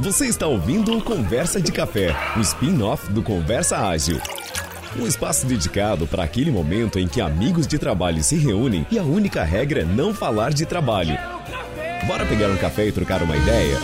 Você 0.00 0.26
está 0.26 0.46
ouvindo 0.46 0.96
o 0.96 1.02
Conversa 1.02 1.60
de 1.60 1.72
Café, 1.72 2.14
o 2.36 2.40
spin-off 2.40 3.10
do 3.10 3.20
Conversa 3.20 3.78
Ágil. 3.78 4.20
Um 4.96 5.04
espaço 5.08 5.44
dedicado 5.44 6.06
para 6.06 6.22
aquele 6.22 6.52
momento 6.52 7.00
em 7.00 7.08
que 7.08 7.20
amigos 7.20 7.66
de 7.66 7.80
trabalho 7.80 8.22
se 8.22 8.36
reúnem 8.36 8.86
e 8.92 8.98
a 8.98 9.02
única 9.02 9.42
regra 9.42 9.80
é 9.80 9.84
não 9.84 10.14
falar 10.14 10.52
de 10.52 10.64
trabalho. 10.64 11.18
Bora 12.06 12.24
pegar 12.26 12.48
um 12.48 12.56
café 12.56 12.86
e 12.86 12.92
trocar 12.92 13.24
uma 13.24 13.36
ideia? 13.36 13.76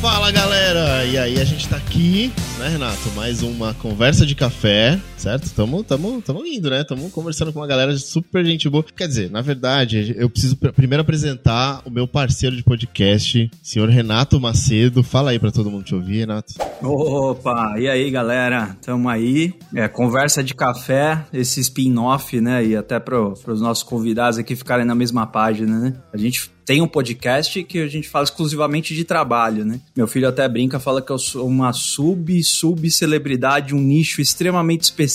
Fala 0.00 0.30
galera! 0.30 1.04
E 1.04 1.18
aí 1.18 1.38
a 1.38 1.44
gente 1.44 1.68
tá 1.68 1.76
aqui, 1.76 2.32
né, 2.58 2.68
Renato? 2.68 3.10
Mais 3.14 3.42
uma 3.42 3.74
conversa 3.74 4.24
de 4.24 4.34
café, 4.34 4.98
certo? 5.18 5.50
Tamo, 5.50 5.84
tamo, 5.84 6.22
tamo 6.22 6.46
indo, 6.46 6.70
né? 6.70 6.84
Tamo 6.84 7.10
conversando 7.10 7.52
com 7.52 7.60
uma 7.60 7.66
galera 7.66 7.96
super 7.96 8.44
gente 8.44 8.68
boa. 8.68 8.84
Quer 8.84 9.08
dizer, 9.08 9.30
na 9.30 9.42
verdade, 9.42 10.14
eu 10.16 10.30
preciso 10.30 10.56
pr- 10.56 10.70
primeiro 10.70 11.02
apresentar 11.02 11.82
o 11.84 11.90
meu 11.90 12.06
parceiro 12.06 12.56
de 12.56 12.62
podcast, 12.62 13.50
senhor 13.62 13.88
Renato 13.88 14.40
Macedo. 14.40 15.02
Fala 15.02 15.30
aí 15.30 15.38
pra 15.38 15.50
todo 15.50 15.70
mundo 15.70 15.84
te 15.84 15.94
ouvir, 15.94 16.18
Renato. 16.20 16.54
Opa, 16.80 17.74
e 17.78 17.88
aí 17.88 18.10
galera, 18.10 18.76
tamo 18.80 19.08
aí, 19.08 19.52
é, 19.74 19.88
conversa 19.88 20.44
de 20.44 20.54
café, 20.54 21.24
esse 21.32 21.60
spin-off, 21.60 22.40
né, 22.40 22.64
e 22.64 22.76
até 22.76 23.00
para 23.00 23.20
os 23.20 23.60
nossos 23.60 23.82
convidados 23.82 24.38
aqui 24.38 24.54
ficarem 24.54 24.86
na 24.86 24.94
mesma 24.94 25.26
página, 25.26 25.76
né, 25.78 25.94
a 26.12 26.16
gente 26.16 26.48
tem 26.64 26.80
um 26.82 26.86
podcast 26.86 27.64
que 27.64 27.80
a 27.80 27.88
gente 27.88 28.08
fala 28.08 28.24
exclusivamente 28.24 28.94
de 28.94 29.02
trabalho, 29.02 29.64
né, 29.64 29.80
meu 29.96 30.06
filho 30.06 30.28
até 30.28 30.48
brinca, 30.48 30.78
fala 30.78 31.02
que 31.02 31.10
eu 31.10 31.18
sou 31.18 31.48
uma 31.48 31.72
sub-sub-celebridade, 31.72 33.74
um 33.74 33.80
nicho 33.80 34.20
extremamente 34.20 34.82
específico, 34.82 35.07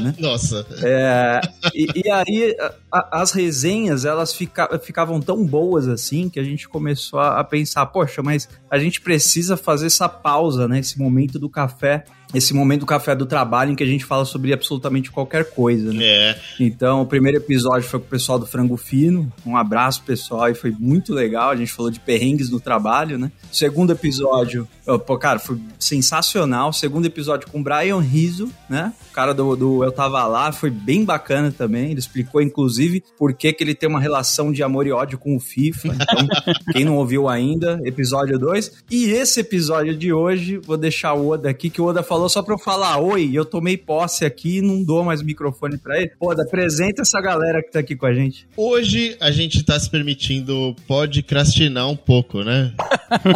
né, 0.00 0.14
Nossa. 0.20 0.66
é, 0.82 1.40
e, 1.74 1.86
e 2.04 2.10
aí 2.10 2.56
a- 2.90 3.20
as 3.22 3.32
resenhas 3.32 4.04
elas 4.04 4.32
fica- 4.32 4.78
ficavam 4.78 5.20
tão 5.20 5.44
boas 5.44 5.88
assim 5.88 6.28
que 6.28 6.38
a 6.40 6.44
gente 6.44 6.68
começou 6.68 7.18
a, 7.18 7.40
a 7.40 7.44
pensar, 7.44 7.86
poxa, 7.86 8.22
mas 8.22 8.48
a 8.70 8.78
gente 8.78 9.00
precisa 9.00 9.56
fazer 9.56 9.86
essa 9.86 10.08
pausa, 10.08 10.66
né? 10.68 10.78
Esse 10.78 10.98
momento 10.98 11.38
do 11.38 11.48
café, 11.48 12.04
esse 12.34 12.54
momento 12.54 12.80
do 12.80 12.86
café 12.86 13.14
do 13.14 13.26
trabalho 13.26 13.72
em 13.72 13.74
que 13.74 13.82
a 13.82 13.86
gente 13.86 14.04
fala 14.04 14.24
sobre 14.24 14.52
absolutamente 14.52 15.10
qualquer 15.10 15.50
coisa, 15.50 15.92
né? 15.92 16.04
É. 16.04 16.38
Então, 16.58 17.02
o 17.02 17.06
primeiro 17.06 17.38
episódio 17.38 17.88
foi 17.88 18.00
com 18.00 18.06
o 18.06 18.08
pessoal 18.08 18.38
do 18.38 18.46
Frango 18.46 18.76
Fino. 18.76 19.32
Um 19.44 19.56
abraço, 19.56 20.02
pessoal, 20.02 20.48
e 20.48 20.54
foi 20.54 20.70
muito 20.70 21.12
legal. 21.12 21.50
A 21.50 21.56
gente 21.56 21.72
falou 21.72 21.90
de 21.90 22.00
perrengues 22.00 22.50
no 22.50 22.60
trabalho, 22.60 23.18
né? 23.18 23.30
Segundo 23.50 23.92
episódio, 23.92 24.66
pô, 25.06 25.18
cara, 25.18 25.38
foi 25.38 25.58
sensacional. 25.78 26.72
Segundo 26.72 27.06
episódio 27.06 27.48
com 27.50 27.60
o 27.60 27.62
Brian 27.62 28.00
Rizzo, 28.00 28.50
né? 28.68 28.92
O 29.10 29.12
cara 29.12 29.34
do, 29.34 29.54
do 29.54 29.84
Eu 29.84 29.92
Tava 29.92 30.26
Lá, 30.26 30.52
foi 30.52 30.70
bem 30.70 31.04
bacana 31.04 31.52
também. 31.52 31.90
Ele 31.90 32.00
explicou, 32.00 32.40
inclusive, 32.40 33.02
por 33.18 33.34
que, 33.34 33.52
que 33.52 33.62
ele 33.62 33.74
tem 33.74 33.88
uma 33.88 34.00
relação 34.00 34.50
de 34.50 34.62
amor 34.62 34.86
e 34.86 34.92
ódio 34.92 35.18
com 35.18 35.36
o 35.36 35.40
FIFA. 35.40 35.88
Então, 35.88 36.28
quem 36.72 36.84
não 36.84 36.96
ouviu 36.96 37.28
ainda, 37.28 37.80
episódio 37.84 38.38
2. 38.38 38.84
E 38.90 39.10
esse 39.10 39.40
episódio 39.40 39.94
de 39.96 40.12
hoje, 40.12 40.58
vou 40.58 40.76
deixar 40.76 41.12
o 41.14 41.28
Oda 41.28 41.50
aqui, 41.50 41.68
que 41.68 41.80
o 41.80 41.84
Oda 41.84 42.02
falou 42.02 42.21
só 42.28 42.42
pra 42.42 42.54
eu 42.54 42.58
falar 42.58 42.98
oi, 42.98 43.30
eu 43.32 43.44
tomei 43.44 43.76
posse 43.76 44.24
aqui 44.24 44.58
e 44.58 44.62
não 44.62 44.82
dou 44.82 45.04
mais 45.04 45.20
o 45.20 45.24
microfone 45.24 45.78
pra 45.78 45.98
ele. 46.00 46.12
Oda, 46.20 46.42
apresenta 46.42 47.02
essa 47.02 47.20
galera 47.20 47.62
que 47.62 47.70
tá 47.70 47.80
aqui 47.80 47.96
com 47.96 48.06
a 48.06 48.12
gente. 48.14 48.46
Hoje 48.56 49.16
a 49.20 49.30
gente 49.30 49.62
tá 49.64 49.78
se 49.78 49.90
permitindo 49.90 50.74
podcrastinar 50.86 51.88
um 51.88 51.96
pouco, 51.96 52.42
né? 52.42 52.72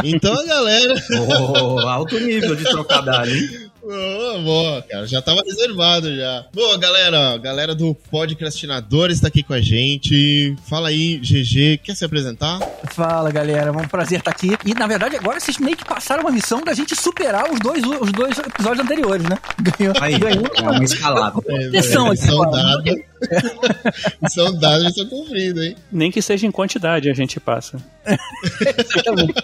Então 0.05 0.33
a 0.33 0.45
galera. 0.45 0.95
Oh, 1.31 1.81
alto 1.81 2.19
nível 2.19 2.55
de 2.57 2.65
trocadilho, 2.65 3.37
hein? 3.37 3.66
Boa, 3.87 4.39
boa, 4.41 4.83
cara. 4.83 5.07
Já 5.07 5.23
tava 5.23 5.43
reservado 5.47 6.15
já. 6.17 6.45
Boa, 6.53 6.77
galera. 6.77 7.39
Galera 7.39 7.73
do 7.73 7.95
Podcrastinadores 8.11 9.21
tá 9.21 9.29
aqui 9.29 9.45
com 9.45 9.53
a 9.53 9.61
gente. 9.61 10.57
Fala 10.69 10.89
aí, 10.89 11.19
GG. 11.19 11.79
Quer 11.85 11.95
se 11.95 12.05
apresentar? 12.05 12.59
Fala 12.91 13.31
galera, 13.31 13.69
é 13.69 13.71
um 13.71 13.87
prazer 13.87 14.19
estar 14.19 14.33
aqui. 14.33 14.57
E 14.65 14.75
na 14.75 14.89
verdade 14.89 15.15
agora 15.15 15.39
vocês 15.39 15.59
meio 15.59 15.77
que 15.77 15.85
passaram 15.85 16.23
uma 16.25 16.33
missão 16.33 16.63
da 16.63 16.75
gente 16.75 16.97
superar 16.97 17.49
os 17.49 17.61
dois, 17.61 17.85
os 17.85 18.11
dois 18.11 18.37
episódios 18.37 18.85
anteriores, 18.85 19.25
né? 19.29 19.39
Ganhou, 19.61 19.95
Aí, 20.01 20.19
ganhou 20.19 20.51
é 20.57 20.63
uma 20.63 20.83
escalada. 20.85 21.41
Missão 21.71 22.07
aqui, 22.11 22.23
Missão 22.23 22.43
agora. 22.43 22.83
dada. 23.31 23.95
Missão 24.23 24.55
dada, 24.59 24.85
missão 24.85 25.07
cumprida, 25.07 25.65
hein? 25.65 25.77
Nem 25.91 26.11
que 26.11 26.21
seja 26.23 26.47
em 26.47 26.51
quantidade 26.51 27.09
a 27.11 27.15
gente 27.15 27.39
passa. 27.41 27.79
Exatamente. 28.07 29.35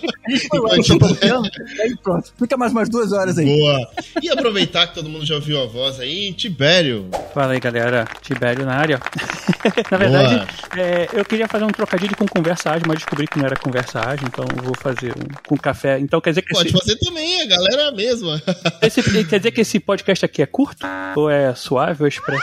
Pronto. 2.03 2.33
Fica 2.39 2.57
mais 2.57 2.73
umas 2.73 2.89
duas 2.89 3.13
horas 3.13 3.39
aí. 3.39 3.47
Boa. 3.47 3.89
E 4.23 4.31
aproveitar 4.31 4.87
que 4.87 4.95
todo 4.95 5.09
mundo 5.09 5.25
já 5.27 5.35
ouviu 5.35 5.61
a 5.61 5.67
voz 5.67 5.99
aí, 6.01 6.33
Tibério. 6.33 7.09
Fala 7.35 7.53
aí, 7.55 7.61
galera. 7.61 8.07
Tibério 8.21 8.65
na 8.65 8.75
área. 8.75 9.01
na 9.91 9.99
verdade, 9.99 10.47
é, 10.77 11.09
eu 11.13 11.25
queria 11.25 11.49
fazer 11.49 11.65
um 11.65 11.69
trocadilho 11.71 12.17
com 12.17 12.27
conversa 12.27 12.71
ágil, 12.71 12.85
mas 12.87 12.99
descobri 12.99 13.27
que 13.27 13.39
não 13.39 13.47
era 13.47 13.57
conversa 13.57 14.01
ágil, 14.01 14.27
então 14.27 14.45
eu 14.57 14.63
vou 14.63 14.75
fazer 14.77 15.13
um 15.13 15.23
com 15.47 15.57
café. 15.57 15.99
Então 15.99 16.21
quer 16.21 16.31
dizer 16.31 16.43
que 16.43 16.55
Pode 16.55 16.69
esse, 16.69 16.79
fazer 16.79 16.97
também, 16.97 17.43
a 17.43 17.47
galera 17.47 17.83
é 17.83 17.89
a 17.89 17.93
mesma. 17.93 18.41
esse- 18.83 19.03
quer 19.25 19.39
dizer 19.39 19.51
que 19.51 19.61
esse 19.63 19.81
podcast 19.81 20.25
aqui 20.25 20.43
é 20.43 20.47
curto? 20.47 20.87
Ou 21.17 21.29
é 21.31 21.55
suave 21.55 22.03
ou 22.03 22.09
expresso? 22.09 22.43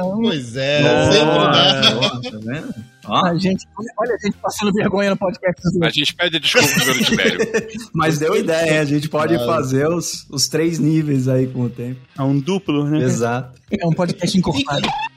Ah, 0.00 0.16
Pois 0.20 0.56
é, 0.56 0.82
Boa, 0.82 1.12
sempre 1.12 2.30
dá. 2.30 2.30
tá 2.30 2.38
vendo? 2.42 2.74
Ó, 3.10 3.24
a 3.26 3.34
gente, 3.38 3.64
olha 3.98 4.14
a 4.14 4.18
gente 4.26 4.36
passando 4.36 4.70
vergonha 4.72 5.08
no 5.10 5.16
podcast. 5.16 5.62
dos 5.62 5.80
A 5.80 5.88
gente 5.88 6.14
pede 6.14 6.38
desculpa 6.38 6.68
pelo 6.84 7.04
Tibério. 7.04 7.38
mas 7.94 8.18
deu 8.18 8.36
ideia, 8.36 8.82
a 8.82 8.84
gente 8.84 9.08
pode 9.08 9.34
Claro. 9.34 9.50
fazer 9.50 9.88
os, 9.88 10.26
os 10.28 10.46
três 10.46 10.78
níveis 10.78 11.26
aí 11.26 11.46
com 11.46 11.62
o 11.62 11.70
tempo. 11.70 11.98
É 12.18 12.22
um 12.22 12.38
duplo, 12.38 12.84
né? 12.84 12.98
Exato. 13.02 13.58
É 13.70 13.86
um 13.86 13.92
podcast 13.92 14.36
encorpado. 14.36 14.86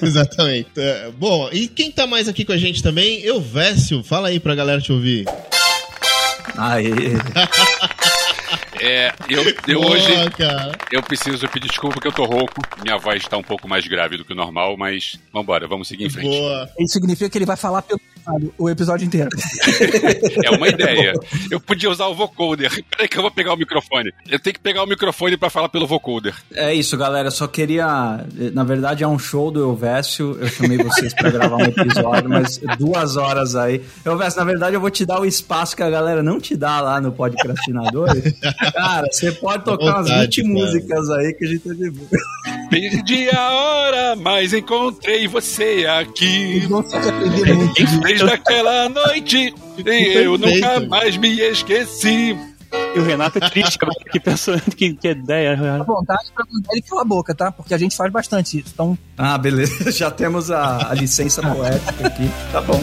Exatamente. 0.00 0.68
É, 0.76 1.10
Bom, 1.18 1.48
e 1.52 1.66
quem 1.66 1.90
tá 1.90 2.06
mais 2.06 2.28
aqui 2.28 2.44
com 2.44 2.52
a 2.52 2.56
gente 2.56 2.82
também? 2.84 3.20
Eu, 3.22 3.40
Vécio. 3.40 4.02
Fala 4.04 4.28
aí 4.28 4.38
pra 4.38 4.54
galera 4.54 4.80
te 4.80 4.92
ouvir. 4.92 5.24
Aí. 6.56 6.86
É, 8.80 9.12
eu, 9.28 9.42
eu 9.66 9.80
Boa, 9.80 9.92
hoje 9.92 10.30
cara. 10.30 10.72
eu 10.92 11.02
preciso 11.02 11.48
pedir 11.48 11.68
desculpa 11.68 11.94
porque 11.94 12.08
eu 12.08 12.12
tô 12.12 12.24
rouco. 12.24 12.62
Minha 12.82 12.96
voz 12.98 13.24
tá 13.24 13.36
um 13.36 13.42
pouco 13.42 13.68
mais 13.68 13.86
grave 13.86 14.16
do 14.16 14.24
que 14.24 14.32
o 14.32 14.36
normal, 14.36 14.76
mas 14.76 15.18
vambora, 15.32 15.66
vamos 15.66 15.88
seguir 15.88 16.04
em 16.04 16.10
frente. 16.10 16.28
Boa. 16.28 16.68
Isso 16.78 16.94
significa 16.94 17.28
que 17.28 17.38
ele 17.38 17.46
vai 17.46 17.56
falar 17.56 17.82
pelo 17.82 18.00
o 18.58 18.68
episódio 18.68 19.06
inteiro. 19.06 19.28
É 20.44 20.50
uma 20.50 20.68
ideia. 20.68 21.14
Eu 21.50 21.60
podia 21.60 21.90
usar 21.90 22.06
o 22.06 22.14
vocoder. 22.14 22.70
Peraí 22.90 23.08
que 23.08 23.18
eu 23.18 23.22
vou 23.22 23.30
pegar 23.30 23.52
o 23.52 23.56
microfone. 23.56 24.12
Eu 24.28 24.38
tenho 24.38 24.54
que 24.54 24.60
pegar 24.60 24.82
o 24.82 24.86
microfone 24.86 25.36
pra 25.36 25.50
falar 25.50 25.68
pelo 25.68 25.86
vocoder. 25.86 26.34
É 26.54 26.72
isso, 26.72 26.96
galera. 26.96 27.28
Eu 27.28 27.32
só 27.32 27.46
queria. 27.46 28.24
Na 28.52 28.64
verdade, 28.64 29.04
é 29.04 29.08
um 29.08 29.18
show 29.18 29.50
do 29.50 29.60
Elvésio. 29.62 30.36
Eu 30.40 30.48
chamei 30.48 30.78
vocês 30.78 31.12
pra 31.14 31.30
gravar 31.30 31.56
um 31.56 31.64
episódio, 31.64 32.28
mas 32.28 32.58
duas 32.78 33.16
horas 33.16 33.56
aí. 33.56 33.82
Elvésio, 34.04 34.38
na 34.38 34.44
verdade, 34.44 34.76
eu 34.76 34.80
vou 34.80 34.90
te 34.90 35.04
dar 35.04 35.20
o 35.20 35.26
espaço 35.26 35.76
que 35.76 35.82
a 35.82 35.90
galera 35.90 36.22
não 36.22 36.40
te 36.40 36.56
dá 36.56 36.80
lá 36.80 37.00
no 37.00 37.12
Podcrastinador. 37.12 38.08
Cara, 38.72 39.06
você 39.12 39.32
pode 39.32 39.64
tocar 39.64 39.84
umas 39.84 40.08
vontade, 40.08 40.42
20 40.42 40.42
cara. 40.42 40.54
músicas 40.54 41.10
aí 41.10 41.32
que 41.34 41.44
a 41.44 41.48
gente 41.48 41.60
tá 41.60 41.74
de 41.74 41.90
boa. 41.90 42.08
Perdi 42.70 43.30
a 43.30 43.50
hora, 43.50 44.16
mas 44.16 44.52
encontrei 44.52 45.26
você 45.26 45.86
aqui. 45.88 46.66
Muito. 46.68 48.00
Desde 48.02 48.30
aquela 48.30 48.88
noite, 48.88 49.54
eu 49.86 50.36
nunca 50.38 50.80
mais 50.80 51.16
me 51.16 51.40
esqueci. 51.40 52.36
E 52.94 52.98
o 52.98 53.02
Renato 53.02 53.38
é 53.38 53.48
triste 53.48 53.78
agora 53.80 53.96
aqui 54.06 54.20
pensando 54.20 54.60
que, 54.76 54.92
que 54.92 55.08
ideia. 55.08 55.54
À 55.80 55.82
vontade 55.82 56.30
pra 56.34 56.44
mandar 56.52 56.68
ele 56.72 56.82
calar 56.82 57.02
a 57.02 57.08
boca, 57.08 57.34
tá? 57.34 57.50
Porque 57.50 57.72
a 57.72 57.78
gente 57.78 57.96
faz 57.96 58.12
bastante 58.12 58.58
isso. 58.58 58.68
Então, 58.74 58.98
Ah, 59.16 59.38
beleza. 59.38 59.90
Já 59.92 60.10
temos 60.10 60.50
a, 60.50 60.90
a 60.90 60.94
licença 60.94 61.40
poética 61.40 62.06
aqui. 62.06 62.28
Tá 62.52 62.60
bom. 62.60 62.82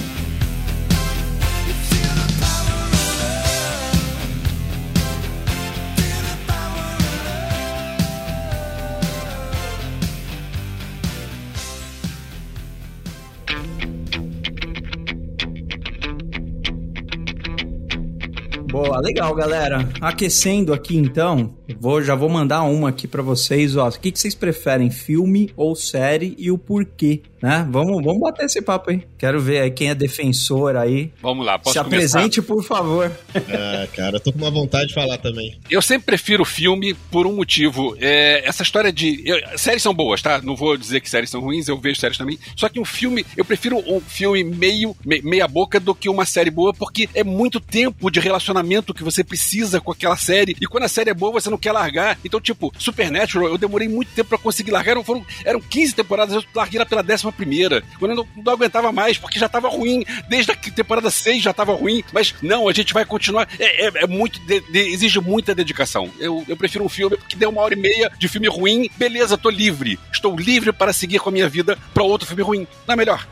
Boa, 18.75 18.99
legal, 18.99 19.33
galera. 19.33 19.87
Aquecendo 20.01 20.73
aqui 20.73 20.97
então, 20.97 21.55
vou, 21.79 22.03
já 22.03 22.13
vou 22.13 22.27
mandar 22.27 22.63
uma 22.63 22.89
aqui 22.89 23.07
pra 23.07 23.21
vocês, 23.21 23.77
ó. 23.77 23.87
O 23.87 23.91
que, 23.97 24.11
que 24.11 24.19
vocês 24.19 24.35
preferem, 24.35 24.91
filme 24.91 25.49
ou 25.55 25.77
série 25.77 26.35
e 26.37 26.51
o 26.51 26.57
porquê, 26.57 27.21
né? 27.41 27.65
Vamos, 27.71 28.03
vamos 28.03 28.19
bater 28.19 28.47
esse 28.47 28.61
papo 28.61 28.89
aí. 28.91 29.01
Quero 29.17 29.39
ver 29.39 29.61
aí 29.61 29.71
quem 29.71 29.91
é 29.91 29.95
defensor 29.95 30.75
aí. 30.75 31.09
Vamos 31.21 31.45
lá, 31.45 31.57
posso 31.57 31.71
Se 31.77 31.81
começar? 31.85 32.17
apresente, 32.19 32.41
por 32.41 32.61
favor. 32.65 33.09
Ah, 33.33 33.87
cara, 33.95 34.17
eu 34.17 34.19
tô 34.19 34.33
com 34.33 34.39
uma 34.39 34.51
vontade 34.51 34.87
de 34.89 34.93
falar 34.93 35.19
também. 35.19 35.57
Eu 35.71 35.81
sempre 35.81 36.07
prefiro 36.07 36.43
filme 36.43 36.93
por 37.09 37.25
um 37.25 37.33
motivo. 37.33 37.95
É, 38.01 38.45
essa 38.45 38.61
história 38.61 38.91
de. 38.91 39.21
eu- 39.25 39.57
séries 39.57 39.83
são 39.83 39.93
boas, 39.93 40.21
tá? 40.21 40.41
Não 40.41 40.53
vou 40.53 40.75
dizer 40.75 40.99
que 40.99 41.09
séries 41.09 41.29
são 41.29 41.39
ruins, 41.39 41.69
eu 41.69 41.79
vejo 41.79 41.97
séries 41.97 42.17
também. 42.17 42.37
Só 42.57 42.67
que 42.67 42.77
um 42.77 42.83
filme, 42.85 43.25
eu 43.37 43.45
prefiro 43.45 43.77
um 43.87 44.01
filme 44.01 44.43
meio, 44.43 44.93
me- 45.05 45.21
meia 45.21 45.47
boca 45.47 45.79
do 45.79 45.95
que 45.95 46.09
uma 46.09 46.25
série 46.25 46.51
boa, 46.51 46.73
porque 46.73 47.07
é 47.13 47.23
muito 47.23 47.61
tempo 47.61 48.11
de 48.11 48.19
relacionamento 48.19 48.64
momento 48.65 48.93
que 48.93 49.03
você 49.03 49.23
precisa 49.23 49.79
com 49.79 49.91
aquela 49.91 50.17
série. 50.17 50.55
E 50.59 50.65
quando 50.65 50.83
a 50.83 50.89
série 50.89 51.11
é 51.11 51.13
boa, 51.13 51.31
você 51.31 51.49
não 51.49 51.57
quer 51.57 51.71
largar. 51.71 52.17
Então, 52.25 52.41
tipo, 52.41 52.73
Supernatural, 52.77 53.47
eu 53.47 53.57
demorei 53.57 53.87
muito 53.87 54.11
tempo 54.11 54.29
para 54.29 54.37
conseguir 54.37 54.71
largar. 54.71 54.91
Eram, 54.91 55.03
foram, 55.03 55.25
eram 55.45 55.61
15 55.61 55.93
temporadas, 55.93 56.35
eu 56.35 56.43
larguei 56.53 56.79
lá 56.79 56.85
pela 56.85 57.01
11 57.01 57.31
primeira. 57.31 57.83
Quando 57.99 58.11
eu 58.11 58.17
não, 58.17 58.43
não, 58.43 58.53
aguentava 58.53 58.91
mais, 58.91 59.17
porque 59.17 59.39
já 59.39 59.47
tava 59.47 59.69
ruim. 59.69 60.03
Desde 60.27 60.51
a 60.51 60.55
temporada 60.55 61.09
6 61.09 61.43
já 61.43 61.53
tava 61.53 61.73
ruim. 61.73 62.03
Mas 62.11 62.33
não, 62.41 62.67
a 62.67 62.73
gente 62.73 62.93
vai 62.93 63.05
continuar. 63.05 63.47
É, 63.59 63.87
é, 63.87 63.91
é 64.03 64.07
muito. 64.07 64.39
De, 64.45 64.59
de, 64.61 64.79
exige 64.79 65.19
muita 65.19 65.53
dedicação. 65.53 66.09
Eu, 66.19 66.43
eu 66.47 66.57
prefiro 66.57 66.83
um 66.83 66.89
filme 66.89 67.17
que 67.29 67.35
deu 67.35 67.49
uma 67.49 67.61
hora 67.61 67.73
e 67.73 67.77
meia 67.77 68.11
de 68.17 68.27
filme 68.27 68.47
ruim. 68.47 68.89
Beleza, 68.97 69.37
tô 69.37 69.49
livre. 69.49 69.99
Estou 70.11 70.35
livre 70.35 70.73
para 70.73 70.91
seguir 70.91 71.19
com 71.19 71.29
a 71.29 71.31
minha 71.31 71.47
vida 71.47 71.77
para 71.93 72.03
outro 72.03 72.27
filme 72.27 72.41
ruim. 72.41 72.67
Não 72.87 72.93
é 72.93 72.95
melhor. 72.95 73.27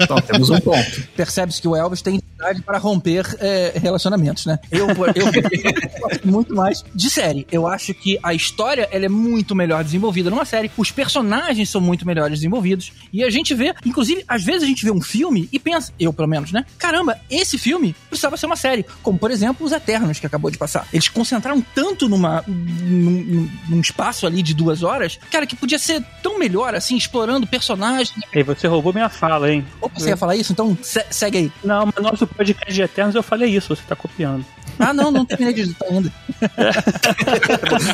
Então, 0.00 0.16
temos 0.20 0.48
um 0.50 0.58
ponto. 0.60 1.02
Percebe-se 1.16 1.60
que 1.60 1.68
o 1.68 1.76
Elvis 1.76 2.02
tem 2.02 2.20
idade 2.38 2.62
para 2.62 2.78
romper 2.78 3.26
é, 3.40 3.72
relacionamentos, 3.76 4.46
né? 4.46 4.58
Eu, 4.78 4.86
eu, 4.86 5.26
eu 5.26 6.00
gosto 6.00 6.28
muito 6.28 6.54
mais 6.54 6.84
de 6.94 7.10
série. 7.10 7.46
Eu 7.50 7.66
acho 7.66 7.92
que 7.92 8.18
a 8.22 8.32
história 8.32 8.88
ela 8.92 9.06
é 9.06 9.08
muito 9.08 9.54
melhor 9.54 9.82
desenvolvida 9.82 10.30
numa 10.30 10.44
série. 10.44 10.70
Os 10.76 10.90
personagens 10.90 11.68
são 11.68 11.80
muito 11.80 12.06
melhores 12.06 12.38
desenvolvidos. 12.38 12.92
E 13.12 13.24
a 13.24 13.30
gente 13.30 13.54
vê, 13.54 13.74
inclusive, 13.84 14.24
às 14.28 14.44
vezes 14.44 14.62
a 14.62 14.66
gente 14.66 14.84
vê 14.84 14.90
um 14.92 15.00
filme 15.00 15.48
e 15.52 15.58
pensa, 15.58 15.92
eu 15.98 16.12
pelo 16.12 16.28
menos, 16.28 16.52
né? 16.52 16.64
Caramba, 16.78 17.18
esse 17.28 17.58
filme 17.58 17.94
precisava 18.08 18.36
ser 18.36 18.46
uma 18.46 18.56
série. 18.56 18.84
Como, 19.02 19.18
por 19.18 19.30
exemplo, 19.30 19.66
Os 19.66 19.72
Eternos, 19.72 20.20
que 20.20 20.26
acabou 20.26 20.50
de 20.50 20.58
passar. 20.58 20.86
Eles 20.92 21.08
concentraram 21.08 21.60
tanto 21.74 22.08
numa, 22.08 22.44
num, 22.46 23.48
num 23.68 23.80
espaço 23.80 24.26
ali 24.26 24.42
de 24.42 24.54
duas 24.54 24.82
horas, 24.82 25.18
cara, 25.30 25.46
que 25.46 25.56
podia 25.56 25.78
ser 25.78 26.02
tão 26.22 26.38
melhor, 26.38 26.74
assim, 26.74 26.96
explorando 26.96 27.46
personagens. 27.46 28.12
E 28.32 28.42
você 28.42 28.68
roubou 28.68 28.92
minha 28.92 29.08
fala, 29.08 29.50
hein? 29.50 29.66
Opa, 29.80 29.98
você 29.98 30.10
ia 30.10 30.16
falar 30.16 30.36
isso? 30.36 30.52
Então 30.52 30.76
se 30.82 31.04
segue 31.10 31.38
aí. 31.38 31.52
Não, 31.64 31.86
mas 31.86 32.04
nosso 32.04 32.26
podcast 32.26 32.72
de 32.72 32.82
Eternos 32.82 33.14
eu 33.14 33.22
falei 33.22 33.50
isso, 33.54 33.74
você 33.74 33.82
tá 33.82 33.96
copiando. 33.96 34.44
Ah, 34.78 34.92
não, 34.92 35.10
não 35.10 35.24
terminei 35.24 35.54
de 35.54 35.62
editar 35.62 35.86
ainda. 35.90 36.12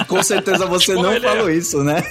Com 0.06 0.22
certeza 0.22 0.66
você 0.66 0.92
Spoiler. 0.92 1.22
não 1.22 1.28
falou 1.28 1.50
isso, 1.50 1.82
né? 1.82 2.02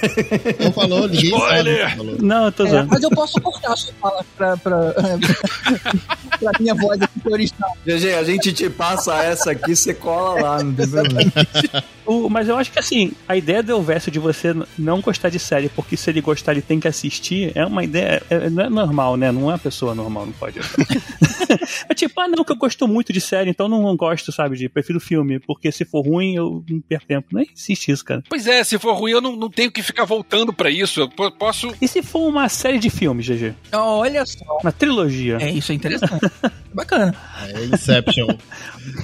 Não 0.60 0.72
falou, 0.72 1.08
ninguém 1.08 1.30
Spoiler. 1.30 1.96
Falou. 1.96 2.16
Não, 2.20 2.44
eu 2.46 2.52
tô 2.52 2.66
é, 2.66 2.82
Mas 2.84 3.02
eu 3.02 3.10
posso 3.10 3.40
cortar 3.40 3.72
a 3.72 3.76
sua 3.76 3.92
fala 4.00 4.24
pra, 4.36 4.56
pra, 4.56 4.94
pra 6.40 6.52
minha 6.60 6.74
voz 6.74 7.00
aqui 7.00 7.32
original. 7.32 7.76
GG, 7.86 8.14
a 8.14 8.24
gente 8.24 8.52
te 8.52 8.68
passa 8.68 9.22
essa 9.22 9.52
aqui, 9.52 9.74
você 9.74 9.94
cola 9.94 10.40
lá, 10.40 10.62
não 10.62 10.74
tem 10.74 10.88
problema. 10.88 11.32
O, 12.06 12.28
mas 12.28 12.48
eu 12.48 12.56
acho 12.56 12.70
que 12.70 12.78
assim, 12.78 13.12
a 13.26 13.34
ideia 13.34 13.62
do 13.62 13.72
Elvésio 13.72 14.12
de 14.12 14.18
você 14.18 14.54
não 14.78 15.00
gostar 15.00 15.30
de 15.30 15.38
série, 15.38 15.70
porque 15.70 15.96
se 15.96 16.10
ele 16.10 16.20
gostar, 16.20 16.52
ele 16.52 16.60
tem 16.60 16.78
que 16.78 16.86
assistir, 16.86 17.50
é 17.54 17.64
uma 17.64 17.82
ideia. 17.82 18.22
É, 18.28 18.50
não 18.50 18.64
é 18.64 18.68
normal, 18.68 19.16
né? 19.16 19.32
Não 19.32 19.42
é 19.42 19.52
uma 19.54 19.58
pessoa 19.58 19.94
normal, 19.94 20.26
não 20.26 20.32
pode. 20.32 20.60
é 21.88 21.94
tipo, 21.94 22.20
ah, 22.20 22.28
não, 22.28 22.44
que 22.44 22.52
eu 22.52 22.56
gosto 22.56 22.86
muito 22.86 23.12
de 23.12 23.20
série, 23.20 23.48
então 23.48 23.68
não 23.68 23.96
gosto, 23.96 24.30
sabe, 24.32 24.56
de 24.56 24.63
prefiro 24.68 25.00
filme, 25.00 25.38
porque 25.38 25.70
se 25.70 25.84
for 25.84 26.02
ruim, 26.02 26.34
eu 26.34 26.64
não 26.68 26.80
perco 26.80 27.06
tempo. 27.06 27.28
Não 27.32 27.40
existe 27.40 27.90
isso, 27.90 28.04
cara. 28.04 28.22
Pois 28.28 28.46
é, 28.46 28.62
se 28.64 28.78
for 28.78 28.94
ruim, 28.94 29.12
eu 29.12 29.20
não, 29.20 29.36
não 29.36 29.50
tenho 29.50 29.70
que 29.70 29.82
ficar 29.82 30.04
voltando 30.04 30.52
para 30.52 30.70
isso. 30.70 31.00
Eu 31.00 31.08
posso. 31.32 31.74
E 31.80 31.88
se 31.88 32.02
for 32.02 32.28
uma 32.28 32.48
série 32.48 32.78
de 32.78 32.90
filmes, 32.90 33.26
GG? 33.26 33.54
Olha 33.72 34.24
só. 34.26 34.58
Uma 34.62 34.72
trilogia. 34.72 35.38
É, 35.40 35.50
isso 35.50 35.72
é 35.72 35.74
interessante. 35.74 36.20
Bacana. 36.72 37.14
É 37.54 37.64
Inception. 37.64 38.28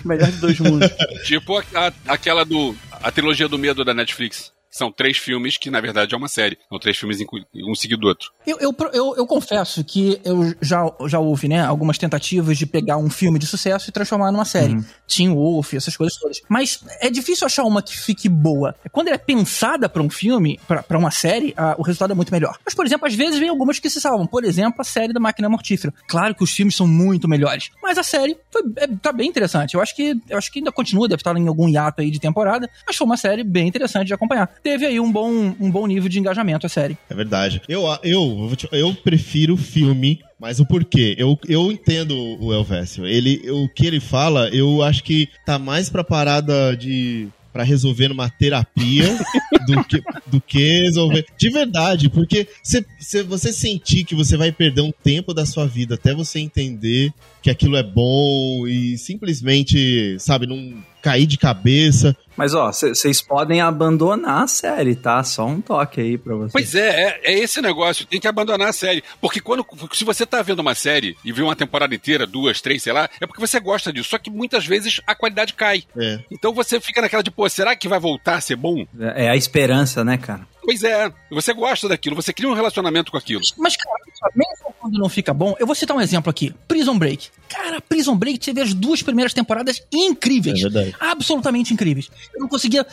Melhor 0.05 0.31
de 0.31 0.39
dois 0.39 0.59
mundos. 0.59 0.91
tipo 1.25 1.57
a, 1.59 1.65
a, 1.75 1.93
aquela 2.09 2.45
do 2.45 2.75
a 2.91 3.11
trilogia 3.11 3.49
do 3.49 3.59
medo 3.59 3.85
da 3.85 3.95
Netflix. 3.95 4.53
São 4.71 4.93
três 4.93 5.17
filmes 5.17 5.57
que, 5.57 5.71
na 5.71 5.81
verdade, 5.81 6.15
é 6.15 6.17
uma 6.17 6.29
série. 6.29 6.57
São 6.69 6.79
três 6.79 6.97
filmes 6.97 7.19
um 7.55 7.75
seguido 7.75 8.03
do 8.03 8.09
outro. 8.09 8.31
Eu, 8.47 8.59
eu, 8.61 8.77
eu, 8.93 9.17
eu, 9.17 9.27
confesso 9.27 9.83
que 9.85 10.21
eu 10.25 10.55
já, 10.61 10.85
já 11.07 11.19
houve, 11.19 11.49
né, 11.49 11.65
algumas 11.65 11.99
tentativas 11.99 12.57
de 12.57 12.67
pegar 12.67 12.97
um 12.97 13.11
filme 13.11 13.39
de 13.39 13.47
sucesso 13.47 13.91
e 13.91 13.93
transformar 13.93 14.31
numa 14.31 14.45
série. 14.45 14.75
Uhum. 14.75 14.85
Teen 15.09 15.35
Wolf, 15.35 15.75
essas 15.75 15.97
coisas 15.97 16.17
todas. 16.19 16.41
Mas 16.49 16.85
é 17.01 17.11
difícil 17.11 17.47
achar 17.47 17.65
uma 17.65 17.83
que 17.83 17.97
fique 17.97 18.29
boa. 18.29 18.75
Quando 18.93 19.09
ela 19.09 19.17
é 19.17 19.19
pensada 19.19 19.89
para 19.89 20.03
um 20.03 20.09
filme, 20.09 20.59
para 20.67 20.99
uma 20.99 21.11
série, 21.11 21.53
a, 21.57 21.75
o 21.77 21.83
resultado 21.83 22.13
é 22.13 22.15
muito 22.15 22.33
melhor. 22.33 22.57
Mas, 22.65 22.75
por 22.75 22.87
exemplo, 22.87 23.09
às 23.09 23.15
vezes 23.15 23.41
vem 23.41 23.49
algumas 23.49 23.79
que 23.79 23.91
se 23.91 24.01
salvam. 24.01 24.27
Por 24.27 24.45
exemplo, 24.45 24.81
a 24.81 24.85
série 24.85 25.13
da 25.13 25.21
Máquina 25.21 25.49
Mortífera. 25.49 25.93
Claro 26.07 26.35
que 26.35 26.45
os 26.45 26.51
filmes 26.51 26.77
são 26.77 26.87
muito 26.87 27.29
melhores. 27.29 27.71
Mas 27.83 27.99
a 27.99 28.03
série 28.03 28.39
foi, 28.51 28.63
é, 28.77 28.87
tá 28.87 29.13
bem 29.13 29.29
interessante. 29.29 29.75
Eu 29.75 29.81
acho 29.81 29.95
que 29.97 30.17
eu 30.29 30.39
acho 30.39 30.53
que 30.53 30.61
ainda 30.61 30.71
continua, 30.71 31.09
deve 31.09 31.21
estar 31.21 31.37
em 31.37 31.49
algum 31.49 31.69
hiato 31.69 32.01
aí 32.01 32.11
de 32.11 32.21
temporada. 32.21 32.71
Mas 32.87 32.97
foi 32.97 33.05
uma 33.05 33.17
série 33.17 33.43
bem 33.43 33.67
interessante 33.67 34.07
de 34.07 34.15
acompanhar 34.15 34.49
teve 34.63 34.87
aí 34.87 35.01
um 35.01 35.11
bom, 35.11 35.31
um 35.61 35.71
bom 35.71 35.87
nível 35.87 36.09
de 36.09 36.19
engajamento 36.19 36.67
a 36.67 36.69
série. 36.69 36.97
É 37.09 37.15
verdade. 37.15 37.63
Eu, 37.69 37.85
eu, 38.03 38.51
eu 38.73 38.95
prefiro 38.95 39.57
filme 39.57 40.21
mas 40.41 40.59
o 40.59 40.65
porquê? 40.65 41.15
Eu, 41.19 41.39
eu 41.47 41.71
entendo 41.71 42.17
o 42.41 42.51
Elvésio. 42.51 43.07
Ele, 43.07 43.43
o 43.51 43.69
que 43.69 43.87
ele 43.87 44.01
fala, 44.01 44.49
eu 44.49 44.83
acho 44.83 45.05
que 45.05 45.29
tá 45.45 45.59
mais 45.59 45.91
pra 45.91 46.03
parada 46.03 46.75
de 46.75 47.29
para 47.53 47.65
resolver 47.65 48.09
numa 48.09 48.31
terapia 48.31 49.05
do, 49.67 49.85
que, 49.85 50.03
do 50.27 50.41
que 50.41 50.83
resolver. 50.83 51.27
De 51.37 51.51
verdade, 51.51 52.09
porque 52.09 52.47
se, 52.63 52.85
se 52.99 53.23
você 53.23 53.53
sentir 53.53 54.05
que 54.05 54.15
você 54.15 54.37
vai 54.37 54.53
perder 54.53 54.83
um 54.83 54.93
tempo 54.93 55.35
da 55.35 55.45
sua 55.45 55.67
vida 55.67 55.97
até 55.97 56.15
você 56.15 56.39
entender 56.39 57.13
que 57.43 57.51
aquilo 57.51 57.77
é 57.77 57.83
bom 57.83 58.67
e 58.67 58.97
simplesmente, 58.97 60.17
sabe, 60.19 60.47
não 60.47 60.75
cair 61.01 61.27
de 61.27 61.39
cabeça. 61.39 62.17
Mas 62.37 62.55
ó, 62.55 62.73
vocês 62.73 63.21
podem 63.21 63.61
abandonar 63.61 64.45
a 64.45 64.47
série, 64.47 64.95
tá? 64.95 65.23
Só 65.23 65.47
um 65.47 65.61
toque 65.61 66.01
aí 66.01 66.17
pra 66.17 66.35
vocês. 66.35 66.53
Pois 66.53 66.75
é, 66.75 66.89
é, 66.89 67.21
é, 67.25 67.39
esse 67.39 67.61
negócio, 67.61 68.07
tem 68.07 68.19
que 68.19 68.27
abandonar 68.27 68.69
a 68.69 68.73
série. 68.73 69.05
Porque 69.21 69.41
quando. 69.41 69.67
Se 69.93 70.05
você 70.05 70.25
tá 70.25 70.41
vendo 70.41 70.61
uma 70.61 70.75
série 70.75 71.17
e 71.25 71.33
viu 71.33 71.45
uma 71.45 71.57
temporada 71.57 71.95
inteira, 71.95 72.27
duas, 72.27 72.61
três, 72.61 72.83
sei 72.83 72.93
lá, 72.93 73.11
é 73.21 73.27
porque 73.27 73.41
você 73.41 73.61
gosta 73.61 73.93
disso. 73.93 74.09
Só 74.09 74.19
que 74.19 74.31
muitas 74.31 74.65
vezes 74.65 75.01
a 75.07 75.15
qualidade 75.15 75.53
cai. 75.53 75.85
É. 75.97 76.21
Então 76.31 76.55
você 76.55 76.81
fica 76.81 77.03
naquela 77.03 77.23
de, 77.23 77.31
pô, 77.31 77.47
será 77.49 77.77
que 77.77 77.89
vai 77.89 78.01
voltar 78.01 78.37
a 78.37 78.41
ser 78.41 78.57
bom? 78.57 78.87
É, 78.99 79.27
é 79.27 79.31
a 79.31 79.37
esperança, 79.37 80.03
né, 80.03 80.17
cara? 80.17 80.49
Pois 80.63 80.83
é, 80.83 81.13
você 81.31 81.53
gosta 81.53 81.89
daquilo, 81.89 82.17
você 82.17 82.33
cria 82.33 82.49
um 82.49 82.55
relacionamento 82.55 83.11
com 83.11 83.19
aquilo. 83.19 83.43
Mas, 83.59 83.77
cara, 83.77 84.33
mesmo 84.35 84.70
quando 84.91 84.99
não 84.99 85.09
fica 85.09 85.33
bom, 85.33 85.55
eu 85.59 85.67
vou 85.67 85.75
citar 85.75 85.97
um 85.97 86.01
exemplo 86.01 86.29
aqui: 86.29 86.53
Prison 86.67 86.99
Break. 86.99 87.29
Cara, 87.49 87.81
Prison 87.81 88.17
Break 88.17 88.39
teve 88.39 88.61
as 88.61 88.75
duas 88.75 89.03
primeiras 89.03 89.33
temporadas 89.33 89.83
incríveis. 89.93 90.59
É 90.59 90.63
verdade. 90.63 90.97
Absolutamente 91.01 91.73
incríveis. 91.73 92.11
Eu 92.35 92.41
não 92.41 92.49
conseguia. 92.49 92.87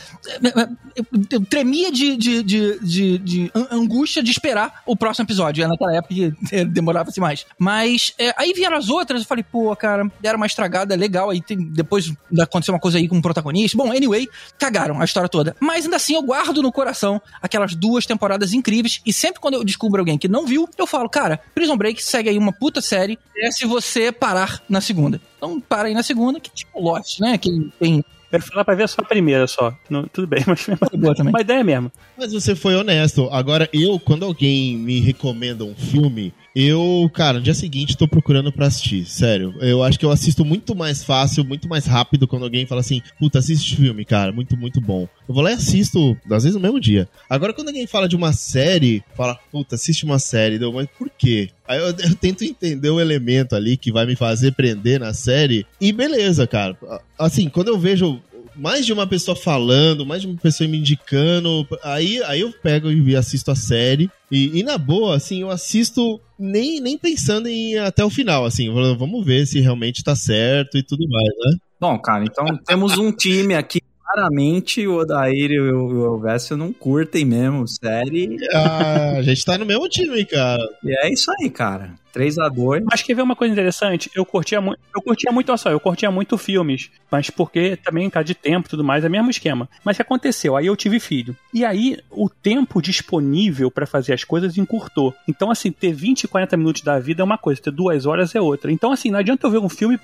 Eu 1.30 1.44
tremia 1.44 1.92
de, 1.92 2.16
de, 2.16 2.42
de, 2.42 2.78
de, 2.80 3.18
de 3.18 3.52
angústia 3.70 4.22
de 4.22 4.30
esperar 4.30 4.82
o 4.84 4.96
próximo 4.96 5.24
episódio. 5.24 5.62
É 5.64 5.68
naquela 5.68 5.94
época 5.94 6.14
que 6.14 6.34
demorava-se 6.66 7.20
mais. 7.20 7.46
Mas 7.56 8.12
é, 8.18 8.34
aí 8.36 8.52
vieram 8.52 8.76
as 8.76 8.88
outras, 8.88 9.22
eu 9.22 9.28
falei, 9.28 9.44
pô, 9.44 9.74
cara, 9.76 10.10
deram 10.20 10.38
uma 10.38 10.46
estragada 10.46 10.94
legal. 10.96 11.30
Aí 11.30 11.40
tem, 11.40 11.56
depois 11.56 12.12
aconteceu 12.40 12.74
uma 12.74 12.80
coisa 12.80 12.98
aí 12.98 13.08
com 13.08 13.18
o 13.18 13.22
protagonista. 13.22 13.76
Bom, 13.76 13.92
anyway, 13.92 14.28
cagaram 14.58 15.00
a 15.00 15.04
história 15.04 15.28
toda. 15.28 15.54
Mas 15.60 15.84
ainda 15.84 15.96
assim 15.96 16.14
eu 16.14 16.22
guardo 16.22 16.62
no 16.62 16.72
coração 16.72 17.22
aquelas 17.40 17.76
duas 17.76 18.06
temporadas 18.06 18.52
incríveis. 18.52 19.00
E 19.06 19.12
sempre 19.12 19.40
quando 19.40 19.54
eu 19.54 19.64
descubro 19.64 20.00
alguém 20.00 20.18
que 20.18 20.26
não 20.26 20.46
viu, 20.46 20.68
eu 20.76 20.86
falo, 20.86 21.08
cara, 21.08 21.40
Prison 21.54 21.76
Break 21.76 21.87
segue 21.96 22.28
aí 22.28 22.38
uma 22.38 22.52
puta 22.52 22.80
série. 22.80 23.18
É 23.36 23.50
se 23.50 23.66
você 23.66 24.10
parar 24.12 24.62
na 24.68 24.80
segunda. 24.80 25.20
Então 25.36 25.60
para 25.60 25.88
aí 25.88 25.94
na 25.94 26.02
segunda, 26.02 26.40
que 26.40 26.50
tipo 26.50 26.80
Lost, 26.80 27.20
né? 27.20 27.38
Que 27.38 27.70
tem 27.78 28.04
Quero 28.30 28.42
falar 28.42 28.64
pra 28.64 28.74
ver 28.74 28.88
só 28.88 29.00
a 29.00 29.04
primeira 29.04 29.46
só. 29.46 29.74
Não, 29.88 30.06
tudo 30.06 30.26
bem, 30.26 30.44
mas 30.46 30.66
boa 30.92 31.14
também. 31.14 31.32
uma 31.32 31.40
ideia 31.40 31.64
mesmo. 31.64 31.90
Mas 32.16 32.32
você 32.32 32.54
foi 32.54 32.74
honesto. 32.74 33.28
Agora, 33.32 33.68
eu, 33.72 33.98
quando 33.98 34.24
alguém 34.24 34.76
me 34.76 35.00
recomenda 35.00 35.64
um 35.64 35.74
filme, 35.74 36.34
eu, 36.60 37.08
cara, 37.14 37.38
no 37.38 37.44
dia 37.44 37.54
seguinte 37.54 37.96
tô 37.96 38.08
procurando 38.08 38.50
pra 38.50 38.66
assistir. 38.66 39.04
Sério. 39.06 39.54
Eu 39.60 39.80
acho 39.84 39.96
que 39.96 40.04
eu 40.04 40.10
assisto 40.10 40.44
muito 40.44 40.74
mais 40.74 41.04
fácil, 41.04 41.44
muito 41.44 41.68
mais 41.68 41.86
rápido 41.86 42.26
quando 42.26 42.42
alguém 42.42 42.66
fala 42.66 42.80
assim, 42.80 43.00
puta, 43.16 43.38
assiste 43.38 43.76
filme, 43.76 44.04
cara, 44.04 44.32
muito, 44.32 44.56
muito 44.56 44.80
bom. 44.80 45.08
Eu 45.28 45.34
vou 45.34 45.42
lá 45.44 45.52
e 45.52 45.54
assisto, 45.54 46.16
às 46.28 46.42
vezes 46.42 46.54
no 46.54 46.60
mesmo 46.60 46.80
dia. 46.80 47.08
Agora, 47.30 47.52
quando 47.52 47.68
alguém 47.68 47.86
fala 47.86 48.08
de 48.08 48.16
uma 48.16 48.32
série, 48.32 49.04
fala, 49.16 49.38
puta, 49.52 49.76
assiste 49.76 50.04
uma 50.04 50.18
série, 50.18 50.58
deu, 50.58 50.72
mas 50.72 50.88
por 50.98 51.08
quê? 51.16 51.50
Aí 51.68 51.78
eu, 51.78 51.86
eu, 52.10 52.14
tento 52.16 52.42
entender 52.42 52.90
o 52.90 53.00
elemento 53.00 53.54
ali 53.54 53.76
que 53.76 53.92
vai 53.92 54.04
me 54.04 54.16
fazer 54.16 54.52
prender 54.52 54.98
na 54.98 55.14
série. 55.14 55.64
E 55.80 55.92
beleza, 55.92 56.46
cara. 56.46 56.76
Assim, 57.16 57.48
quando 57.48 57.68
eu 57.68 57.78
vejo 57.78 58.20
mais 58.58 58.84
de 58.84 58.92
uma 58.92 59.06
pessoa 59.06 59.36
falando, 59.36 60.04
mais 60.04 60.22
de 60.22 60.28
uma 60.28 60.36
pessoa 60.36 60.68
me 60.68 60.78
indicando. 60.78 61.66
Aí, 61.82 62.22
aí 62.24 62.40
eu 62.40 62.52
pego 62.52 62.90
e 62.90 63.16
assisto 63.16 63.50
a 63.50 63.54
série. 63.54 64.10
E, 64.30 64.58
e, 64.58 64.62
na 64.62 64.76
boa, 64.76 65.16
assim, 65.16 65.40
eu 65.42 65.50
assisto 65.50 66.20
nem, 66.38 66.80
nem 66.80 66.98
pensando 66.98 67.48
em 67.48 67.72
ir 67.72 67.78
até 67.78 68.04
o 68.04 68.10
final, 68.10 68.44
assim, 68.44 68.68
vamos 68.72 69.24
ver 69.24 69.46
se 69.46 69.60
realmente 69.60 70.04
tá 70.04 70.14
certo 70.14 70.76
e 70.76 70.82
tudo 70.82 71.08
mais, 71.08 71.28
né? 71.28 71.58
Bom, 71.80 71.98
cara, 71.98 72.24
então 72.24 72.44
temos 72.66 72.98
um 72.98 73.10
time 73.12 73.54
aqui 73.54 73.80
claramente 74.08 74.86
o 74.86 74.96
Odair 74.96 75.50
e 75.50 75.60
o 75.60 76.04
Elvésio 76.04 76.56
não 76.56 76.72
curtem 76.72 77.24
mesmo 77.24 77.68
série. 77.68 78.36
Ah, 78.52 79.12
a 79.18 79.22
gente 79.22 79.44
tá 79.44 79.58
no 79.58 79.66
mesmo 79.66 79.88
time, 79.88 80.24
cara. 80.24 80.62
E 80.82 81.06
é 81.06 81.12
isso 81.12 81.30
aí, 81.38 81.50
cara. 81.50 81.94
3x2. 82.18 82.84
Acho 82.92 83.04
que 83.04 83.14
ver 83.14 83.22
uma 83.22 83.36
coisa 83.36 83.52
interessante, 83.52 84.10
eu 84.14 84.24
curtia 84.24 84.60
muito, 84.60 84.80
eu 84.94 85.00
curtia 85.00 85.30
muito, 85.30 85.48
olha 85.50 85.58
só, 85.58 85.70
eu 85.70 85.80
curtia 85.80 86.10
muito 86.10 86.36
filmes, 86.36 86.90
mas 87.10 87.30
porque 87.30 87.76
também, 87.76 88.10
cara, 88.10 88.24
de 88.24 88.34
tempo 88.34 88.66
e 88.66 88.70
tudo 88.70 88.84
mais, 88.84 89.04
é 89.04 89.08
o 89.08 89.10
mesmo 89.10 89.30
esquema. 89.30 89.68
Mas 89.84 89.94
o 89.94 89.98
que 89.98 90.02
aconteceu? 90.02 90.56
Aí 90.56 90.66
eu 90.66 90.76
tive 90.76 90.98
filho. 90.98 91.36
E 91.52 91.64
aí, 91.64 91.98
o 92.10 92.28
tempo 92.28 92.82
disponível 92.82 93.70
para 93.70 93.86
fazer 93.86 94.12
as 94.12 94.24
coisas 94.24 94.58
encurtou. 94.58 95.14
Então, 95.26 95.50
assim, 95.50 95.70
ter 95.70 95.92
20, 95.92 96.26
40 96.26 96.56
minutos 96.56 96.82
da 96.82 96.98
vida 96.98 97.22
é 97.22 97.24
uma 97.24 97.38
coisa, 97.38 97.60
ter 97.60 97.70
duas 97.70 98.06
horas 98.06 98.34
é 98.34 98.40
outra. 98.40 98.72
Então, 98.72 98.92
assim, 98.92 99.10
não 99.10 99.18
adianta 99.18 99.46
eu 99.46 99.50
ver 99.50 99.58
um 99.58 99.68
filme 99.68 99.98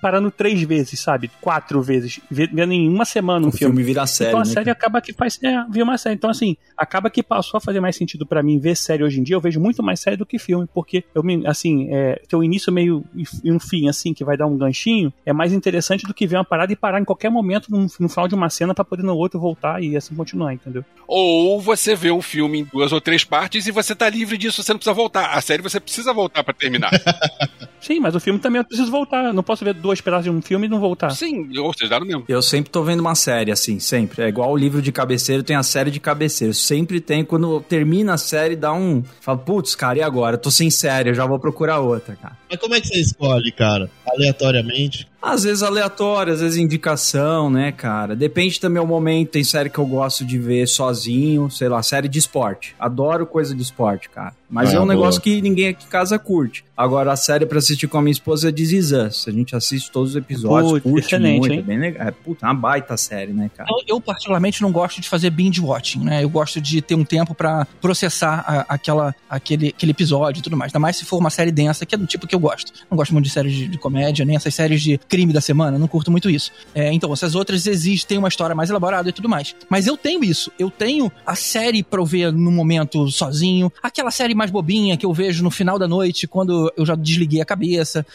parando 0.00 0.30
três 0.30 0.62
vezes, 0.62 1.00
sabe? 1.00 1.30
Quatro 1.40 1.82
vezes, 1.82 2.20
vendo 2.30 2.72
em 2.72 2.88
uma 2.88 3.04
semana 3.04 3.46
um 3.46 3.48
o 3.48 3.52
filme. 3.52 3.74
filme 3.74 3.82
vira 3.82 4.06
série. 4.06 4.30
Então 4.30 4.40
a 4.40 4.44
né, 4.44 4.52
série 4.52 4.70
acaba 4.70 5.00
que 5.00 5.12
faz. 5.12 5.38
É, 5.42 5.64
vira 5.70 5.84
uma 5.84 5.98
série. 5.98 6.14
Então, 6.14 6.30
assim, 6.30 6.56
acaba 6.76 7.10
que 7.10 7.22
passou 7.22 7.58
a 7.58 7.60
fazer 7.60 7.80
mais 7.80 7.96
sentido 7.96 8.26
para 8.26 8.42
mim 8.42 8.58
ver 8.58 8.76
série 8.76 9.02
hoje 9.02 9.20
em 9.20 9.22
dia. 9.22 9.36
Eu 9.36 9.40
vejo 9.40 9.60
muito 9.60 9.82
mais 9.82 10.00
série 10.00 10.16
do 10.16 10.26
que 10.26 10.38
filme, 10.38 10.68
porque 10.72 11.04
eu 11.14 11.22
me, 11.22 11.46
assim, 11.46 11.57
é, 11.90 12.20
ter 12.28 12.36
um 12.36 12.42
início 12.42 12.72
meio 12.72 13.04
e 13.42 13.52
um 13.52 13.58
fim, 13.58 13.88
assim, 13.88 14.12
que 14.14 14.24
vai 14.24 14.36
dar 14.36 14.46
um 14.46 14.56
ganchinho, 14.56 15.12
é 15.24 15.32
mais 15.32 15.52
interessante 15.52 16.06
do 16.06 16.14
que 16.14 16.26
ver 16.26 16.36
uma 16.36 16.44
parada 16.44 16.72
e 16.72 16.76
parar 16.76 17.00
em 17.00 17.04
qualquer 17.04 17.30
momento 17.30 17.70
no, 17.70 17.86
no 17.98 18.08
final 18.08 18.28
de 18.28 18.34
uma 18.34 18.50
cena 18.50 18.74
para 18.74 18.84
poder 18.84 19.02
no 19.02 19.16
outro 19.16 19.38
voltar 19.38 19.82
e 19.82 19.96
assim 19.96 20.14
continuar, 20.14 20.54
entendeu? 20.54 20.84
Ou 21.06 21.60
você 21.60 21.94
vê 21.94 22.10
um 22.10 22.20
filme 22.20 22.60
em 22.60 22.64
duas 22.64 22.92
ou 22.92 23.00
três 23.00 23.24
partes 23.24 23.66
e 23.66 23.70
você 23.70 23.94
tá 23.94 24.08
livre 24.08 24.36
disso, 24.36 24.62
você 24.62 24.72
não 24.72 24.78
precisa 24.78 24.94
voltar. 24.94 25.32
A 25.32 25.40
série 25.40 25.62
você 25.62 25.80
precisa 25.80 26.12
voltar 26.12 26.44
para 26.44 26.54
terminar. 26.54 26.90
Sim, 27.80 28.00
mas 28.00 28.14
o 28.14 28.20
filme 28.20 28.38
também 28.38 28.60
eu 28.60 28.64
preciso 28.64 28.90
voltar. 28.90 29.26
Eu 29.26 29.32
não 29.32 29.42
posso 29.42 29.64
ver 29.64 29.72
dois 29.72 30.00
pedaços 30.00 30.24
de 30.24 30.30
um 30.30 30.42
filme 30.42 30.66
e 30.66 30.68
não 30.68 30.80
voltar. 30.80 31.10
Sim, 31.10 31.56
ou 31.58 31.72
seja, 31.72 31.90
dá 31.90 32.00
no 32.00 32.06
mesmo. 32.06 32.24
Eu 32.28 32.42
sempre 32.42 32.70
tô 32.70 32.82
vendo 32.82 33.00
uma 33.00 33.14
série, 33.14 33.50
assim, 33.50 33.78
sempre. 33.78 34.22
É 34.22 34.28
igual 34.28 34.52
o 34.52 34.56
livro 34.56 34.82
de 34.82 34.92
cabeceiro, 34.92 35.42
tem 35.42 35.56
a 35.56 35.62
série 35.62 35.90
de 35.90 36.00
cabeceiro. 36.00 36.52
Sempre 36.52 37.00
tem, 37.00 37.24
quando 37.24 37.60
termina 37.60 38.14
a 38.14 38.18
série, 38.18 38.56
dá 38.56 38.72
um. 38.72 39.02
Fala, 39.20 39.38
putz, 39.38 39.74
cara, 39.74 39.98
e 39.98 40.02
agora? 40.02 40.34
Eu 40.34 40.40
tô 40.40 40.50
sem 40.50 40.70
série, 40.70 41.10
eu 41.10 41.14
já 41.14 41.24
vou 41.24 41.37
procurar 41.38 41.80
outra, 41.80 42.16
cara. 42.16 42.36
Mas 42.50 42.58
como 42.58 42.74
é 42.74 42.80
que 42.80 42.88
você 42.88 43.00
escolhe, 43.00 43.52
cara? 43.52 43.90
Aleatoriamente? 44.06 45.08
Às 45.20 45.42
vezes 45.42 45.62
aleatório, 45.62 46.32
às 46.32 46.40
vezes 46.40 46.56
indicação, 46.56 47.50
né, 47.50 47.72
cara? 47.72 48.14
Depende 48.14 48.60
também 48.60 48.80
do 48.80 48.86
momento. 48.86 49.30
Tem 49.30 49.42
série 49.42 49.68
que 49.68 49.78
eu 49.78 49.86
gosto 49.86 50.24
de 50.24 50.38
ver 50.38 50.66
sozinho, 50.68 51.50
sei 51.50 51.68
lá, 51.68 51.82
série 51.82 52.08
de 52.08 52.18
esporte. 52.18 52.74
Adoro 52.78 53.26
coisa 53.26 53.54
de 53.54 53.62
esporte, 53.62 54.08
cara. 54.08 54.32
Mas 54.48 54.70
ah, 54.70 54.76
é 54.76 54.80
um 54.80 54.84
boa. 54.84 54.94
negócio 54.94 55.20
que 55.20 55.42
ninguém 55.42 55.68
aqui 55.68 55.84
em 55.84 55.88
casa 55.88 56.18
curte. 56.18 56.64
Agora, 56.74 57.12
a 57.12 57.16
série 57.16 57.44
pra 57.44 57.58
assistir 57.58 57.86
com 57.86 57.98
a 57.98 58.02
minha 58.02 58.12
esposa 58.12 58.48
é 58.48 58.52
This 58.52 58.72
Is 58.72 58.92
Us. 58.92 59.28
A 59.28 59.32
gente 59.32 59.54
assiste 59.54 59.90
todos 59.90 60.10
os 60.10 60.16
episódios, 60.16 60.72
Puta, 60.72 60.88
curte 60.88 61.06
excelente, 61.06 61.40
muito, 61.40 61.52
hein? 61.52 61.58
é 61.58 61.62
bem 61.62 61.78
legal. 61.78 62.06
É, 62.06 62.10
puta, 62.12 62.46
uma 62.46 62.54
baita 62.54 62.96
série, 62.96 63.32
né, 63.32 63.50
cara? 63.54 63.68
Eu, 63.70 63.96
eu, 63.96 64.00
particularmente, 64.00 64.62
não 64.62 64.72
gosto 64.72 65.00
de 65.00 65.08
fazer 65.08 65.28
binge 65.30 65.60
watching, 65.60 66.04
né? 66.04 66.22
Eu 66.22 66.30
gosto 66.30 66.60
de 66.60 66.80
ter 66.80 66.94
um 66.94 67.04
tempo 67.04 67.34
para 67.34 67.66
processar 67.80 68.44
a, 68.46 68.74
aquela, 68.74 69.14
aquele, 69.28 69.68
aquele 69.68 69.90
episódio 69.90 70.40
e 70.40 70.42
tudo 70.42 70.56
mais. 70.56 70.70
Ainda 70.70 70.78
mais 70.78 70.96
se 70.96 71.04
for 71.04 71.18
uma 71.18 71.30
série 71.30 71.50
densa, 71.50 71.84
que 71.84 71.94
é 71.94 71.98
do 71.98 72.06
tipo 72.06 72.26
que 72.26 72.34
eu 72.34 72.40
gosto. 72.40 72.72
Não 72.90 72.96
gosto 72.96 73.12
muito 73.12 73.24
de 73.24 73.30
séries 73.30 73.52
de, 73.52 73.68
de 73.68 73.76
comédia, 73.76 74.24
nem 74.24 74.36
essas 74.36 74.54
séries 74.54 74.80
de 74.80 74.98
crime 75.08 75.32
da 75.32 75.40
semana, 75.40 75.78
não 75.78 75.88
curto 75.88 76.10
muito 76.10 76.28
isso. 76.30 76.52
É, 76.74 76.92
então, 76.92 77.12
essas 77.12 77.34
outras 77.34 77.66
existem 77.66 78.18
uma 78.18 78.28
história 78.28 78.54
mais 78.54 78.70
elaborada 78.70 79.08
e 79.08 79.12
tudo 79.12 79.28
mais. 79.28 79.54
Mas 79.68 79.86
eu 79.86 79.96
tenho 79.96 80.22
isso. 80.22 80.52
Eu 80.58 80.70
tenho 80.70 81.10
a 81.26 81.34
série 81.34 81.82
pra 81.82 82.00
eu 82.00 82.06
ver 82.06 82.32
no 82.32 82.50
momento 82.50 83.10
sozinho, 83.10 83.72
aquela 83.82 84.10
série 84.10 84.34
mais 84.34 84.50
bobinha 84.50 84.96
que 84.96 85.06
eu 85.06 85.12
vejo 85.12 85.42
no 85.42 85.50
final 85.50 85.78
da 85.78 85.88
noite, 85.88 86.26
quando 86.26 86.72
eu 86.76 86.84
já 86.84 86.94
desliguei 86.94 87.40
a 87.40 87.44
cabeça, 87.44 88.06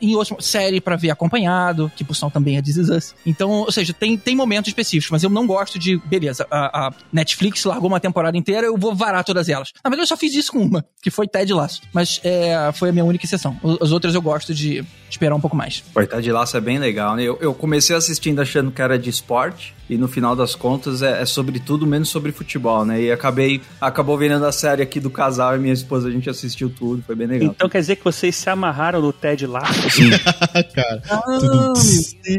em 0.00 0.14
outra 0.14 0.36
série 0.40 0.80
para 0.80 0.96
ver 0.96 1.10
acompanhado, 1.10 1.90
que 1.96 2.04
por 2.04 2.14
sinal 2.14 2.30
também 2.30 2.56
é 2.56 2.62
This 2.62 2.76
Is 2.76 2.88
Us. 2.88 3.14
Então, 3.24 3.50
ou 3.50 3.72
seja, 3.72 3.92
tem, 3.92 4.16
tem 4.16 4.36
momentos 4.36 4.68
específicos, 4.68 5.10
mas 5.10 5.22
eu 5.22 5.30
não 5.30 5.46
gosto 5.46 5.78
de, 5.78 5.96
beleza, 5.98 6.46
a, 6.50 6.88
a 6.88 6.92
Netflix 7.12 7.64
largou 7.64 7.88
uma 7.88 8.00
temporada 8.00 8.36
inteira, 8.36 8.66
eu 8.66 8.76
vou 8.76 8.94
varar 8.94 9.24
todas 9.24 9.48
elas. 9.48 9.72
Na 9.82 9.90
verdade, 9.90 10.04
eu 10.04 10.08
só 10.08 10.16
fiz 10.16 10.34
isso 10.34 10.52
com 10.52 10.58
uma, 10.58 10.84
que 11.02 11.10
foi 11.10 11.26
Ted 11.26 11.52
Lasso. 11.52 11.82
Mas 11.92 12.20
é, 12.24 12.70
foi 12.72 12.90
a 12.90 12.92
minha 12.92 13.04
única 13.04 13.24
exceção. 13.24 13.56
As 13.80 13.92
outras 13.92 14.14
eu 14.14 14.22
gosto 14.22 14.54
de 14.54 14.84
esperar 15.14 15.34
um 15.34 15.40
pouco 15.40 15.56
mais. 15.56 15.82
Pô, 15.92 16.04
Ted 16.04 16.30
Lasso 16.30 16.56
é 16.56 16.60
bem 16.60 16.78
legal, 16.78 17.16
né? 17.16 17.22
Eu, 17.22 17.38
eu 17.40 17.54
comecei 17.54 17.94
assistindo 17.94 18.40
achando 18.40 18.70
que 18.70 18.82
era 18.82 18.98
de 18.98 19.08
esporte, 19.10 19.74
e 19.88 19.96
no 19.96 20.08
final 20.08 20.34
das 20.34 20.54
contas 20.54 21.02
é, 21.02 21.22
é, 21.22 21.26
sobre 21.26 21.60
tudo 21.60 21.86
menos 21.86 22.08
sobre 22.08 22.32
futebol, 22.32 22.84
né? 22.84 23.02
E 23.02 23.12
acabei 23.12 23.60
acabou 23.80 24.16
vendo 24.16 24.44
a 24.44 24.52
série 24.52 24.82
aqui 24.82 24.98
do 24.98 25.10
casal 25.10 25.56
e 25.56 25.58
minha 25.58 25.74
esposa, 25.74 26.08
a 26.08 26.10
gente 26.10 26.28
assistiu 26.28 26.70
tudo, 26.70 27.02
foi 27.02 27.14
bem 27.14 27.26
legal. 27.26 27.50
Então 27.54 27.68
quer 27.68 27.80
dizer 27.80 27.96
que 27.96 28.04
vocês 28.04 28.34
se 28.34 28.48
amarraram 28.48 29.00
no 29.00 29.12
Ted 29.12 29.46
lá? 29.46 29.62
cara, 30.74 31.02
ah, 31.10 31.22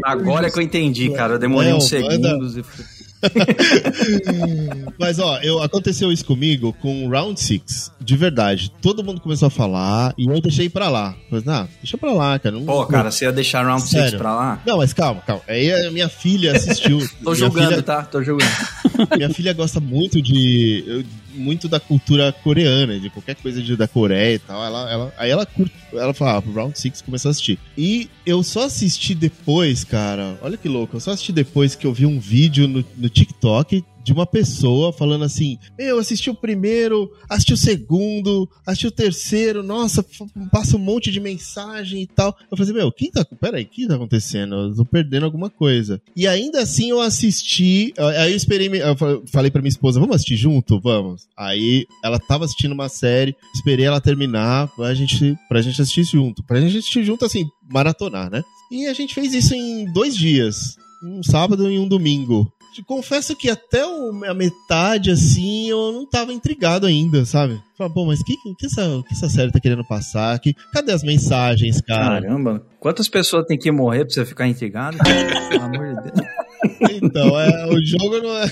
Agora 0.04 0.48
é 0.48 0.52
que 0.52 0.58
eu 0.58 0.64
entendi, 0.64 1.10
cara. 1.12 1.34
Eu 1.34 1.40
demorei 1.40 1.70
Não, 1.70 1.78
uns 1.78 1.88
segundos 1.88 2.56
manda... 2.56 2.68
e 2.95 2.95
Mas 5.00 5.20
ó, 5.20 5.40
eu, 5.42 5.62
aconteceu 5.62 6.12
isso 6.12 6.26
comigo 6.26 6.74
com 6.82 7.08
Round 7.10 7.40
6. 7.40 7.92
De 8.00 8.16
verdade. 8.16 8.72
Todo 8.82 9.04
mundo 9.04 9.20
começou 9.22 9.48
a 9.48 9.52
falar 9.52 10.14
e 10.18 10.28
eu 10.28 10.42
deixei 10.42 10.70
pra 10.70 10.90
lá. 10.90 11.16
Falei, 11.30 11.44
não, 11.46 11.68
deixa 11.82 11.98
pra 11.98 12.12
lá, 12.12 12.38
cara. 12.40 12.56
Não, 12.56 12.66
Pô, 12.66 12.86
cara, 12.86 13.12
você 13.12 13.26
ia 13.26 13.32
deixar 13.32 13.66
Round 13.66 13.88
6 13.88 14.16
pra 14.16 14.36
lá? 14.36 14.62
Não, 14.66 14.78
mas 14.78 14.94
calma, 14.94 15.22
calma. 15.22 15.42
Aí 15.48 15.72
a 15.72 15.92
minha 15.92 16.10
filha 16.10 16.56
assistiu. 16.56 17.00
Tô 17.24 17.34
julgando, 17.34 17.70
filha... 17.70 17.84
tá? 17.84 18.04
Tô 18.04 18.22
julgando. 18.24 18.52
minha 19.16 19.30
filha 19.30 19.54
gosta 19.54 19.80
muito 19.80 20.22
de 20.22 21.06
muito 21.36 21.68
da 21.68 21.80
cultura 21.80 22.32
coreana, 22.32 23.00
de 23.00 23.10
qualquer 23.10 23.36
coisa 23.36 23.62
de, 23.62 23.76
da 23.76 23.88
Coreia 23.88 24.36
e 24.36 24.40
tal. 24.40 24.64
Ela, 24.64 24.92
ela, 24.92 25.14
aí 25.18 25.30
ela 25.30 25.46
curte, 25.46 25.74
ela 25.94 26.14
fala, 26.14 26.38
ah, 26.38 26.52
Round 26.54 26.78
6 26.78 27.02
começou 27.02 27.30
a 27.30 27.32
assistir. 27.32 27.60
E 27.78 28.10
eu 28.26 28.42
só 28.44 28.66
assisti 28.66 29.14
depois, 29.14 29.84
cara. 29.84 30.38
Olha 30.42 30.58
que 30.58 30.68
louco, 30.68 30.96
eu 30.96 31.00
só 31.00 31.12
assisti 31.12 31.32
depois 31.32 31.76
que 31.76 31.86
eu 31.86 31.94
vi 31.94 32.06
um 32.06 32.20
vídeo 32.20 32.68
no, 32.68 32.84
no 32.98 33.10
TikTok 33.10 33.84
de 34.06 34.14
uma 34.14 34.26
pessoa 34.28 34.94
falando 34.94 35.26
assim: 35.26 35.58
Meu, 35.78 35.98
assisti 35.98 36.30
o 36.30 36.36
primeiro, 36.36 37.12
assisti 37.28 37.54
o 37.54 37.58
segundo, 37.58 38.48
assisti 38.66 38.86
o 38.86 38.92
terceiro, 38.92 39.64
nossa, 39.64 40.06
passa 40.52 40.78
um 40.78 40.80
monte 40.80 41.12
de 41.12 41.20
mensagem 41.20 42.04
e 42.04 42.08
tal. 42.08 42.38
Eu 42.52 42.56
falei, 42.56 42.74
meu, 42.74 42.92
quem 42.92 43.10
tá. 43.10 43.26
Peraí, 43.26 43.64
o 43.64 43.68
que 43.68 43.88
tá 43.88 43.96
acontecendo? 43.96 44.56
Eu 44.56 44.76
tô 44.76 44.86
perdendo 44.86 45.26
alguma 45.26 45.50
coisa. 45.50 46.00
E 46.16 46.28
ainda 46.28 46.62
assim 46.62 46.92
eu 46.92 47.02
assisti. 47.02 47.94
Aí 47.98 48.32
eu 48.32 48.38
esperei, 48.38 48.70
eu 48.70 49.26
falei 49.28 49.50
pra 49.50 49.62
minha 49.62 49.70
esposa: 49.70 50.00
Vamos 50.00 50.18
assistir 50.18 50.38
junto? 50.38 50.80
Vamos. 50.80 51.28
Aí 51.36 51.88
ela 52.04 52.20
tava 52.20 52.46
assistindo 52.46 52.74
uma 52.74 52.88
série, 52.88 53.36
esperei 53.56 53.86
ela 53.86 54.00
terminar 54.00 54.68
pra 54.76 54.94
gente, 54.94 55.36
pra 55.50 55.62
gente 55.62 55.82
assistir 55.82 56.04
junto. 56.04 56.44
Pra 56.44 56.62
gente 56.62 56.78
assistir 56.78 57.04
junto, 57.04 57.26
assim, 57.26 57.46
maratonar, 57.68 58.30
né? 58.30 58.44
E 58.72 58.86
a 58.86 58.94
gente 58.94 59.16
fez 59.16 59.34
isso 59.34 59.56
em 59.56 59.92
dois 59.92 60.16
dias. 60.16 60.78
Um 61.04 61.22
sábado 61.22 61.70
e 61.72 61.78
um 61.78 61.88
domingo 61.88 62.52
confesso 62.84 63.36
que 63.36 63.50
até 63.50 63.82
a 63.82 64.34
metade, 64.34 65.12
assim, 65.12 65.70
eu 65.70 65.92
não 65.92 66.06
tava 66.06 66.34
intrigado 66.34 66.86
ainda, 66.86 67.26
sabe? 67.26 67.62
Falei, 67.78 67.94
bom, 67.94 68.06
mas 68.08 68.22
o 68.22 68.24
que, 68.24 68.36
que, 68.58 68.66
essa, 68.66 69.04
que 69.08 69.14
essa 69.14 69.30
série 69.30 69.52
tá 69.52 69.60
querendo 69.60 69.84
passar? 69.84 70.40
Que, 70.40 70.54
cadê 70.72 70.92
as 70.92 71.04
mensagens, 71.04 71.82
cara? 71.82 72.22
Caramba, 72.22 72.66
quantas 72.80 73.10
pessoas 73.10 73.46
tem 73.46 73.58
que 73.58 73.72
morrer 73.72 74.06
pra 74.06 74.14
você 74.14 74.26
ficar 74.26 74.48
intrigado? 74.48 74.98
Pelo 75.50 75.64
amor 75.64 75.96
de 75.96 76.12
Deus. 76.12 76.28
Então, 77.02 77.40
é, 77.40 77.68
o 77.68 77.86
jogo 77.86 78.20
não 78.22 78.38
é. 78.38 78.52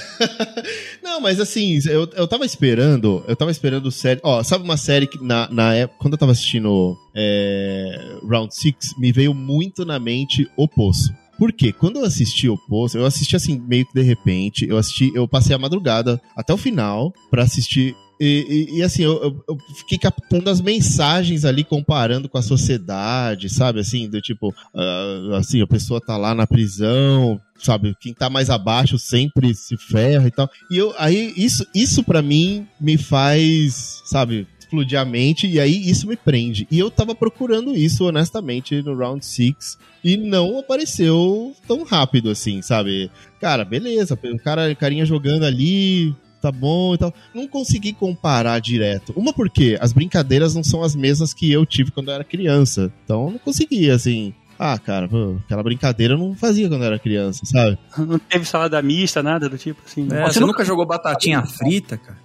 não, 1.02 1.20
mas 1.22 1.40
assim, 1.40 1.80
eu, 1.88 2.08
eu 2.16 2.28
tava 2.28 2.46
esperando. 2.46 3.24
Eu 3.28 3.36
tava 3.36 3.52
esperando 3.52 3.92
série. 3.92 4.20
Ó, 4.24 4.44
sabe 4.44 4.64
uma 4.64 4.78
série 4.78 5.08
que 5.08 5.24
na, 5.24 5.50
na 5.50 5.74
época. 5.74 6.00
Quando 6.00 6.14
eu 6.14 6.18
tava 6.20 6.32
assistindo 6.32 6.98
é, 7.16 8.18
Round 8.28 8.54
6, 8.54 8.76
me 8.98 9.12
veio 9.12 9.34
muito 9.34 9.86
na 9.86 10.00
mente 10.00 10.50
o 10.58 10.68
Poço. 10.68 11.14
Porque 11.38 11.72
quando 11.72 11.98
eu 11.98 12.06
assisti 12.06 12.48
o 12.48 12.58
post, 12.58 12.98
eu 12.98 13.06
assisti 13.06 13.36
assim, 13.36 13.60
meio 13.60 13.86
que 13.86 13.94
de 13.94 14.02
repente, 14.02 14.68
eu 14.68 14.78
assisti, 14.78 15.12
eu 15.16 15.28
passei 15.28 15.56
a 15.56 15.60
madrugada 15.60 16.22
até 16.36 16.54
o 16.54 16.58
final 16.58 17.14
para 17.30 17.44
assistir 17.44 17.96
e, 18.20 18.70
e, 18.72 18.78
e, 18.78 18.84
assim, 18.84 19.04
eu, 19.04 19.44
eu, 19.50 19.58
fiquei 19.76 19.98
captando 19.98 20.50
as 20.50 20.62
mensagens 20.62 21.44
ali, 21.44 21.64
comparando 21.64 22.30
com 22.30 22.38
a 22.38 22.42
sociedade, 22.42 23.50
sabe? 23.50 23.80
Assim, 23.80 24.10
do 24.10 24.22
tipo, 24.22 24.50
uh, 24.50 25.34
assim, 25.36 25.62
a 25.62 25.68
pessoa 25.68 26.00
tá 26.00 26.16
lá 26.16 26.34
na 26.34 26.48
prisão, 26.48 27.38
sabe? 27.58 27.94
Quem 28.00 28.14
tá 28.14 28.30
mais 28.30 28.50
abaixo 28.50 28.98
sempre 28.98 29.54
se 29.56 29.76
ferra 29.78 30.28
e 30.28 30.32
tal. 30.32 30.50
E 30.72 30.78
eu, 30.78 30.94
aí, 30.98 31.34
isso, 31.36 31.66
isso 31.76 32.04
para 32.04 32.22
mim 32.22 32.68
me 32.80 32.98
faz, 32.98 34.02
sabe? 34.06 34.48
Explodir 34.74 35.00
a 35.00 35.06
mente, 35.06 35.48
e 35.48 35.60
aí 35.60 35.90
isso 35.90 36.08
me 36.08 36.18
prende. 36.18 36.68
E 36.72 36.80
eu 36.80 36.90
tava 36.90 37.14
procurando 37.14 37.76
isso, 37.76 38.08
honestamente, 38.08 38.82
no 38.82 38.96
Round 38.96 39.24
6, 39.24 39.78
e 40.04 40.18
não 40.18 40.60
apareceu 40.60 41.56
tão 41.68 41.84
rápido 41.84 42.32
assim, 42.32 42.62
sabe? 42.62 43.12
Cara, 43.40 43.64
beleza, 43.64 44.16
o 44.22 44.38
cara, 44.40 44.74
carinha 44.74 45.06
jogando 45.06 45.44
ali, 45.44 46.14
tá 46.42 46.52
bom 46.52 46.96
e 46.96 46.98
tal. 46.98 47.14
Não 47.34 47.48
consegui 47.48 47.94
comparar 47.94 48.60
direto. 48.60 49.14
Uma 49.16 49.32
porque 49.32 49.78
as 49.80 49.94
brincadeiras 49.94 50.56
não 50.56 50.64
são 50.64 50.82
as 50.82 50.96
mesmas 50.96 51.34
que 51.34 51.52
eu 51.52 51.66
tive 51.66 51.92
quando 51.92 52.10
eu 52.10 52.16
era 52.16 52.24
criança. 52.24 52.92
Então 53.06 53.30
não 53.30 53.38
consegui, 53.38 53.90
assim. 53.90 54.34
Ah, 54.58 54.78
cara, 54.78 55.10
pô, 55.10 55.38
aquela 55.44 55.64
brincadeira 55.64 56.14
eu 56.14 56.18
não 56.18 56.36
fazia 56.36 56.70
quando 56.70 56.82
eu 56.82 56.88
era 56.88 57.00
criança, 57.00 57.46
sabe? 57.46 57.78
Não 57.98 58.20
teve 58.20 58.46
salada 58.46 58.82
mista, 58.82 59.22
nada 59.24 59.50
do 59.50 59.58
tipo 59.58 59.82
assim. 59.86 60.08
É, 60.12 60.24
você, 60.24 60.34
você 60.34 60.40
nunca 60.40 60.64
jogou 60.64 60.86
batatinha 60.86 61.44
frita, 61.44 61.98
cara? 61.98 62.23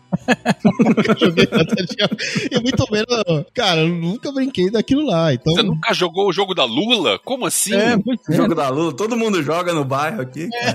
Nunca 0.65 1.19
joguei 1.19 1.47
batatinha 1.47 2.09
E 2.51 2.61
muito 2.61 2.85
menos, 2.91 3.47
cara, 3.55 3.81
eu 3.81 3.89
nunca 3.89 4.33
brinquei 4.33 4.71
daquilo 4.71 5.07
lá. 5.07 5.33
Então... 5.33 5.55
Você 5.55 5.63
nunca 5.63 5.95
jogou 5.95 6.29
o 6.29 6.33
jogo 6.33 6.55
da 6.55 6.65
Lula? 6.65 7.19
Como 7.25 7.47
assim? 7.47 7.75
É, 7.75 7.97
o 7.97 8.33
jogo 8.33 8.55
da 8.55 8.69
Lula, 8.69 8.93
todo 8.93 9.17
mundo 9.17 9.43
joga 9.43 9.73
no 9.73 9.85
bairro 9.85 10.23
aqui, 10.23 10.49
é. 10.55 10.73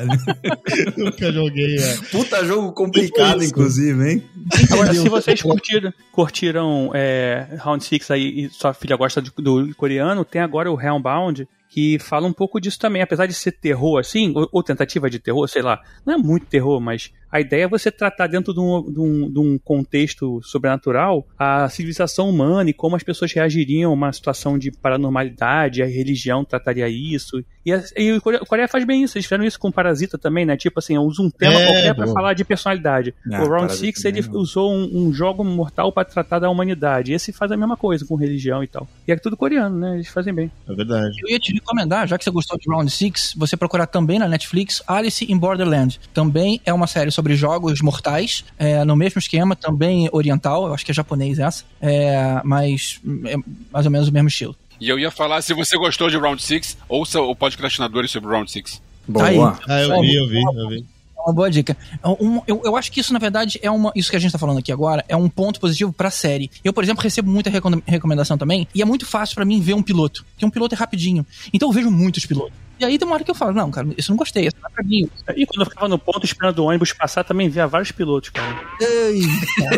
nunca 0.98 1.32
joguei, 1.32 1.78
é. 1.78 1.98
Puta 2.12 2.46
jogo 2.46 2.72
complicado, 2.72 3.44
inclusive, 3.44 4.12
hein? 4.12 4.24
Agora, 4.72 4.94
se 4.94 5.10
vocês 5.10 5.42
curtiram, 5.42 5.94
curtiram 6.12 6.92
é, 6.94 7.48
Round 7.60 7.84
6 7.84 8.12
aí 8.12 8.46
e 8.46 8.50
sua 8.50 8.74
filha 8.74 8.96
gosta 8.96 9.22
do, 9.22 9.32
do 9.32 9.76
coreano, 9.76 10.26
tem 10.26 10.42
agora 10.42 10.72
o 10.72 10.80
Hellbound, 10.80 11.48
que 11.74 11.98
fala 11.98 12.28
um 12.28 12.34
pouco 12.34 12.62
disso 12.62 12.78
também. 12.78 13.02
Apesar 13.02 13.26
de 13.26 13.34
ser 13.34 13.54
terror 13.54 14.00
assim, 14.00 14.32
ou, 14.36 14.48
ou, 14.52 14.62
tentativa 14.62 15.10
de 15.10 15.18
terror, 15.18 15.48
sei 15.48 15.64
lá, 15.64 15.82
não 16.06 16.14
é 16.14 16.18
muito 16.18 16.46
terror, 16.46 16.80
mas 16.80 17.12
a 17.32 17.42
ideia 17.42 17.64
é 17.64 17.68
você 17.68 17.90
tratar 17.90 18.28
dentro 18.28 18.54
de 18.54 18.60
um, 18.60 18.92
de 18.92 19.00
um, 19.00 19.32
de 19.32 19.40
um 19.40 19.58
contexto 19.58 20.40
sobrenatural 20.44 21.28
a 21.38 21.68
civilização 21.68 22.30
humana 22.30 22.70
e 22.70 22.74
como 22.74 22.96
as 22.96 23.02
pessoas 23.02 23.34
reagiriam 23.34 23.90
a 23.90 23.94
uma 23.96 24.14
situação 24.14 24.56
de 24.56 24.72
paranormalidade, 24.72 25.82
a 25.82 25.88
religião 25.88 26.46
trataria 26.46 26.88
isso. 26.88 27.44
E, 27.66 27.74
a, 27.74 27.84
e 27.96 28.12
o 28.14 28.22
Coreia 28.22 28.68
faz 28.68 28.84
bem 28.84 29.04
isso, 29.04 29.18
eles 29.18 29.26
fizeram 29.26 29.44
isso 29.44 29.60
com 29.60 29.72
Parasita 29.72 30.18
também, 30.18 30.46
né? 30.46 30.58
Tipo 30.58 30.80
assim, 30.80 30.98
usa 30.98 31.22
um 31.22 31.30
tema 31.30 31.54
é, 31.54 31.66
qualquer 31.66 31.96
para 31.96 32.08
falar 32.08 32.34
de 32.34 32.44
personalidade. 32.44 33.14
Ah, 33.32 33.44
o 33.44 33.48
Round 33.48 33.74
6 33.74 34.06
ele 34.06 34.22
não. 34.22 34.40
usou 34.40 34.74
um, 34.74 35.08
um, 35.08 35.14
jogo 35.14 35.44
mortal 35.44 35.92
para 35.92 36.06
tratar 36.06 36.40
da 36.40 36.50
humanidade. 36.50 37.14
Esse 37.14 37.32
faz 37.32 37.52
a 37.52 37.58
mesma 37.58 37.78
coisa 37.78 38.06
com 38.06 38.16
religião 38.16 38.64
e 38.64 38.68
tal. 38.68 38.88
E 39.08 39.12
é 39.12 39.16
tudo 39.16 39.38
coreano, 39.38 39.78
né? 39.78 39.96
Eles 39.96 40.08
fazem 40.08 40.34
bem. 40.34 40.52
É 40.68 40.74
verdade. 40.74 41.16
Eu 41.22 41.30
ia 41.30 41.40
te 41.40 41.54
recomendar, 41.54 42.08
já 42.08 42.18
que 42.18 42.24
você 42.24 42.32
gostou 42.32 42.58
de 42.58 42.70
Round 42.70 42.92
6, 42.92 43.36
você 43.38 43.56
procurar 43.56 43.88
também 43.88 44.20
na 44.20 44.28
Netflix 44.28 44.82
Alice 44.88 45.32
in 45.32 45.38
Borderland. 45.38 46.00
Também 46.14 46.60
é 46.66 46.74
uma 46.74 46.88
série 46.88 47.12
sobre 47.12 47.36
jogos 47.36 47.82
mortais, 47.82 48.44
é, 48.58 48.84
no 48.84 48.96
mesmo 48.96 49.20
esquema, 49.20 49.56
também 49.56 50.10
oriental, 50.12 50.68
eu 50.68 50.74
acho 50.74 50.86
que 50.86 50.92
é 50.92 50.94
japonês 50.94 51.40
essa, 51.40 51.64
é, 51.82 52.42
mas 52.44 53.00
é 53.26 53.38
mais 53.72 53.86
ou 53.86 53.92
menos 53.92 54.08
o 54.08 54.12
mesmo 54.12 54.28
estilo. 54.28 54.56
E 54.84 54.90
eu 54.90 55.00
ia 55.00 55.10
falar, 55.10 55.42
se 55.42 55.54
você 55.54 55.78
gostou 55.78 56.10
de 56.10 56.18
Round 56.18 56.44
6, 56.44 56.78
ouça 56.90 57.22
o 57.22 57.34
podcastinadores 57.34 58.12
sobre 58.12 58.30
Round 58.30 58.52
6. 58.52 58.82
Boa. 59.08 59.52
Tá 59.52 59.64
ah, 59.70 59.82
eu 59.82 60.02
vi, 60.02 60.14
eu 60.14 60.28
vi, 60.28 60.42
eu 60.42 60.70
vi 60.70 60.86
uma 61.26 61.34
boa 61.34 61.50
dica. 61.50 61.78
É 62.04 62.08
um, 62.08 62.42
eu, 62.46 62.62
eu 62.66 62.76
acho 62.76 62.92
que 62.92 63.00
isso, 63.00 63.14
na 63.14 63.20
verdade, 63.20 63.60
é 63.62 63.72
uma. 63.72 63.92
Isso 63.96 64.10
que 64.10 64.16
a 64.16 64.20
gente 64.20 64.32
tá 64.32 64.38
falando 64.38 64.60
aqui 64.60 64.72
agora 64.72 65.04
é 65.08 65.16
um 65.16 65.30
ponto 65.30 65.60
positivo 65.60 65.94
pra 65.94 66.12
série. 66.12 66.52
Eu, 66.64 66.74
por 66.74 66.84
exemplo, 66.84 67.02
recebo 67.02 67.32
muita 67.32 67.50
recomendação 67.86 68.38
também, 68.38 68.68
e 68.76 68.82
é 68.82 68.86
muito 68.86 69.06
fácil 69.06 69.36
para 69.36 69.46
mim 69.46 69.62
ver 69.62 69.74
um 69.74 69.82
piloto. 69.82 70.26
Porque 70.32 70.46
um 70.46 70.50
piloto 70.50 70.76
é 70.76 70.78
rapidinho. 70.78 71.26
Então 71.54 71.70
eu 71.70 71.74
vejo 71.74 71.90
muitos 71.90 72.26
pilotos. 72.26 72.54
E 72.80 72.86
aí 72.86 72.98
tem 72.98 73.08
uma 73.08 73.16
hora 73.16 73.24
que 73.24 73.32
eu 73.32 73.36
falo, 73.36 73.54
não, 73.54 73.70
cara, 73.70 73.88
isso 73.98 74.12
eu 74.12 74.14
não 74.14 74.18
gostei, 74.18 74.48
isso 74.48 74.56
não 74.62 74.70
é 74.70 74.74
pra 74.74 74.84
mim. 74.84 75.10
E 75.36 75.46
quando 75.46 75.62
eu 75.62 75.70
ficava 75.70 75.88
no 75.88 76.00
ponto 76.00 76.26
esperando 76.26 76.60
o 76.60 76.66
ônibus 76.66 76.92
passar, 76.92 77.24
também 77.24 77.50
via 77.50 77.68
vários 77.68 77.92
pilotos, 77.92 78.30
cara. 78.30 78.62
Ei, 78.82 79.22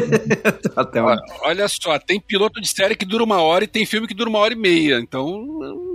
Até 0.76 1.02
uma... 1.02 1.18
Olha 1.42 1.68
só, 1.68 2.00
tem 2.00 2.20
piloto 2.20 2.62
de 2.62 2.68
série 2.68 2.96
que 2.96 3.06
dura 3.06 3.24
uma 3.24 3.42
hora 3.42 3.64
e 3.64 3.68
tem 3.68 3.86
filme 3.86 4.08
que 4.08 4.14
dura 4.14 4.30
uma 4.30 4.40
hora 4.40 4.54
e 4.54 4.58
meia. 4.58 5.00
Então, 5.00 5.46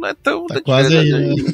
não 0.01 0.09
é 0.09 0.15
tão. 0.15 0.47
Tá 0.47 0.61
quase 0.61 0.97
aí. 0.97 1.11
Né? 1.11 1.45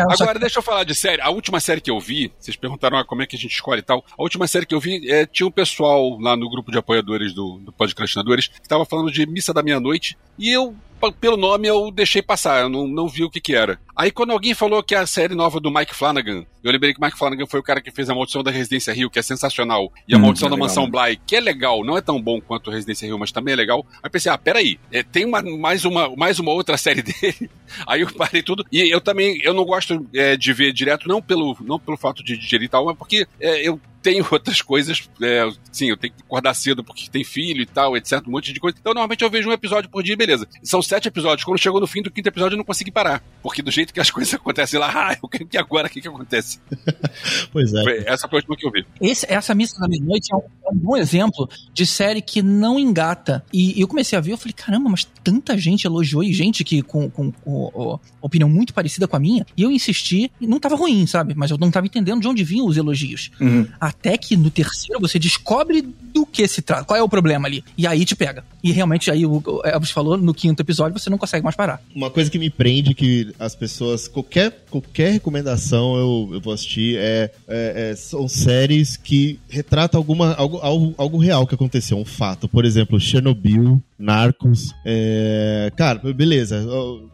Agora, 0.10 0.38
deixa 0.38 0.58
eu 0.58 0.62
falar 0.62 0.84
de 0.84 0.94
série. 0.94 1.20
A 1.22 1.30
última 1.30 1.60
série 1.60 1.80
que 1.80 1.90
eu 1.90 1.98
vi, 1.98 2.32
vocês 2.38 2.56
perguntaram 2.56 2.98
ah, 2.98 3.04
como 3.04 3.22
é 3.22 3.26
que 3.26 3.36
a 3.36 3.38
gente 3.38 3.52
escolhe 3.52 3.80
e 3.80 3.84
tal. 3.84 4.04
A 4.18 4.22
última 4.22 4.46
série 4.46 4.66
que 4.66 4.74
eu 4.74 4.80
vi, 4.80 5.10
é, 5.10 5.26
tinha 5.26 5.46
um 5.46 5.50
pessoal 5.50 6.18
lá 6.20 6.36
no 6.36 6.50
grupo 6.50 6.70
de 6.70 6.78
apoiadores 6.78 7.32
do, 7.32 7.58
do 7.58 7.72
Podcastinadores 7.72 8.48
que 8.48 8.68
tava 8.68 8.84
falando 8.84 9.10
de 9.10 9.26
Missa 9.26 9.52
da 9.52 9.62
Meia-Noite. 9.62 10.16
E 10.38 10.50
eu 10.50 10.74
pelo 11.18 11.38
nome 11.38 11.66
eu 11.66 11.90
deixei 11.90 12.20
passar, 12.20 12.60
eu 12.60 12.68
não, 12.68 12.86
não 12.86 13.08
vi 13.08 13.24
o 13.24 13.30
que 13.30 13.40
que 13.40 13.54
era. 13.54 13.80
Aí 13.96 14.10
quando 14.10 14.32
alguém 14.32 14.54
falou 14.54 14.82
que 14.82 14.94
a 14.94 15.06
série 15.06 15.34
nova 15.34 15.60
do 15.60 15.70
Mike 15.70 15.94
Flanagan, 15.94 16.44
eu 16.62 16.72
lembrei 16.72 16.92
que 16.92 17.00
o 17.00 17.04
Mike 17.04 17.18
Flanagan 17.18 17.46
foi 17.46 17.60
o 17.60 17.62
cara 17.62 17.80
que 17.80 17.90
fez 17.90 18.08
a 18.08 18.14
Maldição 18.14 18.42
da 18.42 18.50
Residência 18.50 18.92
Rio, 18.92 19.10
que 19.10 19.18
é 19.18 19.22
sensacional, 19.22 19.92
e 20.06 20.14
a 20.14 20.18
hum, 20.18 20.20
Maldição 20.20 20.46
é 20.46 20.50
da 20.50 20.56
legal, 20.56 20.68
Mansão 20.68 20.84
né? 20.84 20.90
Bly, 20.90 21.20
que 21.26 21.36
é 21.36 21.40
legal, 21.40 21.84
não 21.84 21.96
é 21.96 22.00
tão 22.00 22.20
bom 22.20 22.40
quanto 22.40 22.70
Residência 22.70 23.06
Rio, 23.06 23.18
mas 23.18 23.32
também 23.32 23.52
é 23.52 23.56
legal. 23.56 23.84
Aí 24.02 24.10
pensei, 24.10 24.30
ah, 24.30 24.38
peraí, 24.38 24.78
é, 24.92 25.02
tem 25.02 25.24
uma, 25.24 25.42
mais, 25.42 25.84
uma, 25.84 26.14
mais 26.16 26.38
uma 26.38 26.52
outra 26.52 26.76
série 26.78 27.02
dele. 27.02 27.50
Aí 27.86 28.02
eu 28.02 28.12
parei 28.14 28.42
tudo. 28.42 28.64
E 28.70 28.92
eu 28.92 29.00
também, 29.00 29.38
eu 29.42 29.54
não 29.54 29.64
gosto 29.64 30.06
é, 30.14 30.36
de 30.36 30.52
ver 30.52 30.72
direto, 30.72 31.08
não 31.08 31.22
pelo, 31.22 31.56
não 31.60 31.78
pelo 31.78 31.96
fato 31.96 32.22
de 32.22 32.36
digerir 32.36 32.68
tal, 32.68 32.84
mas 32.84 32.96
porque 32.96 33.26
é, 33.40 33.66
eu 33.66 33.80
tenho 34.02 34.26
outras 34.30 34.62
coisas. 34.62 35.08
É, 35.22 35.48
sim, 35.70 35.90
eu 35.90 35.96
tenho 35.96 36.12
que 36.12 36.22
acordar 36.22 36.54
cedo 36.54 36.82
porque 36.82 37.08
tem 37.08 37.24
filho 37.24 37.62
e 37.62 37.66
tal, 37.66 37.96
etc. 37.96 38.22
Um 38.26 38.32
monte 38.32 38.52
de 38.52 38.60
coisa. 38.60 38.76
Então, 38.78 38.92
normalmente 38.92 39.22
eu 39.22 39.30
vejo 39.30 39.48
um 39.48 39.52
episódio 39.52 39.90
por 39.90 40.02
dia, 40.02 40.16
beleza. 40.16 40.48
São 40.62 40.82
sete 40.82 41.08
episódios. 41.08 41.44
Quando 41.44 41.60
chegou 41.60 41.80
no 41.80 41.86
fim 41.86 42.02
do 42.02 42.10
quinto 42.10 42.28
episódio, 42.28 42.54
eu 42.54 42.58
não 42.58 42.64
consegui 42.64 42.90
parar. 42.90 43.22
Porque 43.42 43.62
do 43.62 43.70
jeito 43.70 43.89
que 43.92 44.00
as 44.00 44.10
coisas 44.10 44.34
acontecem 44.34 44.78
lá, 44.78 44.90
ah, 44.94 45.16
eu 45.22 45.28
quero 45.28 45.46
que 45.46 45.58
agora 45.58 45.86
o 45.86 45.90
que, 45.90 46.00
que 46.00 46.08
acontece? 46.08 46.58
pois 47.52 47.72
é. 47.72 48.10
Essa 48.10 48.28
foi 48.28 48.38
a 48.38 48.40
última 48.40 48.56
que 48.56 48.66
eu 48.66 48.70
vi. 48.70 48.84
Esse, 49.00 49.26
essa 49.28 49.54
Missa 49.54 49.78
da 49.80 49.88
Meia-Noite 49.88 50.32
é, 50.32 50.36
um, 50.36 50.40
é 50.40 50.70
um, 50.72 50.76
bom 50.76 50.96
exemplo 50.96 51.48
de 51.72 51.86
série 51.86 52.22
que 52.22 52.42
não 52.42 52.78
engata. 52.78 53.44
E, 53.52 53.78
e 53.78 53.80
eu 53.80 53.88
comecei 53.88 54.16
a 54.16 54.20
ver, 54.20 54.32
eu 54.32 54.38
falei, 54.38 54.52
caramba, 54.52 54.88
mas 54.88 55.04
tanta 55.22 55.56
gente 55.58 55.84
elogiou 55.86 56.22
e 56.22 56.32
gente 56.32 56.64
que 56.64 56.82
com, 56.82 57.10
com, 57.10 57.30
com, 57.30 57.70
com 57.70 58.00
opinião 58.20 58.48
muito 58.48 58.72
parecida 58.74 59.06
com 59.06 59.16
a 59.16 59.20
minha. 59.20 59.46
E 59.56 59.62
eu 59.62 59.70
insisti, 59.70 60.30
e 60.40 60.46
não 60.46 60.58
tava 60.58 60.76
ruim, 60.76 61.06
sabe? 61.06 61.34
Mas 61.34 61.50
eu 61.50 61.58
não 61.58 61.70
tava 61.70 61.86
entendendo 61.86 62.20
de 62.20 62.28
onde 62.28 62.44
vinham 62.44 62.66
os 62.66 62.76
elogios. 62.76 63.30
Uhum. 63.40 63.66
Até 63.80 64.16
que 64.16 64.36
no 64.36 64.50
terceiro 64.50 65.00
você 65.00 65.18
descobre 65.18 65.82
do 65.82 66.26
que 66.26 66.46
se 66.46 66.62
trata, 66.62 66.84
qual 66.84 66.98
é 66.98 67.02
o 67.02 67.08
problema 67.08 67.46
ali. 67.46 67.64
E 67.76 67.86
aí 67.86 68.04
te 68.04 68.14
pega. 68.14 68.44
E 68.62 68.72
realmente, 68.72 69.10
aí 69.10 69.24
o 69.24 69.42
Elvis 69.64 69.90
falou, 69.90 70.16
no 70.16 70.34
quinto 70.34 70.62
episódio 70.62 70.98
você 70.98 71.08
não 71.08 71.18
consegue 71.18 71.44
mais 71.44 71.56
parar. 71.56 71.82
Uma 71.94 72.10
coisa 72.10 72.30
que 72.30 72.38
me 72.38 72.50
prende, 72.50 72.94
que 72.94 73.34
as 73.38 73.54
pessoas, 73.54 73.69
qualquer, 74.12 74.64
qualquer 74.70 75.12
recomendação 75.12 75.96
eu, 75.96 76.30
eu 76.34 76.40
vou 76.40 76.52
assistir, 76.52 76.96
é, 76.98 77.30
é, 77.48 77.90
é 77.90 77.96
são 77.96 78.28
séries 78.28 78.96
que 78.96 79.38
retratam 79.48 79.98
alguma, 79.98 80.34
algo, 80.34 80.58
algo, 80.58 80.94
algo 80.96 81.18
real 81.18 81.46
que 81.46 81.54
aconteceu, 81.54 81.96
um 81.98 82.04
fato. 82.04 82.48
Por 82.48 82.64
exemplo, 82.64 82.98
Chernobyl, 82.98 83.82
Narcos. 84.00 84.74
É... 84.84 85.70
Cara, 85.76 86.00
beleza. 86.12 86.66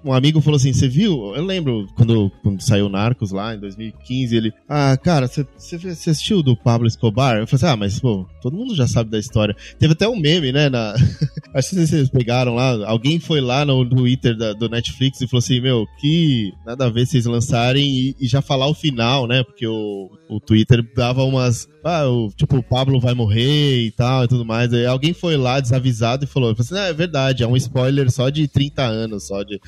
Um 0.05 0.13
amigo 0.13 0.41
falou 0.41 0.57
assim: 0.57 0.73
você 0.73 0.89
viu? 0.89 1.35
Eu 1.35 1.45
lembro 1.45 1.89
quando, 1.97 2.31
quando 2.43 2.63
saiu 2.63 2.89
Narcos 2.89 3.33
lá 3.33 3.55
em 3.55 3.59
2015. 3.59 4.37
Ele, 4.37 4.53
ah, 4.69 4.97
cara, 4.97 5.27
você 5.27 5.45
assistiu 6.11 6.43
do 6.43 6.57
Pablo 6.57 6.87
Escobar? 6.87 7.39
Eu 7.39 7.47
falei 7.47 7.57
assim: 7.57 7.75
ah, 7.75 7.77
mas 7.77 7.99
pô, 7.99 8.25
todo 8.41 8.57
mundo 8.57 8.75
já 8.75 8.87
sabe 8.87 9.11
da 9.11 9.19
história. 9.19 9.57
Teve 9.79 9.95
até 9.95 10.09
um 10.09 10.19
meme, 10.19 10.53
né? 10.53 10.69
Na... 10.69 10.95
Acho 11.53 11.71
que 11.71 11.87
vocês 11.87 12.09
pegaram 12.09 12.55
lá. 12.55 12.87
Alguém 12.87 13.19
foi 13.19 13.41
lá 13.41 13.65
no 13.65 13.85
Twitter 13.85 14.37
da, 14.37 14.53
do 14.53 14.69
Netflix 14.69 15.21
e 15.21 15.27
falou 15.27 15.41
assim: 15.41 15.61
meu, 15.61 15.87
que 16.01 16.46
nada 16.65 16.87
a 16.87 16.91
ver 16.91 17.07
vocês 17.07 17.27
lançarem 17.27 17.85
e, 17.85 18.17
e 18.21 18.27
já 18.27 18.43
falar 18.43 18.67
o 18.67 18.75
final, 18.75 19.27
né? 19.27 19.43
Porque 19.43 19.67
o, 19.67 20.11
o 20.29 20.41
Twitter 20.41 20.85
dava 20.95 21.23
umas. 21.25 21.69
Ah, 21.85 22.09
o, 22.09 22.31
tipo, 22.31 22.57
o 22.57 22.63
Pablo 22.63 23.01
vai 23.01 23.15
morrer 23.15 23.87
e 23.87 23.91
tal 23.91 24.25
e 24.25 24.29
tudo 24.29 24.45
mais. 24.45 24.73
Alguém 24.87 25.13
foi 25.13 25.37
lá 25.37 25.61
desavisado 25.61 26.25
e 26.25 26.29
falou: 26.29 26.55
assim, 26.59 26.77
ah, 26.77 26.87
é 26.87 26.93
verdade, 26.93 27.43
é 27.43 27.47
um 27.47 27.57
spoiler 27.57 28.11
só 28.11 28.29
de 28.29 28.49
30 28.49 28.83
anos, 28.83 29.27
só 29.27 29.43
de. 29.43 29.61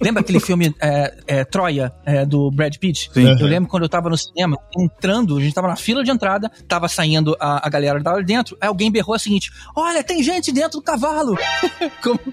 Lembra 0.00 0.22
aquele 0.22 0.40
filme 0.40 0.74
é, 0.80 1.14
é, 1.26 1.44
Troia, 1.44 1.92
é, 2.04 2.24
do 2.24 2.50
Brad 2.50 2.74
Pitt? 2.76 3.10
Sim. 3.12 3.36
Eu 3.38 3.46
lembro 3.46 3.68
quando 3.68 3.84
eu 3.84 3.88
tava 3.88 4.08
no 4.08 4.16
cinema, 4.16 4.56
entrando, 4.76 5.36
a 5.36 5.40
gente 5.40 5.54
tava 5.54 5.68
na 5.68 5.76
fila 5.76 6.02
de 6.02 6.10
entrada, 6.10 6.50
tava 6.66 6.88
saindo 6.88 7.36
a, 7.38 7.66
a 7.66 7.70
galera 7.70 7.98
que 7.98 8.04
tava 8.04 8.22
dentro, 8.22 8.56
aí 8.60 8.68
alguém 8.68 8.90
berrou 8.90 9.14
o 9.14 9.18
seguinte: 9.18 9.50
Olha, 9.76 10.02
tem 10.02 10.22
gente 10.22 10.50
dentro 10.52 10.78
do 10.78 10.82
cavalo! 10.82 11.36
Como... 12.02 12.20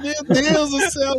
Meu 0.00 0.24
Deus 0.24 0.70
do 0.70 0.90
céu! 0.90 1.14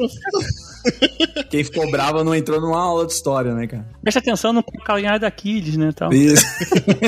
Quem 1.49 1.63
ficou 1.63 1.89
bravo 1.89 2.23
não 2.23 2.35
entrou 2.35 2.61
numa 2.61 2.79
aula 2.79 3.05
de 3.05 3.13
história, 3.13 3.53
né, 3.53 3.67
cara? 3.67 3.87
Presta 4.01 4.19
atenção 4.19 4.53
no 4.53 4.63
calcanhar 4.63 5.19
da 5.19 5.27
Aquiles, 5.27 5.77
né? 5.77 5.91
Tal. 5.91 6.13
Isso. 6.13 6.45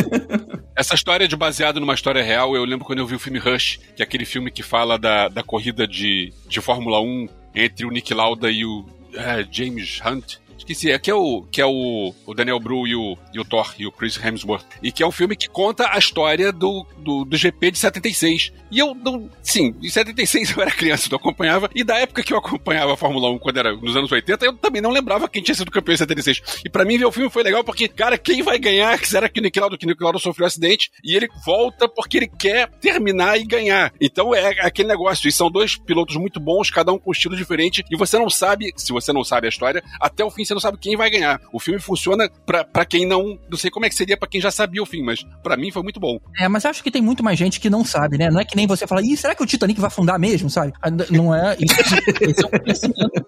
Essa 0.75 0.95
história 0.95 1.27
de 1.27 1.35
baseado 1.35 1.79
numa 1.79 1.93
história 1.93 2.23
real, 2.23 2.55
eu 2.55 2.63
lembro 2.65 2.85
quando 2.85 2.99
eu 2.99 3.05
vi 3.05 3.15
o 3.15 3.19
filme 3.19 3.39
Rush, 3.39 3.79
que 3.95 4.01
é 4.01 4.05
aquele 4.05 4.25
filme 4.25 4.51
que 4.51 4.63
fala 4.63 4.97
da, 4.97 5.27
da 5.27 5.43
corrida 5.43 5.87
de, 5.87 6.33
de 6.47 6.61
Fórmula 6.61 7.01
1 7.01 7.27
entre 7.53 7.85
o 7.85 7.91
Nick 7.91 8.13
Lauda 8.13 8.49
e 8.49 8.65
o 8.65 8.85
é, 9.13 9.45
James 9.49 9.99
Hunt. 10.05 10.37
Esqueci, 10.61 10.91
é 10.91 10.99
que 10.99 11.09
é 11.09 11.15
o, 11.15 11.43
que 11.51 11.59
é 11.59 11.65
o, 11.65 12.13
o 12.25 12.33
Daniel 12.33 12.59
Bru 12.59 12.87
e 12.87 12.95
o, 12.95 13.17
e 13.33 13.39
o 13.39 13.45
Thor 13.45 13.73
e 13.79 13.87
o 13.87 13.91
Chris 13.91 14.17
Hemsworth. 14.23 14.65
E 14.81 14.91
que 14.91 15.01
é 15.01 15.07
um 15.07 15.11
filme 15.11 15.35
que 15.35 15.49
conta 15.49 15.89
a 15.91 15.97
história 15.97 16.51
do, 16.51 16.85
do, 16.99 17.25
do 17.25 17.37
GP 17.37 17.71
de 17.71 17.79
76. 17.79 18.53
E 18.69 18.79
eu 18.79 18.93
não. 18.93 19.29
Sim, 19.41 19.75
em 19.81 19.89
76 19.89 20.55
eu 20.55 20.61
era 20.61 20.71
criança, 20.71 21.09
eu 21.11 21.17
acompanhava. 21.17 21.69
E 21.73 21.83
da 21.83 21.97
época 21.97 22.23
que 22.23 22.31
eu 22.31 22.37
acompanhava 22.37 22.93
a 22.93 22.97
Fórmula 22.97 23.29
1, 23.31 23.39
quando 23.39 23.57
era 23.57 23.75
nos 23.75 23.95
anos 23.95 24.11
80, 24.11 24.45
eu 24.45 24.53
também 24.53 24.81
não 24.81 24.91
lembrava 24.91 25.27
quem 25.27 25.41
tinha 25.41 25.55
sido 25.55 25.71
campeão 25.71 25.95
em 25.95 25.97
76. 25.97 26.61
E 26.63 26.69
para 26.69 26.85
mim 26.85 26.97
ver 26.97 27.05
o 27.05 27.11
filme 27.11 27.29
foi 27.29 27.43
legal 27.43 27.63
porque, 27.63 27.87
cara, 27.87 28.17
quem 28.17 28.43
vai 28.43 28.59
ganhar? 28.59 29.03
Será 29.03 29.27
que 29.27 29.39
o 29.39 29.43
Nick 29.43 29.59
Lauda, 29.59 29.77
que 29.77 29.85
o 29.85 30.19
sofreu 30.19 30.45
um 30.45 30.47
acidente 30.47 30.91
e 31.03 31.15
ele 31.15 31.27
volta 31.45 31.87
porque 31.87 32.17
ele 32.17 32.27
quer 32.27 32.69
terminar 32.79 33.37
e 33.37 33.43
ganhar. 33.43 33.93
Então 33.99 34.33
é 34.33 34.47
aquele 34.61 34.89
negócio. 34.89 35.27
E 35.27 35.31
são 35.31 35.49
dois 35.49 35.75
pilotos 35.75 36.15
muito 36.15 36.39
bons, 36.39 36.69
cada 36.69 36.91
um 36.91 36.99
com 36.99 37.09
um 37.09 37.13
estilo 37.13 37.35
diferente. 37.35 37.83
E 37.89 37.97
você 37.97 38.17
não 38.17 38.29
sabe, 38.29 38.71
se 38.75 38.91
você 38.91 39.11
não 39.11 39.23
sabe 39.23 39.47
a 39.47 39.49
história, 39.49 39.83
até 39.99 40.23
o 40.23 40.31
fim 40.31 40.45
você 40.51 40.53
não 40.53 40.61
sabe 40.61 40.77
quem 40.77 40.97
vai 40.97 41.09
ganhar. 41.09 41.39
O 41.51 41.59
filme 41.59 41.79
funciona 41.79 42.29
para 42.45 42.85
quem 42.85 43.05
não. 43.05 43.39
Não 43.49 43.57
sei 43.57 43.71
como 43.71 43.85
é 43.85 43.89
que 43.89 43.95
seria 43.95 44.17
para 44.17 44.27
quem 44.27 44.41
já 44.41 44.51
sabia 44.51 44.83
o 44.83 44.85
fim, 44.85 45.01
mas 45.01 45.23
para 45.41 45.55
mim 45.55 45.71
foi 45.71 45.81
muito 45.81 45.99
bom. 45.99 46.19
É, 46.37 46.47
mas 46.47 46.65
acho 46.65 46.83
que 46.83 46.91
tem 46.91 47.01
muito 47.01 47.23
mais 47.23 47.39
gente 47.39 47.59
que 47.59 47.69
não 47.69 47.85
sabe, 47.85 48.17
né? 48.17 48.29
Não 48.29 48.39
é 48.39 48.45
que 48.45 48.55
nem 48.55 48.67
você 48.67 48.85
fala, 48.85 49.01
ih, 49.01 49.15
será 49.15 49.33
que 49.33 49.43
o 49.43 49.45
Titanic 49.45 49.79
vai 49.79 49.87
afundar 49.87 50.19
mesmo, 50.19 50.49
sabe? 50.49 50.73
Ah, 50.81 50.89
não 51.09 51.33
é. 51.33 51.55
Isso, 51.59 52.41
é 52.41 52.45
um 52.45 52.59
conhecimento. 52.59 53.25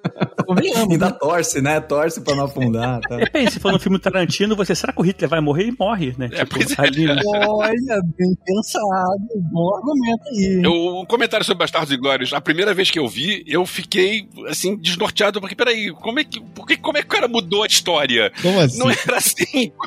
Ainda 0.90 1.10
né? 1.10 1.18
torce, 1.20 1.62
né? 1.62 1.80
Torce 1.80 2.22
pra 2.22 2.36
não 2.36 2.46
afundar. 2.46 3.02
Tá. 3.02 3.18
Depende, 3.18 3.52
se 3.52 3.60
for 3.60 3.72
no 3.72 3.80
filme 3.80 4.00
Tarantino, 4.00 4.56
você, 4.56 4.76
será 4.76 4.94
que 4.94 5.00
o 5.00 5.04
Hitler 5.04 5.30
vai 5.30 5.40
morrer? 5.40 5.68
E 5.68 5.76
morre, 5.78 6.14
né? 6.18 6.30
É, 6.32 6.46
tipo, 6.46 6.60
é. 6.60 6.86
ali, 6.86 7.06
né? 7.08 7.22
Olha, 7.26 8.02
bem 8.18 8.36
pensado. 8.46 9.18
Bom 9.52 9.76
argumento 9.76 10.24
aí. 10.30 10.62
Eu, 10.64 11.02
um 11.02 11.06
comentário 11.06 11.46
sobre 11.46 11.60
Bastardos 11.60 11.92
e 11.92 11.98
Glórias. 11.98 12.34
A 12.34 12.42
primeira 12.42 12.74
vez 12.74 12.92
que 12.92 13.00
eu 13.00 13.08
vi, 13.08 13.44
eu 13.48 13.66
fiquei, 13.66 14.28
assim, 14.48 14.76
desnorteado, 14.76 15.40
porque, 15.40 15.56
peraí, 15.56 15.92
como 15.92 16.20
é 16.20 16.24
que. 16.24 16.42
Por 16.42 16.68
que, 16.68 16.78
como 16.78 16.98
é 16.98 17.02
que 17.02 17.08
cara 17.14 17.28
mudou 17.28 17.64
a 17.64 17.68
história? 17.68 18.32
Como 18.42 18.60
assim? 18.60 18.80
Não 18.80 18.90
era 18.90 19.18
assim. 19.18 19.72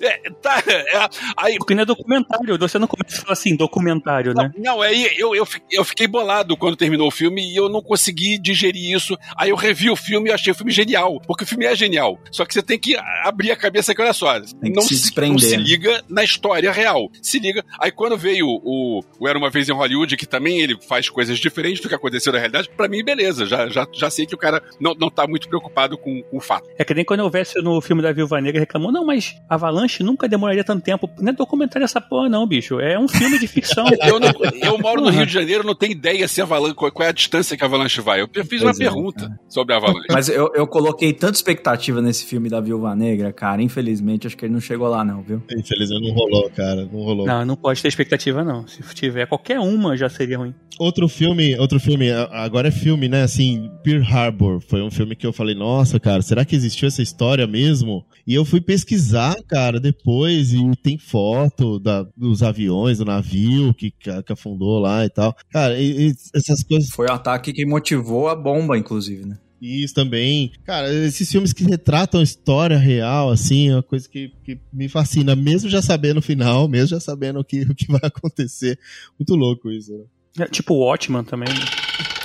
É, 0.00 0.30
tá, 0.42 0.62
é, 0.66 1.08
aí... 1.36 1.56
Porque 1.58 1.74
não 1.74 1.82
é 1.82 1.86
documentário, 1.86 2.58
você 2.58 2.78
não 2.78 2.86
começa 2.86 3.18
a 3.18 3.20
falar 3.22 3.32
assim, 3.32 3.54
documentário, 3.54 4.32
não, 4.34 4.44
né? 4.44 4.52
Não, 4.56 4.80
aí 4.80 5.10
eu, 5.16 5.34
eu, 5.34 5.46
eu 5.70 5.84
fiquei 5.84 6.06
bolado 6.06 6.56
quando 6.56 6.76
terminou 6.76 7.08
o 7.08 7.10
filme 7.10 7.52
e 7.52 7.56
eu 7.56 7.68
não 7.68 7.82
consegui 7.82 8.38
digerir 8.38 8.94
isso. 8.94 9.16
Aí 9.36 9.50
eu 9.50 9.56
revi 9.56 9.90
o 9.90 9.96
filme 9.96 10.30
e 10.30 10.32
achei 10.32 10.52
o 10.52 10.54
filme 10.54 10.72
genial, 10.72 11.20
porque 11.26 11.44
o 11.44 11.46
filme 11.46 11.66
é 11.66 11.74
genial. 11.74 12.18
Só 12.30 12.44
que 12.44 12.54
você 12.54 12.62
tem 12.62 12.78
que 12.78 12.96
abrir 13.24 13.50
a 13.50 13.56
cabeça 13.56 13.94
que, 13.94 14.00
olha 14.00 14.12
só, 14.12 14.38
não 14.62 14.82
se, 14.82 14.96
se 14.96 15.20
não 15.20 15.38
se 15.38 15.56
liga 15.56 16.02
na 16.08 16.24
história 16.24 16.72
real. 16.72 17.10
Se 17.22 17.38
liga. 17.38 17.64
Aí 17.78 17.90
quando 17.90 18.16
veio 18.16 18.46
o, 18.46 19.00
o 19.18 19.28
Era 19.28 19.38
Uma 19.38 19.50
Vez 19.50 19.68
em 19.68 19.72
Hollywood, 19.72 20.16
que 20.16 20.26
também 20.26 20.60
ele 20.60 20.76
faz 20.88 21.08
coisas 21.08 21.38
diferentes 21.38 21.80
do 21.80 21.88
que 21.88 21.94
aconteceu 21.94 22.32
na 22.32 22.38
realidade, 22.38 22.70
para 22.76 22.88
mim, 22.88 23.04
beleza. 23.04 23.46
Já, 23.46 23.68
já, 23.68 23.86
já 23.92 24.10
sei 24.10 24.26
que 24.26 24.34
o 24.34 24.38
cara 24.38 24.62
não, 24.80 24.94
não 24.94 25.10
tá 25.10 25.26
muito 25.26 25.48
preocupado 25.48 25.98
com, 25.98 26.22
com 26.22 26.36
o 26.36 26.40
fato. 26.40 26.59
É 26.78 26.84
que 26.84 26.94
nem 26.94 27.04
quando 27.04 27.20
eu 27.20 27.30
vesse 27.30 27.60
no 27.60 27.80
filme 27.80 28.02
da 28.02 28.12
Viúva 28.12 28.40
Negra 28.40 28.60
reclamou, 28.60 28.92
não, 28.92 29.04
mas 29.04 29.36
Avalanche 29.48 30.02
nunca 30.02 30.28
demoraria 30.28 30.64
tanto 30.64 30.82
tempo. 30.82 31.08
Não 31.18 31.30
é 31.30 31.32
documentário 31.32 31.84
essa 31.84 32.00
porra, 32.00 32.28
não, 32.28 32.46
bicho. 32.46 32.80
É 32.80 32.98
um 32.98 33.08
filme 33.08 33.38
de 33.38 33.46
ficção. 33.46 33.86
eu, 34.06 34.18
não, 34.18 34.32
eu 34.62 34.78
moro 34.78 35.00
no 35.00 35.10
Rio 35.10 35.26
de 35.26 35.32
Janeiro, 35.32 35.64
não 35.64 35.74
tenho 35.74 35.92
ideia 35.92 36.26
se 36.26 36.40
Avalanche, 36.40 36.74
qual, 36.74 36.92
é 37.00 37.08
a 37.08 37.12
distância 37.12 37.56
que 37.56 37.62
a 37.62 37.66
Avalanche 37.66 38.00
vai. 38.00 38.20
Eu 38.22 38.28
fiz 38.28 38.46
pois 38.48 38.62
uma 38.62 38.70
é, 38.70 38.74
pergunta 38.74 39.26
cara. 39.26 39.40
sobre 39.48 39.74
a 39.74 39.76
Avalanche. 39.76 40.06
Mas 40.10 40.28
eu, 40.28 40.50
eu 40.54 40.66
coloquei 40.66 41.12
tanta 41.12 41.34
expectativa 41.34 42.00
nesse 42.00 42.24
filme 42.24 42.48
da 42.48 42.60
Viúva 42.60 42.94
Negra, 42.94 43.32
cara. 43.32 43.62
Infelizmente, 43.62 44.26
acho 44.26 44.36
que 44.36 44.44
ele 44.44 44.52
não 44.52 44.60
chegou 44.60 44.88
lá, 44.88 45.04
não, 45.04 45.22
viu? 45.22 45.42
Infelizmente 45.50 46.08
não 46.08 46.14
rolou, 46.14 46.50
cara. 46.50 46.88
Não 46.90 47.02
rolou. 47.02 47.26
Não, 47.26 47.44
não 47.44 47.56
pode 47.56 47.82
ter 47.82 47.88
expectativa, 47.88 48.44
não. 48.44 48.66
Se 48.66 48.82
tiver 48.94 49.26
qualquer 49.26 49.58
uma, 49.60 49.96
já 49.96 50.08
seria 50.08 50.38
ruim. 50.38 50.54
Outro 50.78 51.08
filme, 51.08 51.58
outro 51.58 51.78
filme, 51.78 52.10
agora 52.10 52.68
é 52.68 52.70
filme, 52.70 53.06
né? 53.06 53.22
Assim, 53.22 53.70
Pearl 53.84 54.02
Harbor. 54.02 54.60
Foi 54.60 54.80
um 54.80 54.90
filme 54.90 55.14
que 55.14 55.26
eu 55.26 55.32
falei, 55.32 55.54
nossa, 55.54 56.00
cara, 56.00 56.22
será 56.22 56.44
que 56.44 56.49
existiu 56.56 56.88
essa 56.88 57.02
história 57.02 57.46
mesmo? 57.46 58.04
E 58.26 58.34
eu 58.34 58.44
fui 58.44 58.60
pesquisar, 58.60 59.36
cara, 59.48 59.80
depois, 59.80 60.52
e 60.52 60.60
tem 60.82 60.98
foto 60.98 61.78
da, 61.78 62.06
dos 62.16 62.42
aviões, 62.42 62.98
do 62.98 63.04
navio 63.04 63.74
que, 63.74 63.90
que 63.90 64.32
afundou 64.32 64.78
lá 64.78 65.04
e 65.04 65.10
tal. 65.10 65.34
Cara, 65.50 65.78
e, 65.78 66.08
e 66.08 66.14
essas 66.34 66.62
coisas. 66.62 66.90
Foi 66.90 67.06
o 67.06 67.12
ataque 67.12 67.52
que 67.52 67.66
motivou 67.66 68.28
a 68.28 68.34
bomba, 68.34 68.78
inclusive, 68.78 69.26
né? 69.26 69.38
Isso 69.60 69.94
também. 69.94 70.52
Cara, 70.64 70.92
esses 70.92 71.30
filmes 71.30 71.52
que 71.52 71.64
retratam 71.64 72.20
a 72.20 72.24
história 72.24 72.78
real, 72.78 73.30
assim, 73.30 73.68
é 73.68 73.74
uma 73.74 73.82
coisa 73.82 74.08
que, 74.08 74.32
que 74.42 74.58
me 74.72 74.88
fascina, 74.88 75.36
mesmo 75.36 75.68
já 75.68 75.82
sabendo 75.82 76.18
o 76.18 76.22
final, 76.22 76.66
mesmo 76.66 76.88
já 76.88 77.00
sabendo 77.00 77.40
o 77.40 77.44
que, 77.44 77.62
o 77.62 77.74
que 77.74 77.86
vai 77.86 78.00
acontecer. 78.02 78.78
Muito 79.18 79.34
louco 79.34 79.70
isso, 79.70 79.92
né? 79.92 80.04
É, 80.38 80.46
tipo 80.46 80.74
o 80.74 80.86
Watchman 80.86 81.24
também. 81.24 81.48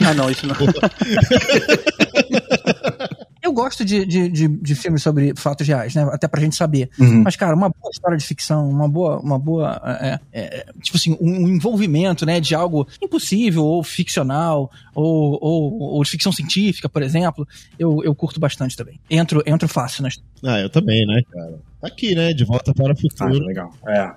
Ah, 0.05 0.13
não, 0.13 0.29
isso 0.29 0.45
não. 0.47 0.55
Eu 3.45 3.53
gosto 3.53 3.85
de, 3.85 4.03
de, 4.07 4.27
de, 4.27 4.47
de, 4.47 4.73
filmes 4.73 5.03
sobre 5.03 5.31
fatos 5.35 5.67
reais, 5.67 5.93
né? 5.93 6.01
Até 6.11 6.27
pra 6.27 6.41
gente 6.41 6.55
saber. 6.55 6.89
Uhum. 6.97 7.21
Mas, 7.21 7.35
cara, 7.35 7.55
uma 7.55 7.69
boa 7.69 7.91
história 7.91 8.17
de 8.17 8.25
ficção, 8.25 8.67
uma 8.67 8.89
boa. 8.89 9.19
Uma 9.19 9.37
boa 9.37 9.79
é, 10.01 10.19
é, 10.33 10.41
é 10.41 10.65
tipo 10.81 10.97
assim, 10.97 11.15
um 11.21 11.47
envolvimento, 11.47 12.25
né? 12.25 12.39
De 12.39 12.55
algo 12.55 12.87
impossível 12.99 13.63
ou 13.63 13.83
ficcional, 13.83 14.71
ou, 14.95 15.37
ou, 15.39 15.79
ou 15.93 16.03
de 16.03 16.09
ficção 16.09 16.31
científica, 16.31 16.89
por 16.89 17.03
exemplo, 17.03 17.47
eu, 17.77 18.03
eu 18.03 18.15
curto 18.15 18.39
bastante 18.39 18.75
também. 18.75 18.99
Entro, 19.07 19.43
entro 19.45 19.67
fácil 19.67 20.01
nas. 20.01 20.15
Ah, 20.43 20.59
eu 20.59 20.69
também, 20.69 21.05
né, 21.05 21.21
cara? 21.31 21.59
Tá 21.85 21.93
aqui, 21.93 22.15
né? 22.15 22.33
De 22.33 22.43
volta 22.43 22.73
para 22.73 22.93
o 22.93 22.97
futuro. 22.97 23.43
Ah, 23.43 23.47
legal. 23.47 23.73
É, 23.87 24.11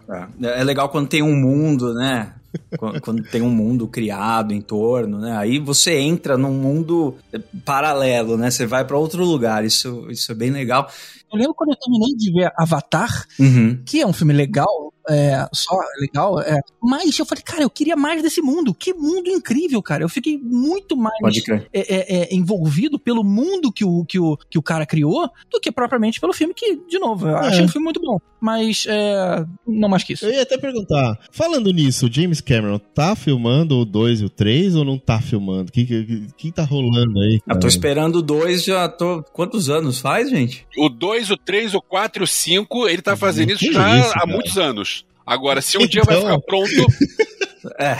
é. 0.46 0.61
é 0.61 0.64
legal 0.64 0.88
quando 0.88 1.09
tem 1.09 1.22
um 1.22 1.37
mundo, 1.37 1.92
né? 1.92 2.33
quando 3.02 3.22
tem 3.24 3.42
um 3.42 3.50
mundo 3.50 3.87
criado 3.87 4.54
em 4.54 4.61
torno, 4.61 5.18
né? 5.18 5.37
Aí 5.37 5.59
você 5.59 5.98
entra 5.98 6.38
num 6.38 6.54
mundo 6.54 7.16
paralelo, 7.64 8.37
né? 8.37 8.50
Você 8.50 8.66
vai 8.66 8.85
para 8.85 8.96
outro 8.96 9.24
lugar. 9.24 9.64
Isso, 9.64 10.07
isso 10.11 10.33
é 10.33 10.35
bem 10.35 10.50
legal. 10.50 10.90
Eu 11.31 11.38
lembro 11.38 11.54
quando 11.54 11.70
eu 11.70 11.76
terminei 11.76 12.16
de 12.16 12.33
ver 12.33 12.50
Avatar, 12.57 13.26
uhum. 13.38 13.78
que 13.85 14.00
é 14.00 14.07
um 14.07 14.14
filme 14.14 14.33
legal, 14.33 14.92
é, 15.09 15.49
só 15.53 15.79
legal, 16.01 16.40
é, 16.40 16.61
mas 16.83 17.18
eu 17.18 17.27
falei, 17.27 17.42
cara, 17.42 17.62
eu 17.62 17.71
queria 17.71 17.97
mais 17.97 18.23
desse 18.23 18.40
mundo. 18.40 18.75
Que 18.75 18.92
mundo 18.92 19.29
incrível, 19.29 19.83
cara. 19.83 20.03
Eu 20.03 20.09
fiquei 20.09 20.38
muito 20.38 20.97
mais 20.97 21.14
é, 21.49 21.68
é, 21.73 22.23
é, 22.23 22.35
envolvido 22.35 22.99
pelo 22.99 23.25
mundo 23.25 23.73
que 23.73 23.85
o, 23.85 24.05
que, 24.05 24.18
o, 24.18 24.37
que 24.51 24.59
o 24.59 24.62
cara 24.62 24.87
criou 24.87 25.31
do 25.51 25.61
que 25.61 25.73
propriamente 25.73 26.21
pelo 26.21 26.33
filme, 26.33 26.55
que, 26.55 26.77
de 26.88 26.99
novo, 26.99 27.29
eu 27.29 27.37
achei 27.37 27.64
um 27.64 27.68
filme 27.68 27.85
muito 27.85 28.01
bom. 28.01 28.18
Mas 28.40 28.87
é, 28.88 29.44
não 29.66 29.88
mais 29.88 30.05
que 30.05 30.12
isso. 30.12 30.27
Eu 30.27 30.33
ia 30.33 30.42
até 30.42 30.57
perguntar, 30.57 31.18
falando 31.33 31.73
nisso, 31.73 32.09
James 32.11 32.40
Cameron 32.40 32.79
tá 32.79 33.16
filmando 33.16 33.79
o 33.79 33.85
2 33.85 34.21
e 34.21 34.25
o 34.27 34.31
3 34.31 34.77
ou 34.77 34.85
não 34.85 34.99
tá 34.99 35.21
filmando? 35.21 35.71
O 35.71 35.73
que, 35.73 35.85
que, 35.85 36.27
que 36.37 36.53
tá 36.53 36.64
rolando 36.64 37.18
aí? 37.21 37.40
Cara? 37.40 37.57
Eu 37.57 37.61
tô 37.61 37.66
esperando 37.66 38.16
o 38.16 38.23
2 38.23 38.64
já 38.64 38.88
tô. 38.88 39.25
Quantos 39.33 39.68
anos 39.68 39.99
faz, 39.99 40.31
gente? 40.31 40.66
O 40.77 40.88
2, 40.88 41.31
o 41.31 41.37
3, 41.37 41.75
o 41.75 41.83
4 41.83 42.23
e 42.23 42.25
o 42.25 42.27
5, 42.27 42.88
ele 42.88 43.03
tá 43.03 43.16
fazendo 43.16 43.53
isso 43.53 43.73
já 43.73 43.99
isso, 43.99 44.12
há 44.14 44.27
muitos 44.27 44.57
anos. 44.57 44.98
Agora, 45.29 45.61
se 45.61 45.77
um 45.77 45.83
então... 45.83 45.91
dia 45.91 46.03
vai 46.05 46.17
ficar 46.17 46.41
pronto. 46.41 46.69
É, 47.79 47.97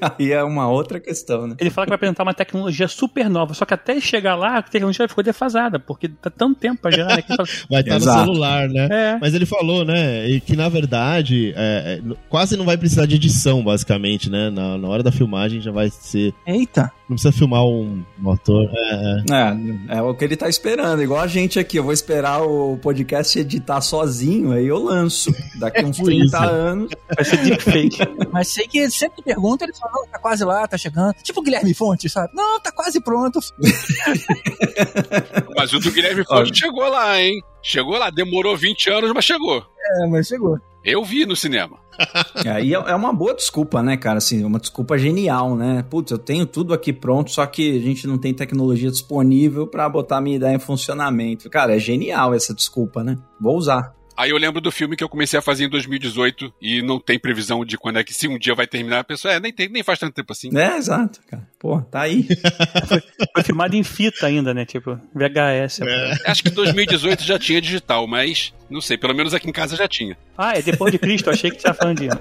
aí 0.18 0.32
é 0.32 0.42
uma 0.42 0.68
outra 0.68 0.98
questão, 0.98 1.46
né? 1.46 1.54
Ele 1.58 1.70
fala 1.70 1.86
que 1.86 1.90
vai 1.90 1.96
apresentar 1.96 2.24
uma 2.24 2.34
tecnologia 2.34 2.88
super 2.88 3.30
nova, 3.30 3.54
só 3.54 3.64
que 3.64 3.72
até 3.72 4.00
chegar 4.00 4.34
lá, 4.34 4.58
a 4.58 4.62
tecnologia 4.62 5.08
ficou 5.08 5.22
defasada, 5.22 5.78
porque 5.78 6.08
tá 6.08 6.28
tanto 6.28 6.58
tempo 6.58 6.82
pra 6.82 6.90
gerar, 6.90 7.16
né? 7.16 7.24
vai 7.70 7.80
estar 7.80 7.94
no 7.98 8.00
celular, 8.00 8.68
né? 8.68 8.88
É. 8.90 9.18
Mas 9.20 9.34
ele 9.34 9.46
falou, 9.46 9.84
né, 9.84 10.40
que 10.40 10.56
na 10.56 10.68
verdade 10.68 11.54
é, 11.56 12.00
quase 12.28 12.56
não 12.56 12.64
vai 12.64 12.76
precisar 12.76 13.06
de 13.06 13.14
edição, 13.16 13.62
basicamente, 13.62 14.28
né? 14.28 14.50
Na, 14.50 14.76
na 14.76 14.88
hora 14.88 15.02
da 15.02 15.12
filmagem 15.12 15.60
já 15.60 15.70
vai 15.70 15.88
ser. 15.88 16.34
Eita! 16.46 16.90
Não 17.12 17.16
precisa 17.16 17.32
filmar 17.32 17.62
um 17.62 18.02
motor. 18.18 18.70
É, 18.72 19.22
é. 19.30 19.94
é, 19.94 19.98
é 19.98 20.02
o 20.02 20.14
que 20.14 20.24
ele 20.24 20.34
tá 20.34 20.48
esperando, 20.48 21.02
igual 21.02 21.20
a 21.20 21.26
gente 21.26 21.58
aqui. 21.58 21.76
Eu 21.76 21.84
vou 21.84 21.92
esperar 21.92 22.42
o 22.42 22.78
podcast 22.78 23.38
editar 23.38 23.82
sozinho, 23.82 24.52
aí 24.52 24.66
eu 24.66 24.82
lanço. 24.82 25.30
Daqui 25.58 25.84
uns 25.84 25.98
30 25.98 26.24
isso. 26.24 26.36
anos. 26.36 26.90
Vai 27.14 27.22
ser 27.22 27.36
deepfake. 27.42 27.98
Mas 28.32 28.48
sei 28.48 28.66
que 28.66 28.90
sempre 28.90 29.22
pergunta, 29.22 29.64
ele 29.64 29.74
fala, 29.74 30.06
tá 30.10 30.18
quase 30.18 30.42
lá, 30.42 30.66
tá 30.66 30.78
chegando. 30.78 31.12
Tipo 31.22 31.40
o 31.40 31.42
Guilherme 31.42 31.74
Fonte, 31.74 32.08
sabe? 32.08 32.32
Não, 32.34 32.58
tá 32.58 32.72
quase 32.72 32.98
pronto. 32.98 33.40
mas 35.54 35.70
o 35.74 35.80
do 35.80 35.92
Guilherme 35.92 36.24
Fonte 36.24 36.58
chegou 36.58 36.88
lá, 36.88 37.20
hein? 37.20 37.42
Chegou 37.62 37.98
lá, 37.98 38.08
demorou 38.08 38.56
20 38.56 38.88
anos, 38.88 39.12
mas 39.12 39.26
chegou. 39.26 39.62
É, 39.84 40.06
mas 40.06 40.28
chegou. 40.28 40.58
Eu 40.84 41.04
vi 41.04 41.24
no 41.24 41.36
cinema. 41.36 41.78
Aí 42.46 42.74
é, 42.74 42.76
é 42.76 42.94
uma 42.94 43.12
boa 43.12 43.34
desculpa, 43.34 43.82
né, 43.82 43.96
cara? 43.96 44.18
Assim, 44.18 44.42
uma 44.44 44.58
desculpa 44.58 44.98
genial, 44.98 45.56
né? 45.56 45.84
Putz, 45.88 46.10
eu 46.10 46.18
tenho 46.18 46.46
tudo 46.46 46.74
aqui 46.74 46.92
pronto, 46.92 47.30
só 47.30 47.46
que 47.46 47.76
a 47.76 47.80
gente 47.80 48.06
não 48.06 48.18
tem 48.18 48.34
tecnologia 48.34 48.90
disponível 48.90 49.66
para 49.66 49.88
botar 49.88 50.20
minha 50.20 50.36
ideia 50.36 50.56
em 50.56 50.60
funcionamento. 50.60 51.48
Cara, 51.48 51.76
é 51.76 51.78
genial 51.78 52.34
essa 52.34 52.54
desculpa, 52.54 53.04
né? 53.04 53.18
Vou 53.40 53.56
usar. 53.56 53.94
Aí 54.22 54.30
eu 54.30 54.38
lembro 54.38 54.60
do 54.60 54.70
filme 54.70 54.94
que 54.94 55.02
eu 55.02 55.08
comecei 55.08 55.36
a 55.36 55.42
fazer 55.42 55.64
em 55.64 55.68
2018 55.68 56.54
e 56.62 56.80
não 56.80 57.00
tem 57.00 57.18
previsão 57.18 57.64
de 57.64 57.76
quando 57.76 57.98
é 57.98 58.04
que 58.04 58.14
se 58.14 58.28
um 58.28 58.38
dia 58.38 58.54
vai 58.54 58.68
terminar. 58.68 59.00
A 59.00 59.04
pessoa, 59.04 59.34
é, 59.34 59.40
nem, 59.40 59.52
tem, 59.52 59.68
nem 59.68 59.82
faz 59.82 59.98
tanto 59.98 60.14
tempo 60.14 60.30
assim. 60.30 60.56
É, 60.56 60.76
exato, 60.76 61.18
cara. 61.28 61.42
Pô, 61.58 61.80
tá 61.80 62.02
aí. 62.02 62.28
foi, 62.86 63.02
foi, 63.34 63.42
filmado 63.42 63.74
em 63.74 63.82
fita 63.82 64.28
ainda, 64.28 64.54
né? 64.54 64.64
Tipo, 64.64 64.96
VHS. 65.12 65.80
É. 65.80 66.30
Acho 66.30 66.44
que 66.44 66.50
2018 66.50 67.24
já 67.24 67.36
tinha 67.36 67.60
digital, 67.60 68.06
mas 68.06 68.54
não 68.70 68.80
sei, 68.80 68.96
pelo 68.96 69.12
menos 69.12 69.34
aqui 69.34 69.48
em 69.48 69.52
casa 69.52 69.74
já 69.74 69.88
tinha. 69.88 70.16
Ah, 70.38 70.56
é 70.56 70.62
depois 70.62 70.92
de 70.92 71.00
Cristo, 71.00 71.28
achei 71.28 71.50
que 71.50 71.56
tinha 71.56 71.74
falando 71.74 71.98
de. 71.98 72.08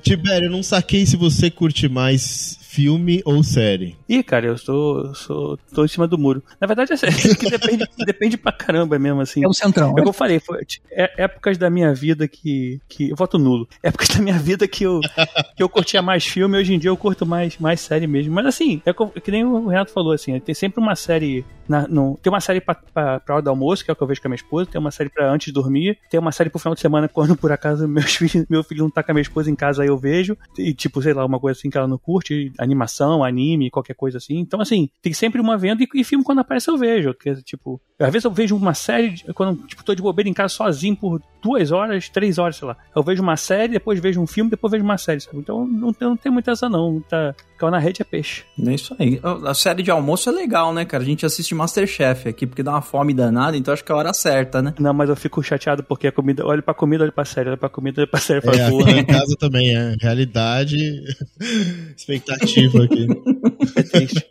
Tibério, 0.00 0.46
eu 0.46 0.50
não 0.50 0.62
saquei 0.62 1.04
se 1.04 1.14
você 1.14 1.50
curte 1.50 1.90
mais 1.90 2.58
filme 2.78 3.20
ou 3.24 3.42
série? 3.42 3.96
Ih, 4.08 4.22
cara, 4.22 4.46
eu 4.46 4.56
sou, 4.56 5.12
sou 5.12 5.58
tô 5.74 5.84
em 5.84 5.88
cima 5.88 6.06
do 6.06 6.16
muro. 6.16 6.40
Na 6.60 6.66
verdade, 6.68 6.92
é 7.02 7.34
que 7.34 7.50
depende, 7.50 7.84
depende 8.06 8.36
pra 8.36 8.52
caramba 8.52 8.96
mesmo, 9.00 9.20
assim. 9.20 9.44
É 9.44 9.48
o 9.48 9.52
centrão. 9.52 9.88
É 9.88 10.00
o 10.00 10.04
que 10.04 10.08
eu 10.08 10.12
falei, 10.12 10.38
foi 10.38 10.60
é, 10.92 11.24
épocas 11.24 11.58
da 11.58 11.68
minha 11.68 11.92
vida 11.92 12.28
que, 12.28 12.80
que. 12.88 13.10
Eu 13.10 13.16
voto 13.16 13.36
nulo. 13.36 13.68
Épocas 13.82 14.08
da 14.10 14.22
minha 14.22 14.38
vida 14.38 14.68
que 14.68 14.84
eu, 14.84 15.00
que 15.56 15.62
eu 15.62 15.68
curtia 15.68 16.00
mais 16.00 16.24
filme, 16.24 16.56
hoje 16.56 16.72
em 16.72 16.78
dia 16.78 16.90
eu 16.90 16.96
curto 16.96 17.26
mais, 17.26 17.58
mais 17.58 17.80
série 17.80 18.06
mesmo. 18.06 18.32
Mas 18.32 18.46
assim, 18.46 18.80
é 18.86 18.92
que 19.20 19.30
nem 19.32 19.44
o 19.44 19.66
Renato 19.66 19.90
falou, 19.90 20.12
assim, 20.12 20.38
tem 20.38 20.54
sempre 20.54 20.80
uma 20.80 20.94
série. 20.94 21.44
Na, 21.68 21.86
no, 21.86 22.16
tem 22.22 22.32
uma 22.32 22.40
série 22.40 22.60
pra, 22.62 22.74
pra, 22.74 23.20
pra 23.20 23.34
hora 23.34 23.42
do 23.42 23.50
almoço, 23.50 23.84
que 23.84 23.90
é 23.90 23.92
o 23.92 23.96
que 23.96 24.02
eu 24.02 24.06
vejo 24.06 24.22
com 24.22 24.28
a 24.28 24.30
minha 24.30 24.36
esposa, 24.36 24.70
tem 24.70 24.80
uma 24.80 24.90
série 24.90 25.10
pra 25.10 25.30
antes 25.30 25.46
de 25.46 25.52
dormir, 25.52 25.98
tem 26.08 26.18
uma 26.18 26.32
série 26.32 26.48
pro 26.48 26.58
final 26.58 26.74
de 26.74 26.80
semana, 26.80 27.08
quando 27.08 27.36
por 27.36 27.52
acaso 27.52 27.86
meus 27.88 28.14
filhos, 28.14 28.46
meu 28.48 28.62
filho 28.62 28.84
não 28.84 28.90
tá 28.90 29.02
com 29.02 29.10
a 29.10 29.14
minha 29.14 29.22
esposa 29.22 29.50
em 29.50 29.54
casa, 29.54 29.82
aí 29.82 29.88
eu 29.88 29.98
vejo. 29.98 30.36
E 30.56 30.72
tipo, 30.72 31.02
sei 31.02 31.12
lá, 31.12 31.26
uma 31.26 31.40
coisa 31.40 31.58
assim 31.58 31.68
que 31.68 31.76
ela 31.76 31.88
não 31.88 31.98
curte, 31.98 32.52
animação, 32.68 33.24
anime, 33.24 33.70
qualquer 33.70 33.94
coisa 33.94 34.18
assim. 34.18 34.38
Então, 34.38 34.60
assim, 34.60 34.88
tem 35.02 35.12
sempre 35.12 35.40
uma 35.40 35.56
venda 35.56 35.82
e, 35.82 35.88
e 35.94 36.04
filme 36.04 36.24
quando 36.24 36.40
aparece 36.40 36.68
eu 36.68 36.76
vejo. 36.76 37.14
Porque, 37.14 37.34
tipo, 37.42 37.80
às 37.98 38.12
vezes 38.12 38.24
eu 38.24 38.30
vejo 38.30 38.54
uma 38.54 38.74
série, 38.74 39.16
quando 39.34 39.66
tipo, 39.66 39.82
tô 39.82 39.94
de 39.94 40.02
bobeira 40.02 40.28
em 40.28 40.34
casa 40.34 40.54
sozinho 40.54 40.96
por 40.96 41.20
duas 41.42 41.72
horas, 41.72 42.08
três 42.08 42.38
horas, 42.38 42.56
sei 42.56 42.68
lá. 42.68 42.76
Eu 42.94 43.02
vejo 43.02 43.22
uma 43.22 43.36
série, 43.36 43.72
depois 43.72 43.98
vejo 43.98 44.20
um 44.20 44.26
filme, 44.26 44.50
depois 44.50 44.70
vejo 44.70 44.84
uma 44.84 44.98
série, 44.98 45.20
sabe? 45.20 45.38
Então 45.38 45.66
não, 45.66 45.92
não 46.00 46.16
tem 46.16 46.30
muita 46.30 46.52
essa 46.52 46.68
não. 46.68 47.00
Tá, 47.00 47.34
caiu 47.58 47.70
na 47.70 47.78
rede 47.78 48.02
é 48.02 48.04
peixe. 48.04 48.44
É 48.64 48.74
isso 48.74 48.94
aí. 48.98 49.20
A 49.44 49.54
série 49.54 49.82
de 49.82 49.90
almoço 49.90 50.28
é 50.28 50.32
legal, 50.32 50.72
né, 50.72 50.84
cara? 50.84 51.02
A 51.02 51.06
gente 51.06 51.26
assiste 51.26 51.54
Masterchef 51.54 52.28
aqui, 52.28 52.46
porque 52.46 52.62
dá 52.62 52.70
uma 52.72 52.82
fome 52.82 53.12
danada, 53.12 53.56
então 53.56 53.74
acho 53.74 53.84
que 53.84 53.90
é 53.90 53.94
a 53.94 53.98
hora 53.98 54.12
certa, 54.12 54.62
né? 54.62 54.74
Não, 54.78 54.94
mas 54.94 55.08
eu 55.08 55.16
fico 55.16 55.42
chateado 55.42 55.82
porque 55.82 56.06
a 56.06 56.12
comida. 56.12 56.46
Olha 56.46 56.62
pra 56.62 56.74
comida, 56.74 57.02
olha 57.02 57.12
pra 57.12 57.24
série, 57.24 57.48
olha 57.48 57.58
pra 57.58 57.68
comida, 57.68 58.00
olha 58.00 58.08
pra 58.08 58.20
série. 58.20 58.40
Fala, 58.40 58.56
é, 58.56 58.66
aqui 58.66 58.90
em 58.92 59.04
casa 59.04 59.34
também, 59.38 59.76
é. 59.76 59.96
Realidade, 60.00 60.76
expectativa 61.96 62.47
aqui. 62.56 63.06
É 63.76 63.82
triste. 63.84 64.26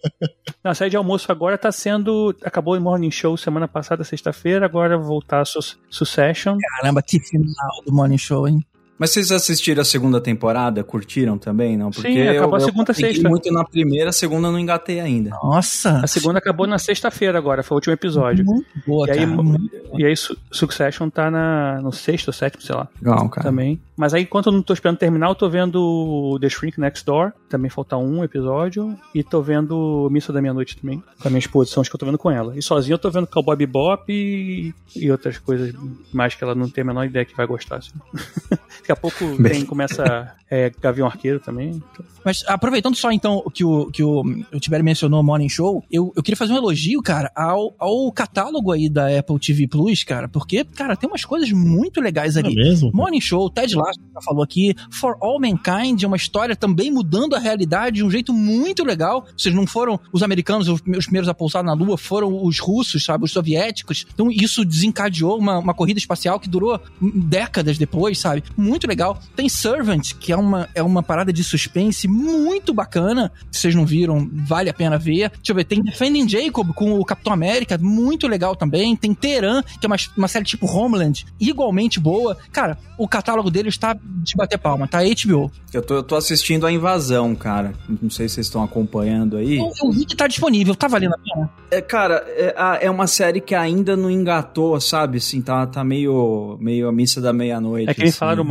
Não, 0.63 0.71
a 0.71 0.75
série 0.75 0.89
de 0.89 0.97
almoço 0.97 1.31
agora 1.31 1.57
tá 1.57 1.71
sendo. 1.71 2.35
Acabou 2.43 2.75
o 2.75 2.81
Morning 2.81 3.11
Show 3.11 3.37
semana 3.37 3.67
passada, 3.67 4.03
sexta-feira, 4.03 4.65
agora 4.65 4.97
voltar 4.97 5.41
a 5.41 5.45
Su 5.45 5.59
Succession. 5.89 6.57
Caramba, 6.57 7.01
que 7.01 7.19
final 7.19 7.83
do 7.85 7.93
Morning 7.93 8.17
Show, 8.17 8.47
hein? 8.47 8.65
Mas 8.97 9.11
vocês 9.11 9.31
assistiram 9.31 9.81
a 9.81 9.85
segunda 9.85 10.19
temporada? 10.19 10.83
Curtiram 10.83 11.37
também, 11.37 11.77
não? 11.77 11.91
Porque 11.91 12.11
Sim, 12.11 12.27
acabou 12.27 12.57
eu, 12.57 12.63
a 12.63 12.65
segunda 12.65 12.91
eu 12.91 12.95
sexta. 12.95 13.29
muito 13.29 13.51
na 13.51 13.63
primeira, 13.63 14.09
a 14.09 14.13
segunda 14.13 14.51
não 14.51 14.59
engatei 14.59 14.99
ainda. 14.99 15.29
Nossa! 15.29 16.01
A 16.03 16.07
segunda 16.07 16.39
acabou 16.39 16.65
na 16.65 16.79
sexta-feira 16.79 17.37
agora, 17.37 17.61
foi 17.61 17.75
o 17.75 17.77
último 17.77 17.93
episódio. 17.93 18.43
Muito 18.43 18.67
boa, 18.85 19.07
e 19.07 19.11
aí, 19.11 19.19
cara. 19.19 19.59
E 19.97 20.05
aí 20.05 20.13
Succession 20.51 21.09
tá 21.09 21.29
na, 21.29 21.79
no 21.81 21.91
sexto, 21.91 22.33
sétimo, 22.33 22.63
sei 22.63 22.75
lá. 22.75 22.87
Legal, 23.01 23.29
cara. 23.29 23.47
Também. 23.47 23.79
Mas 23.95 24.13
aí, 24.13 24.23
enquanto 24.23 24.47
eu 24.47 24.53
não 24.53 24.61
tô 24.61 24.73
esperando 24.73 24.97
terminar, 24.97 25.27
eu 25.27 25.35
tô 25.35 25.49
vendo 25.49 26.37
The 26.39 26.49
Shrink 26.49 26.79
Next 26.79 27.03
Door, 27.03 27.33
também 27.49 27.69
falta 27.69 27.97
um 27.97 28.23
episódio, 28.23 28.95
e 29.13 29.23
tô 29.23 29.41
vendo 29.41 30.07
Missa 30.11 30.31
da 30.31 30.39
Meia-Noite 30.39 30.77
também, 30.77 31.03
com 31.19 31.27
a 31.27 31.31
minha 31.31 31.39
esposa, 31.39 31.71
são 31.71 31.81
os 31.81 31.89
que 31.89 31.95
eu 31.95 31.99
tô 31.99 32.05
vendo 32.05 32.17
com 32.17 32.29
ela. 32.29 32.55
E 32.55 32.61
sozinho 32.61 32.93
eu 32.93 32.99
tô 32.99 33.09
vendo 33.09 33.25
Cowboy 33.25 33.55
Bebop 33.55 34.03
e, 34.11 34.73
e 34.95 35.11
outras 35.11 35.39
coisas 35.39 35.73
mais 36.13 36.35
que 36.35 36.43
ela 36.43 36.53
não 36.53 36.69
tem 36.69 36.83
a 36.83 36.85
menor 36.85 37.05
ideia 37.05 37.25
que 37.25 37.35
vai 37.35 37.47
gostar. 37.47 37.77
Assim. 37.77 37.91
Daqui 38.87 38.91
a 38.93 38.95
pouco 38.95 39.35
tem, 39.43 39.65
começa 39.65 40.33
é, 40.49 40.71
Gavião 40.81 41.07
Arqueiro 41.07 41.39
também. 41.39 41.81
Mas 42.23 42.43
aproveitando 42.47 42.95
só 42.95 43.11
então 43.11 43.43
que 43.53 43.65
o, 43.65 43.91
que 43.91 44.03
o, 44.03 44.21
o 44.53 44.59
Tibério 44.59 44.83
mencionou 44.83 45.21
Morning 45.21 45.49
Show, 45.49 45.83
eu, 45.91 46.13
eu 46.15 46.23
queria 46.23 46.37
fazer 46.37 46.53
um 46.53 46.57
elogio, 46.57 47.01
cara, 47.01 47.31
ao, 47.35 47.73
ao 47.77 48.11
catálogo 48.11 48.71
aí 48.71 48.89
da 48.89 49.07
Apple 49.17 49.39
TV 49.39 49.67
Plus, 49.67 50.03
cara, 50.03 50.27
porque, 50.27 50.63
cara, 50.63 50.95
tem 50.95 51.09
umas 51.09 51.25
coisas 51.25 51.51
muito 51.51 51.99
legais 51.99 52.37
ali. 52.37 52.53
É 52.53 52.63
mesmo? 52.63 52.91
Morning 52.93 53.21
Show, 53.21 53.49
Ted 53.49 53.75
Lasso 53.75 53.99
já 54.13 54.21
falou 54.21 54.43
aqui, 54.43 54.73
For 54.91 55.17
All 55.19 55.39
Mankind, 55.39 56.03
é 56.03 56.07
uma 56.07 56.17
história 56.17 56.55
também 56.55 56.91
mudando 56.91 57.35
a 57.35 57.39
realidade 57.39 57.97
de 57.97 58.03
um 58.03 58.09
jeito 58.09 58.31
muito 58.31 58.83
legal. 58.85 59.25
Vocês 59.37 59.53
não 59.53 59.67
foram 59.67 59.99
os 60.13 60.23
americanos 60.23 60.67
os 60.67 60.81
primeiros 60.81 61.27
a 61.27 61.33
pousar 61.33 61.63
na 61.63 61.73
Lua, 61.73 61.97
foram 61.97 62.43
os 62.45 62.59
russos, 62.59 63.03
sabe, 63.03 63.25
os 63.25 63.31
soviéticos. 63.31 64.05
Então 64.13 64.31
isso 64.31 64.63
desencadeou 64.63 65.37
uma, 65.37 65.59
uma 65.59 65.73
corrida 65.73 65.99
espacial 65.99 66.39
que 66.39 66.49
durou 66.49 66.79
décadas 67.01 67.77
depois, 67.77 68.19
sabe? 68.19 68.43
Muito 68.55 68.76
legal. 68.85 69.19
Tem 69.35 69.47
Servant, 69.47 70.13
que 70.19 70.31
é 70.31 70.37
uma, 70.37 70.69
é 70.75 70.83
uma 70.83 71.01
parada 71.01 71.31
de 71.31 71.43
suspense 71.43 72.07
muito 72.07 72.73
bacana. 72.73 73.31
Se 73.51 73.61
vocês 73.61 73.75
não 73.75 73.85
viram, 73.85 74.29
vale 74.45 74.69
a 74.69 74.73
pena 74.73 74.97
ver. 74.97 75.29
Deixa 75.29 75.51
eu 75.51 75.55
ver, 75.55 75.63
tem 75.63 75.81
Defending 75.81 76.27
Jacob 76.27 76.73
com 76.73 76.99
o 76.99 77.05
Capitão 77.05 77.33
América, 77.33 77.77
muito 77.77 78.27
legal 78.27 78.55
também. 78.55 78.95
Tem 78.95 79.13
Teran, 79.13 79.63
que 79.79 79.85
é 79.85 79.87
uma, 79.87 79.97
uma 80.17 80.27
série 80.27 80.45
tipo 80.45 80.67
Homeland, 80.67 81.25
igualmente 81.39 81.99
boa. 81.99 82.37
Cara, 82.51 82.77
o 82.97 83.07
catálogo 83.07 83.49
dele 83.49 83.69
está 83.69 83.93
de 83.93 84.35
bater 84.35 84.57
palma, 84.57 84.87
tá? 84.87 84.99
HBO. 84.99 85.51
Eu 85.73 85.81
tô, 85.81 85.95
eu 85.95 86.03
tô 86.03 86.15
assistindo 86.15 86.65
a 86.65 86.71
Invasão, 86.71 87.35
cara. 87.35 87.73
Não 88.01 88.09
sei 88.09 88.27
se 88.27 88.35
vocês 88.35 88.47
estão 88.47 88.63
acompanhando 88.63 89.37
aí. 89.37 89.57
Eu, 89.57 89.71
eu 89.83 89.91
vi 89.91 90.05
que 90.05 90.15
tá 90.15 90.27
disponível, 90.27 90.75
tá 90.75 90.87
valendo 90.87 91.13
a 91.13 91.17
pena? 91.17 91.49
É, 91.69 91.81
cara, 91.81 92.23
é, 92.27 92.55
é 92.81 92.89
uma 92.89 93.07
série 93.07 93.41
que 93.41 93.53
ainda 93.53 93.95
não 93.95 94.09
engatou, 94.09 94.79
sabe? 94.79 95.17
Assim, 95.17 95.41
tá, 95.41 95.65
tá 95.67 95.83
meio, 95.83 96.57
meio 96.59 96.87
a 96.87 96.91
missa 96.91 97.21
da 97.21 97.31
meia-noite. 97.31 97.89
É 97.89 97.93
que 97.93 98.01
eles 98.01 98.11
assim. 98.11 98.19
falaram 98.19 98.43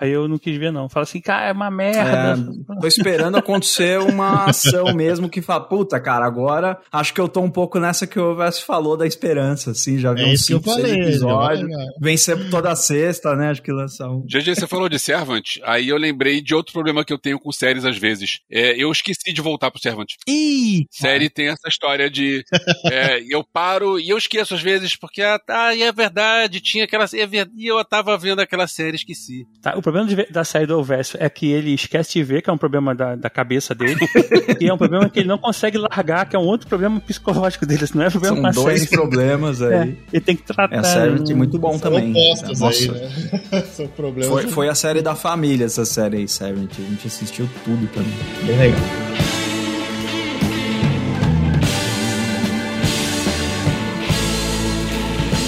aí 0.00 0.10
eu 0.10 0.28
não 0.28 0.38
quis 0.38 0.56
ver, 0.56 0.72
não. 0.72 0.88
Fala 0.88 1.04
assim, 1.04 1.20
cara, 1.20 1.48
é 1.48 1.52
uma 1.52 1.70
merda. 1.70 2.36
É, 2.72 2.80
tô 2.80 2.86
esperando 2.86 3.36
acontecer 3.36 3.98
uma 3.98 4.44
ação 4.46 4.94
mesmo 4.94 5.28
que 5.28 5.42
fala, 5.42 5.60
puta, 5.60 6.00
cara, 6.00 6.26
agora 6.26 6.78
acho 6.92 7.12
que 7.14 7.20
eu 7.20 7.28
tô 7.28 7.40
um 7.40 7.50
pouco 7.50 7.78
nessa 7.78 8.06
que 8.06 8.18
o 8.18 8.34
Vess 8.34 8.60
falou 8.60 8.96
da 8.96 9.06
esperança, 9.06 9.70
assim, 9.70 9.98
já 9.98 10.12
vi 10.12 10.22
é 10.22 10.32
uns 10.32 10.44
5, 10.44 10.70
6 10.70 10.84
episódios. 10.84 11.70
Vem 12.00 12.16
sempre 12.16 12.50
toda 12.50 12.74
sexta, 12.74 13.34
né? 13.34 13.50
Acho 13.50 13.62
que 13.62 13.72
lança 13.72 14.08
um. 14.08 14.22
GG, 14.22 14.54
você 14.54 14.66
falou 14.66 14.88
de 14.88 14.98
Servant, 14.98 15.58
aí 15.62 15.88
eu 15.88 15.96
lembrei 15.96 16.40
de 16.40 16.54
outro 16.54 16.72
problema 16.72 17.04
que 17.04 17.12
eu 17.12 17.18
tenho 17.18 17.38
com 17.38 17.52
séries 17.52 17.84
às 17.84 17.96
vezes. 17.96 18.40
É, 18.50 18.72
eu 18.76 18.90
esqueci 18.90 19.32
de 19.32 19.40
voltar 19.40 19.70
pro 19.70 19.80
Servant. 19.80 20.08
Ih! 20.28 20.86
Série 20.90 21.30
tem 21.30 21.48
essa 21.48 21.68
história 21.68 22.10
de 22.10 22.44
é, 22.90 23.22
eu 23.28 23.44
paro 23.44 23.98
e 23.98 24.08
eu 24.08 24.18
esqueço 24.18 24.54
às 24.54 24.62
vezes, 24.62 24.96
porque 24.96 25.22
ah, 25.22 25.38
tá, 25.38 25.76
é 25.76 25.92
verdade, 25.92 26.60
tinha 26.60 26.84
aquela. 26.84 27.04
É 27.04 27.26
e 27.56 27.66
eu 27.66 27.84
tava 27.84 28.16
vendo 28.16 28.40
aquela 28.40 28.66
série, 28.66 28.96
esqueci. 28.96 29.45
Tá, 29.66 29.76
o 29.76 29.82
problema 29.82 30.06
de, 30.06 30.14
da 30.30 30.44
série 30.44 30.64
do 30.64 30.74
Elvésio 30.74 31.16
é 31.20 31.28
que 31.28 31.50
ele 31.50 31.74
esquece 31.74 32.12
de 32.12 32.22
ver, 32.22 32.40
que 32.40 32.48
é 32.48 32.52
um 32.52 32.56
problema 32.56 32.94
da, 32.94 33.16
da 33.16 33.28
cabeça 33.28 33.74
dele, 33.74 33.98
e 34.60 34.68
é 34.68 34.72
um 34.72 34.78
problema 34.78 35.08
que 35.08 35.18
ele 35.18 35.28
não 35.28 35.38
consegue 35.38 35.76
largar, 35.76 36.28
que 36.28 36.36
é 36.36 36.38
um 36.38 36.44
outro 36.44 36.68
problema 36.68 37.00
psicológico 37.00 37.66
dele, 37.66 37.84
não 37.92 38.04
é 38.04 38.10
problema 38.10 38.36
São 38.36 38.42
com 38.42 38.48
a 38.48 38.50
dois 38.52 38.82
série. 38.82 38.90
problemas 38.92 39.60
aí. 39.60 39.74
É, 39.74 39.96
ele 40.12 40.20
tem 40.24 40.36
que 40.36 40.44
tratar. 40.44 40.72
É 40.72 40.78
a 40.78 40.84
série 40.84 41.34
muito 41.34 41.58
bom 41.58 41.72
São 41.72 41.80
também. 41.80 42.12
opostos 42.12 42.60
Nossa. 42.60 42.78
aí, 42.80 42.88
né? 42.90 43.62
São 43.74 43.88
problemas. 43.88 44.28
Foi, 44.28 44.46
foi 44.46 44.68
a 44.68 44.74
série 44.76 45.02
da 45.02 45.16
família, 45.16 45.64
essa 45.64 45.84
série 45.84 46.18
aí, 46.18 46.28
Servant. 46.28 46.70
A 46.78 46.82
gente 46.82 47.06
assistiu 47.08 47.48
tudo 47.64 47.88
também. 47.88 48.14
Bem 48.44 48.58
legal. 48.58 49.45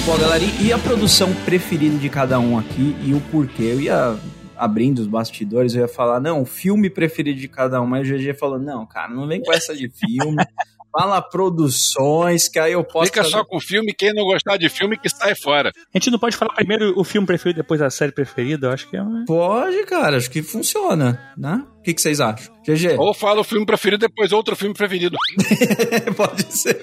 Bom, 0.08 0.16
galera, 0.16 0.42
e 0.42 0.72
a 0.72 0.78
produção 0.78 1.34
preferida 1.44 1.98
de 1.98 2.08
cada 2.08 2.40
um 2.40 2.58
aqui 2.58 2.96
e 3.04 3.12
o 3.12 3.20
porquê? 3.30 3.64
Eu 3.64 3.78
ia 3.82 4.16
abrindo 4.56 5.00
os 5.00 5.06
bastidores, 5.06 5.74
eu 5.74 5.82
ia 5.82 5.88
falar, 5.88 6.18
não, 6.18 6.40
o 6.40 6.46
filme 6.46 6.88
preferido 6.88 7.38
de 7.38 7.46
cada 7.46 7.78
um, 7.82 7.86
mas 7.86 8.08
o 8.08 8.10
GG 8.14 8.32
falou, 8.32 8.58
não, 8.58 8.86
cara, 8.86 9.12
não 9.12 9.28
vem 9.28 9.42
com 9.42 9.52
essa 9.52 9.76
de 9.76 9.86
filme. 9.90 10.42
Fala 10.90 11.20
produções, 11.20 12.48
que 12.48 12.58
aí 12.58 12.72
eu 12.72 12.82
posso. 12.82 13.06
Fica 13.08 13.22
fazer- 13.22 13.36
só 13.36 13.44
com 13.44 13.60
filme, 13.60 13.92
quem 13.92 14.14
não 14.14 14.24
gostar 14.24 14.56
de 14.56 14.70
filme 14.70 14.96
que 14.96 15.10
sai 15.10 15.34
fora. 15.34 15.68
A 15.94 15.98
gente 15.98 16.10
não 16.10 16.18
pode 16.18 16.34
falar 16.34 16.54
primeiro 16.54 16.98
o 16.98 17.04
filme 17.04 17.26
preferido, 17.26 17.58
depois 17.58 17.82
a 17.82 17.90
série 17.90 18.10
preferida, 18.10 18.68
eu 18.68 18.72
acho 18.72 18.88
que 18.88 18.96
é 18.96 19.02
uma... 19.02 19.26
Pode, 19.26 19.84
cara, 19.84 20.16
acho 20.16 20.30
que 20.30 20.42
funciona, 20.42 21.20
né? 21.36 21.62
O 21.78 21.82
que, 21.82 21.92
que 21.92 22.00
vocês 22.00 22.18
acham? 22.18 22.57
GG? 22.74 22.96
Ou 22.98 23.12
fala 23.14 23.40
o 23.40 23.44
filme 23.44 23.64
preferido, 23.66 24.06
depois 24.06 24.32
outro 24.32 24.54
filme 24.56 24.74
preferido. 24.74 25.16
Pode 26.16 26.44
ser. 26.56 26.74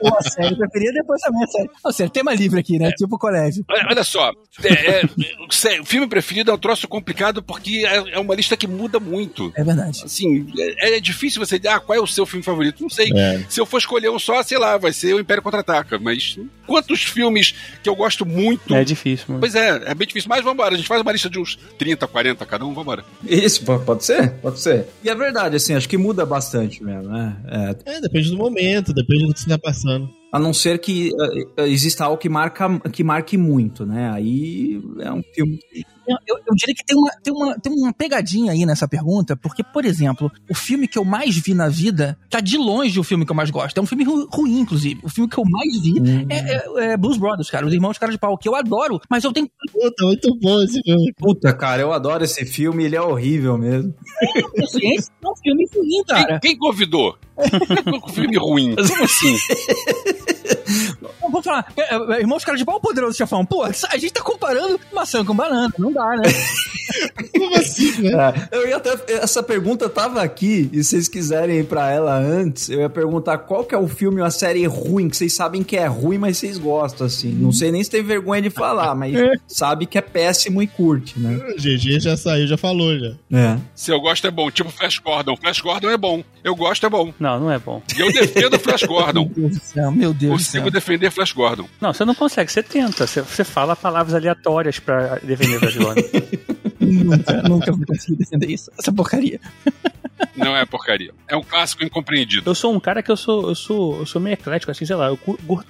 Pô, 0.00 0.08
a 0.16 0.22
série 0.22 0.56
preferida 0.56 0.92
depois 0.92 1.20
também 1.22 1.44
a 1.44 1.46
série. 1.46 1.70
Ou 1.84 1.92
seja, 1.92 2.10
tema 2.10 2.34
livre 2.34 2.60
aqui, 2.60 2.78
né? 2.78 2.90
Tipo 2.92 3.18
colégio. 3.18 3.64
Olha 3.88 4.04
só, 4.04 4.30
é, 4.62 5.00
é, 5.02 5.80
o 5.80 5.84
filme 5.84 6.06
preferido 6.06 6.50
é 6.50 6.54
um 6.54 6.58
troço 6.58 6.86
complicado 6.88 7.42
porque 7.42 7.84
é, 7.86 8.14
é 8.14 8.18
uma 8.18 8.34
lista 8.34 8.56
que 8.56 8.66
muda 8.66 8.98
muito. 9.00 9.52
É 9.56 9.64
verdade. 9.64 10.02
Assim, 10.04 10.46
é, 10.58 10.96
é 10.96 11.00
difícil 11.00 11.44
você 11.44 11.58
dizer, 11.58 11.68
ah, 11.68 11.80
qual 11.80 11.98
é 11.98 12.00
o 12.00 12.06
seu 12.06 12.26
filme 12.26 12.42
favorito? 12.44 12.82
Não 12.82 12.90
sei. 12.90 13.10
É. 13.14 13.44
Se 13.48 13.60
eu 13.60 13.66
for 13.66 13.78
escolher 13.78 14.10
um 14.10 14.18
só, 14.18 14.42
sei 14.42 14.58
lá, 14.58 14.76
vai 14.78 14.92
ser 14.92 15.14
o 15.14 15.20
Império 15.20 15.42
Contra-Ataca. 15.42 15.98
Mas 15.98 16.38
quantos 16.66 17.02
filmes 17.02 17.54
que 17.82 17.88
eu 17.88 17.94
gosto 17.94 18.24
muito. 18.26 18.74
É 18.74 18.84
difícil, 18.84 19.26
mano. 19.28 19.40
Pois 19.40 19.54
é, 19.54 19.68
é 19.86 19.94
bem 19.94 20.06
difícil. 20.06 20.28
Mas 20.28 20.42
vambora, 20.44 20.74
a 20.74 20.76
gente 20.76 20.88
faz 20.88 21.00
uma 21.02 21.12
lista 21.12 21.28
de 21.30 21.38
uns 21.38 21.56
30, 21.78 22.06
40 22.06 22.46
cada 22.46 22.64
um, 22.64 22.72
vambora. 22.74 23.04
Isso, 23.26 23.64
po- 23.64 23.78
pode 23.80 24.04
ser? 24.04 24.30
Pode 24.34 24.60
ser. 24.60 24.86
E 25.04 25.08
é 25.10 25.14
verdade, 25.14 25.56
assim, 25.56 25.74
acho 25.74 25.88
que 25.88 25.98
muda 25.98 26.24
bastante 26.24 26.82
mesmo, 26.82 27.10
né? 27.10 27.36
É, 27.86 27.96
É, 27.96 28.00
depende 28.00 28.30
do 28.30 28.38
momento, 28.38 28.92
depende 28.94 29.26
do 29.26 29.34
que 29.34 29.40
você 29.40 29.48
tá 29.50 29.58
passando. 29.58 30.08
a 30.32 30.38
não 30.38 30.52
ser 30.54 30.78
que 30.78 31.10
eh, 31.58 31.68
exista 31.68 32.04
algo 32.06 32.16
que, 32.18 32.28
marca, 32.28 32.80
que 32.90 33.04
marque 33.04 33.36
muito, 33.36 33.84
né? 33.86 34.10
Aí 34.10 34.80
é 35.00 35.12
um 35.12 35.22
filme. 35.34 35.58
que- 35.70 35.84
Eu, 36.06 36.16
eu- 36.46 36.54
diria 36.54 36.74
que 36.74 36.84
tem 36.84 36.96
uma, 36.96 37.10
tem, 37.22 37.32
uma, 37.32 37.58
tem 37.58 37.72
uma 37.72 37.92
pegadinha 37.92 38.52
aí 38.52 38.64
nessa 38.66 38.86
pergunta, 38.86 39.36
porque, 39.36 39.62
por 39.62 39.84
exemplo, 39.84 40.30
o 40.48 40.54
filme 40.54 40.86
que 40.86 40.98
eu 40.98 41.04
mais 41.04 41.36
vi 41.36 41.54
na 41.54 41.68
vida 41.68 42.16
tá 42.30 42.40
de 42.40 42.56
longe 42.56 42.98
o 43.00 43.04
filme 43.04 43.24
que 43.24 43.32
eu 43.32 43.36
mais 43.36 43.50
gosto. 43.50 43.78
É 43.78 43.80
um 43.82 43.86
filme 43.86 44.04
ru- 44.04 44.28
ruim, 44.32 44.60
inclusive. 44.60 45.00
O 45.02 45.08
filme 45.08 45.28
que 45.30 45.38
eu 45.38 45.44
mais 45.44 45.80
vi 45.80 45.94
é, 46.28 46.38
é- 46.38 46.92
é 46.92 46.96
Blues 46.96 47.16
Brothers, 47.18 47.50
cara. 47.50 47.66
Os 47.66 47.72
Irmãos 47.72 47.98
Cara 47.98 48.12
de 48.12 48.18
Pau, 48.18 48.36
que 48.38 48.48
eu 48.48 48.54
adoro, 48.54 49.00
mas 49.10 49.24
eu 49.24 49.32
tenho. 49.32 49.48
Puta, 49.72 50.04
muito 50.04 50.38
bom 50.40 50.62
esse 50.62 50.80
filme. 50.82 51.12
Puta, 51.16 51.52
cara, 51.52 51.82
eu 51.82 51.92
adoro 51.92 52.24
esse 52.24 52.44
filme, 52.44 52.84
ele 52.84 52.96
é 52.96 53.02
horrível 53.02 53.56
mesmo. 53.58 53.94
consciência. 54.56 55.12
É 55.22 55.28
um 55.28 55.36
filme 55.36 55.66
ruim, 55.74 56.04
cara. 56.06 56.38
Quem, 56.40 56.50
quem 56.50 56.58
convidou? 56.58 57.16
um 58.04 58.08
filme 58.12 58.36
ruim. 58.36 58.74
Como 58.88 59.04
assim? 59.04 59.36
Vou 61.30 61.42
falar, 61.42 61.66
é, 61.76 61.94
é, 62.16 62.20
Irmãos 62.20 62.44
Cara 62.44 62.56
de 62.56 62.64
Pau 62.64 62.76
ou 62.76 62.80
Poderoso 62.80 63.16
Chefão? 63.16 63.44
Pô, 63.44 63.62
a 63.64 63.72
gente 63.72 64.12
tá 64.12 64.22
comparando 64.22 64.78
maçã 64.92 65.24
com 65.24 65.34
banana. 65.34 65.72
Não 65.78 65.92
dá, 65.94 66.16
né? 66.16 66.22
Como 67.32 67.56
assim, 67.56 68.02
né? 68.02 68.48
É, 68.50 68.56
eu 68.56 68.68
ia 68.68 68.76
até, 68.76 69.14
essa 69.14 69.42
pergunta 69.42 69.88
tava 69.88 70.22
aqui, 70.22 70.68
e 70.72 70.82
se 70.82 70.90
vocês 70.90 71.08
quiserem 71.08 71.60
ir 71.60 71.64
pra 71.64 71.90
ela 71.90 72.16
antes, 72.16 72.68
eu 72.68 72.80
ia 72.80 72.90
perguntar 72.90 73.38
qual 73.38 73.64
que 73.64 73.74
é 73.74 73.78
o 73.78 73.88
filme 73.88 74.20
ou 74.20 74.26
a 74.26 74.30
série 74.30 74.66
ruim, 74.66 75.08
que 75.08 75.16
vocês 75.16 75.32
sabem 75.32 75.62
que 75.62 75.76
é 75.76 75.86
ruim, 75.86 76.18
mas 76.18 76.38
vocês 76.38 76.58
gostam, 76.58 77.06
assim. 77.06 77.30
Não 77.32 77.52
sei 77.52 77.72
nem 77.72 77.82
se 77.82 77.90
tem 77.90 78.02
vergonha 78.02 78.42
de 78.42 78.50
falar, 78.50 78.94
mas 78.94 79.14
sabe 79.46 79.86
que 79.86 79.98
é 79.98 80.02
péssimo 80.02 80.62
e 80.62 80.66
curte, 80.66 81.18
né? 81.18 81.36
O 81.36 81.56
GG 81.56 82.00
já 82.00 82.16
saiu, 82.16 82.46
já 82.46 82.56
falou 82.56 82.98
já. 82.98 83.14
É. 83.32 83.58
Se 83.74 83.90
eu 83.90 84.00
gosto 84.00 84.26
é 84.26 84.30
bom, 84.30 84.50
tipo 84.50 84.70
Flash 84.70 84.98
Gordon. 84.98 85.36
Flash 85.36 85.60
Gordon 85.60 85.90
é 85.90 85.96
bom. 85.96 86.22
Eu 86.42 86.54
gosto 86.54 86.84
é 86.84 86.90
bom. 86.90 87.12
Não, 87.18 87.40
não 87.40 87.50
é 87.50 87.58
bom. 87.58 87.82
E 87.96 88.00
eu 88.00 88.12
defendo 88.12 88.58
Flash 88.58 88.82
Gordon. 88.82 89.30
Meu 89.34 89.48
Deus 89.48 89.58
do 89.58 89.64
céu, 89.64 89.90
meu 89.90 90.14
Deus. 90.14 90.32
Consigo 90.32 90.70
defender 90.70 91.10
Flash 91.10 91.32
Gordon. 91.32 91.66
Não, 91.80 91.92
você 91.92 92.04
não 92.04 92.14
consegue, 92.14 92.50
você 92.50 92.62
tenta. 92.62 93.06
Você, 93.06 93.22
você 93.22 93.44
fala 93.44 93.74
palavras 93.74 94.14
aleatórias 94.14 94.78
pra 94.78 95.18
defender 95.22 95.56
o 95.56 95.60
Flash 95.60 95.76
Gordon. 95.76 95.83
everyone. 95.84 96.38
Nunca, 96.84 97.42
nunca 97.48 97.72
vou 97.72 97.86
conseguir 97.86 98.16
defender 98.16 98.50
isso. 98.50 98.70
Essa 98.78 98.92
porcaria. 98.92 99.40
Não 100.36 100.56
é 100.56 100.64
porcaria. 100.64 101.12
É 101.28 101.36
um 101.36 101.42
clássico 101.42 101.84
incompreendido. 101.84 102.48
Eu 102.48 102.54
sou 102.54 102.72
um 102.72 102.80
cara 102.80 103.02
que 103.02 103.10
eu 103.10 103.16
sou, 103.16 103.48
eu 103.48 103.54
sou, 103.54 103.98
eu 103.98 104.06
sou 104.06 104.20
meio 104.20 104.34
eclético, 104.34 104.70
assim, 104.70 104.84
sei 104.84 104.96
lá, 104.96 105.08
eu 105.08 105.18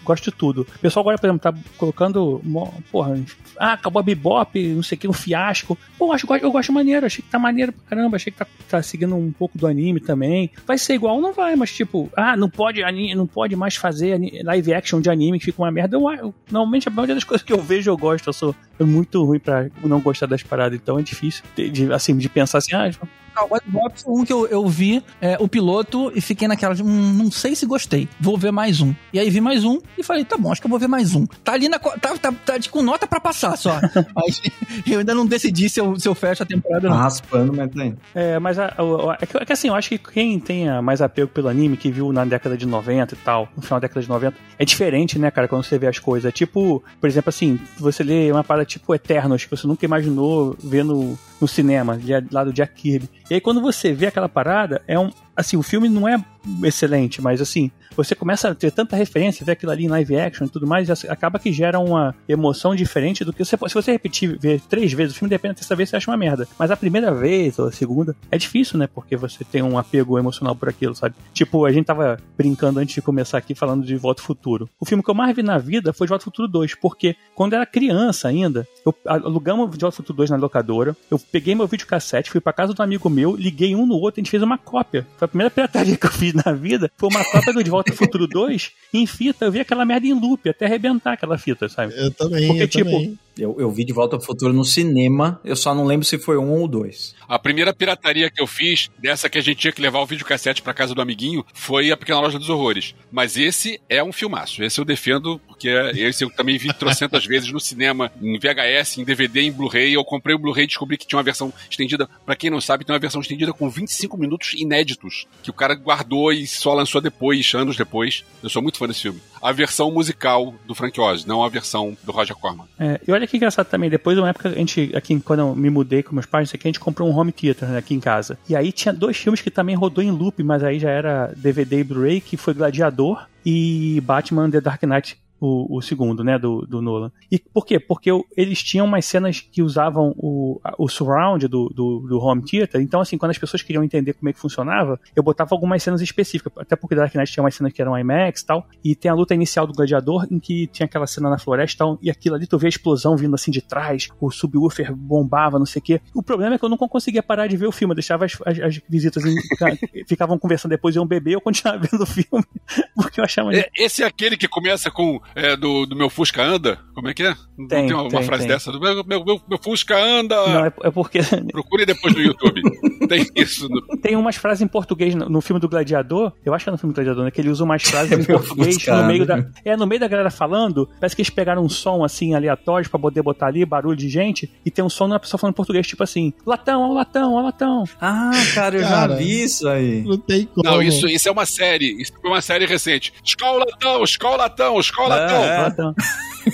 gosto 0.03 0.31
de 0.31 0.37
tudo. 0.37 0.63
O 0.63 0.79
pessoal 0.79 1.03
agora, 1.03 1.19
por 1.19 1.27
exemplo, 1.27 1.41
tá 1.41 1.55
colocando, 1.77 2.43
porra, 2.91 3.19
ah, 3.59 3.73
acabou 3.73 4.01
a 4.01 4.03
Bebop, 4.03 4.61
não 4.75 4.83
sei 4.83 4.97
o 4.97 5.01
que, 5.01 5.09
um 5.09 5.13
fiasco. 5.13 5.79
Pô, 5.99 6.13
acho, 6.13 6.27
eu 6.37 6.51
gosto 6.51 6.73
maneiro, 6.73 7.07
achei 7.07 7.23
que 7.23 7.31
tá 7.31 7.39
maneiro 7.39 7.73
pra 7.73 7.97
caramba, 7.97 8.17
achei 8.17 8.33
que 8.33 8.39
tá, 8.39 8.47
tá 8.69 8.83
seguindo 8.83 9.15
um 9.15 9.33
pouco 9.33 9.57
do 9.57 9.67
anime 9.67 10.01
também. 10.01 10.51
Vai 10.67 10.79
ser 10.79 10.95
igual? 10.95 11.21
Não 11.21 11.33
vai, 11.33 11.57
mas 11.57 11.73
tipo, 11.73 12.11
ah, 12.17 12.37
não 12.37 12.49
pode, 12.49 12.83
não 13.15 13.27
pode 13.27 13.57
mais 13.57 13.77
fazer 13.77 14.19
live 14.43 14.75
action 14.75 15.01
de 15.01 15.11
anime 15.11 15.39
que 15.39 15.47
fica 15.47 15.63
uma 15.63 15.71
merda. 15.71 15.97
Eu, 15.97 16.11
eu, 16.13 16.35
normalmente 16.51 16.89
a 16.89 16.91
maioria 16.91 17.15
das 17.15 17.25
coisas 17.25 17.45
que 17.45 17.53
eu 17.53 17.63
vejo 17.63 17.91
eu 17.91 17.97
gosto, 17.97 18.29
eu 18.29 18.33
sou 18.33 18.55
muito 18.81 19.25
ruim 19.25 19.39
pra 19.39 19.69
não 19.83 20.01
gostar 20.01 20.27
das 20.27 20.43
paradas, 20.43 20.79
então 20.79 20.99
é 20.99 21.03
difícil 21.05 21.45
de, 21.57 21.71
de 21.71 21.93
assim, 21.93 22.17
de 22.17 22.29
pensar 22.29 22.59
assim, 22.59 22.75
ah, 22.75 22.91
Cowboy 23.35 23.61
Bebop 23.65 24.01
foi 24.01 24.13
um 24.13 24.25
que 24.25 24.33
eu, 24.33 24.47
eu 24.47 24.67
vi 24.69 25.03
é, 25.21 25.37
o 25.41 25.49
piloto 25.49 26.13
e 26.15 26.21
fiquei 26.21 26.47
naquela 26.47 26.75
de, 26.75 26.83
hum, 26.83 27.13
não 27.15 27.31
sei 27.31 27.55
se 27.55 27.67
gostei, 27.67 28.09
vou 28.21 28.39
ver 28.39 28.51
mais 28.51 28.81
um. 28.81 28.95
E 29.13 29.19
aí 29.19 29.29
vi 29.31 29.41
mais 29.41 29.65
um 29.65 29.81
e 29.99 30.03
falei, 30.03 30.25
tá 30.25 30.37
bom, 30.37 30.53
acho 30.53 30.61
que 30.61 30.67
eu 30.67 30.71
vou 30.71 30.79
ver 30.79 30.89
mais 30.89 31.15
um. 31.15 31.27
Tá 31.43 31.53
ali 31.53 31.69
na, 31.69 31.79
tá, 31.79 32.17
tá, 32.17 32.33
tá 32.33 32.55
com 32.71 32.83
nota 32.83 33.07
pra 33.07 33.21
passar 33.21 33.57
só. 33.57 33.81
mas 34.15 34.41
eu 34.87 35.01
ainda 35.01 35.15
não 35.15 35.27
decidi 35.27 35.69
se 35.69 35.81
eu, 35.81 35.99
se 35.99 36.09
eu 36.09 36.15
fecho 36.15 36.43
a 36.43 36.47
temporada 36.47 36.89
ou 36.89 36.95
não. 36.95 37.01
Raspando, 37.01 37.53
mas 37.53 37.71
tem. 37.71 37.97
É, 38.15 38.39
mas 38.39 38.59
a, 38.59 38.67
a, 38.67 39.19
é, 39.21 39.27
que, 39.27 39.37
é, 39.37 39.45
que, 39.45 39.53
assim, 39.53 39.69
eu 39.69 39.75
acho 39.75 39.89
que 39.89 39.99
quem 39.99 40.39
tenha 40.39 40.81
mais 40.81 41.01
apego 41.01 41.29
pelo 41.29 41.49
anime, 41.49 41.77
que 41.77 41.91
viu 41.91 42.13
na 42.13 42.25
década 42.25 42.57
de 42.57 42.67
90 42.67 43.15
e 43.15 43.19
tal, 43.19 43.49
no 43.57 43.63
final 43.63 43.81
da 43.81 43.87
década 43.87 44.01
de 44.01 44.09
90, 44.09 44.37
é 44.59 44.65
diferente, 44.65 45.19
né, 45.19 45.31
cara, 45.31 45.49
quando 45.49 45.65
você 45.65 45.79
vê 45.79 45.87
as 45.87 45.99
coisas. 45.99 46.29
É 46.29 46.33
tipo, 46.33 46.83
por 47.01 47.09
exemplo, 47.09 47.29
assim, 47.29 47.59
você 47.79 48.03
lê 48.03 48.31
uma 48.31 48.45
parada 48.45 48.65
tipo 48.65 48.95
Eternos, 48.95 49.45
que 49.45 49.51
você 49.51 49.67
nunca 49.67 49.85
imaginou 49.85 50.57
ver 50.63 50.85
no, 50.85 51.19
no 51.41 51.49
cinema, 51.49 51.99
lá 52.31 52.45
do 52.45 52.53
Jack 52.53 52.75
Kirby. 52.75 53.09
E 53.31 53.35
aí 53.35 53.41
quando 53.41 53.61
você 53.61 53.93
vê 53.93 54.07
aquela 54.07 54.29
parada, 54.29 54.83
é 54.87 54.99
um. 54.99 55.11
Assim, 55.37 55.57
o 55.57 55.63
filme 55.63 55.89
não 55.89 56.09
é 56.09 56.23
excelente, 56.63 57.23
mas 57.23 57.41
assim, 57.41 57.71
você 57.97 58.15
começa 58.15 58.51
a 58.51 58.55
ter 58.55 58.71
tanta 58.71 58.97
referência, 58.97 59.45
ver 59.45 59.53
aquilo 59.53 59.73
ali 59.73 59.85
em 59.85 59.89
live 59.89 60.17
action 60.17 60.47
e 60.47 60.51
tudo 60.51 60.67
mais, 60.67 60.89
e 60.89 61.09
acaba 61.09 61.39
que 61.39 61.53
gera 61.53 61.79
uma 61.79 62.15
emoção 62.29 62.75
diferente 62.75 63.25
do 63.25 63.33
que 63.33 63.45
você, 63.45 63.57
se 63.57 63.75
você 63.75 63.93
repetir, 63.93 64.39
ver 64.39 64.61
três 64.61 64.93
vezes 64.93 65.15
o 65.15 65.19
filme, 65.19 65.31
depende 65.31 65.55
da 65.55 65.59
terceira 65.59 65.77
vez 65.77 65.91
você 65.91 65.97
acha 65.97 66.11
uma 66.11 66.17
merda. 66.17 66.47
Mas 66.59 66.71
a 66.71 66.77
primeira 66.77 67.13
vez 67.13 67.59
ou 67.59 67.69
a 67.69 67.73
segunda 67.73 68.15
é 68.31 68.39
difícil, 68.39 68.79
né? 68.79 68.87
Porque 68.87 69.17
você 69.17 69.45
tem 69.45 69.63
um 69.63 69.79
apego 69.79 70.19
emocional 70.19 70.55
por 70.55 70.69
aquilo, 70.69 70.95
sabe? 70.95 71.15
Tipo, 71.33 71.65
a 71.65 71.73
gente 71.73 71.87
tava 71.87 72.19
brincando 72.37 72.81
antes 72.81 72.95
de 72.95 73.03
começar 73.03 73.39
aqui 73.39 73.55
falando 73.55 73.85
de 73.85 73.97
Volta 73.97 74.23
ao 74.23 74.27
Futuro. 74.27 74.69
O 74.79 74.85
filme 74.85 75.03
que 75.03 75.11
eu 75.11 75.15
mais 75.15 75.35
vi 75.35 75.43
na 75.43 75.59
vida 75.59 75.93
foi 75.93 76.07
de 76.07 76.11
Volta 76.11 76.23
ao 76.23 76.27
Futuro 76.27 76.49
2, 76.49 76.75
porque 76.77 77.17
quando 77.35 77.55
era 77.55 77.65
criança 77.65 78.29
ainda, 78.29 78.67
eu 78.85 78.95
alugamos 79.07 79.71
de 79.71 79.81
Volta 79.81 79.87
ao 79.87 79.93
Futuro 79.93 80.17
2 80.19 80.31
na 80.31 80.37
locadora, 80.37 80.97
eu 81.11 81.19
peguei 81.19 81.55
meu 81.55 81.67
videocassete, 81.67 82.31
fui 82.31 82.41
pra 82.41 82.53
casa 82.53 82.75
do 82.75 82.83
amigo 82.83 83.09
meu, 83.09 83.37
liguei 83.37 83.75
um 83.75 83.87
no 83.87 83.95
outro, 83.95 84.21
a 84.21 84.23
gente 84.23 84.31
fez 84.31 84.43
uma 84.43 84.59
cópia. 84.59 85.07
Foi 85.25 85.27
a 85.27 85.29
primeira 85.29 85.51
pirataria 85.51 85.97
que 85.97 86.07
eu 86.07 86.11
fiz 86.11 86.35
na 86.35 86.53
vida, 86.53 86.91
foi 86.97 87.09
uma 87.09 87.25
cópia 87.25 87.53
do 87.53 87.65
De 87.65 87.71
Volta 87.71 87.91
ao 87.91 87.97
Futuro 87.97 88.27
2 88.27 88.71
em 88.93 89.07
fita. 89.07 89.47
Eu 89.47 89.53
vi 89.53 89.61
aquela 89.61 89.85
merda 89.85 90.07
em 90.07 90.13
loop, 90.13 90.49
até 90.49 90.67
arrebentar 90.67 91.13
aquela 91.13 91.39
fita, 91.39 91.69
sabe? 91.69 91.95
Eu 91.97 92.11
também, 92.11 92.47
Porque, 92.47 92.63
eu 92.63 92.69
tipo, 92.69 92.91
também. 92.91 93.19
Eu, 93.39 93.57
eu 93.59 93.71
vi 93.71 93.85
De 93.85 93.93
Volta 93.93 94.17
ao 94.17 94.23
Futuro 94.23 94.53
no 94.53 94.65
cinema, 94.65 95.41
eu 95.45 95.57
só 95.57 95.75
não 95.75 95.85
lembro 95.85 96.07
se 96.07 96.19
foi 96.19 96.37
um 96.39 96.53
ou 96.53 96.69
dois. 96.69 97.15
A 97.29 97.39
primeira 97.39 97.75
pirataria 97.75 98.31
que 98.31 98.41
eu 98.41 98.47
fiz, 98.47 98.91
dessa 98.99 99.29
que 99.29 99.39
a 99.39 99.41
gente 99.41 99.59
tinha 99.59 99.73
que 99.73 99.83
levar 99.83 100.01
o 100.01 100.07
videocassete 100.07 100.63
pra 100.63 100.75
casa 100.75 100.95
do 100.95 101.03
amiguinho, 101.03 101.45
foi 101.53 101.91
a 101.91 101.97
Pequena 101.97 102.21
Loja 102.21 102.39
dos 102.39 102.49
Horrores. 102.49 102.95
Mas 103.11 103.37
esse 103.37 103.81
é 103.89 104.03
um 104.03 104.13
filmaço. 104.13 104.63
Esse 104.63 104.81
eu 104.81 104.85
defendo, 104.85 105.41
porque 105.47 105.69
esse 105.69 106.25
eu 106.25 106.31
também 106.31 106.59
vi 106.59 106.73
trocentas 106.73 107.25
vezes 107.27 107.51
no 107.51 107.61
cinema, 107.61 108.13
em 108.21 108.39
VHS, 108.39 108.99
em 108.99 109.05
DVD, 109.05 109.41
em 109.41 109.53
Blu-ray. 109.53 109.95
Eu 109.95 110.05
comprei 110.05 110.35
o 110.35 110.39
Blu-ray 110.39 110.65
e 110.65 110.69
descobri 110.69 110.97
que 110.97 111.07
tinha 111.07 111.19
uma 111.19 111.25
versão 111.25 111.53
estendida. 111.69 112.09
Para 112.25 112.37
quem 112.37 112.51
não 112.51 112.61
sabe, 112.61 112.85
tem 112.85 112.95
uma 112.95 113.01
versão 113.01 113.21
estendida 113.21 113.53
com 113.53 113.69
25 113.69 114.17
minutos 114.17 114.55
inéditos, 114.55 115.27
que 115.43 115.51
o 115.51 115.55
cara 115.55 115.75
guardou 115.75 116.33
e 116.33 116.47
só 116.47 116.73
lançou 116.73 117.01
depois, 117.01 117.53
anos 117.55 117.77
depois. 117.77 118.25
Eu 118.43 118.49
sou 118.49 118.63
muito 118.63 118.79
fã 118.79 118.87
desse 118.87 119.03
filme. 119.03 119.21
A 119.43 119.53
versão 119.53 119.91
musical 119.91 120.55
do 120.67 120.75
Frank 120.75 120.99
Oz, 121.01 121.25
não 121.25 121.43
a 121.43 121.49
versão 121.49 121.97
do 122.05 122.13
Roger 122.13 122.37
Corman. 122.37 122.67
É, 122.79 123.01
e 123.07 123.13
olha 123.13 123.24
olha 123.25 123.29
que 123.29 123.37
engraçado 123.37 123.67
também, 123.67 123.89
depois 123.89 124.17
de 124.17 124.21
uma 124.21 124.29
época, 124.29 124.51
a 124.51 124.53
gente, 124.53 124.93
aqui, 124.95 125.19
quando 125.21 125.41
eu 125.41 125.55
me 125.55 125.71
mudei 125.71 126.03
com 126.03 126.15
meus 126.15 126.27
pais, 126.27 126.53
aqui, 126.55 126.69
a 126.69 126.71
gente 126.71 126.81
comprou 126.81 127.09
um 127.09 127.17
home 127.17 127.33
theater 127.33 127.69
né, 127.69 127.79
aqui 127.79 127.95
em 127.95 128.01
casa. 128.01 128.39
E 128.49 128.55
aí 128.55 128.71
tinha 128.71 128.93
dois 128.93 129.17
filmes 129.17 129.41
que 129.41 129.51
também 129.51 129.75
rodou 129.75 130.05
em 130.05 130.11
loop, 130.11 130.43
mas 130.43 130.63
aí 130.63 130.79
já 130.79 130.91
era 130.91 131.33
DVD 131.37 131.81
e 131.81 131.85
Blu-ray, 131.85 132.21
que 132.21 132.37
foi 132.37 132.53
Gladiador 132.53 133.27
e 133.45 134.01
Batman 134.03 134.51
The 134.51 134.61
Dark 134.61 134.83
Knight 134.83 135.19
o, 135.45 135.77
o 135.77 135.83
segundo, 135.83 136.25
né, 136.25 136.39
do, 136.39 136.63
do 136.63 136.81
Nolan. 136.81 137.13
E 137.31 137.39
por 137.39 137.67
quê? 137.67 137.79
Porque 137.79 138.11
eles 138.37 138.63
tinham 138.63 138.87
umas 138.87 139.05
cenas 139.05 139.41
que 139.41 139.63
usavam 139.63 140.15
o, 140.17 140.61
o 140.79 140.89
surround 140.89 141.47
do, 141.47 141.69
do, 141.69 142.01
do, 142.01 142.19
home 142.19 142.43
theater, 142.43 142.81
então 142.81 143.01
assim, 143.01 143.19
quando 143.19 143.31
as 143.31 143.39
pessoas 143.39 143.63
queriam 143.63 143.85
entender 143.85 144.15
como 144.15 144.29
é 144.29 144.33
que 144.33 144.39
funcionava, 144.39 144.99
eu 145.15 145.23
botava 145.23 145.55
algumas 145.55 145.83
cenas 145.83 146.01
específicas, 146.01 146.53
até 146.57 146.75
porque 146.75 146.95
Dark 146.95 147.15
Knight 147.15 147.31
tinha 147.31 147.43
umas 147.43 147.55
cenas 147.55 147.73
que 147.73 147.83
eram 147.83 147.99
IMAX 147.99 148.41
e 148.41 148.47
tal, 148.47 148.67
e 148.83 148.95
tem 148.95 149.11
a 149.11 149.15
luta 149.15 149.35
inicial 149.35 149.67
do 149.67 149.75
Gladiador, 149.75 150.27
em 150.31 150.39
que 150.39 150.67
tinha 150.69 150.87
aquela 150.87 151.07
cena 151.07 151.29
na 151.29 151.39
floresta 151.39 151.75
e 151.75 151.79
tal, 151.79 151.99
e 152.01 152.11
aquilo 152.11 152.37
ali 152.37 152.47
tu 152.47 152.59
vê 152.59 152.67
a 152.67 152.71
explosão 152.71 153.17
vindo 153.17 153.35
assim 153.35 153.51
de 153.51 153.61
trás, 153.61 154.09
o 154.21 154.31
subwoofer 154.31 154.95
bombava, 154.95 155.59
não 155.59 155.67
sei 155.67 155.81
o 155.81 155.83
quê. 155.83 156.01
O 156.15 156.23
problema 156.23 156.55
é 156.55 156.59
que 156.59 156.65
eu 156.65 156.69
não 156.69 156.79
conseguia 156.79 157.23
parar 157.23 157.47
de 157.47 157.57
ver 157.57 157.67
o 157.67 157.73
filme, 157.73 157.93
eu 157.93 157.97
deixava 157.97 158.25
as, 158.25 158.33
as, 158.47 158.59
as 158.61 158.81
visitas, 158.89 159.25
em, 159.25 159.35
ficavam 160.09 160.39
conversando 160.39 160.71
depois, 160.71 160.95
iam 160.97 161.07
beber, 161.07 161.35
eu 161.35 161.41
continuava 161.41 161.79
vendo 161.79 162.03
o 162.03 162.07
filme, 162.07 162.45
porque 162.95 163.21
eu 163.21 163.25
achava... 163.25 163.55
É, 163.55 163.69
esse 163.77 164.03
é 164.03 164.07
aquele 164.07 164.37
que 164.37 164.49
começa 164.49 164.91
com 164.91 165.21
é, 165.35 165.57
do, 165.57 165.87
do 165.87 165.97
meu 165.97 166.09
Fusca 166.09 166.43
anda? 166.43 166.79
Como 166.95 167.09
é 167.09 167.15
que 167.15 167.25
é? 167.25 167.35
Tem, 167.69 167.83
Não 167.83 167.87
tem 167.87 167.95
uma, 167.95 168.09
tem, 168.09 168.23
frase 168.23 168.43
tem. 168.43 168.53
dessa? 168.53 168.71
Do 168.71 168.81
meu, 168.81 169.05
meu, 169.05 169.25
meu, 169.25 169.41
meu, 169.49 169.59
Fusca 169.59 169.97
anda! 169.97 170.37
Não, 170.37 170.65
é, 170.65 170.73
é, 170.85 170.91
porque. 170.91 171.21
Procure 171.51 171.87
depois 171.87 172.15
no 172.15 172.23
YouTube. 172.23 172.63
tem 173.19 173.31
isso. 173.43 173.69
No... 173.69 173.83
Tem 173.99 174.17
umas 174.17 174.37
frases 174.37 174.63
em 174.63 174.67
português 174.67 175.15
no, 175.15 175.29
no, 175.29 175.41
filme 175.41 175.61
do 175.61 175.69
Gladiador. 175.69 176.33
Eu 176.45 176.55
acho 176.55 176.65
que 176.65 176.69
é 176.69 176.73
no 176.73 176.79
filme 176.79 176.93
do 176.93 176.97
Gladiador, 176.97 177.25
né? 177.25 177.31
Que 177.31 177.41
ele 177.41 177.51
usa 177.51 177.65
umas 177.65 177.83
frases 177.85 178.13
em 178.13 178.25
português 178.25 178.75
Fusca 178.75 178.97
no 178.97 179.07
meio 179.07 179.27
da. 179.27 179.45
É, 179.65 179.77
no 179.77 179.87
meio 179.87 180.01
da 180.01 180.09
galera 180.09 180.31
falando. 180.31 180.89
Parece 180.99 181.15
que 181.15 181.23
eles 181.23 181.31
pegaram 181.31 181.63
um 181.63 181.69
som 181.69 182.05
assim 182.05 182.35
aleatório 182.35 182.89
pra 182.89 182.99
poder 182.99 183.23
botar 183.23 183.47
ali, 183.47 183.65
barulho 183.65 183.97
de 183.97 184.09
gente, 184.09 184.51
e 184.65 184.71
tem 184.71 184.85
um 184.85 184.89
som 184.89 185.07
de 185.07 185.13
uma 185.13 185.21
pessoa 185.21 185.39
falando 185.39 185.55
português, 185.55 185.87
tipo 185.87 186.03
assim: 186.03 186.33
latão, 186.47 186.83
ó 186.83 186.93
latão, 186.93 187.35
ó 187.35 187.41
latão. 187.41 187.85
Ah, 188.01 188.31
cara, 188.55 188.77
eu 188.77 188.83
cara, 188.83 189.09
já 189.09 189.17
vi 189.17 189.45
isso 189.45 189.69
aí. 189.69 190.03
Não 190.03 190.19
tem 190.19 190.47
como. 190.47 190.63
Não, 190.65 190.83
isso, 190.83 191.07
isso 191.07 191.29
é 191.29 191.33
uma 191.33 191.47
série. 191.47 192.01
Isso 192.01 192.13
foi 192.21 192.31
uma 192.31 192.41
série 192.41 192.67
recente. 192.67 193.13
Escola 193.25 193.65
latão, 193.71 194.05
escola 194.05 194.37
latão, 194.37 194.81
escola 194.81 195.17
latão. 195.17 195.45
É, 195.45 195.59
latão. 195.63 195.95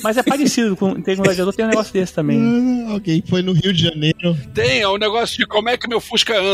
Mas 0.03 0.17
é 0.17 0.23
parecido 0.23 0.77
com 0.77 1.01
tem 1.01 1.15
um 1.15 1.23
gladiador, 1.23 1.53
tem 1.53 1.65
um 1.65 1.69
negócio 1.69 1.93
desse 1.93 2.15
também. 2.15 2.41
Hum, 2.51 2.97
ok, 2.97 3.23
foi 3.29 3.43
no 3.43 3.53
Rio 3.53 3.73
de 3.73 3.83
Janeiro. 3.83 4.37
Tem, 4.53 4.81
é 4.81 4.89
um 4.89 4.97
negócio 4.97 5.37
de 5.37 5.47
como 5.47 5.69
é 5.69 5.77
que 5.77 5.89
meu 5.89 6.01
Fusca 6.01 6.39
anda. 6.39 6.50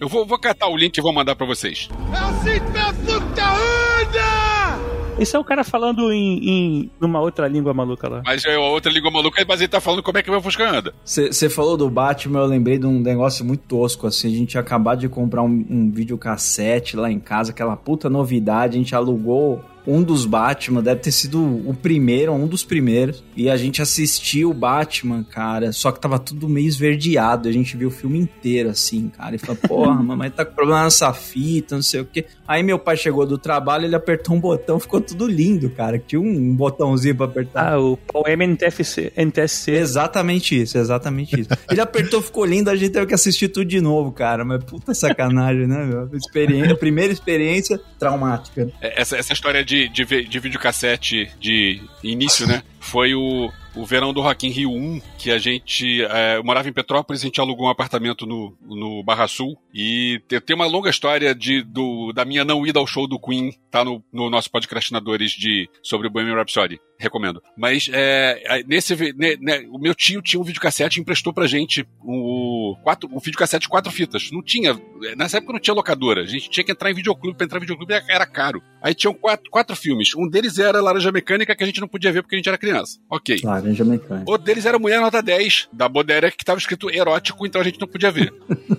Eu 0.00 0.08
vou, 0.08 0.26
vou 0.26 0.38
catar 0.38 0.68
o 0.68 0.76
link 0.76 0.96
e 0.96 1.00
vou 1.00 1.12
mandar 1.12 1.34
pra 1.36 1.46
vocês. 1.46 1.88
É 2.12 2.16
assim 2.16 2.64
que 2.64 2.70
meu 2.70 2.94
Fusca 2.94 3.44
anda! 3.48 4.90
Isso 5.18 5.36
é 5.36 5.38
o 5.38 5.44
cara 5.44 5.62
falando 5.62 6.10
em, 6.10 6.48
em 6.48 6.90
numa 6.98 7.20
outra 7.20 7.46
língua 7.46 7.74
maluca 7.74 8.08
lá. 8.08 8.22
Mas 8.24 8.42
é 8.46 8.56
outra 8.56 8.90
língua 8.90 9.10
maluca, 9.10 9.44
mas 9.46 9.60
ele 9.60 9.68
tá 9.68 9.78
falando 9.78 10.02
como 10.02 10.16
é 10.16 10.22
que 10.22 10.30
meu 10.30 10.40
Fusca 10.40 10.66
anda. 10.66 10.94
Você 11.04 11.50
falou 11.50 11.76
do 11.76 11.90
Batman, 11.90 12.40
eu 12.40 12.46
lembrei 12.46 12.78
de 12.78 12.86
um 12.86 13.00
negócio 13.00 13.44
muito 13.44 13.60
tosco, 13.68 14.06
assim. 14.06 14.28
A 14.28 14.36
gente 14.36 14.50
tinha 14.50 14.62
acabado 14.62 15.00
de 15.00 15.08
comprar 15.10 15.42
um, 15.42 15.66
um 15.68 15.90
videocassete 15.90 16.96
lá 16.96 17.10
em 17.10 17.20
casa, 17.20 17.50
aquela 17.50 17.76
puta 17.76 18.08
novidade. 18.08 18.76
A 18.76 18.78
gente 18.78 18.94
alugou 18.94 19.62
um 19.90 20.02
dos 20.02 20.24
Batman, 20.24 20.82
deve 20.82 21.00
ter 21.00 21.10
sido 21.10 21.42
o 21.68 21.74
primeiro, 21.74 22.32
um 22.32 22.46
dos 22.46 22.62
primeiros. 22.62 23.24
E 23.34 23.50
a 23.50 23.56
gente 23.56 23.82
assistiu 23.82 24.50
o 24.50 24.54
Batman, 24.54 25.24
cara, 25.24 25.72
só 25.72 25.90
que 25.90 26.00
tava 26.00 26.18
tudo 26.18 26.48
meio 26.48 26.68
esverdeado. 26.68 27.48
A 27.48 27.52
gente 27.52 27.76
viu 27.76 27.88
o 27.88 27.90
filme 27.90 28.18
inteiro, 28.18 28.70
assim, 28.70 29.08
cara. 29.08 29.34
E 29.34 29.38
falou, 29.38 29.56
porra, 29.66 30.02
mamãe 30.02 30.30
tá 30.30 30.44
com 30.44 30.54
problema 30.54 30.84
nessa 30.84 31.12
fita, 31.12 31.74
não 31.74 31.82
sei 31.82 32.00
o 32.00 32.04
quê. 32.04 32.26
Aí 32.46 32.62
meu 32.62 32.78
pai 32.78 32.96
chegou 32.96 33.26
do 33.26 33.38
trabalho, 33.38 33.84
ele 33.84 33.96
apertou 33.96 34.36
um 34.36 34.40
botão, 34.40 34.78
ficou 34.78 35.00
tudo 35.00 35.26
lindo, 35.26 35.70
cara. 35.70 35.98
Tinha 35.98 36.20
um 36.20 36.54
botãozinho 36.54 37.16
pra 37.16 37.26
apertar. 37.26 37.72
Ah, 37.72 37.80
o 37.80 37.96
Paul 37.96 38.24
NTFC, 38.28 39.12
NTSC. 39.16 39.72
Exatamente 39.72 40.60
isso, 40.60 40.78
exatamente 40.78 41.40
isso. 41.40 41.50
Ele 41.70 41.80
apertou, 41.80 42.22
ficou 42.22 42.44
lindo, 42.44 42.70
a 42.70 42.76
gente 42.76 42.90
teve 42.90 43.06
que 43.06 43.14
assistir 43.14 43.48
tudo 43.48 43.66
de 43.66 43.80
novo, 43.80 44.12
cara. 44.12 44.44
Mas 44.44 44.62
puta 44.64 44.94
sacanagem, 44.94 45.66
né, 45.66 45.84
meu? 45.84 46.08
Experiência, 46.14 46.76
primeira 46.76 47.12
experiência 47.12 47.80
traumática. 47.98 48.70
É, 48.80 49.00
essa, 49.00 49.16
essa 49.16 49.32
história 49.32 49.64
de, 49.64 49.79
de, 49.88 50.04
de 50.04 50.38
videocassete 50.38 51.30
de 51.38 51.80
início, 52.02 52.46
né? 52.46 52.62
Foi 52.80 53.14
o, 53.14 53.50
o 53.74 53.84
verão 53.84 54.12
do 54.12 54.20
Rock 54.20 54.46
in 54.46 54.50
Rio 54.50 54.70
1, 54.70 55.00
que 55.18 55.30
a 55.30 55.38
gente 55.38 56.02
é, 56.02 56.42
morava 56.42 56.68
em 56.68 56.72
Petrópolis, 56.72 57.22
a 57.22 57.26
gente 57.26 57.40
alugou 57.40 57.66
um 57.66 57.70
apartamento 57.70 58.26
no, 58.26 58.56
no 58.62 59.02
Barra 59.02 59.28
Sul 59.28 59.56
e 59.72 60.20
tem 60.44 60.56
uma 60.56 60.66
longa 60.66 60.90
história 60.90 61.34
de, 61.34 61.62
do, 61.62 62.12
da 62.12 62.24
minha 62.24 62.44
não 62.44 62.66
ida 62.66 62.80
ao 62.80 62.86
show 62.86 63.06
do 63.06 63.18
Queen, 63.18 63.52
tá 63.70 63.84
no, 63.84 64.02
no 64.12 64.28
nosso 64.30 64.50
podcastinadores 64.50 65.32
de 65.32 65.68
sobre 65.82 66.08
o 66.08 66.10
Bohemian 66.10 66.36
Rhapsody, 66.36 66.80
recomendo. 67.00 67.42
Mas 67.56 67.88
é, 67.92 68.62
nesse 68.66 68.94
né, 69.14 69.36
né, 69.40 69.66
o 69.70 69.78
meu 69.78 69.94
tio 69.94 70.22
tinha 70.22 70.40
um 70.40 70.44
videocassete 70.44 70.98
e 70.98 71.00
emprestou 71.00 71.32
pra 71.32 71.46
gente 71.46 71.86
o 72.02 72.76
quatro, 72.82 73.08
um 73.12 73.18
videocassete 73.18 73.62
de 73.62 73.68
quatro 73.68 73.90
fitas. 73.90 74.30
Não 74.30 74.42
tinha, 74.42 74.78
nessa 75.16 75.38
época 75.38 75.54
não 75.54 75.60
tinha 75.60 75.74
locadora, 75.74 76.22
a 76.22 76.26
gente 76.26 76.50
tinha 76.50 76.64
que 76.64 76.72
entrar 76.72 76.90
em 76.90 76.94
videoclube, 76.94 77.36
pra 77.36 77.44
entrar 77.44 77.58
em 77.58 77.62
videoclube 77.62 77.94
era 78.08 78.26
caro. 78.26 78.62
Aí 78.82 78.94
tinham 78.94 79.12
quatro, 79.14 79.50
quatro 79.50 79.74
filmes, 79.76 80.14
um 80.14 80.28
deles 80.28 80.58
era 80.58 80.80
Laranja 80.80 81.12
Mecânica 81.12 81.54
que 81.54 81.62
a 81.62 81.66
gente 81.66 81.80
não 81.80 81.88
podia 81.88 82.12
ver 82.12 82.22
porque 82.22 82.36
a 82.36 82.38
gente 82.38 82.48
era 82.48 82.58
criança. 82.58 82.98
Ok. 83.10 83.40
Laranja 83.42 83.84
Mecânica. 83.84 84.30
Outro 84.30 84.46
deles 84.46 84.66
era 84.66 84.78
Mulher 84.78 85.00
Nota 85.00 85.22
10, 85.22 85.68
da 85.72 85.88
Bodera, 85.88 86.30
que 86.30 86.42
estava 86.42 86.58
escrito 86.58 86.90
erótico, 86.90 87.46
então 87.46 87.60
a 87.60 87.64
gente 87.64 87.80
não 87.80 87.88
podia 87.88 88.10
ver. 88.10 88.32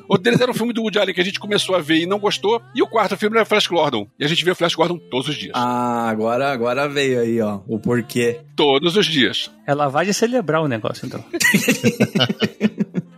Outro 0.07 0.23
deles 0.23 0.41
era 0.41 0.51
um 0.51 0.53
filme 0.53 0.73
do 0.73 0.81
Woody 0.81 0.99
Allen 0.99 1.13
que 1.13 1.21
a 1.21 1.25
gente 1.25 1.39
começou 1.39 1.75
a 1.75 1.79
ver 1.79 1.97
e 1.97 2.05
não 2.05 2.19
gostou. 2.19 2.61
E 2.75 2.81
o 2.81 2.87
quarto 2.87 3.17
filme 3.17 3.35
era 3.35 3.45
Flash 3.45 3.67
Gordon. 3.67 4.07
E 4.19 4.25
a 4.25 4.27
gente 4.27 4.43
vê 4.43 4.51
o 4.51 4.55
Flash 4.55 4.75
Gordon 4.75 4.97
todos 4.97 5.27
os 5.27 5.35
dias. 5.35 5.51
Ah, 5.55 6.09
agora, 6.09 6.51
agora 6.51 6.87
veio 6.87 7.19
aí, 7.19 7.41
ó, 7.41 7.61
o 7.67 7.79
porquê. 7.79 8.10
Todos 8.55 8.95
os 8.95 9.05
dias. 9.05 9.51
É 9.65 9.73
lavagem 9.73 10.13
celebrar 10.13 10.61
o 10.61 10.67
negócio, 10.67 11.05
então. 11.05 11.23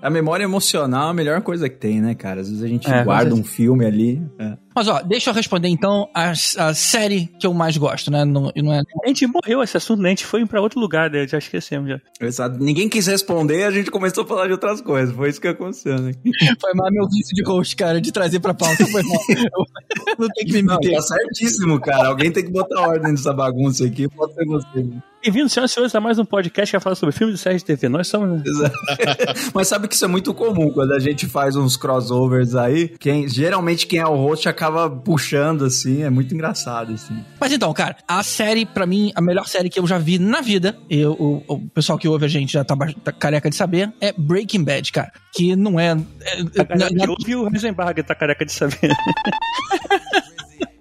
A 0.03 0.09
memória 0.09 0.43
emocional 0.43 1.07
é 1.07 1.11
a 1.11 1.13
melhor 1.13 1.41
coisa 1.41 1.69
que 1.69 1.77
tem, 1.77 2.01
né, 2.01 2.13
cara? 2.13 2.41
Às 2.41 2.49
vezes 2.49 2.61
a 2.61 2.67
gente 2.67 2.91
é, 2.91 3.05
guarda 3.05 3.33
um 3.33 3.41
filme 3.41 3.85
ali. 3.85 4.21
É. 4.37 4.57
Mas 4.75 4.87
ó, 4.87 5.01
deixa 5.01 5.29
eu 5.29 5.33
responder 5.33 5.67
então 5.67 6.09
a, 6.13 6.31
a 6.31 6.73
série 6.73 7.27
que 7.39 7.45
eu 7.45 7.53
mais 7.53 7.77
gosto, 7.77 8.09
né? 8.09 8.25
Não, 8.25 8.51
não 8.55 8.73
é... 8.73 8.81
A 9.03 9.07
gente 9.07 9.27
morreu 9.27 9.61
esse 9.61 9.77
assunto, 9.77 10.01
né? 10.01 10.09
A 10.09 10.11
gente 10.11 10.25
foi 10.25 10.45
pra 10.45 10.61
outro 10.61 10.79
lugar, 10.79 11.09
né? 11.09 11.27
Já 11.27 11.37
esquecemos 11.37 11.89
já. 11.89 12.01
Exato. 12.19 12.57
Ninguém 12.57 12.89
quis 12.89 13.07
responder, 13.07 13.63
a 13.63 13.71
gente 13.71 13.91
começou 13.91 14.23
a 14.23 14.27
falar 14.27 14.47
de 14.47 14.53
outras 14.53 14.81
coisas. 14.81 15.15
Foi 15.15 15.29
isso 15.29 15.39
que 15.39 15.47
aconteceu, 15.47 15.99
né? 15.99 16.11
foi 16.59 16.73
mal 16.73 16.91
meu 16.91 17.07
vício 17.07 17.35
de 17.35 17.43
host, 17.43 17.75
cara, 17.75 18.01
de 18.01 18.11
trazer 18.11 18.39
pra 18.39 18.53
pauta. 18.53 18.85
Foi 18.87 19.03
mal. 19.03 19.19
não 20.17 20.27
tem 20.29 20.45
que 20.45 20.53
me 20.53 20.63
meter. 20.63 20.91
Não, 20.91 20.95
tá 20.95 21.01
certíssimo, 21.01 21.79
cara. 21.79 22.07
Alguém 22.07 22.31
tem 22.31 22.43
que 22.43 22.51
botar 22.51 22.81
ordem 22.81 23.11
nessa 23.11 23.33
bagunça 23.33 23.85
aqui. 23.85 24.07
Pode 24.07 24.33
ser 24.33 24.45
você. 24.45 24.83
Né? 24.83 25.01
Bem-vindo, 25.23 25.47
senhoras 25.47 25.71
e 25.71 25.73
senhores, 25.73 25.95
a 25.95 26.01
mais 26.01 26.19
um 26.19 26.25
podcast 26.25 26.69
que 26.69 26.75
vai 26.75 26.83
falar 26.83 26.97
sobre 26.97 27.15
filmes 27.15 27.37
de 27.37 27.41
séries 27.41 27.61
de 27.61 27.65
TV. 27.67 27.87
Nós 27.87 28.09
somos. 28.09 28.43
Né? 28.43 28.71
Mas 29.55 29.69
sabe 29.69 29.87
que 29.87 29.95
isso 29.95 30.03
é 30.03 30.07
muito 30.09 30.33
comum 30.33 30.69
quando 30.69 30.91
a 30.91 30.99
gente 30.99 31.27
faz 31.27 31.55
uns 31.55 31.77
crossovers 31.77 32.55
aí. 32.55 32.89
Quem, 32.99 33.25
geralmente 33.29 33.87
quem 33.87 33.99
é 33.99 34.05
o 34.05 34.17
host 34.17 34.49
acaba 34.49 34.62
puxando, 35.03 35.65
assim. 35.65 36.03
É 36.03 36.09
muito 36.09 36.33
engraçado, 36.33 36.93
assim. 36.93 37.23
Mas 37.39 37.51
então, 37.51 37.73
cara, 37.73 37.95
a 38.07 38.21
série, 38.23 38.65
para 38.65 38.85
mim, 38.85 39.11
a 39.15 39.21
melhor 39.21 39.47
série 39.47 39.69
que 39.69 39.79
eu 39.79 39.87
já 39.87 39.97
vi 39.97 40.19
na 40.19 40.41
vida, 40.41 40.77
eu, 40.89 41.13
o, 41.13 41.43
o 41.47 41.69
pessoal 41.69 41.97
que 41.97 42.07
ouve 42.07 42.25
a 42.25 42.29
gente 42.29 42.53
já 42.53 42.63
tá, 42.63 42.75
tá, 43.03 43.11
careca 43.11 43.49
de 43.49 43.55
saber, 43.55 43.91
é 43.99 44.13
Breaking 44.17 44.63
Bad, 44.63 44.91
cara. 44.91 45.11
Que 45.33 45.55
não 45.55 45.79
é. 45.79 45.87
é, 45.87 45.93
a 45.93 46.85
é, 46.85 47.05
que 47.05 47.09
ouve 47.09 47.35
o 47.35 47.47
Heisenberg 47.47 48.03
tá 48.03 48.15
careca 48.15 48.45
de 48.45 48.51
saber. 48.51 48.77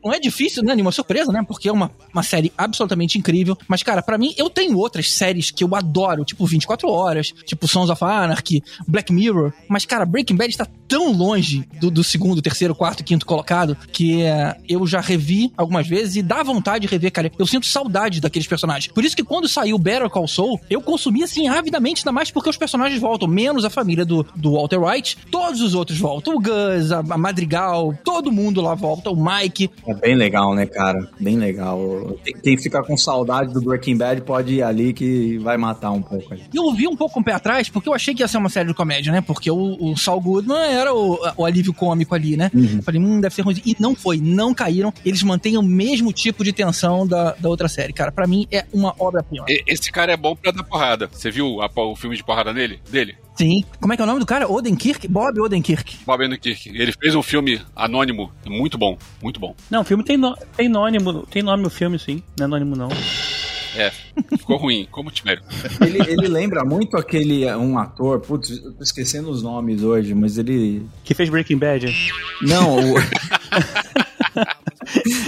não 0.04 0.12
é 0.12 0.18
difícil, 0.18 0.62
né? 0.62 0.74
Nenhuma 0.74 0.92
surpresa, 0.92 1.32
né? 1.32 1.42
Porque 1.46 1.68
é 1.68 1.72
uma, 1.72 1.90
uma 2.12 2.22
série 2.22 2.52
absolutamente 2.56 3.18
incrível. 3.18 3.56
Mas, 3.68 3.82
cara, 3.82 4.02
para 4.02 4.18
mim, 4.18 4.34
eu 4.36 4.50
tenho 4.50 4.76
outras 4.76 5.10
séries 5.10 5.50
que 5.50 5.64
eu 5.64 5.74
adoro, 5.74 6.24
tipo 6.24 6.44
24 6.46 6.88
Horas, 6.88 7.32
tipo 7.44 7.68
Sons 7.68 7.90
of 7.90 8.02
Anarchy, 8.04 8.62
Black 8.86 9.12
Mirror. 9.12 9.52
Mas, 9.68 9.84
cara, 9.84 10.04
Breaking 10.04 10.36
Bad 10.36 10.56
tá 10.56 10.66
tão 10.88 11.12
longe 11.12 11.66
do, 11.80 11.90
do 11.90 12.04
segundo, 12.04 12.42
terceiro, 12.42 12.74
quarto, 12.74 13.02
quinto 13.02 13.24
colocado 13.24 13.76
que 13.92 14.22
é, 14.22 14.56
eu 14.68 14.86
já 14.86 15.00
revi 15.00 15.52
algumas 15.56 15.86
vezes 15.86 16.16
e 16.16 16.22
dá 16.22 16.42
vontade 16.42 16.86
de 16.86 16.92
rever, 16.92 17.12
cara. 17.12 17.30
Eu 17.38 17.46
sinto 17.46 17.66
saudade 17.66 18.20
daqueles 18.20 18.46
personagens. 18.46 18.92
Por 18.92 19.04
isso 19.04 19.16
que 19.16 19.24
quando 19.24 19.48
saiu 19.48 19.78
Better 19.78 20.08
Call 20.10 20.28
Saul, 20.28 20.60
eu 20.68 20.80
consumi 20.80 21.22
assim 21.22 21.48
avidamente, 21.48 22.00
ainda 22.00 22.12
mais 22.12 22.30
porque 22.30 22.50
os 22.50 22.56
personagens 22.56 23.00
voltam, 23.00 23.28
menos 23.28 23.64
a 23.64 23.70
família 23.70 24.04
do, 24.04 24.26
do 24.36 24.52
Walter 24.52 24.78
White. 24.78 25.18
Todos 25.30 25.60
os 25.60 25.74
outros 25.74 25.98
voltam. 25.98 26.34
O 26.34 26.40
Gus, 26.40 26.92
a, 26.92 26.98
a 26.98 27.18
Madrigal, 27.18 27.94
todo 28.04 28.32
mundo 28.32 28.60
lá 28.60 28.74
volta, 28.74 29.10
o 29.10 29.16
Mike. 29.16 29.70
É 29.86 29.91
bem 29.92 30.14
legal, 30.14 30.54
né, 30.54 30.66
cara? 30.66 31.08
Bem 31.18 31.36
legal. 31.36 32.16
Quem 32.42 32.56
ficar 32.56 32.82
com 32.82 32.96
saudade 32.96 33.52
do 33.52 33.60
Breaking 33.60 33.96
Bad 33.96 34.22
pode 34.22 34.54
ir 34.54 34.62
ali 34.62 34.92
que 34.92 35.38
vai 35.38 35.56
matar 35.56 35.90
um 35.90 36.02
pouco. 36.02 36.32
Ali. 36.32 36.42
Eu 36.54 36.72
vi 36.74 36.86
um 36.86 36.96
pouco 36.96 37.20
um 37.20 37.22
pé 37.22 37.32
atrás, 37.32 37.68
porque 37.68 37.88
eu 37.88 37.94
achei 37.94 38.14
que 38.14 38.22
ia 38.22 38.28
ser 38.28 38.38
uma 38.38 38.48
série 38.48 38.68
de 38.68 38.74
comédia, 38.74 39.12
né? 39.12 39.20
Porque 39.20 39.50
o, 39.50 39.76
o 39.80 39.96
Saul 39.96 40.20
Goodman 40.20 40.58
era 40.58 40.94
o, 40.94 41.18
o 41.36 41.44
alívio 41.44 41.72
cômico 41.72 42.14
ali, 42.14 42.36
né? 42.36 42.50
Uhum. 42.54 42.76
Eu 42.76 42.82
falei, 42.82 43.00
hum, 43.00 43.20
deve 43.20 43.34
ser 43.34 43.42
ruim. 43.42 43.60
E 43.64 43.76
não 43.78 43.94
foi, 43.94 44.18
não 44.18 44.54
caíram. 44.54 44.92
Eles 45.04 45.22
mantêm 45.22 45.56
o 45.56 45.62
mesmo 45.62 46.12
tipo 46.12 46.44
de 46.44 46.52
tensão 46.52 47.06
da, 47.06 47.32
da 47.38 47.48
outra 47.48 47.68
série, 47.68 47.92
cara. 47.92 48.12
Pra 48.12 48.26
mim 48.26 48.46
é 48.50 48.64
uma 48.72 48.94
obra-prima. 48.98 49.44
Esse 49.48 49.90
cara 49.90 50.12
é 50.12 50.16
bom 50.16 50.34
pra 50.36 50.50
dar 50.50 50.64
porrada. 50.64 51.08
Você 51.12 51.30
viu 51.30 51.60
a, 51.60 51.70
o 51.74 51.96
filme 51.96 52.16
de 52.16 52.24
porrada 52.24 52.52
dele? 52.52 52.80
dele? 52.90 53.16
Sim. 53.36 53.64
Como 53.80 53.92
é 53.92 53.96
que 53.96 54.02
é 54.02 54.04
o 54.04 54.06
nome 54.06 54.20
do 54.20 54.26
cara? 54.26 54.50
Odenkirk? 54.50 55.08
Bob 55.08 55.40
Odenkirk. 55.40 55.98
Bob 56.06 56.24
Odenkirk. 56.24 56.68
Ele 56.68 56.92
fez 56.92 57.14
um 57.14 57.22
filme 57.22 57.60
anônimo, 57.74 58.30
muito 58.46 58.76
bom, 58.76 58.96
muito 59.22 59.40
bom. 59.40 59.54
Não, 59.70 59.80
o 59.80 59.84
filme 59.84 60.04
tem, 60.04 60.16
no, 60.16 60.36
tem 60.56 60.66
anônimo, 60.66 61.26
tem 61.26 61.42
nome 61.42 61.62
no 61.62 61.70
filme, 61.70 61.98
sim. 61.98 62.22
Não 62.38 62.44
é 62.44 62.46
anônimo, 62.46 62.76
não. 62.76 62.88
É, 63.74 63.90
ficou 64.36 64.58
ruim, 64.58 64.86
como 64.90 65.08
o 65.08 65.12
Timério. 65.12 65.42
Ele, 65.80 65.98
ele 65.98 66.28
lembra 66.28 66.62
muito 66.62 66.96
aquele, 66.96 67.50
um 67.54 67.78
ator, 67.78 68.20
putz, 68.20 68.50
eu 68.50 68.72
tô 68.74 68.82
esquecendo 68.82 69.30
os 69.30 69.42
nomes 69.42 69.82
hoje, 69.82 70.14
mas 70.14 70.36
ele... 70.36 70.86
Que 71.02 71.14
fez 71.14 71.30
Breaking 71.30 71.56
Bad? 71.56 71.86
Não, 72.42 72.78
o... 72.78 72.94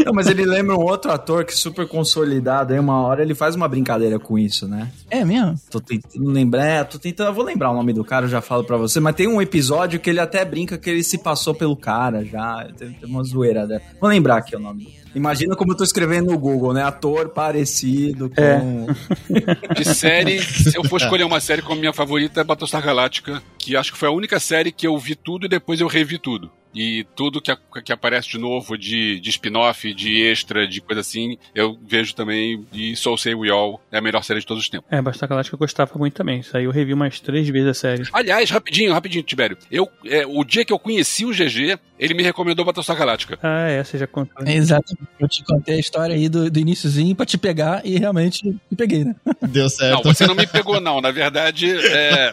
Não, 0.05 0.13
mas 0.13 0.27
ele 0.27 0.45
lembra 0.45 0.77
um 0.77 0.83
outro 0.83 1.11
ator 1.11 1.45
que 1.45 1.53
é 1.53 1.57
super 1.57 1.87
consolidado. 1.87 2.73
Aí 2.73 2.79
uma 2.79 3.01
hora 3.01 3.23
ele 3.23 3.35
faz 3.35 3.55
uma 3.55 3.69
brincadeira 3.69 4.19
com 4.19 4.39
isso, 4.39 4.69
né? 4.69 4.91
É 5.11 5.25
mesmo? 5.25 5.55
Tô 5.71 5.81
tentando 5.81 6.31
lembrar, 6.31 6.67
é, 6.67 6.85
tô 6.85 6.99
tentando, 6.99 7.29
eu 7.29 7.35
vou 7.35 7.45
lembrar 7.45 7.71
o 7.71 7.75
nome 7.75 7.93
do 7.93 8.05
cara, 8.05 8.27
eu 8.27 8.31
já 8.31 8.41
falo 8.41 8.65
pra 8.65 8.77
você. 8.77 9.01
Mas 9.01 9.15
tem 9.15 9.29
um 9.29 9.41
episódio 9.41 10.01
que 10.01 10.11
ele 10.11 10.21
até 10.21 10.45
brinca 10.45 10.79
que 10.79 10.91
ele 10.91 11.03
se 11.03 11.19
passou 11.19 11.55
pelo 11.55 11.77
cara 11.77 12.25
já. 12.25 12.69
Tem, 12.77 12.93
tem 12.93 13.09
uma 13.09 13.23
zoeira, 13.23 13.67
né? 13.67 13.81
Vou 14.01 14.09
lembrar 14.09 14.37
aqui 14.37 14.55
o 14.57 14.61
nome 14.61 15.04
Imagina 15.15 15.55
como 15.55 15.73
eu 15.73 15.77
tô 15.77 15.85
escrevendo 15.85 16.33
no 16.33 16.39
Google, 16.39 16.73
né? 16.73 16.83
Ator 16.83 17.29
parecido 17.29 18.31
com. 18.31 18.43
É. 18.43 19.75
De 19.75 19.85
série, 19.85 20.43
se 20.43 20.77
eu 20.77 20.85
for 20.85 21.01
escolher 21.01 21.25
uma 21.25 21.41
série 21.41 21.63
como 21.63 21.81
minha 21.81 21.93
favorita, 21.93 22.41
é 22.41 22.45
Battlestar 22.45 22.83
Galactica, 22.83 23.43
que 23.59 23.77
acho 23.77 23.93
que 23.93 23.99
foi 23.99 24.09
a 24.09 24.13
única 24.13 24.41
série 24.41 24.73
que 24.73 24.87
eu 24.87 24.97
vi 24.99 25.15
tudo 25.15 25.47
e 25.47 25.49
depois 25.49 25.81
eu 25.81 25.87
revi 25.87 26.19
tudo. 26.19 26.51
E 26.75 27.07
tudo 27.15 27.41
que, 27.41 27.57
que 27.85 27.93
aparece 27.93 28.31
de 28.31 28.39
novo, 28.39 28.77
de, 28.77 29.21
de 29.21 29.31
spin-off, 29.31 29.95
de 29.95 30.23
extra, 30.23 30.67
de 30.67 30.81
coisa 30.81 31.01
assim, 31.01 31.39
eu 31.55 31.79
vejo 31.87 32.15
também. 32.15 32.67
E 32.73 32.97
Soul 32.97 33.17
Say 33.17 33.35
We 33.35 33.49
All 33.49 33.81
é 33.93 33.99
a 33.99 34.01
melhor 34.01 34.25
série 34.25 34.41
de 34.41 34.47
todos 34.47 34.65
os 34.65 34.69
tempos. 34.69 34.89
É, 34.91 34.97
Battlestar 34.97 35.29
Galactica 35.29 35.55
eu 35.55 35.59
gostava 35.59 35.93
muito 35.97 36.15
também. 36.15 36.41
Isso 36.41 36.57
aí 36.57 36.65
eu 36.65 36.73
revi 36.73 36.93
umas 36.93 37.21
três 37.21 37.49
vezes 37.49 37.69
a 37.69 37.75
série. 37.75 38.03
Aliás, 38.13 38.51
rapidinho, 38.51 38.93
rapidinho, 38.93 39.23
Tibério. 39.23 39.57
Eu, 39.71 39.89
é, 40.05 40.27
o 40.27 40.43
dia 40.43 40.65
que 40.65 40.73
eu 40.73 40.79
conheci 40.79 41.25
o 41.25 41.31
GG, 41.31 41.79
ele 41.97 42.15
me 42.15 42.25
recomendou 42.25 42.65
Battlestar 42.65 42.97
Galactica. 42.97 43.39
Ah, 43.41 43.69
é, 43.69 43.85
você 43.85 43.97
já 43.97 44.07
contou. 44.09 44.45
Exato. 44.47 44.97
Eu 45.19 45.29
te 45.29 45.45
contei 45.45 45.77
a 45.77 45.81
história 45.81 46.15
aí 46.15 46.29
do, 46.29 46.51
do 46.51 46.59
iníciozinho 46.59 47.15
pra 47.15 47.27
te 47.27 47.39
pegar 47.39 47.81
e 47.85 47.99
realmente 47.99 48.45
me 48.47 48.77
peguei, 48.77 49.05
né? 49.05 49.15
Deu 49.43 49.69
certo. 49.69 50.05
Não, 50.05 50.15
você 50.15 50.27
não 50.27 50.35
me 50.35 50.47
pegou, 50.47 50.81
não. 50.81 51.01
Na 51.01 51.11
verdade, 51.11 51.71
é, 51.71 52.31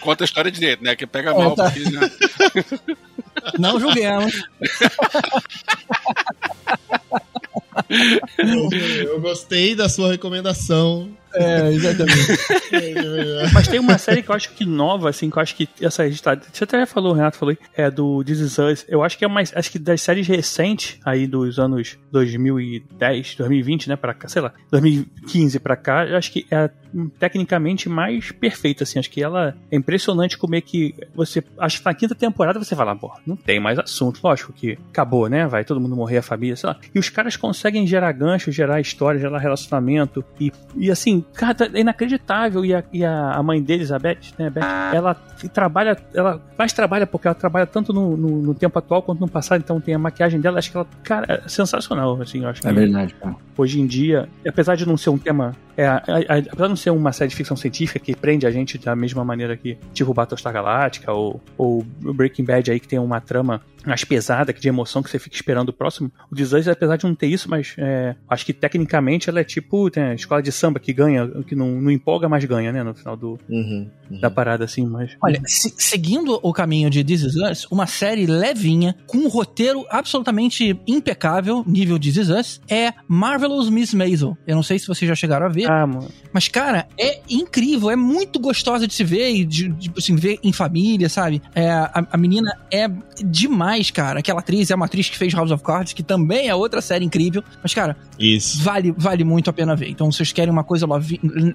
conta 0.00 0.24
a 0.24 0.26
história 0.26 0.50
direito, 0.50 0.82
né? 0.82 0.94
Que 0.96 1.06
pega 1.06 1.32
mal. 1.32 1.52
É, 1.52 1.56
tá. 1.56 1.70
porque, 1.70 1.90
né? 1.90 2.10
Não 3.58 3.78
julguemos. 3.80 4.42
Eu 8.68 9.20
gostei 9.20 9.74
da 9.74 9.88
sua 9.88 10.10
recomendação. 10.10 11.08
É, 11.34 11.72
exatamente. 11.72 12.38
Mas 13.52 13.68
tem 13.68 13.80
uma 13.80 13.98
série 13.98 14.22
que 14.22 14.30
eu 14.30 14.34
acho 14.34 14.52
que 14.52 14.64
nova, 14.64 15.10
assim, 15.10 15.30
que 15.30 15.38
eu 15.38 15.42
acho 15.42 15.54
que 15.54 15.68
essa 15.80 16.06
está. 16.06 16.36
Você 16.52 16.64
até 16.64 16.84
falou, 16.86 17.12
o 17.12 17.14
Renato 17.14 17.36
falou, 17.36 17.56
é 17.74 17.90
do 17.90 18.22
This 18.24 18.40
Is 18.40 18.58
Us. 18.58 18.86
Eu 18.88 19.02
acho 19.02 19.16
que 19.16 19.24
é 19.24 19.28
mais. 19.28 19.52
Acho 19.54 19.70
que 19.70 19.78
das 19.78 20.00
séries 20.02 20.26
recentes, 20.26 20.98
aí 21.04 21.26
dos 21.26 21.58
anos 21.58 21.98
2010, 22.10 23.36
2020, 23.36 23.88
né, 23.88 23.96
pra 23.96 24.14
cá, 24.14 24.28
sei 24.28 24.42
lá, 24.42 24.52
2015 24.70 25.60
pra 25.60 25.76
cá, 25.76 26.06
eu 26.06 26.16
acho 26.16 26.32
que 26.32 26.46
é 26.50 26.70
tecnicamente 27.18 27.88
mais 27.88 28.32
perfeita, 28.32 28.84
assim. 28.84 28.98
Acho 28.98 29.10
que 29.10 29.22
ela 29.22 29.54
é 29.70 29.76
impressionante 29.76 30.36
como 30.36 30.54
é 30.54 30.60
que 30.60 30.94
você. 31.14 31.42
Acho 31.58 31.78
que 31.78 31.86
na 31.86 31.94
quinta 31.94 32.14
temporada 32.14 32.58
você 32.58 32.74
fala, 32.74 32.94
pô, 32.96 33.12
não 33.26 33.36
tem 33.36 33.60
mais 33.60 33.78
assunto. 33.78 34.20
Lógico 34.22 34.52
que 34.52 34.78
acabou, 34.90 35.28
né? 35.28 35.46
Vai 35.46 35.64
todo 35.64 35.80
mundo 35.80 35.96
morrer, 35.96 36.18
a 36.18 36.22
família, 36.22 36.56
sei 36.56 36.68
lá. 36.68 36.78
E 36.94 36.98
os 36.98 37.08
caras 37.08 37.36
conseguem 37.36 37.86
gerar 37.86 38.12
gancho, 38.12 38.50
gerar 38.50 38.80
história, 38.80 39.20
gerar 39.20 39.38
relacionamento. 39.38 40.24
E, 40.40 40.52
e 40.76 40.90
assim, 40.90 41.19
cara, 41.22 41.56
é 41.72 41.80
inacreditável. 41.80 42.64
E 42.64 42.74
a, 42.74 42.84
e 42.92 43.04
a 43.04 43.42
mãe 43.42 43.62
deles, 43.62 43.92
a 43.92 43.98
Beth, 43.98 44.18
né? 44.38 44.46
A 44.46 44.50
Beth, 44.50 44.94
ela 44.94 45.14
trabalha, 45.52 45.96
ela 46.14 46.40
mais 46.58 46.72
trabalha 46.72 47.06
porque 47.06 47.28
ela 47.28 47.34
trabalha 47.34 47.66
tanto 47.66 47.92
no, 47.92 48.16
no, 48.16 48.42
no, 48.42 48.54
tempo 48.54 48.78
atual 48.78 49.02
quanto 49.02 49.20
no 49.20 49.28
passado. 49.28 49.60
Então 49.60 49.80
tem 49.80 49.94
a 49.94 49.98
maquiagem 49.98 50.40
dela, 50.40 50.58
acho 50.58 50.70
que 50.70 50.76
ela, 50.76 50.86
cara, 51.02 51.26
é 51.28 51.48
sensacional, 51.48 52.20
assim, 52.20 52.42
eu 52.42 52.48
acho. 52.48 52.66
É 52.66 52.72
verdade, 52.72 53.14
cara. 53.14 53.36
Hoje 53.56 53.80
em 53.80 53.86
dia, 53.86 54.28
apesar 54.46 54.74
de 54.74 54.86
não 54.86 54.96
ser 54.96 55.10
um 55.10 55.18
tema 55.18 55.54
é, 55.76 55.86
a, 55.86 55.96
a, 55.96 56.38
apesar 56.38 56.64
de 56.64 56.68
não 56.68 56.76
ser 56.76 56.90
uma 56.90 57.10
série 57.10 57.30
de 57.30 57.36
ficção 57.36 57.56
científica 57.56 57.98
que 57.98 58.14
prende 58.14 58.46
a 58.46 58.50
gente 58.50 58.76
da 58.76 58.94
mesma 58.94 59.24
maneira 59.24 59.56
que, 59.56 59.78
tipo, 59.94 60.12
Battlestar 60.12 60.52
Galactica 60.52 61.10
ou, 61.12 61.40
ou 61.56 61.82
Breaking 62.00 62.44
Bad 62.44 62.70
aí, 62.70 62.78
que 62.78 62.86
tem 62.86 62.98
uma 62.98 63.20
trama 63.20 63.62
mais 63.86 64.04
pesada, 64.04 64.52
que 64.52 64.60
de 64.60 64.68
emoção, 64.68 65.02
que 65.02 65.10
você 65.10 65.18
fica 65.18 65.34
esperando 65.34 65.70
o 65.70 65.72
próximo. 65.72 66.10
O 66.30 66.34
Desires, 66.34 66.68
apesar 66.68 66.96
de 66.96 67.04
não 67.04 67.14
ter 67.14 67.26
isso, 67.26 67.48
mas 67.48 67.74
é, 67.78 68.14
acho 68.28 68.44
que 68.44 68.52
tecnicamente 68.52 69.28
ela 69.28 69.40
é 69.40 69.44
tipo 69.44 69.90
tem 69.90 70.02
a 70.02 70.14
escola 70.14 70.42
de 70.42 70.52
samba 70.52 70.78
que 70.78 70.92
ganha, 70.92 71.26
que 71.46 71.54
não, 71.54 71.80
não 71.80 71.90
empolga, 71.90 72.28
mas 72.28 72.44
ganha, 72.44 72.72
né? 72.72 72.82
No 72.82 72.94
final 72.94 73.16
do, 73.16 73.38
uhum, 73.48 73.90
uhum. 74.10 74.20
da 74.20 74.30
parada, 74.30 74.64
assim. 74.64 74.86
Mas... 74.86 75.16
Olha, 75.22 75.40
se, 75.46 75.72
seguindo 75.76 76.38
o 76.42 76.52
caminho 76.52 76.90
de 76.90 77.02
This 77.02 77.22
Is 77.22 77.36
Us, 77.36 77.66
uma 77.70 77.86
série 77.86 78.26
levinha, 78.26 78.96
com 79.06 79.18
um 79.18 79.28
roteiro 79.28 79.84
absolutamente 79.90 80.78
impecável, 80.86 81.64
nível 81.66 81.98
This 81.98 82.16
Is 82.16 82.30
Us, 82.30 82.60
é 82.68 82.92
Marvelous 83.08 83.70
Miss 83.70 83.94
Maisel. 83.94 84.36
Eu 84.46 84.56
não 84.56 84.62
sei 84.62 84.78
se 84.78 84.86
vocês 84.86 85.08
já 85.08 85.14
chegaram 85.14 85.46
a 85.46 85.48
ver. 85.48 85.70
Ah, 85.70 85.86
mano. 85.86 86.08
Mas, 86.32 86.48
cara, 86.48 86.86
é 86.98 87.20
incrível, 87.28 87.90
é 87.90 87.96
muito 87.96 88.38
gostosa 88.38 88.86
de 88.86 88.94
se 88.94 89.04
ver 89.04 89.30
e 89.30 89.44
de, 89.44 89.68
de 89.68 89.90
assim, 89.96 90.16
ver 90.16 90.38
em 90.42 90.52
família, 90.52 91.08
sabe? 91.08 91.42
É, 91.54 91.70
a, 91.70 92.06
a 92.12 92.16
menina 92.16 92.50
é 92.72 92.88
demais 93.24 93.69
demais, 93.70 93.90
cara. 93.90 94.18
Aquela 94.20 94.40
atriz 94.40 94.70
é 94.70 94.74
uma 94.74 94.86
atriz 94.86 95.08
que 95.08 95.16
fez 95.16 95.32
House 95.32 95.50
of 95.50 95.62
Cards, 95.62 95.92
que 95.92 96.02
também 96.02 96.48
é 96.48 96.54
outra 96.54 96.80
série 96.80 97.04
incrível. 97.04 97.42
Mas, 97.62 97.72
cara, 97.72 97.96
Isso. 98.18 98.62
vale, 98.62 98.92
vale 98.96 99.24
muito 99.24 99.48
a 99.48 99.52
pena 99.52 99.76
ver. 99.76 99.88
Então, 99.88 100.10
se 100.10 100.18
vocês 100.18 100.32
querem 100.32 100.52
uma 100.52 100.64
coisa 100.64 100.86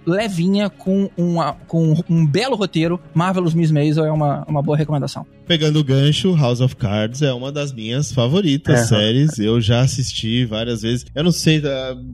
levinha 0.05 0.69
com, 0.69 1.09
uma, 1.17 1.53
com 1.67 2.01
um 2.09 2.25
belo 2.25 2.55
roteiro, 2.55 2.99
Marvelous 3.13 3.53
Miss 3.53 3.71
Maisel 3.71 4.05
é 4.05 4.11
uma, 4.11 4.45
uma 4.47 4.61
boa 4.61 4.77
recomendação. 4.77 5.25
Pegando 5.47 5.79
o 5.79 5.83
gancho, 5.83 6.35
House 6.35 6.61
of 6.61 6.75
Cards 6.75 7.21
é 7.21 7.31
uma 7.33 7.51
das 7.51 7.71
minhas 7.71 8.11
favoritas 8.11 8.81
é, 8.81 8.85
séries. 8.85 9.37
Eu 9.37 9.59
já 9.61 9.81
assisti 9.81 10.45
várias 10.45 10.81
vezes. 10.81 11.05
Eu 11.13 11.23
não 11.23 11.31
sei 11.31 11.59
uh, 11.59 11.63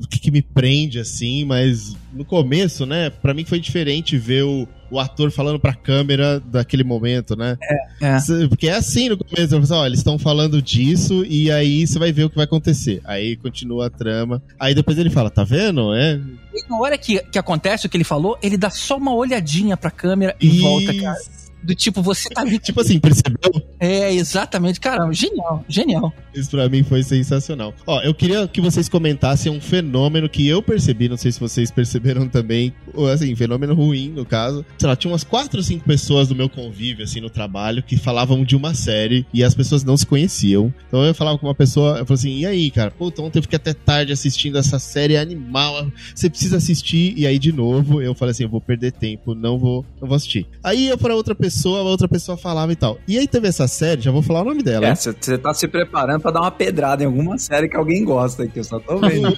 o 0.04 0.08
que, 0.08 0.20
que 0.20 0.32
me 0.32 0.42
prende 0.42 1.00
assim, 1.00 1.46
mas 1.46 1.96
no 2.12 2.26
começo, 2.26 2.86
né, 2.86 3.10
para 3.10 3.34
mim 3.34 3.46
foi 3.46 3.60
diferente 3.60 4.18
ver 4.18 4.44
o 4.44 4.68
o 4.92 5.00
ator 5.00 5.32
falando 5.32 5.60
pra 5.60 5.74
câmera 5.74 6.40
daquele 6.40 6.84
momento, 6.84 7.36
né? 7.36 7.58
É, 8.02 8.18
é. 8.18 8.48
Porque 8.50 8.68
é 8.68 8.74
assim 8.74 9.10
no 9.10 9.18
começo, 9.18 9.60
você 9.60 9.74
ó, 9.74 9.86
eles 9.86 10.00
estão 10.00 10.20
falando 10.20 10.62
disso 10.62 11.26
e 11.26 11.50
aí 11.50 11.88
você 11.88 11.98
vai 11.98 12.12
ver 12.12 12.26
o 12.26 12.30
que 12.30 12.36
vai 12.36 12.46
acontecer. 12.46 13.02
Aí 13.06 13.38
continua 13.38 13.88
a 13.88 13.90
trama. 13.90 14.44
Aí 14.60 14.76
depois 14.76 14.98
ele 14.98 15.10
fala, 15.10 15.30
tá 15.30 15.44
vendo? 15.44 15.94
É. 15.96 16.20
E 16.54 16.70
na 16.70 16.78
hora 16.78 16.98
que, 16.98 17.20
que 17.32 17.40
acontece 17.40 17.86
o 17.86 17.90
que 17.90 17.96
ele 17.96 18.04
falou, 18.04 18.38
ele 18.44 18.58
dá 18.58 18.70
só 18.70 18.98
uma 18.98 19.16
olhadinha 19.16 19.78
pra 19.78 19.90
câmera 19.90 20.36
e 20.40 20.48
Isso. 20.48 20.62
volta, 20.62 20.94
cara. 20.94 21.18
Do 21.64 21.76
tipo, 21.76 22.02
você 22.02 22.30
tá 22.30 22.44
tipo 22.60 22.82
assim, 22.82 23.00
percebeu? 23.00 23.52
É, 23.80 24.14
exatamente. 24.14 24.80
Caramba, 24.80 25.14
genial, 25.14 25.64
genial. 25.68 26.14
Isso 26.34 26.50
pra 26.50 26.68
mim 26.68 26.84
foi 26.84 27.04
sensacional. 27.04 27.74
Ó, 27.86 28.02
eu 28.02 28.14
queria 28.14 28.48
que 28.48 28.62
vocês 28.62 28.90
comentassem 28.90 29.52
um 29.52 29.62
fenômeno 29.62 30.28
que 30.28 30.48
eu 30.48 30.62
percebi, 30.62 31.08
não 31.08 31.18
sei 31.18 31.32
se 31.32 31.40
vocês 31.40 31.70
perceberam 31.70 32.28
também, 32.28 32.74
ou 32.94 33.08
assim, 33.08 33.36
fenômeno 33.36 33.74
ruim 33.74 34.10
no 34.10 34.26
caso. 34.26 34.66
Sei 34.78 34.88
lá, 34.88 34.96
tinha 34.96 35.12
umas 35.12 35.24
quatro 35.24 35.60
ou 35.60 35.64
cinco 35.64 35.86
pessoas 35.86 36.28
do 36.28 36.36
meu 36.36 36.50
convívio, 36.50 37.04
assim, 37.04 37.22
no 37.22 37.30
trabalho, 37.30 37.84
que 37.84 37.98
falavam 37.98 38.44
de 38.44 38.56
uma 38.56 38.74
série 38.74 39.26
e 39.34 39.44
as 39.44 39.54
pessoas 39.54 39.84
não 39.84 39.96
se 39.96 40.06
conheciam. 40.06 40.74
Então 40.88 41.04
eu 41.04 41.14
falava 41.14 41.38
com 41.38 41.48
uma 41.48 41.56
pessoa, 41.56 42.00
eu 42.00 42.06
falei 42.06 42.20
assim, 42.20 42.40
e 42.40 42.46
aí, 42.46 42.72
cara, 42.72 42.92
puta, 42.92 43.22
ontem 43.22 43.40
eu 43.40 43.44
fiquei 43.44 43.58
até 43.58 43.74
tarde 43.74 44.12
assistindo 44.12 44.58
essa 44.58 44.80
série 44.80 45.18
animal, 45.18 45.92
você 46.16 46.30
precisa 46.30 46.58
assistir. 46.58 47.14
E 47.18 47.28
aí, 47.28 47.38
de 47.38 47.52
novo, 47.52 48.02
eu 48.02 48.16
falei 48.16 48.32
assim, 48.32 48.44
eu 48.44 48.50
vou 48.50 48.62
perder 48.62 48.92
tempo, 48.92 49.36
não 49.36 49.60
vou, 49.60 49.86
não 50.00 50.08
vou 50.08 50.16
assistir. 50.16 50.48
Aí 50.64 50.88
eu 50.88 50.98
para 50.98 51.16
outra 51.16 51.36
pessoa 51.36 51.51
pessoa, 51.52 51.80
a 51.80 51.84
outra 51.84 52.08
pessoa 52.08 52.38
falava 52.38 52.72
e 52.72 52.76
tal. 52.76 52.98
E 53.08 53.18
aí 53.18 53.28
teve 53.28 53.48
essa 53.48 53.68
série, 53.68 54.02
já 54.02 54.10
vou 54.10 54.22
falar 54.22 54.42
o 54.42 54.46
nome 54.46 54.64
dela. 54.64 54.88
É, 54.88 54.96
você 54.96 55.38
tá 55.38 55.54
se 55.54 55.68
preparando 55.68 56.22
para 56.22 56.32
dar 56.32 56.42
uma 56.42 56.52
pedrada 56.52 57.04
em 57.04 57.06
alguma 57.06 57.38
série 57.38 57.68
que 57.68 57.76
alguém 57.76 58.06
gosta, 58.06 58.48
que 58.48 58.60
eu 58.60 58.64
só 58.64 58.80
tô 58.80 58.98
vendo. 58.98 59.38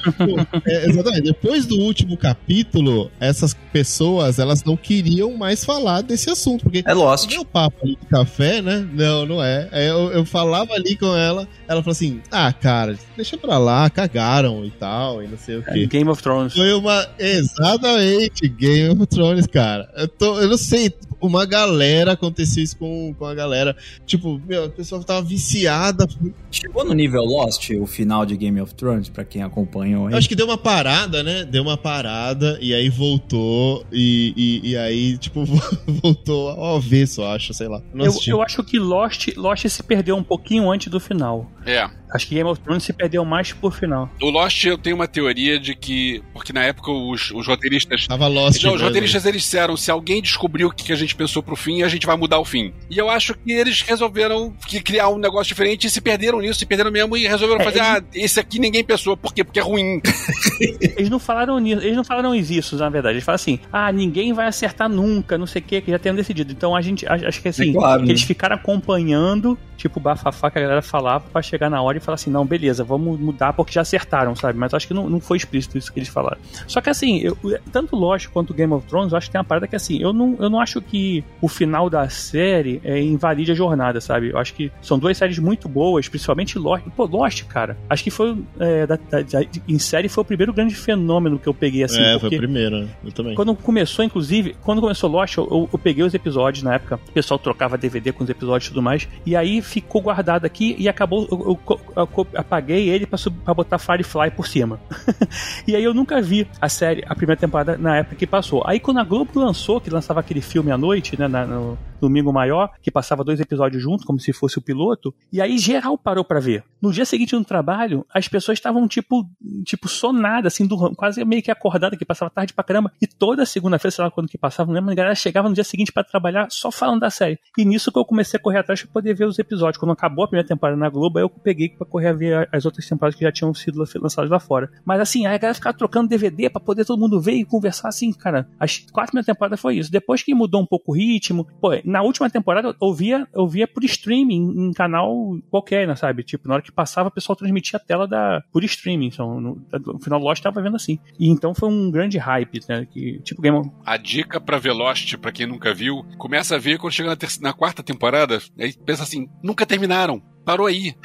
é, 0.66 0.89
exatamente. 0.89 1.24
Depois 1.24 1.66
do 1.66 1.76
último 1.80 2.16
capítulo, 2.16 3.09
essas 3.20 3.55
pessoas, 3.72 4.38
elas 4.38 4.64
não 4.64 4.78
queriam 4.78 5.36
mais 5.36 5.66
falar 5.66 6.01
desse 6.01 6.30
assunto, 6.30 6.64
porque 6.64 6.84
é 6.86 6.93
Lost. 6.93 7.30
Meu 7.30 7.43
papo 7.43 7.78
ali 7.84 7.97
de 7.99 8.05
café, 8.07 8.61
né? 8.61 8.88
Não, 8.93 9.26
não 9.26 9.43
é. 9.43 9.68
Eu, 9.74 10.11
eu 10.11 10.26
falava 10.26 10.74
ali 10.74 10.95
com 10.95 11.16
ela, 11.16 11.47
ela 11.68 11.82
falou 11.82 11.93
assim: 11.93 12.22
"Ah, 12.32 12.53
cara, 12.53 12.95
deixa 13.16 13.38
pra 13.38 13.57
lá, 13.57 13.89
cagaram 13.89 14.64
e 14.64 14.72
tal, 14.72 15.24
e 15.24 15.28
não 15.28 15.38
sei 15.38 15.57
o 15.57 15.64
quê". 15.64 15.84
É, 15.84 15.86
Game 15.86 16.09
of 16.09 16.22
Thrones. 16.22 16.53
Foi 16.53 16.74
uma 16.74 17.07
exatamente 17.18 18.47
Game 18.47 19.01
of 19.01 19.07
Thrones, 19.07 19.47
cara. 19.47 19.89
Eu 19.95 20.07
tô, 20.07 20.39
eu 20.39 20.49
não 20.49 20.57
sei, 20.57 20.93
uma 21.20 21.45
galera 21.45 22.03
aconteceu 22.12 22.64
isso 22.64 22.78
com, 22.78 23.14
com 23.18 23.26
a 23.26 23.34
galera. 23.34 23.76
Tipo, 24.06 24.39
meu, 24.45 24.66
a 24.66 24.70
pessoa 24.70 25.04
tava 25.04 25.22
viciada. 25.22 26.08
Chegou 26.51 26.86
no 26.86 26.93
nível 26.93 27.24
Lost, 27.24 27.70
o 27.72 27.86
final 27.86 28.26
de 28.26 28.36
Game 28.38 28.60
of 28.62 28.74
Thrones, 28.76 29.10
pra 29.10 29.24
quem 29.24 29.41
acompanhou 29.41 30.08
aí. 30.08 30.14
Eu 30.14 30.18
acho 30.18 30.30
que 30.30 30.36
deu 30.36 30.45
uma 30.45 30.58
parada, 30.58 31.24
né? 31.24 31.43
Deu 31.45 31.64
uma 31.64 31.78
parada 31.78 32.58
e 32.62 32.74
aí 32.74 32.89
voltou. 32.89 33.86
E, 33.91 34.34
e, 34.36 34.72
e 34.72 34.78
aí, 34.78 35.18
tipo, 35.18 35.43
voltou 36.04 36.49
ao 36.49 36.78
avesso, 36.78 37.24
acho, 37.24 37.54
sei 37.54 37.68
lá. 37.68 37.82
Eu, 37.93 38.14
eu, 38.28 38.41
acho 38.41 38.64
que 38.64 38.78
Lost, 38.78 39.30
Lost 39.36 39.68
se 39.68 39.84
perdeu 39.84 40.16
um 40.16 40.24
pouquinho 40.24 40.70
antes 40.72 40.88
do 40.88 40.99
final. 40.99 41.49
É. 41.66 41.89
Acho 42.14 42.28
que 42.28 42.36
Game 42.36 42.47
of 42.47 42.61
Thrones 42.61 42.84
se 42.84 42.93
perdeu 42.93 43.26
mais 43.26 43.51
por 43.51 43.74
final. 43.74 44.07
O 44.22 44.30
Lost, 44.30 44.64
eu 44.66 44.78
tenho 44.78 44.95
uma 44.95 45.07
teoria 45.07 45.59
de 45.59 45.74
que. 45.74 46.22
Porque 46.32 46.53
na 46.53 46.64
época 46.64 46.91
os, 46.91 47.32
os 47.32 47.47
roteiristas. 47.47 48.05
Tava 48.05 48.28
Lost. 48.28 48.64
Não, 48.64 48.76
os 48.76 48.82
roteiristas 48.82 49.26
eles 49.26 49.41
disseram: 49.41 49.76
se 49.76 49.89
alguém 49.89 50.22
descobriu 50.22 50.68
o 50.68 50.72
que 50.72 50.93
a 50.93 50.95
gente 50.95 51.16
pensou 51.16 51.41
pro 51.41 51.55
fim, 51.55 51.82
a 51.82 51.88
gente 51.88 52.05
vai 52.05 52.16
mudar 52.16 52.39
o 52.39 52.45
fim. 52.45 52.72
E 52.88 52.97
eu 52.97 53.09
acho 53.09 53.34
que 53.34 53.51
eles 53.51 53.82
resolveram 53.82 54.53
que 54.68 54.80
criar 54.80 55.09
um 55.09 55.18
negócio 55.18 55.47
diferente 55.47 55.88
e 55.88 55.89
se 55.89 56.01
perderam 56.01 56.39
nisso, 56.39 56.59
se 56.59 56.66
perderam 56.68 56.91
mesmo 56.91 57.18
e 57.18 57.28
resolveram 57.28 57.61
é, 57.61 57.64
fazer: 57.64 57.80
eles... 57.80 57.89
ah, 57.89 58.03
esse 58.14 58.39
aqui 58.39 58.59
ninguém 58.59 58.84
pensou. 58.84 59.18
Por 59.18 59.34
quê? 59.34 59.43
Porque 59.43 59.59
é 59.59 59.64
ruim. 59.64 59.99
eles 60.61 61.09
não 61.09 61.20
falaram 61.20 61.57
nisso, 61.57 61.82
eles 61.82 61.97
não 61.97 62.03
falaram 62.03 62.36
isso, 62.36 62.76
na 62.78 62.89
verdade. 62.89 63.16
Eles 63.16 63.24
falaram 63.24 63.41
assim: 63.41 63.59
ah, 63.72 63.91
ninguém 63.91 64.34
vai 64.34 64.45
acertar 64.45 64.88
nunca, 64.88 65.36
não 65.36 65.47
sei 65.47 65.61
o 65.61 65.66
que, 65.66 65.82
que 65.82 65.89
já 65.89 65.97
tenham 65.97 66.16
decidido. 66.16 66.51
Então 66.51 66.76
a 66.76 66.82
gente. 66.82 67.07
Acho 67.07 67.41
que 67.41 67.47
assim, 67.47 67.72
é 67.72 67.74
claro, 67.74 68.01
que 68.01 68.07
né? 68.07 68.11
eles 68.11 68.24
ficaram 68.24 68.55
acompanhando, 68.55 69.57
tipo, 69.78 69.99
o 69.99 70.01
bafafá 70.01 70.51
que 70.51 70.59
a 70.59 70.61
galera 70.61 70.82
falava 70.84 71.26
pra 71.32 71.41
chegar 71.41 71.70
na 71.70 71.82
hora 71.82 71.97
e 71.97 72.03
falar 72.04 72.16
assim: 72.16 72.30
não, 72.30 72.45
beleza 72.45 72.84
vamos 72.84 73.20
mudar 73.20 73.54
porque 73.54 73.74
já 73.74 73.82
acertaram, 73.82 74.36
sabe? 74.36 74.58
Mas 74.58 74.74
acho 74.74 74.88
que 74.88 74.93
não, 74.93 75.10
não 75.10 75.20
foi 75.20 75.38
explícito 75.38 75.78
isso 75.78 75.91
que 75.91 75.99
eles 75.99 76.10
falaram. 76.10 76.38
Só 76.68 76.82
que 76.82 76.89
assim, 76.89 77.20
eu, 77.20 77.38
tanto 77.72 77.95
Lost 77.95 78.28
quanto 78.28 78.54
Game 78.54 78.74
of 78.74 78.88
Thrones, 78.88 79.12
eu 79.12 79.18
acho 79.18 79.28
que 79.28 79.32
tem 79.32 79.39
uma 79.39 79.45
parada 79.45 79.68
que 79.68 79.76
assim, 79.76 80.01
eu 80.01 80.14
não, 80.14 80.36
eu 80.39 80.49
não 80.49 80.60
acho 80.60 80.82
que 80.82 81.24
o 81.41 81.47
final 81.47 81.89
da 81.89 82.08
série 82.10 82.82
é, 82.84 83.01
invalide 83.01 83.51
a 83.51 83.56
jornada, 83.56 83.99
sabe? 84.01 84.30
Eu 84.30 84.38
acho 84.38 84.54
que 84.54 84.72
são 84.82 84.97
duas 84.99 85.18
séries 85.18 85.39
muito 85.39 85.68
boas, 85.68 86.08
principalmente 86.08 86.58
Lost. 86.58 86.84
Pô, 86.95 87.06
Lost, 87.06 87.43
cara, 87.45 87.78
acho 87.89 88.04
que 88.04 88.12
foi 88.12 88.38
é, 88.60 88.86
da, 88.86 88.95
da, 88.95 89.22
da, 89.22 89.45
em 89.68 89.80
série 89.80 90.10
foi 90.10 90.22
o 90.22 90.26
primeiro 90.26 90.54
grande 90.54 90.76
fenômeno 90.76 91.39
que 91.39 91.47
eu 91.47 91.54
peguei 91.54 91.84
assim. 91.84 92.01
É, 92.01 92.20
foi 92.20 92.30
o 92.30 92.38
primeiro, 92.38 92.89
eu 93.04 93.12
também. 93.12 93.36
Quando 93.36 93.56
começou, 93.56 94.04
inclusive, 94.04 94.56
quando 94.62 94.82
começou 94.82 95.10
Lost, 95.10 95.38
eu, 95.38 95.47
eu, 95.49 95.70
eu 95.74 95.80
peguei 95.80 96.04
os 96.04 96.14
episódios 96.14 96.64
na 96.64 96.76
época, 96.76 96.99
o 97.08 97.12
pessoal 97.12 97.39
trocava 97.39 97.78
DVD 97.78 98.12
com 98.12 98.24
os 98.24 98.30
episódios 98.30 98.68
e 98.68 98.70
tudo 98.70 98.82
mais, 98.82 99.08
e 99.26 99.36
aí 99.36 99.62
ficou 99.62 100.01
guardado 100.01 100.45
aqui 100.45 100.76
e 100.78 100.88
acabou, 100.89 101.28
eu, 101.32 101.60
eu 101.92 101.92
apaguei 102.35 102.89
ele 102.89 103.05
pra, 103.05 103.53
botar 103.53 103.77
Firefly 103.77 104.31
por 104.31 104.47
cima. 104.47 104.79
e 105.67 105.75
aí 105.75 105.83
eu 105.83 105.93
nunca 105.93 106.21
vi 106.21 106.47
a 106.59 106.69
série, 106.69 107.03
a 107.07 107.15
primeira 107.15 107.39
temporada 107.39 107.77
na 107.77 107.97
época 107.97 108.15
que 108.15 108.27
passou. 108.27 108.63
Aí 108.65 108.79
quando 108.79 108.99
a 108.99 109.03
Globo 109.03 109.31
lançou, 109.35 109.79
que 109.79 109.89
lançava 109.89 110.19
aquele 110.19 110.41
filme 110.41 110.71
à 110.71 110.77
noite, 110.77 111.19
né, 111.19 111.27
na, 111.27 111.45
no 111.45 111.77
Domingo 112.04 112.34
Maior, 112.34 112.70
que 112.82 112.91
passava 112.91 113.24
dois 113.24 113.39
episódios 113.39 113.82
juntos, 113.82 114.06
como 114.06 114.20
se 114.20 114.34
fosse 114.34 114.58
o 114.58 114.62
piloto, 114.62 115.14
e 115.32 115.41
aí 115.41 115.58
geral 115.58 115.97
parou 115.97 116.24
para 116.24 116.39
ver. 116.39 116.64
No 116.82 116.91
dia 116.91 117.06
seguinte 117.06 117.34
no 117.34 117.45
trabalho, 117.45 118.06
as 118.14 118.28
pessoas 118.28 118.58
estavam 118.58 118.88
tipo, 118.88 119.26
tipo 119.64 119.88
sonadas, 119.88 120.54
assim, 120.54 120.68
do, 120.68 120.93
quase 120.95 121.24
meio 121.24 121.41
que 121.41 121.49
acordada, 121.49 121.95
que 121.95 122.06
passava 122.06 122.30
tarde 122.30 122.54
pra 122.54 122.64
caramba, 122.64 122.91
e 123.01 123.08
toda 123.08 123.45
segunda-feira, 123.45 123.91
sei 123.91 124.04
lá 124.04 124.12
quando 124.12 124.28
que 124.28 124.38
passava, 124.38 124.68
não 124.68 124.76
lembro, 124.76 124.91
a 124.91 124.95
galera 124.95 125.16
chegava 125.16 125.47
no 125.47 125.56
dia 125.56 125.64
seguinte 125.64 125.91
para 125.91 126.04
trabalhar 126.04 126.47
só 126.49 126.72
falando 126.72 126.99
da 126.99 127.10
série. 127.10 127.39
E 127.58 127.64
nisso 127.64 127.91
que 127.91 127.97
eu 127.97 128.06
comecei 128.06 128.38
a 128.38 128.43
correr 128.43 128.60
atrás 128.60 128.82
pra 128.82 128.91
poder 128.91 129.14
ver 129.14 129.26
os 129.26 129.39
episódios. 129.39 129.78
Quando 129.78 129.91
acabou 129.91 130.26
a 130.26 130.28
primeira 130.28 130.47
temporada 130.47 130.78
na 130.78 130.89
Globo, 130.89 131.20
aí 131.20 131.24
eu 131.24 131.30
peguei 131.30 131.70
pra 131.70 131.86
correr 131.86 132.08
a 132.08 132.14
ver 132.14 132.49
as 132.51 132.66
outras 132.66 132.88
temporadas 132.88 133.18
que 133.18 133.24
já 133.24 133.32
tinham 133.32 133.54
sido 133.54 133.78
lançadas 133.78 134.30
lá 134.30 134.39
fora. 134.39 134.70
Mas 134.86 134.99
assim, 134.99 135.26
aí 135.26 135.36
a 135.36 135.38
galera 135.38 135.56
ficava 135.56 135.78
trocando 135.78 136.10
DVD 136.10 136.49
para 136.49 136.62
poder 136.62 136.86
todo 136.86 136.99
mundo 136.99 137.22
ver 137.22 137.34
e 137.34 137.45
conversar 137.45 137.89
assim, 137.89 138.12
cara. 138.12 138.47
As 138.60 138.80
quatro 138.91 139.12
primeiras 139.12 139.26
temporadas 139.26 139.60
foi 139.60 139.78
isso. 139.78 139.91
Depois 139.91 140.22
que 140.22 140.34
mudou 140.34 140.62
um 140.62 140.66
pouco 140.66 140.91
o 140.91 140.95
ritmo, 140.95 141.47
pô, 141.62 141.70
na 141.93 142.01
última 142.01 142.27
temporada 142.27 142.75
eu 142.81 142.93
via, 142.93 143.27
eu 143.31 143.47
via 143.47 143.67
por 143.67 143.83
streaming 143.83 144.67
em 144.67 144.73
canal 144.73 145.37
qualquer, 145.51 145.87
né, 145.87 145.95
sabe? 145.95 146.23
Tipo, 146.23 146.47
na 146.47 146.55
hora 146.55 146.63
que 146.63 146.71
passava, 146.71 147.09
o 147.09 147.11
pessoal 147.11 147.35
transmitia 147.35 147.77
a 147.77 147.79
tela 147.79 148.07
da, 148.07 148.41
por 148.51 148.63
streaming. 148.63 149.07
Então, 149.07 149.39
no, 149.39 149.61
no 149.85 149.99
final 149.99 150.19
do 150.19 150.25
Lost 150.25 150.41
tava 150.41 150.59
vendo 150.59 150.75
assim. 150.75 150.97
E 151.19 151.29
então 151.29 151.53
foi 151.53 151.69
um 151.69 151.91
grande 151.91 152.17
hype, 152.17 152.61
né? 152.67 152.87
Que, 152.91 153.19
tipo, 153.19 153.43
Game 153.43 153.57
of... 153.57 153.69
A 153.85 153.95
dica 153.95 154.41
pra 154.41 154.57
ver 154.57 154.71
Lost, 154.71 155.15
pra 155.17 155.31
quem 155.31 155.45
nunca 155.45 155.71
viu, 155.71 156.03
começa 156.17 156.55
a 156.55 156.59
ver 156.59 156.79
quando 156.79 156.93
chega 156.93 157.09
na, 157.09 157.17
na 157.41 157.53
quarta 157.53 157.83
temporada, 157.83 158.39
aí 158.59 158.73
pensa 158.73 159.03
assim, 159.03 159.29
nunca 159.43 159.63
terminaram 159.63 160.19
parou 160.43 160.67
aí. 160.67 160.95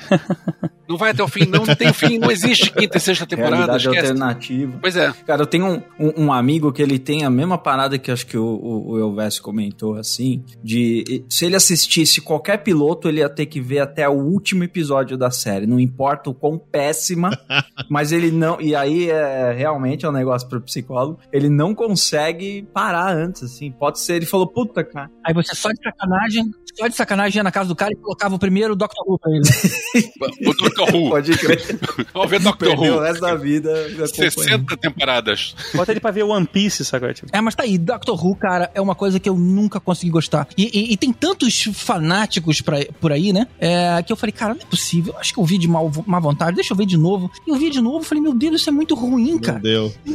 Não 0.88 0.96
vai 0.96 1.10
até 1.10 1.22
o 1.22 1.28
fim, 1.28 1.44
não, 1.44 1.66
não 1.66 1.74
tem 1.74 1.92
fim, 1.92 2.18
não 2.18 2.30
existe 2.30 2.72
quinta 2.72 2.96
e 2.96 3.00
sexta 3.00 3.26
temporada. 3.26 3.56
Realidade 3.56 3.88
esquece. 3.88 4.06
alternativa. 4.06 4.78
Pois 4.80 4.96
é. 4.96 5.12
Cara, 5.26 5.42
eu 5.42 5.46
tenho 5.46 5.66
um, 5.66 5.82
um, 6.00 6.24
um, 6.24 6.32
amigo 6.32 6.72
que 6.72 6.80
ele 6.80 6.98
tem 6.98 7.26
a 7.26 7.30
mesma 7.30 7.58
parada 7.58 7.98
que 7.98 8.10
acho 8.10 8.26
que 8.26 8.38
o, 8.38 8.42
o, 8.42 9.06
o 9.06 9.42
comentou, 9.42 9.96
assim, 9.96 10.42
de 10.64 11.24
se 11.28 11.44
ele 11.44 11.56
assistisse 11.56 12.22
qualquer 12.22 12.62
piloto, 12.62 13.06
ele 13.06 13.20
ia 13.20 13.28
ter 13.28 13.44
que 13.44 13.60
ver 13.60 13.80
até 13.80 14.08
o 14.08 14.14
último 14.14 14.64
episódio 14.64 15.18
da 15.18 15.30
série. 15.30 15.66
Não 15.66 15.78
importa 15.78 16.30
o 16.30 16.34
quão 16.34 16.58
péssima, 16.58 17.30
mas 17.90 18.10
ele 18.10 18.30
não. 18.30 18.58
E 18.58 18.74
aí 18.74 19.10
é 19.10 19.52
realmente 19.52 20.06
é 20.06 20.08
um 20.08 20.12
negócio 20.12 20.48
pro 20.48 20.60
psicólogo. 20.62 21.18
Ele 21.30 21.50
não 21.50 21.74
consegue 21.74 22.66
parar 22.72 23.14
antes, 23.14 23.42
assim. 23.42 23.70
Pode 23.70 24.00
ser, 24.00 24.14
ele 24.14 24.26
falou, 24.26 24.46
puta, 24.46 24.82
cara. 24.82 25.10
Aí 25.22 25.34
você 25.34 25.54
só 25.54 25.68
de 25.68 25.82
sacanagem, 25.82 26.50
só 26.74 26.88
de 26.88 26.94
sacanagem 26.94 27.40
ia 27.40 27.42
na 27.42 27.52
casa 27.52 27.68
do 27.68 27.76
cara 27.76 27.92
e 27.92 27.96
colocava 27.96 28.34
o 28.34 28.38
primeiro 28.38 28.74
Dr. 28.74 28.86
Who 29.06 29.18
ele. 29.28 30.48
o 30.48 30.54
Doctor 30.54 30.94
Who. 30.94 31.10
Pode 31.10 31.36
crer. 31.36 31.78
Vamos 32.12 32.30
ver 32.30 32.40
Doctor 32.40 32.78
Who. 32.78 32.96
o 32.96 33.00
resto 33.00 33.20
da 33.20 33.34
vida. 33.34 34.06
60 34.06 34.76
temporadas. 34.76 35.54
Bota 35.74 35.92
ele 35.92 36.00
pra 36.00 36.10
ver 36.10 36.22
One 36.24 36.46
Piece, 36.46 36.84
sabe? 36.84 37.12
Tipo. 37.14 37.28
É, 37.32 37.40
mas 37.40 37.54
tá 37.54 37.62
aí. 37.62 37.78
Doctor 37.78 38.24
Who, 38.24 38.34
cara, 38.36 38.70
é 38.74 38.80
uma 38.80 38.94
coisa 38.94 39.18
que 39.18 39.28
eu 39.28 39.36
nunca 39.36 39.80
consegui 39.80 40.10
gostar. 40.10 40.48
E, 40.56 40.70
e, 40.72 40.92
e 40.92 40.96
tem 40.96 41.12
tantos 41.12 41.68
fanáticos 41.72 42.60
pra, 42.60 42.84
por 43.00 43.12
aí, 43.12 43.32
né? 43.32 43.46
É, 43.58 44.02
que 44.02 44.12
eu 44.12 44.16
falei, 44.16 44.32
cara, 44.32 44.54
não 44.54 44.62
é 44.62 44.66
possível. 44.66 45.14
Acho 45.18 45.32
que 45.32 45.40
eu 45.40 45.44
vi 45.44 45.58
de 45.58 45.68
mal, 45.68 45.90
má 46.06 46.18
vontade. 46.18 46.56
Deixa 46.56 46.72
eu 46.72 46.76
ver 46.76 46.86
de 46.86 46.96
novo. 46.96 47.30
E 47.46 47.50
eu 47.50 47.56
vi 47.56 47.70
de 47.70 47.80
novo. 47.80 48.04
Falei, 48.04 48.22
meu 48.22 48.34
Deus, 48.34 48.60
isso 48.60 48.70
é 48.70 48.72
muito 48.72 48.94
ruim, 48.94 49.38
cara. 49.38 49.58
Não 49.58 49.62
deu. 49.62 49.94
Não, 50.06 50.14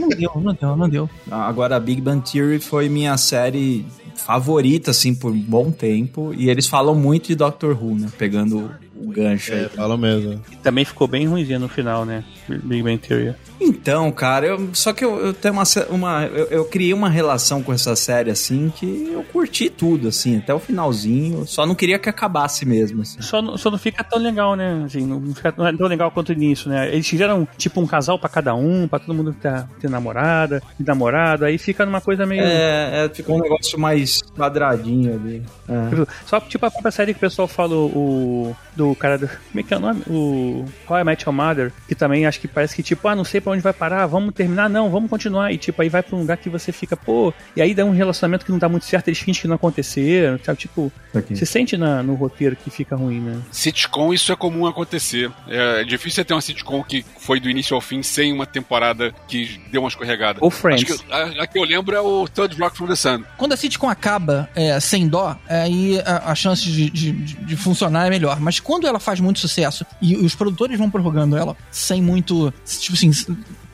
não 0.00 0.08
deu, 0.08 0.32
não 0.36 0.54
deu, 0.54 0.76
não 0.76 0.88
deu. 0.88 1.10
Agora, 1.30 1.76
a 1.76 1.80
Big 1.80 2.00
Bang 2.00 2.22
Theory 2.30 2.58
foi 2.60 2.88
minha 2.88 3.16
série 3.16 3.84
favorita, 4.16 4.90
assim, 4.90 5.14
por 5.14 5.32
um 5.32 5.40
bom 5.40 5.70
tempo. 5.70 6.32
E 6.36 6.48
eles 6.50 6.66
falam 6.66 6.94
muito 6.94 7.28
de 7.28 7.34
Doctor 7.34 7.76
Who, 7.80 7.98
né? 7.98 8.08
Pegando 8.18 8.70
o 9.02 9.10
gancho 9.10 9.52
é, 9.52 9.60
aí. 9.60 9.68
Fala 9.68 9.96
mesmo. 9.96 10.40
E 10.50 10.56
também 10.56 10.84
ficou 10.84 11.06
bem 11.06 11.26
ruimzinho 11.26 11.60
no 11.60 11.68
final, 11.68 12.04
né? 12.04 12.24
Big 12.48 12.82
Bang 12.82 12.98
Theory. 12.98 13.34
Então, 13.60 14.10
cara, 14.10 14.46
eu, 14.46 14.70
só 14.72 14.92
que 14.92 15.04
eu, 15.04 15.18
eu 15.18 15.32
tenho 15.32 15.54
uma. 15.54 15.62
uma 15.90 16.24
eu, 16.24 16.46
eu, 16.46 16.64
criei 16.64 16.92
uma 16.92 17.08
relação 17.08 17.62
com 17.62 17.72
essa 17.72 17.94
série, 17.94 18.30
assim, 18.30 18.72
que 18.74 19.10
eu 19.12 19.22
curti 19.24 19.70
tudo, 19.70 20.08
assim, 20.08 20.38
até 20.38 20.52
o 20.52 20.58
finalzinho. 20.58 21.46
Só 21.46 21.64
não 21.64 21.74
queria 21.74 21.98
que 21.98 22.08
acabasse 22.08 22.66
mesmo. 22.66 23.02
Assim. 23.02 23.22
Só, 23.22 23.40
não, 23.40 23.56
só 23.56 23.70
não 23.70 23.78
fica 23.78 24.02
tão 24.02 24.18
legal, 24.18 24.56
né? 24.56 24.82
Assim, 24.84 25.06
não, 25.06 25.34
fica, 25.34 25.54
não 25.56 25.66
é 25.66 25.76
tão 25.76 25.86
legal 25.86 26.10
quanto 26.10 26.30
o 26.30 26.32
início, 26.32 26.68
né? 26.68 26.92
Eles 26.92 27.06
fizeram 27.06 27.46
tipo 27.56 27.80
um 27.80 27.86
casal 27.86 28.18
para 28.18 28.28
cada 28.28 28.54
um, 28.54 28.88
para 28.88 28.98
todo 28.98 29.14
mundo 29.14 29.32
ter, 29.32 29.64
ter 29.80 29.88
namorada, 29.88 30.60
e 30.78 30.82
namorado, 30.82 31.44
aí 31.44 31.56
fica 31.56 31.86
numa 31.86 32.00
coisa 32.00 32.26
meio. 32.26 32.42
É, 32.42 33.04
é 33.04 33.08
fica 33.08 33.32
um 33.32 33.40
negócio 33.40 33.78
mais 33.78 34.22
quadradinho 34.36 35.14
ali. 35.14 35.42
É. 35.68 36.06
Só 36.26 36.40
tipo 36.40 36.66
a 36.66 36.70
própria 36.70 36.90
série 36.90 37.12
que 37.14 37.18
o 37.18 37.20
pessoal 37.20 37.46
falou, 37.46 37.88
o. 37.90 38.56
Do 38.74 38.91
cara 38.96 39.18
do. 39.18 39.28
Como 39.28 39.60
é 39.60 39.62
que 39.62 39.74
é 39.74 39.76
o 39.76 39.80
nome? 39.80 40.02
O. 40.06 40.64
How 40.88 40.98
I 40.98 41.04
Met 41.04 41.24
Your 41.24 41.34
Mother, 41.34 41.72
que 41.88 41.94
também 41.94 42.26
acho 42.26 42.40
que 42.40 42.48
parece 42.48 42.74
que, 42.74 42.82
tipo, 42.82 43.06
ah, 43.08 43.14
não 43.14 43.24
sei 43.24 43.40
pra 43.40 43.52
onde 43.52 43.62
vai 43.62 43.72
parar, 43.72 44.06
vamos 44.06 44.34
terminar, 44.34 44.68
não, 44.68 44.90
vamos 44.90 45.08
continuar. 45.08 45.52
E 45.52 45.58
tipo, 45.58 45.80
aí 45.82 45.88
vai 45.88 46.02
pra 46.02 46.16
um 46.16 46.20
lugar 46.20 46.36
que 46.36 46.48
você 46.48 46.72
fica, 46.72 46.96
pô, 46.96 47.32
e 47.56 47.62
aí 47.62 47.74
dá 47.74 47.84
um 47.84 47.90
relacionamento 47.90 48.44
que 48.44 48.52
não 48.52 48.58
dá 48.58 48.68
muito 48.68 48.86
certo, 48.86 49.08
eles 49.08 49.18
fingem 49.18 49.42
que 49.42 49.48
não 49.48 49.56
aconteceram, 49.56 50.38
sabe? 50.42 50.58
Tipo, 50.58 50.92
okay. 51.14 51.36
você 51.36 51.46
sente 51.46 51.76
na, 51.76 52.02
no 52.02 52.14
roteiro 52.14 52.56
que 52.56 52.70
fica 52.70 52.96
ruim, 52.96 53.20
né? 53.20 53.40
Sitcom, 53.50 54.12
isso 54.12 54.32
é 54.32 54.36
comum 54.36 54.66
acontecer. 54.66 55.30
É, 55.48 55.80
é 55.80 55.84
difícil 55.84 56.16
você 56.16 56.24
ter 56.24 56.34
uma 56.34 56.40
sitcom 56.40 56.82
que 56.82 57.04
foi 57.20 57.40
do 57.40 57.48
início 57.48 57.74
ao 57.74 57.80
fim 57.80 58.02
sem 58.02 58.32
uma 58.32 58.46
temporada 58.46 59.14
que 59.28 59.60
deu 59.70 59.82
uma 59.82 59.88
escorregada. 59.88 60.38
Ou 60.40 60.50
Friends. 60.50 60.90
Acho 60.90 61.04
que, 61.04 61.12
a, 61.12 61.42
a, 61.42 61.46
que 61.46 61.58
eu 61.58 61.64
lembro 61.64 61.94
é 61.94 62.00
o 62.00 62.26
Third 62.28 62.56
Rock 62.60 62.76
from 62.76 62.86
the 62.86 62.96
Sun. 62.96 63.24
Quando 63.36 63.52
a 63.52 63.56
sitcom 63.56 63.88
acaba 63.88 64.48
é, 64.54 64.78
sem 64.80 65.08
dó, 65.08 65.36
aí 65.48 66.00
a, 66.04 66.30
a 66.30 66.34
chance 66.34 66.62
de, 66.62 66.90
de, 66.90 67.12
de, 67.12 67.56
funcionar 67.56 68.06
é 68.06 68.10
melhor. 68.10 68.40
Mas 68.40 68.60
quando 68.72 68.86
ela 68.86 68.98
faz 68.98 69.20
muito 69.20 69.38
sucesso 69.38 69.84
e 70.00 70.16
os 70.16 70.34
produtores 70.34 70.78
vão 70.78 70.90
prorrogando 70.90 71.36
ela 71.36 71.54
sem 71.70 72.00
muito. 72.00 72.50
Tipo 72.64 72.94
assim, 72.94 73.10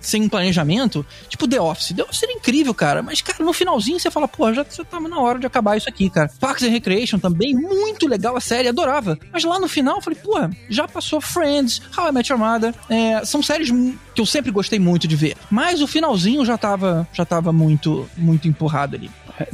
sem 0.00 0.22
um 0.22 0.28
planejamento, 0.28 1.06
tipo 1.28 1.46
The 1.46 1.60
Office. 1.60 1.92
The 1.94 2.02
Office 2.02 2.24
era 2.24 2.32
incrível, 2.32 2.74
cara. 2.74 3.00
Mas, 3.00 3.22
cara, 3.22 3.44
no 3.44 3.52
finalzinho 3.52 4.00
você 4.00 4.10
fala, 4.10 4.26
pô, 4.26 4.52
já, 4.52 4.66
já 4.68 4.84
tava 4.84 5.08
na 5.08 5.20
hora 5.20 5.38
de 5.38 5.46
acabar 5.46 5.76
isso 5.76 5.88
aqui, 5.88 6.10
cara. 6.10 6.28
Parks 6.40 6.64
and 6.64 6.70
Recreation 6.70 7.20
também, 7.20 7.54
muito 7.54 8.08
legal 8.08 8.36
a 8.36 8.40
série, 8.40 8.66
adorava. 8.66 9.16
Mas 9.32 9.44
lá 9.44 9.60
no 9.60 9.68
final 9.68 9.98
eu 9.98 10.02
falei, 10.02 10.18
pô, 10.18 10.34
já 10.68 10.88
passou 10.88 11.20
Friends, 11.20 11.80
How 11.96 12.08
I 12.08 12.12
Met 12.12 12.32
Your 12.32 12.40
Mother. 12.40 12.74
É, 12.88 13.24
são 13.24 13.40
séries 13.40 13.70
que 14.12 14.20
eu 14.20 14.26
sempre 14.26 14.50
gostei 14.50 14.80
muito 14.80 15.06
de 15.06 15.14
ver. 15.14 15.36
Mas 15.48 15.80
o 15.80 15.86
finalzinho 15.86 16.44
já 16.44 16.58
tava, 16.58 17.06
já 17.12 17.24
tava 17.24 17.52
muito, 17.52 18.08
muito 18.16 18.48
empurrado 18.48 18.96
ali. 18.96 19.08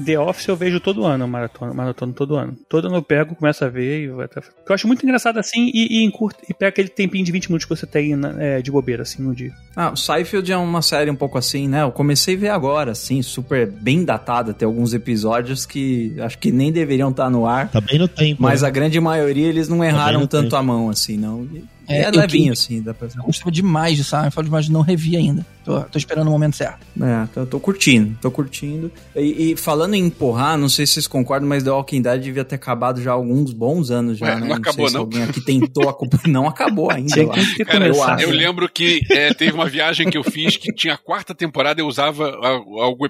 The 0.04 0.18
Office 0.18 0.48
eu 0.48 0.56
vejo 0.56 0.80
todo 0.80 1.04
ano, 1.04 1.26
maratona, 1.26 1.72
maratona 1.72 2.12
todo 2.12 2.36
ano. 2.36 2.56
Todo 2.68 2.86
ano 2.86 2.96
eu 2.96 3.02
pego, 3.02 3.34
começo 3.34 3.64
a 3.64 3.68
ver 3.68 4.04
e 4.04 4.08
vai 4.08 4.26
até... 4.26 4.40
Eu 4.40 4.74
acho 4.74 4.86
muito 4.86 5.04
engraçado 5.04 5.38
assim 5.38 5.70
e, 5.72 5.98
e, 5.98 6.04
encurta, 6.04 6.40
e 6.48 6.54
pega 6.54 6.70
aquele 6.70 6.88
tempinho 6.88 7.24
de 7.24 7.32
20 7.32 7.48
minutos 7.48 7.64
que 7.66 7.74
você 7.74 7.86
tem 7.86 8.12
é, 8.38 8.62
de 8.62 8.70
bobeira, 8.70 9.02
assim, 9.02 9.22
no 9.22 9.34
dia. 9.34 9.52
Ah, 9.76 9.90
o 9.92 9.96
Seinfeld 9.96 10.50
é 10.50 10.56
uma 10.56 10.82
série 10.82 11.10
um 11.10 11.16
pouco 11.16 11.38
assim, 11.38 11.68
né? 11.68 11.82
Eu 11.82 11.92
comecei 11.92 12.36
a 12.36 12.38
ver 12.38 12.48
agora, 12.48 12.92
assim, 12.92 13.22
super 13.22 13.66
bem 13.66 14.04
datada. 14.04 14.54
Tem 14.54 14.66
alguns 14.66 14.94
episódios 14.94 15.66
que 15.66 16.14
acho 16.20 16.38
que 16.38 16.50
nem 16.50 16.72
deveriam 16.72 17.10
estar 17.10 17.30
no 17.30 17.46
ar. 17.46 17.68
Tá 17.70 17.80
bem 17.80 17.98
no 17.98 18.08
tempo. 18.08 18.42
Mas 18.42 18.62
né? 18.62 18.68
a 18.68 18.70
grande 18.70 19.00
maioria 19.00 19.48
eles 19.48 19.68
não 19.68 19.78
tá 19.78 19.86
erraram 19.86 20.20
tá 20.22 20.28
tanto 20.28 20.44
tempo. 20.44 20.56
a 20.56 20.62
mão, 20.62 20.90
assim, 20.90 21.16
não. 21.16 21.46
É, 21.88 22.02
é 22.02 22.10
levinho, 22.10 22.52
assim, 22.52 22.82
dá 22.82 22.94
pra... 22.94 23.08
Eu 23.14 23.24
gostava 23.24 23.50
demais 23.50 23.96
de 23.96 24.04
Seinfeld, 24.04 24.50
mas 24.50 24.68
não 24.68 24.80
revi 24.80 25.16
ainda. 25.16 25.44
Tô, 25.64 25.80
tô, 25.80 25.96
esperando 25.98 26.28
o 26.28 26.30
momento 26.30 26.56
certo. 26.56 26.86
É, 27.00 27.26
tô, 27.32 27.46
tô 27.46 27.58
curtindo, 27.58 28.16
tô 28.20 28.30
curtindo. 28.30 28.92
E, 29.16 29.52
e, 29.52 29.56
falando 29.56 29.94
em 29.94 30.04
empurrar, 30.04 30.58
não 30.58 30.68
sei 30.68 30.86
se 30.86 30.94
vocês 30.94 31.06
concordam, 31.06 31.48
mas 31.48 31.62
The 31.62 31.70
Walking 31.70 32.02
Dead 32.02 32.20
devia 32.20 32.44
ter 32.44 32.56
acabado 32.56 33.00
já 33.00 33.12
há 33.12 33.14
alguns 33.14 33.52
bons 33.52 33.90
anos 33.90 34.18
já, 34.18 34.26
Ué, 34.26 34.34
né? 34.34 34.40
Não, 34.40 34.48
não 34.48 34.56
acabou, 34.56 34.90
não. 34.90 35.00
alguém 35.00 35.22
aqui 35.22 35.40
tentou 35.40 35.88
acompanhar. 35.88 36.28
Não 36.28 36.46
acabou 36.46 36.90
ainda. 36.90 37.14
Tinha 37.14 37.28
que 37.28 37.64
Cara, 37.64 37.88
eu, 37.88 37.94
eu, 38.20 38.30
lembro 38.30 38.68
que 38.68 39.00
é, 39.10 39.32
teve 39.32 39.52
uma 39.52 39.66
viagem 39.66 40.10
que 40.10 40.18
eu 40.18 40.24
fiz 40.24 40.56
que 40.56 40.72
tinha 40.72 40.94
a 40.94 40.98
quarta 40.98 41.34
temporada 41.34 41.80
e 41.80 41.82
eu 41.82 41.86
usava 41.86 42.36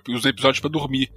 os 0.09 0.25
episódios 0.25 0.61
pra 0.61 0.71
dormir. 0.71 1.11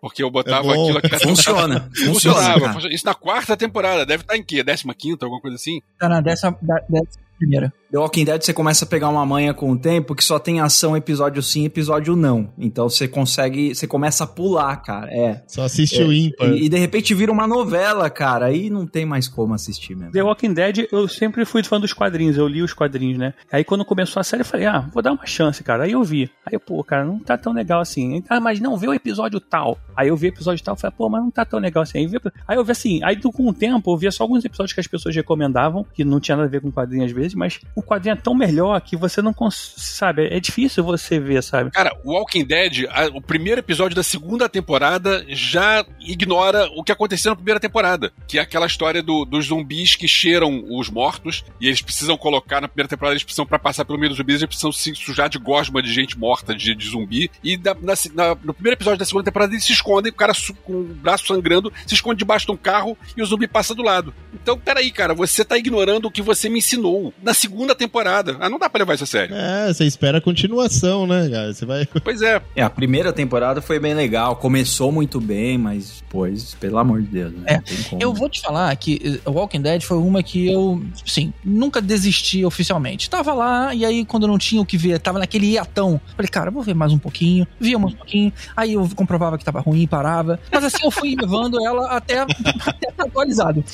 Porque 0.00 0.22
eu 0.22 0.30
botava 0.30 0.66
é 0.66 0.70
aquilo 0.70 0.98
aqui. 0.98 1.18
Funciona. 1.20 1.88
Funcionava. 1.94 2.78
Isso 2.90 3.06
na 3.06 3.14
quarta 3.14 3.56
temporada. 3.56 4.04
Deve 4.04 4.22
estar 4.22 4.36
em 4.36 4.42
quê? 4.42 4.62
Décima 4.62 4.94
quinta, 4.94 5.26
alguma 5.26 5.40
coisa 5.40 5.56
assim? 5.56 5.80
Tá 5.98 6.08
na 6.08 6.20
décima, 6.20 6.58
décima 6.88 7.24
primeira. 7.38 7.72
The 7.90 7.98
Walking 7.98 8.24
Dead 8.24 8.40
você 8.40 8.52
começa 8.52 8.84
a 8.84 8.88
pegar 8.88 9.08
uma 9.08 9.26
manha 9.26 9.52
com 9.52 9.72
o 9.72 9.76
tempo 9.76 10.14
que 10.14 10.22
só 10.22 10.38
tem 10.38 10.60
ação 10.60 10.96
episódio 10.96 11.42
sim, 11.42 11.64
episódio 11.64 12.14
não. 12.14 12.52
Então 12.56 12.88
você 12.88 13.08
consegue, 13.08 13.74
você 13.74 13.84
começa 13.84 14.22
a 14.22 14.26
pular, 14.28 14.76
cara. 14.76 15.10
É. 15.12 15.42
Só 15.48 15.64
assiste 15.64 16.00
é, 16.00 16.04
o 16.04 16.12
ímpar. 16.12 16.50
E, 16.50 16.66
e, 16.66 16.68
de 16.68 16.78
repente 16.78 17.12
vira 17.14 17.32
uma 17.32 17.48
novela, 17.48 18.08
cara. 18.08 18.46
Aí 18.46 18.70
não 18.70 18.86
tem 18.86 19.04
mais 19.04 19.26
como 19.26 19.54
assistir 19.54 19.96
mesmo. 19.96 20.12
The 20.12 20.22
Walking 20.22 20.54
Dead, 20.54 20.86
eu 20.92 21.08
sempre 21.08 21.44
fui 21.44 21.64
fã 21.64 21.80
dos 21.80 21.92
quadrinhos, 21.92 22.36
eu 22.36 22.46
li 22.46 22.62
os 22.62 22.72
quadrinhos, 22.72 23.18
né? 23.18 23.34
Aí 23.50 23.64
quando 23.64 23.84
começou 23.84 24.20
a 24.20 24.24
série 24.24 24.42
eu 24.42 24.46
falei, 24.46 24.66
ah, 24.66 24.88
vou 24.92 25.02
dar 25.02 25.10
uma 25.10 25.26
chance, 25.26 25.64
cara. 25.64 25.82
Aí 25.82 25.92
eu 25.92 26.04
vi. 26.04 26.30
Aí, 26.46 26.56
pô, 26.60 26.84
cara, 26.84 27.04
não 27.04 27.18
tá 27.18 27.36
tão 27.36 27.52
legal 27.52 27.80
assim. 27.80 28.22
Ah, 28.28 28.38
mas 28.38 28.60
não, 28.60 28.76
vê 28.76 28.86
o 28.86 28.94
episódio 28.94 29.40
tal. 29.40 29.76
Aí 29.96 30.06
eu 30.06 30.16
vi 30.16 30.28
o 30.28 30.28
episódio 30.28 30.64
tal, 30.64 30.76
falei, 30.76 30.94
pô, 30.96 31.08
mas 31.08 31.22
não 31.22 31.30
tá 31.30 31.44
tão 31.44 31.58
legal 31.58 31.82
assim. 31.82 31.98
Aí, 31.98 32.06
vi, 32.06 32.18
aí 32.46 32.56
eu 32.56 32.64
vi 32.64 32.70
assim, 32.70 33.00
aí 33.02 33.20
com 33.20 33.48
o 33.48 33.52
tempo 33.52 33.92
eu 33.92 33.96
via 33.96 34.12
só 34.12 34.22
alguns 34.22 34.44
episódios 34.44 34.72
que 34.72 34.80
as 34.80 34.86
pessoas 34.86 35.14
recomendavam, 35.14 35.84
que 35.92 36.04
não 36.04 36.20
tinha 36.20 36.36
nada 36.36 36.46
a 36.46 36.50
ver 36.50 36.60
com 36.60 36.70
quadrinhos 36.70 37.06
às 37.06 37.12
vezes, 37.12 37.34
mas 37.34 37.60
o 37.80 37.82
quadrinho 37.82 38.12
é 38.12 38.16
tão 38.16 38.34
melhor 38.34 38.80
que 38.80 38.96
você 38.96 39.20
não 39.20 39.34
sabe, 39.50 40.28
é 40.28 40.38
difícil 40.38 40.84
você 40.84 41.18
ver, 41.18 41.42
sabe? 41.42 41.70
Cara, 41.70 41.96
o 42.04 42.12
Walking 42.12 42.44
Dead, 42.44 42.86
a, 42.90 43.06
o 43.06 43.20
primeiro 43.20 43.60
episódio 43.60 43.96
da 43.96 44.02
segunda 44.02 44.48
temporada 44.48 45.24
já 45.28 45.84
ignora 46.00 46.68
o 46.76 46.84
que 46.84 46.92
aconteceu 46.92 47.30
na 47.30 47.36
primeira 47.36 47.58
temporada, 47.58 48.12
que 48.28 48.38
é 48.38 48.42
aquela 48.42 48.66
história 48.66 49.02
do, 49.02 49.24
dos 49.24 49.46
zumbis 49.46 49.96
que 49.96 50.06
cheiram 50.06 50.64
os 50.70 50.88
mortos 50.88 51.44
e 51.60 51.66
eles 51.66 51.82
precisam 51.82 52.16
colocar 52.16 52.60
na 52.60 52.68
primeira 52.68 52.88
temporada, 52.88 53.14
eles 53.14 53.24
precisam 53.24 53.46
para 53.46 53.58
passar 53.58 53.84
pelo 53.84 53.98
meio 53.98 54.10
dos 54.10 54.18
zumbis, 54.18 54.36
eles 54.36 54.46
precisam 54.46 54.72
se 54.72 54.94
sujar 54.94 55.28
de 55.28 55.38
gosma 55.38 55.82
de 55.82 55.92
gente 55.92 56.18
morta, 56.18 56.54
de, 56.54 56.74
de 56.74 56.88
zumbi. 56.88 57.30
E 57.42 57.56
na, 57.56 57.74
na, 58.14 58.34
no 58.42 58.54
primeiro 58.54 58.76
episódio 58.76 58.98
da 58.98 59.04
segunda 59.04 59.24
temporada 59.24 59.52
eles 59.52 59.64
se 59.64 59.72
escondem, 59.72 60.12
o 60.12 60.14
cara 60.14 60.32
com 60.62 60.72
o 60.72 60.84
braço 60.84 61.26
sangrando 61.26 61.72
se 61.86 61.94
esconde 61.94 62.18
debaixo 62.18 62.46
de 62.46 62.52
um 62.52 62.56
carro 62.56 62.96
e 63.16 63.22
o 63.22 63.26
zumbi 63.26 63.46
passa 63.46 63.74
do 63.74 63.82
lado. 63.82 64.14
Então, 64.32 64.58
peraí, 64.58 64.90
cara, 64.90 65.14
você 65.14 65.44
tá 65.44 65.56
ignorando 65.56 66.06
o 66.06 66.10
que 66.10 66.22
você 66.22 66.48
me 66.48 66.58
ensinou 66.58 67.12
na 67.22 67.34
segunda 67.34 67.69
temporada. 67.74 68.36
Ah, 68.40 68.48
não 68.48 68.58
dá 68.58 68.68
pra 68.68 68.80
levar 68.80 68.94
isso 68.94 69.04
a 69.04 69.06
sério. 69.06 69.34
É, 69.34 69.72
você 69.72 69.84
espera 69.84 70.18
a 70.18 70.20
continuação, 70.20 71.06
né, 71.06 71.28
cara? 71.28 71.52
Você 71.52 71.66
vai. 71.66 71.88
Pois 72.02 72.22
é. 72.22 72.40
É, 72.56 72.62
a 72.62 72.70
primeira 72.70 73.12
temporada 73.12 73.60
foi 73.60 73.78
bem 73.78 73.94
legal, 73.94 74.34
começou 74.36 74.90
muito 74.90 75.20
bem, 75.20 75.58
mas 75.58 76.00
depois, 76.10 76.54
pelo 76.54 76.76
amor 76.78 77.00
de 77.02 77.08
Deus. 77.08 77.32
Né? 77.32 77.44
É, 77.46 77.62
eu 78.00 78.12
vou 78.12 78.28
te 78.28 78.40
falar 78.40 78.74
que 78.76 79.20
eh, 79.24 79.30
Walking 79.30 79.60
Dead 79.62 79.82
foi 79.82 79.96
uma 79.96 80.22
que 80.22 80.50
eu, 80.50 80.82
sim, 81.06 81.32
nunca 81.44 81.80
desisti 81.80 82.44
oficialmente. 82.44 83.08
Tava 83.08 83.32
lá, 83.32 83.72
e 83.72 83.84
aí 83.84 84.04
quando 84.04 84.24
eu 84.24 84.28
não 84.28 84.38
tinha 84.38 84.60
o 84.60 84.66
que 84.66 84.76
ver, 84.76 84.98
tava 84.98 85.20
naquele 85.20 85.46
hiatão. 85.46 86.00
Falei, 86.16 86.28
cara, 86.28 86.50
vou 86.50 86.64
ver 86.64 86.74
mais 86.74 86.92
um 86.92 86.98
pouquinho, 86.98 87.46
via 87.60 87.78
mais 87.78 87.94
um 87.94 87.96
pouquinho, 87.96 88.32
aí 88.56 88.74
eu 88.74 88.88
comprovava 88.96 89.38
que 89.38 89.44
tava 89.44 89.60
ruim, 89.60 89.86
parava. 89.86 90.40
Mas 90.50 90.64
assim 90.64 90.84
eu 90.84 90.90
fui 90.90 91.14
levando 91.20 91.64
ela 91.64 91.90
até, 91.92 92.18
até 92.18 92.88
atualizado. 92.98 93.64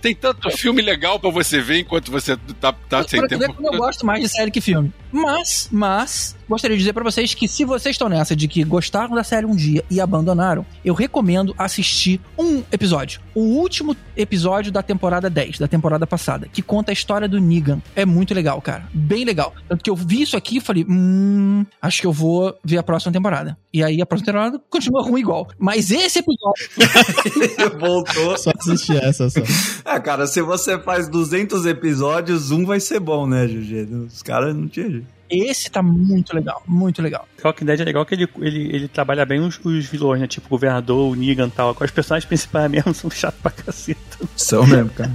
Tem 0.00 0.14
tanto 0.14 0.50
filme 0.52 0.82
legal 0.82 1.18
pra 1.18 1.30
você 1.30 1.60
ver 1.60 1.80
enquanto 1.80 2.12
você 2.12 2.36
tá, 2.60 2.72
tá 2.72 3.02
sem 3.02 3.26
tempo. 3.38 3.54
Eu 3.62 3.78
gosto 3.78 4.06
mais 4.06 4.20
de 4.22 4.28
série 4.28 4.50
que 4.50 4.60
filme. 4.60 4.92
Mas, 5.10 5.68
mas, 5.70 6.36
gostaria 6.52 6.76
de 6.76 6.82
dizer 6.82 6.92
para 6.92 7.02
vocês 7.02 7.32
que 7.32 7.48
se 7.48 7.64
vocês 7.64 7.94
estão 7.94 8.10
nessa 8.10 8.36
de 8.36 8.46
que 8.46 8.62
gostaram 8.62 9.14
da 9.14 9.24
série 9.24 9.46
um 9.46 9.56
dia 9.56 9.82
e 9.90 10.00
abandonaram, 10.00 10.66
eu 10.84 10.92
recomendo 10.92 11.54
assistir 11.56 12.20
um 12.38 12.62
episódio. 12.70 13.22
O 13.34 13.40
último 13.40 13.96
episódio 14.14 14.70
da 14.70 14.82
temporada 14.82 15.30
10, 15.30 15.58
da 15.58 15.66
temporada 15.66 16.06
passada, 16.06 16.46
que 16.52 16.60
conta 16.60 16.92
a 16.92 16.94
história 16.94 17.26
do 17.26 17.40
Negan. 17.40 17.80
É 17.96 18.04
muito 18.04 18.34
legal, 18.34 18.60
cara. 18.60 18.86
Bem 18.92 19.24
legal. 19.24 19.54
Tanto 19.66 19.82
que 19.82 19.88
eu 19.88 19.96
vi 19.96 20.20
isso 20.20 20.36
aqui 20.36 20.58
e 20.58 20.60
falei, 20.60 20.84
hum, 20.86 21.64
acho 21.80 22.02
que 22.02 22.06
eu 22.06 22.12
vou 22.12 22.54
ver 22.62 22.76
a 22.76 22.82
próxima 22.82 23.12
temporada. 23.12 23.56
E 23.72 23.82
aí 23.82 24.02
a 24.02 24.06
próxima 24.06 24.26
temporada 24.26 24.60
continua 24.68 25.02
ruim 25.02 25.20
igual. 25.20 25.48
Mas 25.58 25.90
esse 25.90 26.18
episódio. 26.18 26.68
Voltou. 27.80 28.36
Só 28.36 28.50
assistir 28.58 29.02
essa 29.02 29.30
só. 29.30 29.40
Ah, 29.84 29.98
cara, 29.98 30.26
se 30.26 30.42
você 30.42 30.78
faz 30.78 31.08
200 31.08 31.64
episódios, 31.64 32.50
um 32.50 32.66
vai 32.66 32.78
ser 32.78 33.00
bom, 33.00 33.26
né, 33.26 33.48
Juju? 33.48 34.06
Os 34.06 34.22
caras 34.22 34.54
não 34.54 34.68
tinham 34.68 34.90
jeito. 34.90 35.21
Esse 35.32 35.70
tá 35.70 35.82
muito 35.82 36.34
legal, 36.34 36.62
muito 36.66 37.00
legal. 37.00 37.26
Walking 37.42 37.64
Dead 37.64 37.80
é 37.80 37.84
legal 37.84 38.04
que 38.04 38.14
ele, 38.14 38.28
ele, 38.38 38.76
ele 38.76 38.88
trabalha 38.88 39.24
bem 39.24 39.40
os, 39.40 39.58
os 39.64 39.86
vilões, 39.86 40.20
né? 40.20 40.26
Tipo 40.26 40.46
o 40.46 40.50
governador, 40.50 41.10
o 41.10 41.14
Negan 41.14 41.46
e 41.46 41.50
tal. 41.50 41.74
Os 41.80 41.90
personagens 41.90 42.28
principais 42.28 42.68
mesmo 42.70 42.92
são 42.92 43.10
chatos 43.10 43.40
pra 43.40 43.50
caceta. 43.50 44.00
São 44.36 44.66
mesmo, 44.66 44.90
cara. 44.90 45.10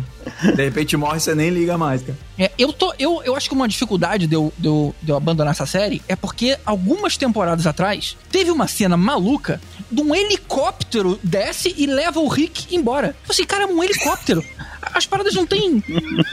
De 0.56 0.64
repente 0.64 0.98
morre 0.98 1.20
você 1.20 1.36
nem 1.36 1.52
liga 1.52 1.78
mais, 1.78 2.02
cara. 2.02 2.18
É, 2.38 2.52
eu, 2.58 2.74
tô, 2.74 2.94
eu, 2.98 3.22
eu 3.24 3.36
acho 3.36 3.48
que 3.48 3.56
uma 3.56 3.68
dificuldade 3.68 4.26
de 4.26 4.36
eu, 4.36 4.52
de, 4.58 4.68
eu, 4.68 4.96
de 5.02 5.12
eu 5.12 5.16
abandonar 5.16 5.52
essa 5.52 5.68
série 5.68 6.02
é 6.08 6.16
porque 6.16 6.58
algumas 6.66 7.16
temporadas 7.16 7.68
atrás 7.68 8.18
teve 8.32 8.50
uma 8.50 8.68
cena 8.68 8.98
maluca 8.98 9.62
de 9.92 10.02
um 10.02 10.16
helicóptero 10.16 11.20
desce 11.24 11.76
e 11.78 11.86
leva 11.86 12.20
o 12.20 12.28
Rick 12.28 12.76
embora. 12.76 13.16
Eu 13.24 13.32
assim, 13.32 13.46
cara, 13.46 13.64
é 13.64 13.68
um 13.68 13.84
helicóptero. 13.84 14.44
As 14.98 15.06
paradas 15.06 15.34
não 15.34 15.46
tem. 15.46 15.84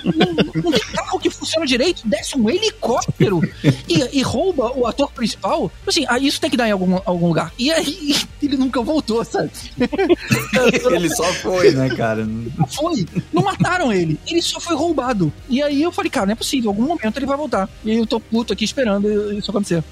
Não, 0.05 0.63
não, 0.63 0.73
tem 0.73 0.81
carro 0.93 1.19
que 1.19 1.31
funciona 1.31 1.67
direito, 1.67 2.07
desce 2.07 2.37
um 2.37 2.49
helicóptero 2.49 3.41
e, 3.89 4.19
e 4.19 4.23
rouba 4.23 4.73
o 4.77 4.87
ator 4.87 5.11
principal. 5.13 5.71
Assim, 5.87 6.05
ah, 6.09 6.19
isso 6.19 6.41
tem 6.41 6.51
que 6.51 6.57
dar 6.57 6.69
em 6.69 6.73
algum, 6.73 6.99
algum 7.05 7.29
lugar. 7.29 7.53
E 7.59 7.71
aí 7.71 8.17
ele 8.43 8.57
nunca 8.57 8.81
voltou, 8.81 9.25
sabe? 9.25 9.51
ele 10.91 11.15
só 11.15 11.25
foi, 11.35 11.73
né, 11.73 11.95
cara? 11.95 12.27
Foi. 12.69 13.07
Não 13.33 13.43
mataram 13.43 13.93
ele. 13.93 14.19
Ele 14.27 14.41
só 14.41 14.59
foi 14.61 14.75
roubado. 14.75 15.33
E 15.49 15.63
aí 15.63 15.83
eu 15.83 15.93
falei, 15.93 16.11
cara, 16.11 16.27
não 16.27 16.33
é 16.33 16.37
possível. 16.37 16.71
Em 16.71 16.75
algum 16.75 16.89
momento 16.89 17.17
ele 17.17 17.27
vai 17.27 17.37
voltar. 17.37 17.69
E 17.85 17.91
aí 17.91 17.99
eu 17.99 18.07
tô 18.07 18.19
puto 18.19 18.53
aqui 18.53 18.65
esperando 18.65 19.33
isso 19.33 19.51
acontecer. 19.51 19.85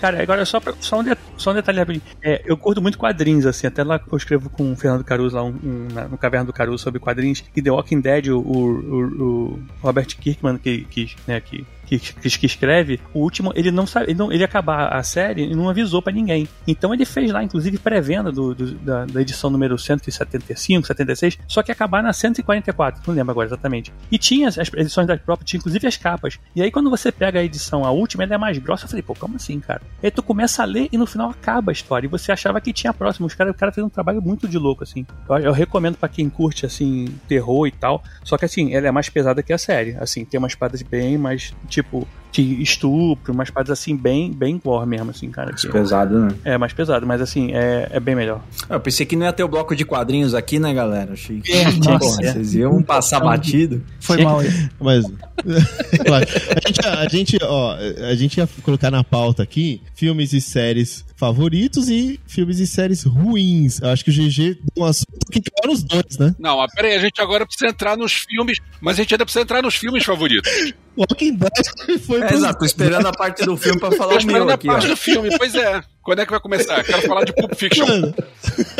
Cara, 0.00 0.22
agora 0.22 0.44
só, 0.44 0.60
pra, 0.60 0.74
só, 0.80 1.00
um, 1.00 1.02
de, 1.02 1.16
só 1.36 1.50
um 1.50 1.54
detalhe 1.54 1.78
rapidinho. 1.78 2.02
É, 2.22 2.42
eu 2.44 2.56
curto 2.56 2.80
muito 2.80 2.98
quadrinhos, 2.98 3.46
assim, 3.46 3.66
até 3.66 3.82
lá 3.82 4.00
eu 4.10 4.16
escrevo 4.16 4.48
com 4.48 4.72
o 4.72 4.76
Fernando 4.76 5.04
Caruso 5.04 5.36
lá 5.36 5.42
um, 5.42 5.48
um, 5.48 5.88
no 6.10 6.18
Caverna 6.18 6.46
do 6.46 6.52
Caruso 6.52 6.82
sobre 6.82 7.00
quadrinhos. 7.00 7.44
E 7.54 7.60
The 7.60 7.70
Walking 7.70 8.00
Dead, 8.00 8.28
o, 8.28 8.38
o, 8.38 9.22
o 9.22 9.60
Robert 9.82 10.06
Kirkman, 10.06 10.58
que, 10.58 10.84
que, 10.84 11.16
né, 11.26 11.40
que 11.40 11.66
que, 11.88 12.38
que, 12.38 12.46
escreve, 12.46 13.00
o 13.14 13.20
último, 13.20 13.52
ele 13.54 13.70
não 13.70 13.86
sabe, 13.86 14.06
ele, 14.06 14.18
não, 14.18 14.32
ele 14.32 14.44
acabar 14.44 14.88
a 14.88 15.02
série 15.02 15.44
e 15.44 15.54
não 15.54 15.68
avisou 15.68 16.02
para 16.02 16.12
ninguém. 16.12 16.48
Então 16.66 16.92
ele 16.92 17.04
fez 17.04 17.30
lá, 17.30 17.42
inclusive, 17.42 17.78
pré-venda 17.78 18.30
do, 18.30 18.54
do 18.54 18.74
da, 18.74 19.06
da, 19.06 19.22
edição 19.22 19.50
número 19.50 19.78
175, 19.78 20.86
76, 20.86 21.38
só 21.46 21.62
que 21.62 21.72
acabar 21.72 22.02
na 22.02 22.12
144, 22.12 23.02
não 23.06 23.14
lembro 23.14 23.30
agora 23.30 23.48
exatamente. 23.48 23.92
E 24.10 24.18
tinha 24.18 24.48
as 24.48 24.58
edições 24.58 25.06
da 25.06 25.16
própria, 25.16 25.46
tinha 25.46 25.58
inclusive 25.58 25.86
as 25.86 25.96
capas. 25.96 26.38
E 26.54 26.62
aí 26.62 26.70
quando 26.70 26.90
você 26.90 27.10
pega 27.10 27.40
a 27.40 27.44
edição, 27.44 27.84
a 27.84 27.90
última, 27.90 28.24
ela 28.24 28.34
é 28.34 28.38
mais 28.38 28.58
grossa, 28.58 28.84
eu 28.84 28.88
falei, 28.88 29.02
pô, 29.02 29.14
como 29.14 29.36
assim, 29.36 29.60
cara? 29.60 29.82
E 30.02 30.06
aí 30.06 30.10
tu 30.10 30.22
começa 30.22 30.62
a 30.62 30.66
ler 30.66 30.88
e 30.92 30.98
no 30.98 31.06
final 31.06 31.30
acaba 31.30 31.70
a 31.70 31.72
história. 31.72 32.06
E 32.06 32.10
você 32.10 32.32
achava 32.32 32.60
que 32.60 32.72
tinha 32.72 32.90
a 32.90 32.94
próxima. 32.94 33.26
Os 33.26 33.34
cara, 33.34 33.50
o 33.50 33.54
cara 33.54 33.72
fez 33.72 33.84
um 33.84 33.88
trabalho 33.88 34.20
muito 34.20 34.46
de 34.46 34.58
louco, 34.58 34.84
assim. 34.84 35.06
Eu, 35.28 35.38
eu 35.38 35.52
recomendo 35.52 35.96
para 35.96 36.08
quem 36.08 36.28
curte, 36.28 36.66
assim, 36.66 37.06
terror 37.26 37.66
e 37.66 37.72
tal. 37.72 38.02
Só 38.24 38.36
que 38.36 38.44
assim, 38.44 38.74
ela 38.74 38.88
é 38.88 38.90
mais 38.90 39.08
pesada 39.08 39.42
que 39.42 39.52
a 39.52 39.58
série. 39.58 39.96
Assim, 39.98 40.24
tem 40.24 40.38
umas 40.38 40.52
espadas 40.52 40.82
bem 40.82 41.16
mais, 41.16 41.54
tipo, 41.82 42.08
de 42.30 42.62
estupro, 42.62 43.32
umas 43.32 43.50
partes 43.50 43.70
assim, 43.70 43.96
bem, 43.96 44.32
bem 44.32 44.58
gore 44.62 44.86
mesmo, 44.86 45.10
assim, 45.10 45.30
cara. 45.30 45.50
Mais 45.50 45.64
pesado, 45.64 46.18
né? 46.18 46.34
É, 46.44 46.58
mais 46.58 46.72
pesado, 46.72 47.06
mas 47.06 47.20
assim, 47.20 47.52
é, 47.52 47.88
é 47.90 48.00
bem 48.00 48.14
melhor. 48.14 48.42
Eu 48.68 48.80
pensei 48.80 49.06
que 49.06 49.16
não 49.16 49.26
ia 49.26 49.32
ter 49.32 49.44
o 49.44 49.48
bloco 49.48 49.74
de 49.74 49.84
quadrinhos 49.84 50.34
aqui, 50.34 50.58
né, 50.58 50.72
galera? 50.72 51.12
Achei 51.12 51.40
que 51.40 51.52
é, 51.52 51.64
nossa, 51.72 52.22
é. 52.22 52.32
vocês 52.32 52.54
iam 52.54 52.82
passar 52.82 53.20
batido. 53.20 53.82
Foi 54.00 54.22
mal 54.22 54.40
aí. 54.40 54.48
Mas, 54.80 55.04
claro, 56.04 56.26
a 56.26 56.68
gente, 56.68 56.86
a 56.86 57.08
gente, 57.08 57.38
ó, 57.42 57.76
a 58.10 58.14
gente 58.14 58.38
ia 58.38 58.48
colocar 58.62 58.90
na 58.90 59.02
pauta 59.02 59.42
aqui 59.42 59.82
filmes 59.94 60.32
e 60.32 60.40
séries 60.40 61.04
favoritos 61.16 61.88
e 61.88 62.20
filmes 62.26 62.60
e 62.60 62.66
séries 62.66 63.02
ruins. 63.02 63.80
Eu 63.80 63.88
acho 63.88 64.04
que 64.04 64.10
o 64.10 64.14
GG 64.14 64.58
deu 64.74 64.84
um 64.84 64.84
assunto 64.84 65.26
que 65.30 65.40
quer 65.40 65.68
os 65.68 65.82
dois, 65.82 66.16
né? 66.18 66.34
Não, 66.38 66.58
mas 66.58 66.72
peraí, 66.72 66.94
a 66.94 67.00
gente 67.00 67.20
agora 67.20 67.44
precisa 67.44 67.70
entrar 67.70 67.96
nos 67.96 68.12
filmes, 68.12 68.58
mas 68.80 68.98
a 68.98 69.02
gente 69.02 69.14
ainda 69.14 69.24
precisa 69.24 69.42
entrar 69.42 69.60
nos 69.60 69.74
filmes 69.74 70.04
favoritos. 70.04 70.72
Walking 70.96 71.36
Dead 71.36 72.00
foi. 72.00 72.17
É, 72.22 72.34
exato, 72.34 72.58
tô 72.58 72.64
esperando 72.64 73.06
a 73.06 73.12
parte 73.12 73.44
do 73.44 73.56
filme 73.56 73.78
pra 73.78 73.92
falar 73.92 74.18
tô 74.18 74.24
o 74.24 74.26
meu 74.26 74.50
aqui. 74.50 74.68
a 74.68 74.72
parte 74.72 74.86
ó. 74.86 74.90
do 74.90 74.96
filme, 74.96 75.28
pois 75.36 75.54
é. 75.54 75.80
Quando 76.02 76.20
é 76.20 76.24
que 76.24 76.30
vai 76.30 76.40
começar? 76.40 76.82
Quero 76.84 77.02
falar 77.02 77.24
de 77.24 77.34
Pulp 77.34 77.54
Fiction. 77.54 77.86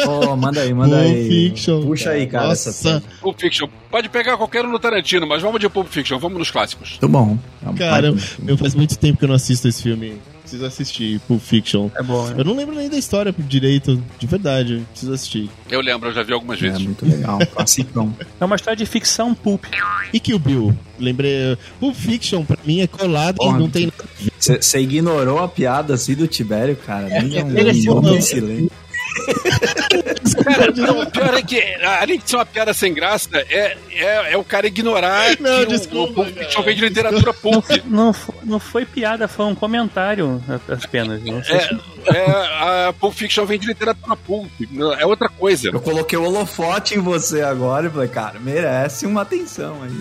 oh, 0.07 0.35
manda 0.35 0.63
aí, 0.63 0.73
manda 0.73 0.97
Pulp 0.97 1.07
aí. 1.09 1.29
Fiction. 1.29 1.83
Puxa 1.83 2.11
aí, 2.11 2.27
cara. 2.27 2.49
Nossa. 2.49 2.71
Essa... 2.71 3.03
Pulp 3.21 3.39
Fiction. 3.39 3.69
Pode 3.91 4.09
pegar 4.09 4.37
qualquer 4.37 4.65
um 4.65 4.71
no 4.71 4.79
Tarantino, 4.79 5.27
mas 5.27 5.43
vamos 5.43 5.61
de 5.61 5.69
Pulp 5.69 5.89
Fiction, 5.89 6.19
vamos 6.19 6.39
nos 6.39 6.51
clássicos. 6.51 6.97
Tá 6.99 7.07
bom. 7.07 7.39
Cara, 7.77 8.15
eu, 8.47 8.57
faz 8.57 8.75
muito 8.75 8.99
tempo 8.99 9.19
que 9.19 9.25
eu 9.25 9.29
não 9.29 9.35
assisto 9.35 9.69
esse 9.69 9.83
filme 9.83 10.19
Preciso 10.49 10.65
assistir 10.65 11.21
Pulp 11.29 11.43
Fiction. 11.43 11.91
É 11.95 12.03
bom, 12.03 12.27
né? 12.27 12.37
Eu 12.39 12.45
não 12.45 12.57
lembro 12.57 12.75
nem 12.75 12.89
da 12.89 12.97
história 12.97 13.35
direito, 13.37 14.03
de 14.19 14.27
verdade. 14.27 14.83
Preciso 14.93 15.13
assistir. 15.13 15.51
Eu 15.71 15.83
lembro, 15.83 16.09
eu 16.09 16.15
já 16.15 16.23
vi 16.23 16.33
algumas 16.33 16.59
vezes. 16.59 16.81
É 16.81 16.83
muito 16.83 17.05
legal, 17.05 17.39
classicão. 17.55 18.17
É 18.41 18.45
uma 18.47 18.57
história 18.57 18.75
de 18.75 18.87
ficção 18.87 19.35
pulp. 19.35 19.67
E 20.11 20.19
Kill 20.19 20.39
Bill? 20.39 20.75
Lembrei. 20.99 21.59
Pulp 21.79 21.95
Fiction, 21.95 22.47
pra 22.47 22.57
mim, 22.65 22.81
é 22.81 22.87
colado 22.87 23.37
e 23.43 23.53
não 23.53 23.69
tem 23.69 23.87
nada. 23.87 24.09
Você 24.39 24.81
ignorou 24.81 25.39
a 25.39 25.49
piada 25.49 25.93
assim 25.93 26.15
do 26.15 26.27
Tibério, 26.27 26.77
cara. 26.77 27.09
É, 27.11 27.19
é, 27.19 27.45
um, 27.45 27.95
um, 27.95 28.17
um 28.17 28.21
silêncio. 28.23 28.71
Cara, 30.49 30.73
não, 30.77 31.03
o 31.03 31.11
pior 31.11 31.35
é 31.35 31.43
que, 31.43 31.61
além 31.85 32.19
de 32.19 32.29
ser 32.29 32.37
uma 32.37 32.47
piada 32.47 32.73
sem 32.73 32.93
graça, 32.95 33.29
é, 33.49 33.77
é, 33.91 34.33
é 34.33 34.37
o 34.37 34.45
cara 34.45 34.67
ignorar 34.67 35.37
não, 35.39 35.61
que 35.61 35.67
desculpa, 35.67 36.21
o, 36.21 36.25
o 36.25 36.27
Fiction 36.27 36.63
vem 36.63 36.77
de 36.77 36.81
literatura 36.83 37.35
pulp. 37.35 37.65
Não, 37.85 38.15
não, 38.45 38.59
foi 38.59 38.85
piada, 38.85 39.29
foi 39.29 39.47
um 39.47 39.55
comentário 39.55 40.43
apenas. 40.69 41.23
Não 41.23 41.43
sei 41.45 41.57
é, 41.57 41.61
se... 41.61 41.75
é, 42.15 42.89
a 42.89 42.95
Pulp 42.99 43.15
Fiction 43.15 43.45
vem 43.45 43.59
de 43.59 43.67
literatura 43.67 44.17
pulp, 44.17 44.51
é 44.99 45.07
outra 45.07 45.29
coisa. 45.29 45.69
Eu 45.69 45.81
coloquei 45.81 46.19
o 46.19 46.25
holofote 46.25 46.95
em 46.95 47.01
você 47.01 47.43
agora 47.43 47.87
e 47.87 47.91
falei, 47.91 48.09
cara, 48.09 48.39
merece 48.41 49.07
uma 49.07 49.23
atenção 49.23 49.83
aí. 49.83 49.93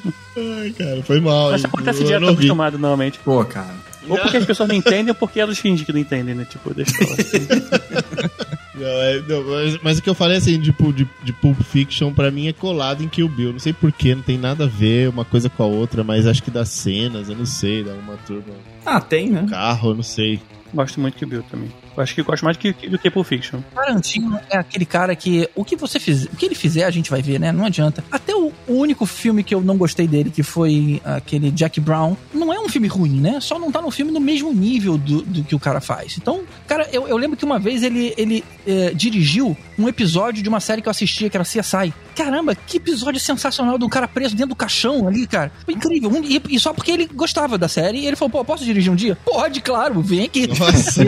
Ai, 0.36 0.70
cara, 0.70 1.02
foi 1.02 1.20
mal. 1.20 1.50
Mas 1.50 1.64
acontece 1.64 2.04
direto, 2.04 2.24
tô 2.24 2.32
acostumado 2.32 2.78
normalmente. 2.78 3.18
Pô, 3.18 3.44
cara. 3.44 3.89
Ou 4.08 4.18
porque 4.18 4.36
as 4.36 4.44
pessoas 4.44 4.68
não 4.68 4.76
entendem 4.76 5.08
ou 5.08 5.14
porque 5.14 5.40
elas 5.40 5.58
fingem 5.58 5.84
que 5.84 5.92
não 5.92 6.00
entendem, 6.00 6.34
né? 6.34 6.44
Tipo, 6.44 6.72
deixa 6.74 6.92
eu 6.92 7.06
falar 7.06 7.20
assim. 7.20 8.40
Não, 8.80 8.86
é, 8.86 9.20
não, 9.28 9.44
mas, 9.44 9.78
mas, 9.82 9.98
o 9.98 10.02
que 10.02 10.08
eu 10.08 10.14
falei 10.14 10.38
assim, 10.38 10.58
tipo, 10.58 10.90
de, 10.90 11.06
de 11.22 11.34
Pulp 11.34 11.60
Fiction, 11.60 12.14
pra 12.14 12.30
mim 12.30 12.48
é 12.48 12.52
colado 12.54 13.04
em 13.04 13.08
Kill 13.08 13.28
Bill. 13.28 13.52
Não 13.52 13.58
sei 13.58 13.74
porquê, 13.74 14.14
não 14.14 14.22
tem 14.22 14.38
nada 14.38 14.64
a 14.64 14.66
ver 14.66 15.10
uma 15.10 15.22
coisa 15.22 15.50
com 15.50 15.62
a 15.62 15.66
outra, 15.66 16.02
mas 16.02 16.26
acho 16.26 16.42
que 16.42 16.50
das 16.50 16.70
cenas, 16.70 17.28
eu 17.28 17.36
não 17.36 17.44
sei, 17.44 17.84
dá 17.84 17.92
uma 17.92 18.16
turma. 18.26 18.54
Ah, 18.86 18.98
tem, 18.98 19.28
né? 19.28 19.44
Carro, 19.50 19.90
eu 19.90 19.94
não 19.96 20.02
sei. 20.02 20.40
Gosto 20.72 20.98
muito 20.98 21.12
de 21.12 21.18
Kill 21.18 21.28
Bill 21.28 21.42
também. 21.42 21.70
Eu 22.00 22.04
acho 22.04 22.14
que 22.14 22.22
gosto 22.22 22.44
mais 22.44 22.56
do 22.56 22.60
que, 22.60 22.88
do 22.88 22.98
que 22.98 23.10
Pulp 23.10 23.26
Fiction. 23.26 23.60
Tarantino 23.74 24.40
é 24.48 24.56
aquele 24.56 24.86
cara 24.86 25.14
que 25.14 25.48
o 25.54 25.64
que 25.64 25.76
você 25.76 26.00
fizer, 26.00 26.30
o 26.32 26.36
que 26.36 26.46
ele 26.46 26.54
fizer 26.54 26.84
a 26.84 26.90
gente 26.90 27.10
vai 27.10 27.20
ver, 27.20 27.38
né? 27.38 27.52
Não 27.52 27.66
adianta. 27.66 28.02
Até 28.10 28.34
o, 28.34 28.52
o, 28.66 28.72
único 28.72 29.04
filme 29.04 29.44
que 29.44 29.54
eu 29.54 29.60
não 29.60 29.76
gostei 29.76 30.08
dele, 30.08 30.30
que 30.30 30.42
foi 30.42 31.00
aquele 31.04 31.50
Jack 31.50 31.78
Brown, 31.78 32.16
não 32.32 32.52
é 32.52 32.58
um 32.58 32.68
filme 32.68 32.88
ruim, 32.88 33.20
né? 33.20 33.38
Só 33.40 33.58
não 33.58 33.70
tá 33.70 33.82
no 33.82 33.90
filme 33.90 34.10
no 34.10 34.20
mesmo 34.20 34.50
nível 34.52 34.96
do, 34.96 35.20
do 35.22 35.44
que 35.44 35.54
o 35.54 35.58
cara 35.58 35.80
faz. 35.80 36.16
Então, 36.16 36.40
cara, 36.66 36.88
eu, 36.90 37.06
eu 37.06 37.18
lembro 37.18 37.36
que 37.36 37.44
uma 37.44 37.58
vez 37.58 37.82
ele, 37.82 38.14
ele 38.16 38.42
é, 38.66 38.94
dirigiu 38.94 39.54
um 39.78 39.86
episódio 39.86 40.42
de 40.42 40.48
uma 40.48 40.60
série 40.60 40.80
que 40.80 40.88
eu 40.88 40.90
assistia, 40.90 41.28
que 41.28 41.36
era 41.36 41.44
CSI. 41.44 41.92
Caramba, 42.16 42.54
que 42.54 42.78
episódio 42.78 43.20
sensacional 43.20 43.76
do 43.76 43.88
cara 43.88 44.08
preso 44.08 44.34
dentro 44.34 44.50
do 44.50 44.56
caixão 44.56 45.06
ali, 45.06 45.26
cara. 45.26 45.52
Foi 45.66 45.74
incrível. 45.74 46.10
E, 46.24 46.40
e 46.48 46.58
só 46.58 46.72
porque 46.72 46.92
ele 46.92 47.06
gostava 47.06 47.58
da 47.58 47.68
série, 47.68 47.98
e 47.98 48.06
ele 48.06 48.16
falou, 48.16 48.30
pô, 48.30 48.44
posso 48.44 48.64
dirigir 48.64 48.90
um 48.90 48.96
dia? 48.96 49.16
Pode, 49.24 49.60
claro, 49.60 50.00
vem 50.00 50.24
aqui. 50.24 50.46
Nossa. 50.46 51.04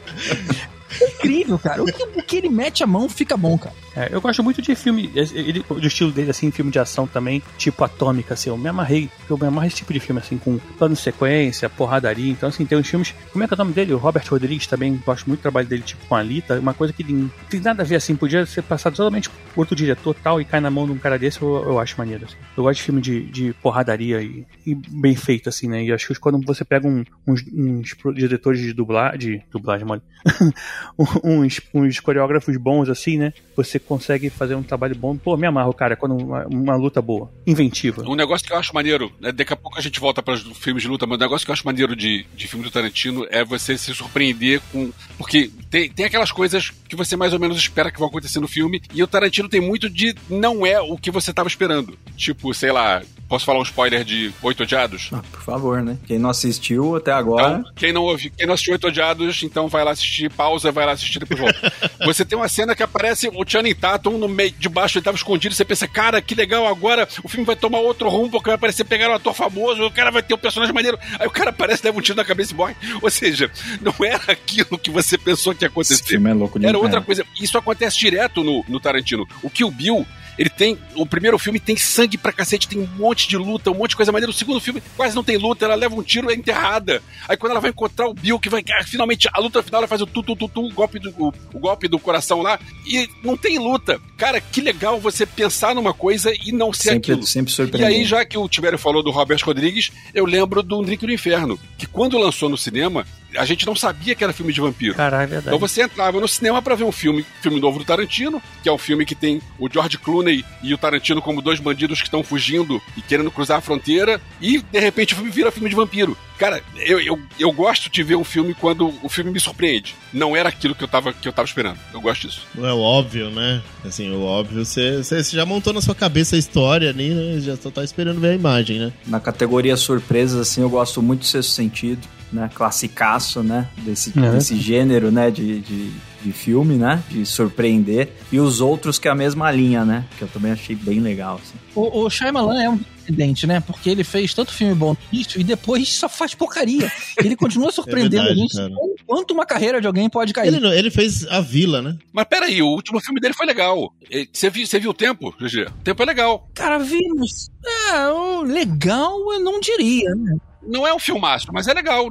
É 1.01 1.05
incrível, 1.07 1.57
cara. 1.59 1.83
O 1.83 1.85
que, 1.85 2.03
o 2.03 2.23
que 2.23 2.37
ele 2.37 2.49
mete 2.49 2.83
a 2.83 2.87
mão 2.87 3.07
fica 3.07 3.37
bom, 3.37 3.57
cara. 3.57 3.75
É, 3.99 4.07
eu 4.13 4.21
gosto 4.21 4.41
muito 4.41 4.61
de 4.61 4.73
filme, 4.75 5.11
ele, 5.13 5.61
do 5.61 5.85
estilo 5.85 6.09
dele, 6.09 6.31
assim, 6.31 6.49
filme 6.51 6.71
de 6.71 6.79
ação 6.79 7.05
também, 7.05 7.43
tipo 7.57 7.83
Atômica, 7.83 8.33
assim, 8.33 8.49
eu 8.49 8.57
me 8.57 8.69
amarrei, 8.69 9.09
eu 9.29 9.37
me 9.37 9.45
amarrei 9.45 9.67
esse 9.67 9.75
tipo 9.75 9.91
de 9.91 9.99
filme, 9.99 10.21
assim, 10.21 10.37
com 10.37 10.57
plano 10.77 10.95
de 10.95 11.01
sequência, 11.01 11.69
porradaria, 11.69 12.31
então, 12.31 12.47
assim, 12.47 12.65
tem 12.65 12.77
uns 12.77 12.87
filmes, 12.87 13.13
como 13.33 13.43
é 13.43 13.47
que 13.47 13.53
é 13.53 13.55
o 13.55 13.57
nome 13.57 13.73
dele? 13.73 13.93
O 13.93 13.97
Robert 13.97 14.23
Rodrigues 14.29 14.67
também, 14.67 14.95
gosto 15.05 15.27
muito 15.27 15.39
do 15.39 15.41
trabalho 15.41 15.67
dele, 15.67 15.81
tipo, 15.81 16.05
com 16.05 16.15
a 16.15 16.19
Alita, 16.19 16.57
uma 16.61 16.73
coisa 16.73 16.93
que 16.93 17.03
não 17.03 17.29
tem 17.49 17.59
nada 17.59 17.83
a 17.83 17.85
ver, 17.85 17.97
assim, 17.97 18.15
podia 18.15 18.45
ser 18.45 18.61
passado 18.61 18.95
totalmente 18.95 19.29
por 19.29 19.63
outro 19.63 19.75
diretor 19.75 20.15
tal, 20.15 20.39
e 20.39 20.45
cai 20.45 20.61
na 20.61 20.71
mão 20.71 20.85
de 20.85 20.93
um 20.93 20.97
cara 20.97 21.19
desse, 21.19 21.41
eu, 21.41 21.49
eu 21.65 21.77
acho 21.77 21.97
maneiro, 21.97 22.23
assim. 22.23 22.37
Eu 22.55 22.63
gosto 22.63 22.77
de 22.77 22.83
filme 22.83 23.01
de, 23.01 23.25
de 23.25 23.53
porradaria 23.61 24.21
e, 24.21 24.45
e, 24.65 24.75
bem 24.75 25.17
feito, 25.17 25.49
assim, 25.49 25.67
né, 25.67 25.83
e 25.83 25.91
acho 25.91 26.07
que 26.07 26.17
quando 26.17 26.39
você 26.45 26.63
pega 26.63 26.87
um, 26.87 27.03
uns, 27.27 27.43
uns 27.53 27.97
diretores 28.15 28.61
de 28.61 28.71
dublagem, 28.71 29.19
de 29.19 29.43
dublagem, 29.51 29.85
mole, 29.85 30.01
uns, 31.21 31.59
uns 31.73 31.99
coreógrafos 31.99 32.55
bons, 32.55 32.87
assim, 32.87 33.17
né, 33.17 33.33
você 33.57 33.77
consegue 33.89 34.29
fazer 34.29 34.53
um 34.53 34.61
trabalho 34.61 34.95
bom. 34.95 35.17
Pô, 35.17 35.35
me 35.35 35.47
amarro, 35.47 35.73
cara, 35.73 35.95
quando 35.95 36.15
uma, 36.15 36.45
uma 36.45 36.75
luta 36.75 37.01
boa, 37.01 37.31
inventiva. 37.47 38.03
Um 38.07 38.15
negócio 38.15 38.45
que 38.45 38.53
eu 38.53 38.57
acho 38.57 38.73
maneiro, 38.73 39.11
né, 39.19 39.31
daqui 39.31 39.51
a 39.51 39.55
pouco 39.55 39.79
a 39.79 39.81
gente 39.81 39.99
volta 39.99 40.21
para 40.21 40.35
os 40.35 40.43
filmes 40.59 40.83
de 40.83 40.87
luta, 40.87 41.07
mas 41.07 41.17
um 41.17 41.21
negócio 41.21 41.43
que 41.43 41.49
eu 41.49 41.53
acho 41.53 41.65
maneiro 41.65 41.95
de, 41.95 42.23
de 42.35 42.47
filme 42.47 42.63
do 42.63 42.69
Tarantino 42.69 43.25
é 43.31 43.43
você 43.43 43.75
se 43.75 43.93
surpreender 43.95 44.61
com. 44.71 44.91
Porque 45.17 45.49
tem, 45.71 45.89
tem 45.89 46.05
aquelas 46.05 46.31
coisas 46.31 46.71
que 46.87 46.95
você 46.95 47.15
mais 47.15 47.33
ou 47.33 47.39
menos 47.39 47.57
espera 47.57 47.91
que 47.91 47.97
vão 47.97 48.07
acontecer 48.07 48.39
no 48.39 48.47
filme, 48.47 48.79
e 48.93 49.01
o 49.01 49.07
Tarantino 49.07 49.49
tem 49.49 49.59
muito 49.59 49.89
de 49.89 50.15
não 50.29 50.63
é 50.63 50.79
o 50.79 50.95
que 50.95 51.09
você 51.09 51.31
estava 51.31 51.49
esperando. 51.49 51.97
Tipo, 52.15 52.53
sei 52.53 52.71
lá, 52.71 53.01
Posso 53.29 53.45
falar 53.45 53.59
um 53.59 53.63
spoiler 53.63 54.03
de 54.03 54.33
Oito 54.41 54.63
Odiados? 54.63 55.11
Ah, 55.13 55.21
por 55.31 55.43
favor, 55.43 55.83
né? 55.83 55.99
Quem 56.07 56.17
não 56.17 56.31
assistiu 56.31 56.95
até 56.95 57.11
agora. 57.11 57.59
Então, 57.59 57.71
quem 57.75 57.93
não 57.93 58.01
ouvi, 58.01 58.31
quem 58.31 58.47
não 58.47 58.55
assistiu 58.55 58.73
Oito 58.73 58.87
Odiados, 58.87 59.43
então 59.43 59.67
vai 59.67 59.83
lá 59.83 59.91
assistir, 59.91 60.31
pausa, 60.31 60.71
vai 60.71 60.83
lá 60.83 60.93
assistir 60.93 61.19
depois 61.19 61.39
volta. 61.39 61.73
você 62.03 62.25
tem 62.25 62.35
uma 62.35 62.49
cena 62.49 62.75
que 62.75 62.81
aparece 62.81 63.29
o 63.29 63.47
Channing 63.47 63.75
Tatum 63.75 64.17
no 64.17 64.27
meio 64.27 64.51
de 64.51 64.67
baixo, 64.67 64.97
ele 64.97 65.05
tava 65.05 65.15
escondido, 65.15 65.53
você 65.53 65.63
pensa, 65.63 65.87
cara, 65.87 66.19
que 66.23 66.33
legal, 66.33 66.65
agora 66.65 67.07
o 67.23 67.29
filme 67.29 67.45
vai 67.45 67.55
tomar 67.55 67.77
outro 67.77 68.09
rumo, 68.09 68.31
porque 68.31 68.49
vai 68.49 68.55
aparecer 68.55 68.83
pegar 68.83 69.11
um 69.11 69.13
ator 69.13 69.35
famoso, 69.35 69.85
o 69.85 69.91
cara 69.91 70.09
vai 70.09 70.23
ter 70.23 70.33
um 70.33 70.37
personagem 70.37 70.73
maneiro. 70.73 70.97
Aí 71.19 71.27
o 71.27 71.31
cara 71.31 71.51
aparece, 71.51 71.85
leva 71.85 71.99
um 71.99 72.01
tiro 72.01 72.17
na 72.17 72.25
cabeça 72.25 72.53
e 72.53 72.55
morre. 72.55 72.75
Ou 72.99 73.11
seja, 73.11 73.51
não 73.79 73.93
era 74.03 74.31
aquilo 74.31 74.75
que 74.75 74.89
você 74.89 75.19
pensou 75.19 75.53
que 75.53 75.63
ia 75.63 75.67
acontecer. 75.69 75.93
Esse 75.93 76.03
filme 76.03 76.31
é 76.31 76.33
louco 76.33 76.59
Era 76.63 76.79
outra 76.79 76.99
coisa. 76.99 77.23
Isso 77.39 77.55
acontece 77.59 77.95
direto 77.99 78.43
no, 78.43 78.65
no 78.67 78.79
Tarantino. 78.79 79.27
O 79.43 79.51
Kill 79.51 79.69
Bill 79.69 80.05
Ele 80.39 80.49
tem. 80.49 80.77
O 80.95 81.05
primeiro 81.05 81.37
filme 81.37 81.59
tem 81.59 81.75
sangue 81.75 82.17
pra 82.17 82.31
cacete, 82.31 82.65
tem 82.65 82.79
um 82.79 82.87
monte 82.97 83.27
de 83.27 83.35
luta, 83.35 83.69
um 83.69 83.75
monte 83.75 83.89
de 83.89 83.97
coisa 83.97 84.09
maneira. 84.09 84.31
O 84.31 84.33
segundo 84.33 84.61
filme 84.61 84.81
quase 84.95 85.13
não 85.13 85.23
tem 85.23 85.35
luta, 85.35 85.65
ela 85.65 85.75
leva 85.75 85.93
um 85.93 86.01
tiro, 86.01 86.31
é 86.31 86.33
enterrada. 86.33 87.03
Aí 87.27 87.35
quando 87.35 87.51
ela 87.51 87.59
vai 87.59 87.71
encontrar 87.71 88.07
o 88.07 88.13
Bill, 88.13 88.39
que 88.39 88.47
vai. 88.47 88.63
Ah, 88.71 88.83
finalmente, 88.85 89.27
a 89.33 89.39
luta 89.41 89.61
final, 89.61 89.81
ela 89.81 89.87
faz 89.87 90.01
o 90.01 90.07
tu, 90.07 90.23
tu, 90.23 90.37
tu, 90.37 90.47
tu 90.47 90.65
o, 90.65 90.71
golpe 90.71 90.97
do, 90.97 91.09
o, 91.17 91.33
o 91.53 91.59
golpe 91.59 91.89
do 91.89 91.99
coração 91.99 92.41
lá. 92.41 92.57
E 92.87 93.09
não 93.21 93.35
tem 93.35 93.59
luta. 93.59 93.99
Cara, 94.17 94.39
que 94.39 94.61
legal 94.61 94.97
você 94.97 95.25
pensar 95.25 95.75
numa 95.75 95.93
coisa 95.93 96.31
e 96.33 96.53
não 96.53 96.71
ser 96.71 96.91
sempre, 96.91 97.11
aquilo. 97.11 97.27
Sempre 97.27 97.51
E 97.77 97.83
aí, 97.83 98.05
já 98.05 98.23
que 98.23 98.37
o 98.37 98.47
Tibério 98.47 98.79
falou 98.79 99.03
do 99.03 99.11
Robert 99.11 99.41
Rodrigues, 99.43 99.91
eu 100.13 100.25
lembro 100.25 100.63
do 100.63 100.79
Um 100.79 100.83
Drink 100.83 101.05
do 101.05 101.11
Inferno, 101.11 101.59
que 101.77 101.85
quando 101.85 102.17
lançou 102.17 102.47
no 102.47 102.57
cinema, 102.57 103.05
a 103.35 103.45
gente 103.45 103.65
não 103.65 103.75
sabia 103.75 104.15
que 104.15 104.23
era 104.23 104.33
filme 104.33 104.51
de 104.51 104.61
vampiro. 104.61 104.95
Caralho, 104.95 105.23
é 105.23 105.27
verdade. 105.27 105.55
Então 105.55 105.59
você 105.59 105.83
entrava 105.83 106.19
no 106.19 106.27
cinema 106.27 106.61
para 106.61 106.75
ver 106.75 106.83
um 106.83 106.91
filme, 106.91 107.25
filme 107.41 107.59
novo 107.59 107.79
do 107.79 107.85
Tarantino, 107.85 108.41
que 108.63 108.69
é 108.69 108.71
um 108.71 108.77
filme 108.77 109.05
que 109.05 109.15
tem 109.15 109.41
o 109.57 109.69
George 109.71 109.97
Clooney 109.97 110.43
e 110.63 110.73
o 110.73 110.77
Tarantino 110.77 111.21
como 111.21 111.41
dois 111.41 111.59
bandidos 111.59 111.99
que 111.99 112.07
estão 112.07 112.23
fugindo 112.23 112.81
e 112.97 113.01
querendo 113.01 113.31
cruzar 113.31 113.59
a 113.59 113.61
fronteira, 113.61 114.21
e 114.41 114.59
de 114.59 114.79
repente 114.79 115.13
o 115.13 115.17
filme 115.17 115.31
vira 115.31 115.51
filme 115.51 115.69
de 115.69 115.75
vampiro. 115.75 116.17
Cara, 116.37 116.63
eu, 116.77 117.01
eu, 117.01 117.19
eu 117.37 117.51
gosto 117.51 117.89
de 117.89 118.01
ver 118.01 118.15
um 118.15 118.23
filme 118.23 118.53
quando 118.53 118.93
o 119.03 119.09
filme 119.09 119.29
me 119.29 119.41
surpreende. 119.41 119.93
Não 120.13 120.37
era 120.37 120.47
aquilo 120.47 120.73
que 120.73 120.81
eu 120.81 120.87
tava, 120.87 121.11
que 121.11 121.27
eu 121.27 121.33
tava 121.33 121.45
esperando. 121.45 121.77
Eu 121.93 121.99
gosto 121.99 122.27
disso. 122.27 122.47
É 122.57 122.71
o 122.71 122.79
óbvio, 122.79 123.29
né? 123.29 123.61
Assim, 123.83 124.09
o 124.09 124.23
óbvio, 124.23 124.63
você, 124.63 125.03
você 125.03 125.21
já 125.21 125.45
montou 125.45 125.73
na 125.73 125.81
sua 125.81 125.93
cabeça 125.93 126.37
a 126.37 126.39
história 126.39 126.89
ali, 126.89 127.09
né? 127.09 127.41
Já 127.41 127.57
só 127.57 127.69
tá 127.69 127.83
esperando 127.83 128.21
ver 128.21 128.29
a 128.29 128.35
imagem, 128.35 128.79
né? 128.79 128.93
Na 129.05 129.19
categoria 129.19 129.75
surpresas, 129.75 130.39
assim, 130.39 130.61
eu 130.61 130.69
gosto 130.69 131.01
muito 131.01 131.19
do 131.19 131.25
Sexto 131.25 131.51
Sentido, 131.51 132.07
né? 132.31 132.49
Classicaço, 132.53 133.41
né? 133.43 133.67
Desse, 133.77 134.13
É. 134.17 134.31
desse 134.31 134.55
gênero, 134.57 135.11
né? 135.11 135.29
De, 135.31 135.59
de, 135.59 135.91
de 136.23 136.31
filme, 136.31 136.75
né? 136.75 137.01
De 137.09 137.25
surpreender. 137.25 138.13
E 138.31 138.39
os 138.39 138.61
outros 138.61 138.97
que 138.99 139.07
é 139.07 139.11
a 139.11 139.15
mesma 139.15 139.51
linha, 139.51 139.83
né? 139.85 140.05
Que 140.17 140.23
eu 140.23 140.27
também 140.27 140.51
achei 140.51 140.75
bem 140.75 140.99
legal, 140.99 141.35
assim. 141.43 141.55
O, 141.75 142.05
o 142.05 142.09
Shyamalan 142.09 142.61
é 142.61 142.69
um 142.69 142.77
presidente, 142.77 143.47
né? 143.47 143.59
Porque 143.61 143.89
ele 143.89 144.03
fez 144.03 144.33
tanto 144.33 144.51
filme 144.51 144.73
bom 144.75 144.95
nisso 145.11 145.39
e 145.39 145.43
depois 145.43 145.87
só 145.93 146.09
faz 146.09 146.33
porcaria. 146.35 146.91
Ele 147.17 147.35
continua 147.35 147.71
surpreendendo 147.71 148.23
É 148.23 148.33
verdade, 148.33 148.39
a 148.39 148.41
gente. 148.41 148.55
cara. 148.55 148.69
Quanto 149.05 149.33
uma 149.33 149.45
carreira 149.45 149.79
de 149.81 149.87
alguém 149.87 150.09
pode 150.09 150.33
cair. 150.33 150.47
Ele, 150.49 150.59
não- 150.59 150.73
ele 150.73 150.91
fez 150.91 151.25
a 151.27 151.39
vila, 151.41 151.81
né? 151.81 151.97
Mas 152.13 152.25
peraí, 152.25 152.61
o 152.61 152.67
último 152.67 152.99
filme 152.99 153.19
dele 153.19 153.33
foi 153.33 153.45
legal. 153.45 153.93
Você 154.31 154.49
viu, 154.49 154.67
você 154.67 154.79
viu 154.79 154.91
o 154.91 154.93
tempo, 154.93 155.33
GG? 155.39 155.65
O 155.67 155.83
tempo 155.83 156.03
é 156.03 156.05
legal. 156.05 156.47
Cara, 156.53 156.77
vimos. 156.79 157.49
É, 157.65 158.43
legal 158.51 159.17
eu 159.33 159.39
não 159.39 159.59
diria, 159.59 160.09
né? 160.15 160.35
Não 160.69 160.85
é 160.87 160.93
um 160.93 160.99
filmaço, 160.99 161.47
mas 161.51 161.67
é 161.67 161.73
legal. 161.73 162.05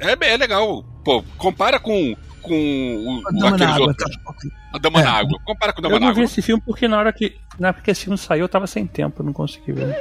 É, 0.00 0.08
é, 0.08 0.12
é, 0.12 0.32
é 0.34 0.36
legal. 0.36 0.84
Pô, 1.04 1.22
compara 1.38 1.80
com, 1.80 2.14
com 2.42 2.52
o, 2.54 3.22
Dama 3.32 3.50
na 3.50 3.54
aqueles 3.56 3.74
água, 3.74 3.86
outros. 3.88 4.16
cara. 4.16 4.54
A 4.74 4.78
Dama 4.78 5.00
É. 5.00 5.04
na 5.04 5.12
Água. 5.12 5.40
Compara 5.44 5.72
com 5.72 5.80
a 5.80 5.82
Dama 5.82 5.94
Eu 5.96 6.00
na 6.00 6.06
não 6.06 6.14
vi 6.14 6.20
Água. 6.20 6.24
esse 6.30 6.42
filme 6.42 6.62
porque 6.64 6.86
na 6.88 6.98
hora 6.98 7.12
que. 7.12 7.36
Na 7.58 7.68
época 7.68 7.84
que 7.84 7.90
esse 7.90 8.02
filme 8.04 8.18
saiu, 8.18 8.42
eu 8.42 8.48
tava 8.48 8.66
sem 8.66 8.86
tempo, 8.86 9.22
eu 9.22 9.26
não 9.26 9.32
consegui 9.32 9.72
ver. 9.72 9.96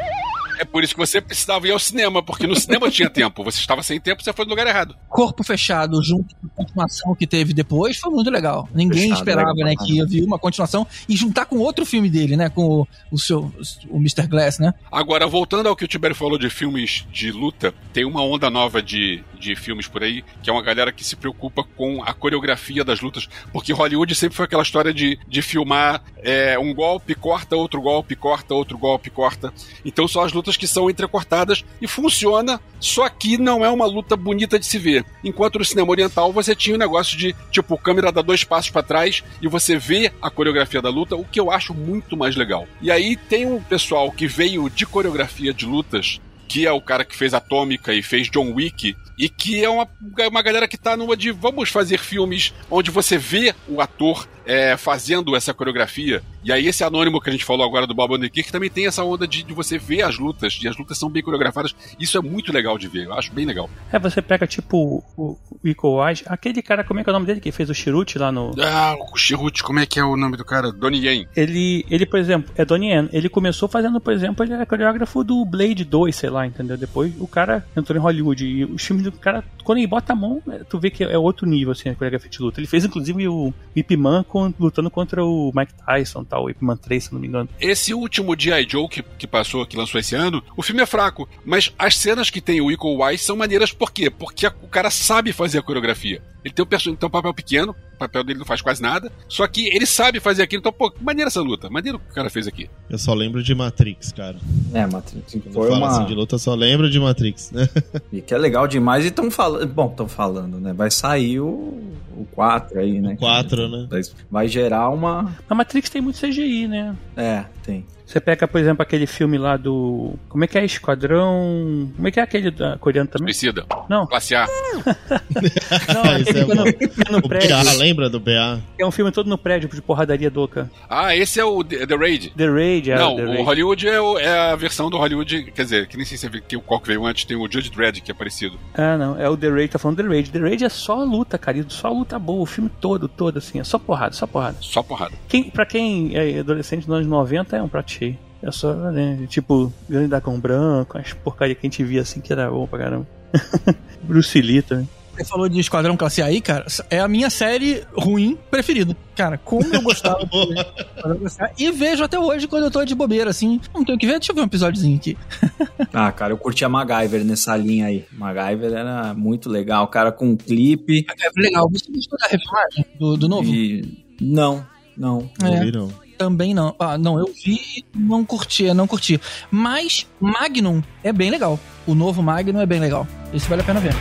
É 0.60 0.66
por 0.66 0.84
isso 0.84 0.94
que 0.94 1.00
você 1.00 1.22
precisava 1.22 1.68
ir 1.68 1.72
ao 1.72 1.80
cinema, 1.80 2.22
porque 2.22 2.48
no 2.48 2.56
cinema 2.56 2.90
tinha 2.90 3.10
tempo. 3.10 3.44
Você 3.44 3.60
estava 3.60 3.84
sem 3.84 4.00
tempo, 4.00 4.24
você 4.24 4.34
foi 4.34 4.46
no 4.46 4.52
lugar 4.52 4.68
errado. 4.68 4.96
Corpo 5.10 5.44
Fechado 5.44 6.02
junto 6.04 6.36
com 6.36 6.48
a 6.48 6.50
continuação 6.64 7.16
que 7.16 7.28
teve 7.28 7.54
depois 7.54 7.98
foi 7.98 8.12
muito 8.12 8.30
legal. 8.30 8.68
Ninguém 8.74 9.04
Fechado, 9.04 9.20
esperava, 9.20 9.54
legal, 9.54 9.66
né, 9.66 9.76
que 9.76 9.98
ia 9.98 10.06
vir 10.06 10.24
uma 10.24 10.40
continuação 10.40 10.86
e 11.08 11.16
juntar 11.16 11.46
com 11.46 11.58
outro 11.58 11.86
filme 11.86 12.10
dele, 12.10 12.36
né, 12.36 12.50
com 12.50 12.82
o, 12.82 12.88
o 13.12 13.20
seu 13.20 13.54
o 13.90 13.98
Mr. 13.98 14.28
Glass, 14.28 14.60
né? 14.60 14.74
Agora, 14.92 15.28
voltando 15.28 15.68
ao 15.68 15.76
que 15.76 15.86
o 15.86 15.88
Tibério 15.88 16.16
falou 16.16 16.38
de 16.38 16.50
filmes 16.50 17.06
de 17.12 17.32
luta, 17.32 17.74
tem 17.92 18.06
uma 18.06 18.24
onda 18.24 18.50
nova 18.50 18.82
de, 18.82 19.24
de 19.44 19.56
filmes 19.56 19.88
por 19.88 20.02
aí, 20.02 20.24
que 20.42 20.50
é 20.50 20.54
uma 20.54 20.62
galera 20.62 20.92
que 20.92 21.04
se 21.04 21.16
preocupa 21.16 21.64
com 21.76 22.02
a 22.02 22.14
coreografia 22.14 22.84
das 22.84 23.02
lutas, 23.02 23.28
porque 23.52 23.74
Hollywood 23.74 24.16
sempre 24.16 24.38
foi 24.38 24.46
aquela 24.46 24.64
história 24.64 24.94
de, 24.94 25.20
de 25.28 25.42
filmar 25.42 26.02
é, 26.18 26.58
um 26.58 26.74
golpe, 26.74 27.14
corta, 27.14 27.56
outro 27.56 27.82
golpe, 27.82 28.16
corta, 28.16 28.54
outro 28.54 28.78
golpe, 28.78 29.10
corta. 29.10 29.54
Então 29.84 30.08
são 30.08 30.22
as 30.22 30.32
lutas 30.32 30.56
que 30.56 30.66
são 30.66 30.90
entrecortadas 30.90 31.66
e 31.82 31.88
funciona, 31.88 32.60
só 32.80 33.10
que 33.10 33.38
não 33.38 33.66
é 33.66 33.70
uma 33.70 33.86
luta 33.86 34.16
bonita 34.16 34.58
de 34.58 34.66
se 34.66 34.78
ver. 34.78 35.06
Enquanto 35.24 35.60
no 35.60 35.66
cinema 35.66 35.92
oriental 35.92 36.32
você 36.32 36.56
tinha 36.56 36.76
o 36.76 36.80
negócio 36.80 37.18
de, 37.18 37.36
tipo, 37.52 37.78
câmera 37.78 38.12
dá 38.12 38.22
dois 38.22 38.44
passos 38.44 38.72
para 38.72 38.82
trás 38.82 39.24
e 39.42 39.48
você 39.48 39.78
vê 39.78 40.12
a 40.22 40.30
coreografia 40.30 40.82
da 40.82 40.90
luta, 40.90 41.16
o 41.16 41.26
que 41.26 41.40
eu 41.40 41.52
acho 41.52 41.74
muito 41.74 42.16
mais 42.16 42.36
legal. 42.36 42.66
E 42.82 42.90
aí 42.90 43.18
tem 43.18 43.46
um 43.46 43.62
pessoal 43.62 44.10
que 44.12 44.28
veio 44.28 44.70
de 44.70 44.86
coreografia 44.86 45.54
de 45.54 45.66
lutas 45.66 46.22
que 46.48 46.66
é 46.66 46.72
o 46.72 46.82
cara 46.82 47.06
que 47.06 47.16
fez 47.16 47.34
Atômica 47.34 47.94
e 47.94 48.04
fez 48.04 48.30
John 48.30 48.54
Wick, 48.54 48.96
e 49.18 49.30
que 49.30 49.64
é 49.64 49.70
uma, 49.70 49.88
uma 50.30 50.42
galera 50.42 50.68
que 50.68 50.78
tá 50.78 50.98
numa 50.98 51.16
de 51.16 51.32
vamos 51.32 51.70
fazer 51.70 52.00
filmes 52.00 52.54
onde 52.70 52.92
você 52.92 53.18
vê 53.18 53.54
o 53.68 53.82
ator 53.82 54.28
é, 54.46 54.76
fazendo 54.78 55.36
essa 55.36 55.54
coreografia. 55.54 56.22
E 56.44 56.52
aí 56.52 56.68
esse 56.68 56.84
anônimo 56.84 57.22
que 57.22 57.30
a 57.30 57.32
gente 57.32 57.46
falou 57.46 57.66
agora 57.66 57.88
do 57.88 57.94
Bob 57.94 58.14
Underkick 58.16 58.52
também 58.52 58.70
tem 58.70 58.86
essa 58.88 59.04
onda 59.04 59.26
de, 59.28 59.44
de 59.44 59.54
você 59.54 59.78
ver 59.78 60.02
as 60.02 60.18
lutas, 60.20 60.60
e 60.62 60.68
as 60.68 60.78
lutas 60.78 60.98
são 60.98 61.10
bem 61.10 61.24
coreografadas. 61.24 61.74
Isso 62.00 62.18
é 62.18 62.22
muito 62.22 62.52
legal 62.52 62.78
de 62.78 62.88
ver, 62.88 63.06
eu 63.06 63.14
acho 63.14 63.32
bem 63.34 63.46
legal. 63.46 63.70
É, 63.92 63.98
você 63.98 64.22
pega 64.22 64.46
tipo 64.46 65.04
o, 65.18 65.38
o 65.62 65.68
Iko 65.68 65.88
Uwais, 65.88 66.24
aquele 66.28 66.62
cara, 66.62 66.84
como 66.84 67.00
é 67.00 67.04
que 67.04 67.10
é 67.10 67.12
o 67.12 67.14
nome 67.14 67.26
dele, 67.26 67.40
que 67.40 67.52
fez 67.52 67.70
o 67.70 67.74
Chirute 67.74 68.18
lá 68.18 68.32
no. 68.32 68.52
Ah, 68.62 68.96
o 69.14 69.18
Chirute, 69.18 69.64
como 69.64 69.80
é 69.80 69.86
que 69.86 70.00
é 70.00 70.04
o 70.04 70.18
nome 70.18 70.36
do 70.38 70.44
cara? 70.46 70.72
Donnie 70.72 71.06
Yen. 71.08 71.28
Ele, 71.36 71.86
ele, 71.90 72.06
por 72.06 72.20
exemplo, 72.20 72.52
é 72.58 72.66
Donnie 72.66 72.90
Yen. 72.92 73.10
Ele 73.14 73.30
começou 73.30 73.70
fazendo, 73.70 74.00
por 74.02 74.12
exemplo, 74.14 74.44
ele 74.44 74.54
era 74.54 74.66
coreógrafo 74.66 75.24
do 75.24 75.46
Blade 75.46 75.86
2, 75.86 76.14
sei 76.16 76.30
lá, 76.30 76.46
entendeu? 76.46 76.78
Depois 76.78 77.14
o 77.20 77.28
cara 77.28 77.66
entrou 77.76 77.98
em 77.98 78.02
Hollywood 78.02 78.46
e 78.46 78.66
os 78.66 78.84
filmes 78.84 79.04
do 79.06 79.12
cara, 79.14 79.44
quando 79.64 79.78
ele 79.78 79.88
bota 79.88 80.12
a 80.12 80.16
mão, 80.16 80.42
tu 80.70 80.78
vê 80.78 80.90
que 80.90 81.04
é 81.04 81.18
outro 81.18 81.48
nível, 81.48 81.72
assim, 81.72 81.90
a 81.90 81.96
coreografia 81.96 82.30
de 82.30 82.42
luta. 82.42 82.60
Ele 82.60 82.68
fez, 82.68 82.84
inclusive, 82.84 83.28
o 83.28 83.54
Ip 83.76 83.96
Man 83.96 84.24
com- 84.24 84.33
lutando 84.60 84.90
contra 84.90 85.24
o 85.24 85.52
Mike 85.56 85.74
Tyson, 85.86 86.24
tal, 86.24 86.46
o 86.46 86.50
Ip 86.50 86.64
Man 86.64 86.78
3, 86.78 87.04
se 87.04 87.14
não 87.14 87.20
me 87.20 87.28
engano. 87.28 87.50
Esse 87.60 87.94
último 87.94 88.36
G.I. 88.38 88.68
Joe 88.70 88.88
que, 88.88 89.04
que 89.04 89.28
passou, 89.28 89.66
que 89.66 89.78
lançou 89.78 90.00
esse 90.00 90.16
ano, 90.16 90.44
o 90.56 90.64
filme 90.64 90.82
é 90.82 90.86
fraco, 90.86 91.28
mas 91.46 91.74
as 91.78 91.98
cenas 91.98 92.30
que 92.30 92.42
tem 92.42 92.62
o 92.62 92.72
Iko 92.72 92.88
Uwais 92.90 93.22
são 93.22 93.36
maneiras 93.36 93.72
por 93.72 93.92
quê? 93.92 94.10
Porque 94.10 94.48
o 94.48 94.68
cara 94.68 94.90
sabe 94.90 95.32
fazer 95.32 95.60
a 95.60 95.64
coreografia. 95.64 96.22
Ele 96.44 96.54
tem 96.54 96.66
um, 96.66 96.96
tem 96.96 97.08
um 97.08 97.10
papel 97.10 97.34
pequeno, 97.34 97.76
o 97.94 97.98
papel 97.98 98.24
dele 98.24 98.40
não 98.40 98.46
faz 98.46 98.62
quase 98.62 98.82
nada, 98.82 99.12
só 99.30 99.48
que 99.48 99.68
ele 99.68 99.86
sabe 99.86 100.20
fazer 100.20 100.44
aquilo, 100.44 100.60
então, 100.60 100.74
pô, 100.74 100.92
que 100.92 101.04
maneira 101.04 101.30
essa 101.30 101.42
luta, 101.42 101.70
maneiro 101.70 101.98
o 101.98 102.02
que 102.02 102.12
o 102.12 102.14
cara 102.14 102.30
fez 102.30 102.48
aqui. 102.48 102.70
Eu 102.90 102.98
só 102.98 103.14
lembro 103.14 103.42
de 103.42 103.56
Matrix, 103.56 104.12
cara. 104.12 104.38
É, 104.74 104.86
Matrix. 104.86 105.32
Quando 105.34 105.54
Foi 105.54 105.68
eu 105.68 105.72
falo 105.72 105.86
uma... 105.86 105.92
assim 105.92 106.06
de 106.06 106.14
luta, 106.14 106.36
eu 106.36 106.40
só 106.40 106.54
lembro 106.54 106.90
de 106.90 107.00
Matrix, 107.00 107.52
né? 107.52 107.70
E 108.12 108.22
que 108.22 108.34
é 108.34 108.38
legal 108.38 108.68
demais. 108.68 109.06
E 109.06 109.08
estão 109.08 109.32
falando. 109.32 109.68
Bom, 109.68 109.90
estão 109.90 110.08
falando, 110.08 110.60
né? 110.60 110.74
Vai 110.74 110.92
sair 110.92 111.40
o, 111.40 111.82
o 112.16 112.28
4 112.32 112.80
aí, 112.80 113.00
né? 113.00 113.14
O 113.14 113.18
4, 113.18 113.68
né? 113.70 113.88
Vai 114.30 114.48
gerar 114.48 114.90
uma. 114.90 115.36
A 115.50 115.56
Matrix 115.56 115.90
tem 115.90 116.02
muito 116.02 116.20
CGI, 116.20 116.68
né? 116.68 116.96
É, 117.16 117.46
tem. 117.64 117.86
Você 118.14 118.22
pega, 118.22 118.48
por 118.48 118.62
exemplo, 118.62 118.84
aquele 118.84 119.08
filme 119.08 119.40
lá 119.40 119.58
do. 119.58 120.14
Como 120.30 120.44
é 120.44 120.48
que 120.48 120.56
é? 120.56 120.64
Esquadrão. 120.64 121.92
Como 121.96 122.08
é 122.08 122.12
que 122.12 122.20
é 122.20 122.24
aquele 122.24 122.52
da 122.52 122.78
coreano 122.78 123.10
também? 123.10 123.34
Suicida. 123.34 123.66
Não, 123.90 124.06
Classe 124.06 124.36
A. 124.36 124.46
não, 125.92 126.02
aquele 126.04 126.40
é 126.70 126.74
que 126.74 127.12
no, 127.12 127.18
no 127.18 127.28
prédio. 127.28 127.50
BA, 127.50 127.74
lembra 127.80 128.10
do 128.12 128.20
BA? 128.20 128.62
É 128.78 128.86
um 128.86 128.92
filme 128.92 129.12
todo 129.12 129.28
no 129.28 129.36
prédio 129.38 129.68
de 129.68 129.82
porradaria 129.82 130.30
doca. 130.30 130.70
Ah, 130.88 131.16
esse 131.16 131.40
é 131.40 131.44
o 131.44 131.64
The, 131.64 131.88
The 131.88 131.96
Raid. 131.96 132.34
The 132.38 132.48
Raid, 132.50 132.92
é 132.92 132.96
Não, 132.98 133.16
The 133.16 133.24
o 133.24 133.28
Raid. 133.30 133.44
Hollywood 133.44 133.88
é, 133.88 134.00
o- 134.00 134.20
é 134.20 134.52
a 134.52 134.56
versão 134.56 134.92
do 134.92 134.98
Hollywood, 134.98 135.52
quer 135.52 135.64
dizer, 135.64 135.88
que 135.88 135.98
nem 135.98 136.06
sei 136.06 136.16
se 136.16 136.28
é 136.28 136.30
que 136.30 136.56
o 136.56 136.62
qual 136.62 136.80
que 136.80 136.90
veio 136.90 137.04
antes, 137.08 137.26
tem 137.26 137.36
o 137.36 137.52
Judge 137.52 137.72
Dredd, 137.72 138.00
que 138.00 138.12
é 138.12 138.14
parecido. 138.14 138.60
Ah, 138.76 138.96
não, 138.96 139.20
é 139.20 139.28
o 139.28 139.36
The 139.36 139.50
Raid, 139.50 139.70
tá 139.70 139.80
falando 139.80 139.98
The 139.98 140.04
Raid. 140.08 140.30
The 140.32 140.40
Raid 140.40 140.64
é 140.66 140.70
só 140.70 141.04
luta, 141.04 141.38
querido, 141.40 141.74
só 141.74 141.92
luta 141.92 142.20
boa, 142.20 142.44
o 142.44 142.46
filme 142.46 142.70
todo, 142.80 143.08
todo, 143.08 143.38
assim, 143.38 143.60
é 143.60 143.64
só 143.64 143.80
porrada, 143.80 144.14
só 144.14 144.28
porrada. 144.28 144.58
Só 144.62 144.84
porrada. 144.84 145.14
Quem, 145.28 145.50
pra 145.50 145.66
quem 145.66 146.16
é 146.16 146.40
adolescente 146.40 146.88
nos 146.88 146.98
anos 146.98 147.08
90, 147.08 147.58
é 147.58 147.62
um 147.62 147.68
prato 147.68 147.92
cheio. 148.04 148.18
É 148.42 148.52
só, 148.52 148.74
né, 148.92 149.26
tipo, 149.30 149.72
Grande 149.90 150.10
Dragão 150.10 150.38
Branco, 150.40 150.98
as 150.98 151.14
porcaria 151.14 151.56
que 151.56 151.66
a 151.66 151.70
gente 151.70 151.84
via 151.84 152.02
assim, 152.02 152.20
que 152.20 152.34
era 152.34 152.50
bom 152.52 152.68
pra 152.68 152.80
caramba. 152.80 153.08
Bruce 154.04 154.40
Lee 154.42 154.62
também. 154.62 154.88
Você 155.16 155.26
falou 155.26 155.48
de 155.48 155.60
Esquadrão 155.60 155.96
Classe 155.96 156.24
A 156.24 156.26
aí, 156.26 156.42
cara, 156.42 156.66
é 156.90 157.00
a 157.00 157.08
minha 157.08 157.30
série 157.30 157.84
ruim 157.96 158.36
preferida. 158.50 158.98
Cara, 159.16 159.38
como 159.38 159.64
eu 159.74 159.82
gostava 159.84 160.26
de 160.26 160.36
Esquadrão 160.98 161.20
Classe 161.20 161.42
A. 161.44 161.52
E 161.58 161.72
vejo 161.72 162.04
até 162.04 162.20
hoje 162.20 162.48
quando 162.48 162.64
eu 162.64 162.72
tô 162.72 162.84
de 162.84 162.96
bobeira, 162.96 163.30
assim. 163.30 163.62
Não 163.74 163.86
tenho 163.86 163.96
o 163.96 164.00
que 164.00 164.08
ver, 164.08 164.14
deixa 164.14 164.32
eu 164.32 164.36
ver 164.36 164.42
um 164.42 164.46
episódiozinho 164.46 164.98
aqui. 164.98 165.18
Ah, 165.96 166.12
cara, 166.12 166.34
eu 166.34 166.38
curti 166.40 166.66
a 166.66 166.70
MacGyver 166.70 167.24
nessa 167.24 167.56
linha 167.56 167.86
aí. 167.86 168.04
MacGyver 168.12 168.74
era 168.74 169.14
muito 169.14 169.48
legal, 169.48 169.88
cara, 169.88 170.12
com 170.12 170.30
um 170.30 170.36
clipe. 170.36 171.06
É 171.08 171.40
legal. 171.40 171.70
Você 171.70 171.86
gostou 171.92 172.18
da 172.18 172.28
refilmagem 172.28 172.86
do, 173.00 173.16
do 173.16 173.30
novo? 173.30 173.48
E. 173.54 174.04
Não, 174.20 174.66
não. 174.98 175.30
Não 175.40 175.54
É. 175.54 175.60
vi, 175.64 175.72
não. 175.72 175.90
Também 176.18 176.54
não. 176.54 176.76
Ah, 176.80 176.98
não, 176.98 177.18
eu 177.20 177.26
vi 177.44 177.60
e 177.78 177.86
não 177.96 178.24
curti, 178.24 178.74
não 178.74 178.88
curti. 178.88 179.20
Mas 179.52 180.08
Magnum 180.20 180.82
é 181.04 181.12
bem 181.12 181.30
legal. 181.30 181.60
O 181.86 181.94
novo 181.96 182.22
Magnum 182.24 182.60
é 182.62 182.66
bem 182.66 182.80
legal. 182.80 183.08
Esse 183.34 183.48
vale 183.50 183.62
a 183.62 183.66
pena 183.66 183.80
ver. 183.80 183.94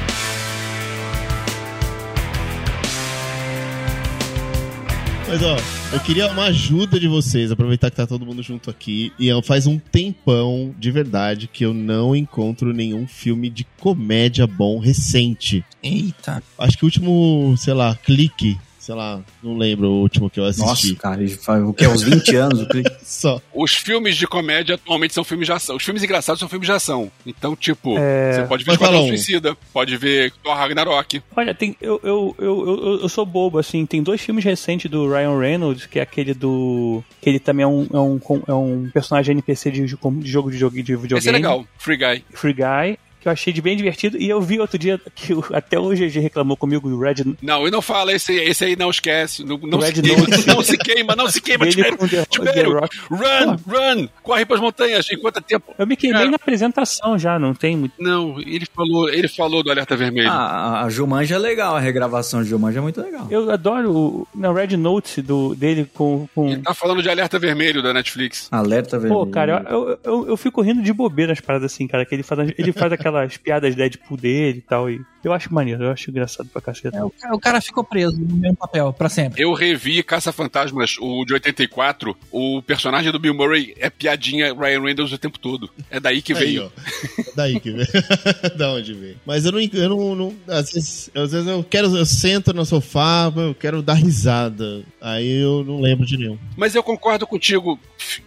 Mas 5.28 5.42
ó, 5.42 5.56
eu 5.94 6.00
queria 6.00 6.26
uma 6.30 6.44
ajuda 6.44 7.00
de 7.00 7.08
vocês, 7.08 7.50
aproveitar 7.50 7.90
que 7.90 7.96
tá 7.96 8.06
todo 8.06 8.26
mundo 8.26 8.42
junto 8.42 8.68
aqui. 8.68 9.10
E 9.18 9.28
eu- 9.28 9.40
faz 9.40 9.66
um 9.66 9.78
tempão, 9.78 10.74
de 10.78 10.90
verdade, 10.90 11.48
que 11.50 11.64
eu 11.64 11.72
não 11.72 12.14
encontro 12.14 12.72
nenhum 12.74 13.06
filme 13.06 13.48
de 13.48 13.64
comédia 13.80 14.46
bom 14.46 14.78
recente. 14.78 15.64
Eita. 15.82 16.42
Acho 16.58 16.76
que 16.76 16.84
o 16.84 16.86
último, 16.86 17.54
sei 17.56 17.72
lá, 17.72 17.94
clique 17.94 18.58
sei 18.82 18.96
lá, 18.96 19.22
não 19.40 19.56
lembro 19.56 19.88
o 19.88 20.00
último 20.00 20.28
que 20.28 20.40
eu 20.40 20.44
assisti. 20.44 20.88
Nossa, 20.88 20.96
cara, 20.96 21.28
faz 21.40 21.62
o 21.62 21.72
que? 21.72 21.86
Uns 21.86 22.02
20 22.02 22.34
anos? 22.34 22.66
Só. 23.04 23.40
Os 23.54 23.74
filmes 23.74 24.16
de 24.16 24.26
comédia 24.26 24.74
atualmente 24.74 25.14
são 25.14 25.22
filmes 25.22 25.46
de 25.46 25.52
ação. 25.52 25.76
Os 25.76 25.84
filmes 25.84 26.02
engraçados 26.02 26.40
são 26.40 26.48
filmes 26.48 26.66
de 26.66 26.72
ação. 26.72 27.08
Então, 27.24 27.54
tipo, 27.54 27.96
é... 27.96 28.32
você 28.32 28.42
pode 28.48 28.64
ver 28.64 28.72
Esquadrão 28.72 29.04
um. 29.04 29.06
Suicida, 29.06 29.56
pode 29.72 29.96
ver 29.96 30.32
Thor 30.42 30.56
Ragnarok. 30.56 31.22
Olha, 31.36 31.54
tem, 31.54 31.76
eu, 31.80 32.00
eu, 32.02 32.34
eu, 32.40 32.66
eu, 32.66 33.00
eu 33.02 33.08
sou 33.08 33.24
bobo, 33.24 33.56
assim, 33.56 33.86
tem 33.86 34.02
dois 34.02 34.20
filmes 34.20 34.44
recentes 34.44 34.90
do 34.90 35.08
Ryan 35.08 35.38
Reynolds, 35.38 35.86
que 35.86 36.00
é 36.00 36.02
aquele 36.02 36.34
do... 36.34 37.04
que 37.20 37.30
ele 37.30 37.38
também 37.38 37.62
é 37.62 37.68
um, 37.68 37.86
é 37.92 37.98
um, 37.98 38.20
é 38.48 38.52
um 38.52 38.90
personagem 38.92 39.30
NPC 39.30 39.70
de, 39.70 39.82
de 39.82 39.86
jogo 39.86 40.50
de, 40.50 40.58
jogo 40.58 40.74
de 40.74 40.96
videogame. 40.96 41.18
Esse 41.18 41.28
é 41.28 41.32
legal, 41.32 41.64
Free 41.78 41.96
Guy. 41.96 42.24
Free 42.32 42.52
Guy 42.52 42.98
que 43.22 43.28
eu 43.28 43.32
achei 43.32 43.52
de 43.52 43.62
bem 43.62 43.76
divertido. 43.76 44.18
E 44.18 44.28
eu 44.28 44.40
vi 44.40 44.58
outro 44.58 44.76
dia 44.76 45.00
que 45.14 45.32
até 45.52 45.78
o 45.78 45.90
GG 45.90 46.18
reclamou 46.18 46.56
comigo 46.56 46.88
o 46.88 47.00
Red. 47.00 47.24
Não, 47.40 47.66
e 47.66 47.70
não 47.70 47.80
fala, 47.80 48.12
esse, 48.12 48.34
esse 48.34 48.64
aí 48.64 48.76
não 48.76 48.90
esquece. 48.90 49.44
Não, 49.44 49.56
não, 49.58 49.80
se, 49.80 49.92
queima, 49.92 50.26
não 50.46 50.62
se 50.62 50.78
queima, 50.78 51.16
não 51.16 51.28
se 51.28 51.40
queima, 51.40 51.66
Tibério. 51.68 51.98
Tibério, 52.28 52.80
run, 53.10 53.56
run, 53.66 54.08
corre 54.22 54.44
pras 54.44 54.60
montanhas 54.60 55.06
enquanto 55.10 55.38
é 55.38 55.40
tempo. 55.40 55.74
Eu 55.78 55.86
me 55.86 55.96
queimei 55.96 56.28
na 56.28 56.36
apresentação 56.36 57.18
já, 57.18 57.38
não 57.38 57.54
tem 57.54 57.76
muito. 57.76 57.94
Não, 57.98 58.40
ele 58.40 58.66
falou, 58.66 59.08
ele 59.08 59.28
falou 59.28 59.62
do 59.62 59.70
Alerta 59.70 59.96
Vermelho. 59.96 60.28
Ah, 60.28 60.82
a 60.82 60.88
Jumanji 60.88 61.32
é 61.32 61.38
legal, 61.38 61.76
a 61.76 61.80
regravação 61.80 62.42
de 62.42 62.48
Jumanji 62.48 62.78
é 62.78 62.80
muito 62.80 63.00
legal. 63.00 63.26
Eu 63.30 63.50
adoro 63.50 63.92
o 63.92 64.28
na 64.34 64.52
Red 64.52 64.76
Notes 64.76 65.22
do, 65.22 65.54
dele 65.54 65.88
com, 65.92 66.28
com. 66.34 66.48
Ele 66.48 66.62
tá 66.62 66.74
falando 66.74 67.02
de 67.02 67.08
Alerta 67.08 67.38
Vermelho 67.38 67.82
da 67.82 67.92
Netflix. 67.92 68.48
Alerta 68.50 68.98
Vermelho. 68.98 69.24
Pô, 69.24 69.30
cara, 69.30 69.64
eu, 69.70 69.88
eu, 69.90 69.98
eu, 70.04 70.28
eu 70.28 70.36
fico 70.36 70.60
rindo 70.60 70.82
de 70.82 70.92
bobeira 70.92 71.32
nas 71.32 71.40
paradas 71.40 71.72
assim, 71.72 71.86
cara, 71.86 72.04
que 72.04 72.14
ele 72.14 72.22
faz, 72.22 72.52
ele 72.58 72.72
faz 72.72 72.92
aquelas 73.18 73.36
piadas 73.36 73.74
Deadpool 73.74 74.16
dele 74.16 74.58
e 74.58 74.62
tal. 74.62 74.90
E 74.90 75.00
eu 75.24 75.32
acho 75.32 75.52
maneiro, 75.52 75.84
eu 75.84 75.90
acho 75.90 76.10
engraçado 76.10 76.48
pra 76.48 76.60
caceta. 76.60 76.96
É, 76.96 77.04
o, 77.04 77.10
cara, 77.10 77.34
o, 77.34 77.40
cara 77.40 77.60
ficou 77.60 77.84
preso 77.84 78.18
no 78.18 78.36
mesmo 78.36 78.56
papel, 78.56 78.92
pra 78.92 79.08
sempre. 79.08 79.42
Eu 79.42 79.52
revi 79.52 80.02
Caça-Fantasmas, 80.02 80.96
o 81.00 81.24
de 81.24 81.34
84. 81.34 82.16
O 82.30 82.62
personagem 82.62 83.12
do 83.12 83.18
Bill 83.18 83.34
Murray 83.34 83.74
é 83.78 83.88
piadinha 83.88 84.54
Ryan 84.54 84.82
Reynolds 84.82 85.12
o 85.12 85.18
tempo 85.18 85.38
todo. 85.38 85.70
É 85.90 86.00
daí 86.00 86.20
que 86.22 86.32
Aí, 86.32 86.38
veio. 86.38 86.72
É 87.18 87.24
daí 87.34 87.60
que 87.60 87.70
veio. 87.70 87.88
da 88.56 88.72
onde 88.72 88.94
veio. 88.94 89.16
Mas 89.24 89.44
eu 89.44 89.52
não. 89.52 89.60
Eu 89.60 89.88
não, 89.88 90.14
não 90.14 90.34
às, 90.48 90.72
vezes, 90.72 91.10
às 91.14 91.32
vezes 91.32 91.46
eu 91.46 91.64
quero. 91.64 91.96
Eu 91.96 92.06
sento 92.06 92.52
no 92.52 92.64
sofá, 92.64 93.32
eu 93.34 93.54
quero 93.54 93.82
dar 93.82 93.94
risada. 93.94 94.84
Aí 95.00 95.42
eu 95.42 95.64
não 95.64 95.80
lembro 95.80 96.06
de 96.06 96.16
nenhum. 96.16 96.38
Mas 96.56 96.74
eu 96.74 96.82
concordo 96.82 97.26
contigo. 97.26 97.78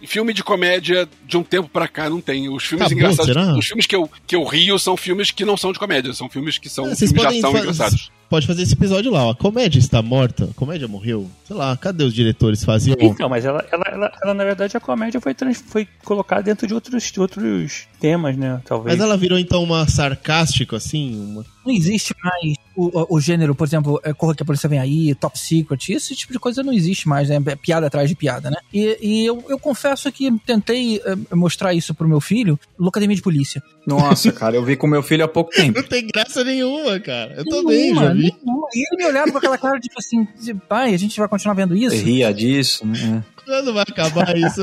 Filme 0.06 0.32
de 0.32 0.42
comédia 0.42 1.08
de 1.26 1.36
um 1.36 1.42
tempo 1.42 1.68
pra 1.68 1.86
cá 1.86 2.08
não 2.08 2.20
tem. 2.20 2.48
Os 2.48 2.64
filmes 2.64 2.86
Acabou, 2.86 3.04
engraçados. 3.04 3.26
Será? 3.26 3.56
Os 3.56 3.66
filmes 3.66 3.86
que 3.86 3.94
eu, 3.94 4.10
que 4.26 4.36
eu 4.36 4.44
rio 4.44 4.78
são 4.78 4.96
filmes 4.96 5.30
que 5.30 5.44
não 5.44 5.56
são 5.56 5.72
de 5.72 5.78
comédia. 5.78 6.12
São 6.12 6.28
filmes 6.28 6.58
que 6.58 6.68
são 6.68 6.85
filmes 6.94 7.12
de 7.12 7.26
ação 7.26 7.50
engraçados 7.50 8.10
pode 8.28 8.46
fazer 8.46 8.62
esse 8.62 8.74
episódio 8.74 9.10
lá. 9.10 9.24
Ó. 9.24 9.30
A 9.30 9.34
comédia 9.34 9.78
está 9.78 10.02
morta, 10.02 10.44
a 10.50 10.54
comédia 10.54 10.88
morreu. 10.88 11.28
Sei 11.44 11.56
lá, 11.56 11.76
cadê 11.76 12.04
os 12.04 12.14
diretores 12.14 12.64
faziam? 12.64 12.96
Então, 13.00 13.28
mas 13.28 13.44
ela, 13.44 13.64
ela, 13.70 13.84
ela, 13.86 14.12
ela 14.22 14.34
na 14.34 14.44
verdade, 14.44 14.76
a 14.76 14.80
comédia 14.80 15.20
foi, 15.20 15.34
trans, 15.34 15.62
foi 15.66 15.86
colocada 16.04 16.42
dentro 16.42 16.66
de 16.66 16.74
outros, 16.74 17.10
de 17.10 17.20
outros 17.20 17.86
temas, 18.00 18.36
né? 18.36 18.60
Talvez. 18.64 18.96
Mas 18.96 19.04
ela 19.04 19.16
virou 19.16 19.38
então 19.38 19.62
uma 19.62 19.86
sarcástica, 19.88 20.76
assim? 20.76 21.18
Uma... 21.18 21.44
Não 21.64 21.72
existe 21.72 22.14
mais 22.22 22.54
o, 22.76 23.16
o 23.16 23.20
gênero, 23.20 23.54
por 23.54 23.66
exemplo, 23.66 24.00
é, 24.04 24.12
Corra 24.12 24.34
que 24.34 24.42
a 24.42 24.46
Polícia 24.46 24.68
Vem 24.68 24.78
Aí, 24.78 25.14
Top 25.14 25.38
Secret, 25.38 25.92
esse 25.92 26.14
tipo 26.14 26.32
de 26.32 26.38
coisa 26.38 26.62
não 26.62 26.72
existe 26.72 27.08
mais, 27.08 27.28
né? 27.28 27.42
É 27.46 27.56
piada 27.56 27.86
atrás 27.86 28.08
de 28.08 28.14
piada, 28.14 28.50
né? 28.50 28.58
E, 28.72 28.98
e 29.00 29.26
eu, 29.26 29.42
eu 29.48 29.58
confesso 29.58 30.10
que 30.12 30.30
tentei 30.44 31.00
é, 31.04 31.34
mostrar 31.34 31.72
isso 31.72 31.94
pro 31.94 32.08
meu 32.08 32.20
filho 32.20 32.58
no 32.78 32.88
Academia 32.88 33.16
de 33.16 33.22
Polícia. 33.22 33.62
Nossa, 33.86 34.30
cara, 34.32 34.56
eu 34.56 34.64
vi 34.64 34.76
com 34.76 34.86
meu 34.86 35.02
filho 35.02 35.24
há 35.24 35.28
pouco 35.28 35.50
tempo. 35.50 35.80
Não 35.80 35.88
tem 35.88 36.06
graça 36.06 36.44
nenhuma, 36.44 37.00
cara. 37.00 37.34
Eu 37.36 37.44
também, 37.44 37.94
já 37.94 38.12
vi. 38.12 38.34
Nenhuma. 38.44 38.68
E 38.74 38.86
ele 38.86 39.02
me 39.02 39.08
olhava 39.08 39.32
com 39.32 39.38
aquela 39.38 39.56
cara, 39.56 39.80
tipo 39.80 39.98
assim, 39.98 40.26
de, 40.40 40.54
pai, 40.54 40.92
a 40.92 40.98
gente 40.98 41.18
vai 41.18 41.28
continuar 41.28 41.54
vendo 41.54 41.76
isso? 41.76 41.96
Ria 41.96 42.32
disso, 42.32 42.86
né? 42.86 43.24
Quando 43.46 43.72
vai 43.72 43.84
acabar 43.86 44.34
isso? 44.36 44.60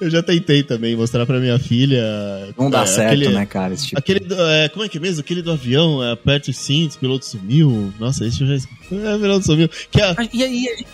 Eu 0.00 0.08
já 0.08 0.22
tentei 0.22 0.62
também 0.62 0.96
mostrar 0.96 1.26
pra 1.26 1.38
minha 1.38 1.58
filha. 1.58 2.02
Não 2.58 2.70
dá 2.70 2.82
é, 2.82 2.86
certo, 2.86 3.08
aquele, 3.08 3.28
né, 3.28 3.44
cara? 3.44 3.76
Tipo... 3.76 3.98
Aquele 3.98 4.26
é, 4.30 4.68
como 4.70 4.84
é 4.84 4.88
que 4.88 4.96
é 4.96 5.00
mesmo? 5.00 5.20
Aquele 5.20 5.42
do 5.42 5.52
avião, 5.52 6.02
é, 6.02 6.12
aperte 6.12 6.52
os 6.64 6.66
cintos, 6.66 6.96
piloto 6.96 7.26
sumiu. 7.26 7.92
Nossa, 7.98 8.26
esse 8.26 8.40
eu 8.40 8.46
já. 8.46 8.54
É, 8.54 9.18
piloto 9.18 9.44
sumiu. 9.44 9.68
Que 9.90 10.00
é... 10.00 10.14
E 10.32 10.42
aí, 10.42 10.86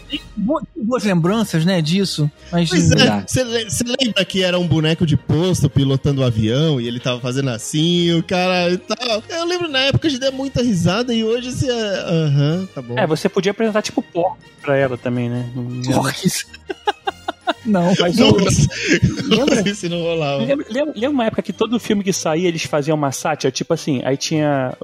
boas 0.77 1.05
lembranças, 1.05 1.65
né, 1.65 1.81
disso. 1.81 2.31
Mas 2.51 2.69
você 2.69 3.41
é, 3.41 4.05
lembra 4.05 4.25
que 4.25 4.43
era 4.43 4.59
um 4.59 4.67
boneco 4.67 5.07
de 5.07 5.17
posto 5.17 5.71
pilotando 5.71 6.23
o 6.23 6.25
avião 6.25 6.81
e 6.81 6.89
ele 6.89 6.99
tava 6.99 7.21
fazendo 7.21 7.51
assim, 7.51 8.13
o 8.13 8.23
cara 8.23 8.71
e 8.71 8.79
tal. 8.79 9.23
Eu 9.29 9.45
lembro 9.45 9.69
na 9.69 9.81
época 9.81 10.09
de 10.09 10.19
dar 10.19 10.33
muita 10.33 10.63
risada 10.63 11.15
e 11.15 11.23
hoje 11.25 11.53
você. 11.53 11.71
Aham, 11.71 12.61
uh 12.61 12.63
-huh, 12.63 12.69
tá 12.75 12.83
bom. 12.83 12.99
É, 12.99 13.07
você 13.07 13.29
podia 13.29 13.53
apresentar 13.53 13.83
tipo 13.83 14.03
porco 14.03 14.39
pra 14.63 14.77
ela 14.77 14.97
também, 14.97 15.29
né? 15.29 15.49
Porques. 15.87 16.47
Não, 17.65 17.93
mas 17.99 18.17
não, 18.17 18.33
lembra? 18.33 19.75
Se 19.75 19.89
não 19.89 20.01
rolava. 20.01 20.43
Lembra, 20.45 20.67
lembra, 20.69 21.11
uma 21.11 21.27
época 21.27 21.43
que 21.43 21.53
todo 21.53 21.79
filme 21.79 22.03
que 22.03 22.13
saía 22.13 22.49
eles 22.49 22.63
faziam 22.65 22.97
uma 22.97 23.13
sátira? 23.13 23.51
Tipo 23.51 23.75
assim, 23.75 24.01
aí 24.05 24.17
tinha. 24.17 24.75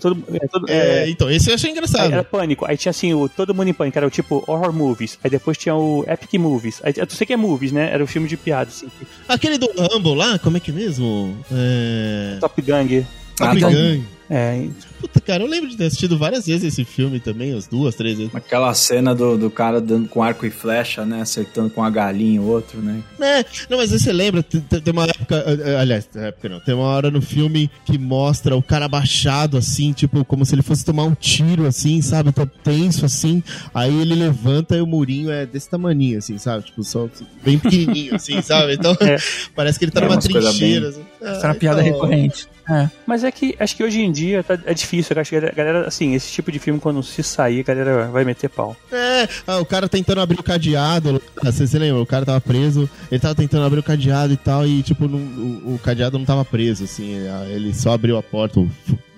Todo, 0.00 0.22
é, 0.32 0.46
todo, 0.46 0.68
é, 0.68 1.04
é, 1.04 1.10
então, 1.10 1.30
esse 1.30 1.50
eu 1.50 1.54
achei 1.54 1.70
engraçado. 1.70 2.12
Era 2.12 2.22
pânico. 2.22 2.64
Aí 2.66 2.76
tinha 2.76 2.90
assim, 2.90 3.14
o 3.14 3.28
Todo 3.28 3.54
Mundo 3.54 3.68
em 3.68 3.72
Pânico, 3.72 3.98
era 3.98 4.06
o 4.06 4.10
tipo 4.10 4.44
horror 4.46 4.72
movies. 4.72 5.18
Aí 5.22 5.30
depois 5.30 5.56
tinha 5.56 5.74
o 5.74 6.04
Epic 6.06 6.34
Movies. 6.34 6.80
Aí, 6.84 6.92
eu 6.96 7.08
sei 7.08 7.26
que 7.26 7.32
é 7.32 7.36
movies, 7.36 7.72
né? 7.72 7.90
Era 7.92 8.04
o 8.04 8.06
filme 8.06 8.28
de 8.28 8.36
piada, 8.36 8.68
assim. 8.68 8.88
Aquele 9.28 9.58
do 9.58 9.66
Rumble 9.66 10.14
lá, 10.14 10.38
como 10.38 10.56
é 10.56 10.60
que 10.60 10.70
é 10.70 10.74
mesmo? 10.74 11.36
É... 11.50 12.36
Top 12.40 12.60
Gang. 12.62 13.06
Top 13.36 13.50
ah, 13.50 13.54
Gang. 13.54 14.04
É. 14.30 14.68
Puta, 15.00 15.20
cara, 15.20 15.42
eu 15.42 15.46
lembro 15.46 15.68
de 15.68 15.76
ter 15.76 15.84
assistido 15.84 16.18
várias 16.18 16.46
vezes 16.46 16.64
esse 16.64 16.84
filme 16.84 17.20
também, 17.20 17.54
as 17.54 17.66
duas, 17.66 17.94
três 17.94 18.18
vezes. 18.18 18.34
Aquela 18.34 18.72
cena 18.74 19.14
do, 19.14 19.36
do 19.36 19.50
cara 19.50 19.80
dando 19.80 20.08
com 20.08 20.22
arco 20.22 20.46
e 20.46 20.50
flecha, 20.50 21.04
né? 21.04 21.22
Acertando 21.22 21.70
com 21.70 21.82
a 21.82 21.90
galinha 21.90 22.40
o 22.40 22.46
outro, 22.46 22.80
né? 22.80 23.02
É, 23.20 23.44
não, 23.68 23.78
mas 23.78 23.90
você 23.90 24.12
lembra, 24.12 24.42
tem, 24.42 24.60
tem 24.60 24.92
uma 24.92 25.04
época. 25.04 25.36
Eh, 25.46 25.70
eh, 25.70 25.76
aliás, 25.76 26.08
época 26.14 26.48
não, 26.48 26.60
tem 26.60 26.74
uma 26.74 26.86
hora 26.86 27.10
no 27.10 27.20
filme 27.20 27.70
que 27.84 27.98
mostra 27.98 28.56
o 28.56 28.62
cara 28.62 28.86
abaixado, 28.86 29.56
assim, 29.56 29.92
tipo, 29.92 30.24
como 30.24 30.44
se 30.44 30.54
ele 30.54 30.62
fosse 30.62 30.84
tomar 30.84 31.04
um 31.04 31.14
tiro, 31.14 31.66
assim, 31.66 32.00
sabe? 32.02 32.32
Tá 32.32 32.46
tenso, 32.46 33.04
assim. 33.04 33.42
Aí 33.74 33.94
ele 34.00 34.14
levanta 34.14 34.76
e 34.76 34.80
o 34.80 34.86
murinho 34.86 35.30
é 35.30 35.46
desse 35.46 35.68
tamanho, 35.68 36.18
assim, 36.18 36.38
sabe? 36.38 36.64
Tipo, 36.64 36.82
só 36.84 37.08
bem 37.44 37.58
pequenininho, 37.58 38.14
assim, 38.14 38.40
sabe? 38.42 38.74
Então, 38.74 38.96
é. 39.00 39.16
parece 39.54 39.78
que 39.78 39.84
ele 39.84 39.92
tá 39.92 40.00
é, 40.00 40.04
numa 40.04 40.18
trincheira. 40.18 40.90
Bem... 40.90 41.00
Assim. 41.00 41.04
Essa 41.20 41.46
é 41.46 41.50
uma 41.50 41.54
piada 41.54 41.80
então... 41.80 41.92
recorrente. 41.92 42.48
É. 42.70 42.88
Mas 43.06 43.24
é 43.24 43.32
que 43.32 43.56
acho 43.58 43.74
que 43.74 43.82
hoje 43.82 44.02
em 44.02 44.12
dia 44.12 44.42
tá, 44.42 44.58
é 44.66 44.74
difícil. 44.74 45.16
Eu 45.16 45.22
acho 45.22 45.30
que 45.30 45.36
a 45.36 45.52
galera, 45.52 45.88
assim, 45.88 46.14
esse 46.14 46.30
tipo 46.30 46.52
de 46.52 46.58
filme, 46.58 46.78
quando 46.78 47.02
se 47.02 47.22
sair, 47.22 47.60
a 47.60 47.62
galera 47.62 48.08
vai 48.08 48.24
meter 48.24 48.50
pau. 48.50 48.76
É, 48.92 49.26
ah, 49.46 49.58
o 49.58 49.64
cara 49.64 49.88
tentando 49.88 50.20
abrir 50.20 50.38
o 50.38 50.42
cadeado. 50.42 51.22
Você, 51.42 51.66
você 51.66 51.78
lembra? 51.78 52.02
O 52.02 52.06
cara 52.06 52.26
tava 52.26 52.40
preso, 52.40 52.88
ele 53.10 53.20
tava 53.20 53.34
tentando 53.34 53.64
abrir 53.64 53.80
o 53.80 53.82
cadeado 53.82 54.32
e 54.32 54.36
tal, 54.36 54.66
e 54.66 54.82
tipo, 54.82 55.08
não, 55.08 55.18
o, 55.18 55.74
o, 55.74 55.80
cadeado 55.82 56.18
não 56.18 56.26
tava 56.26 56.44
preso, 56.44 56.84
assim. 56.84 57.16
Ele 57.48 57.72
só 57.72 57.92
abriu 57.92 58.18
a 58.18 58.22
porta, 58.22 58.60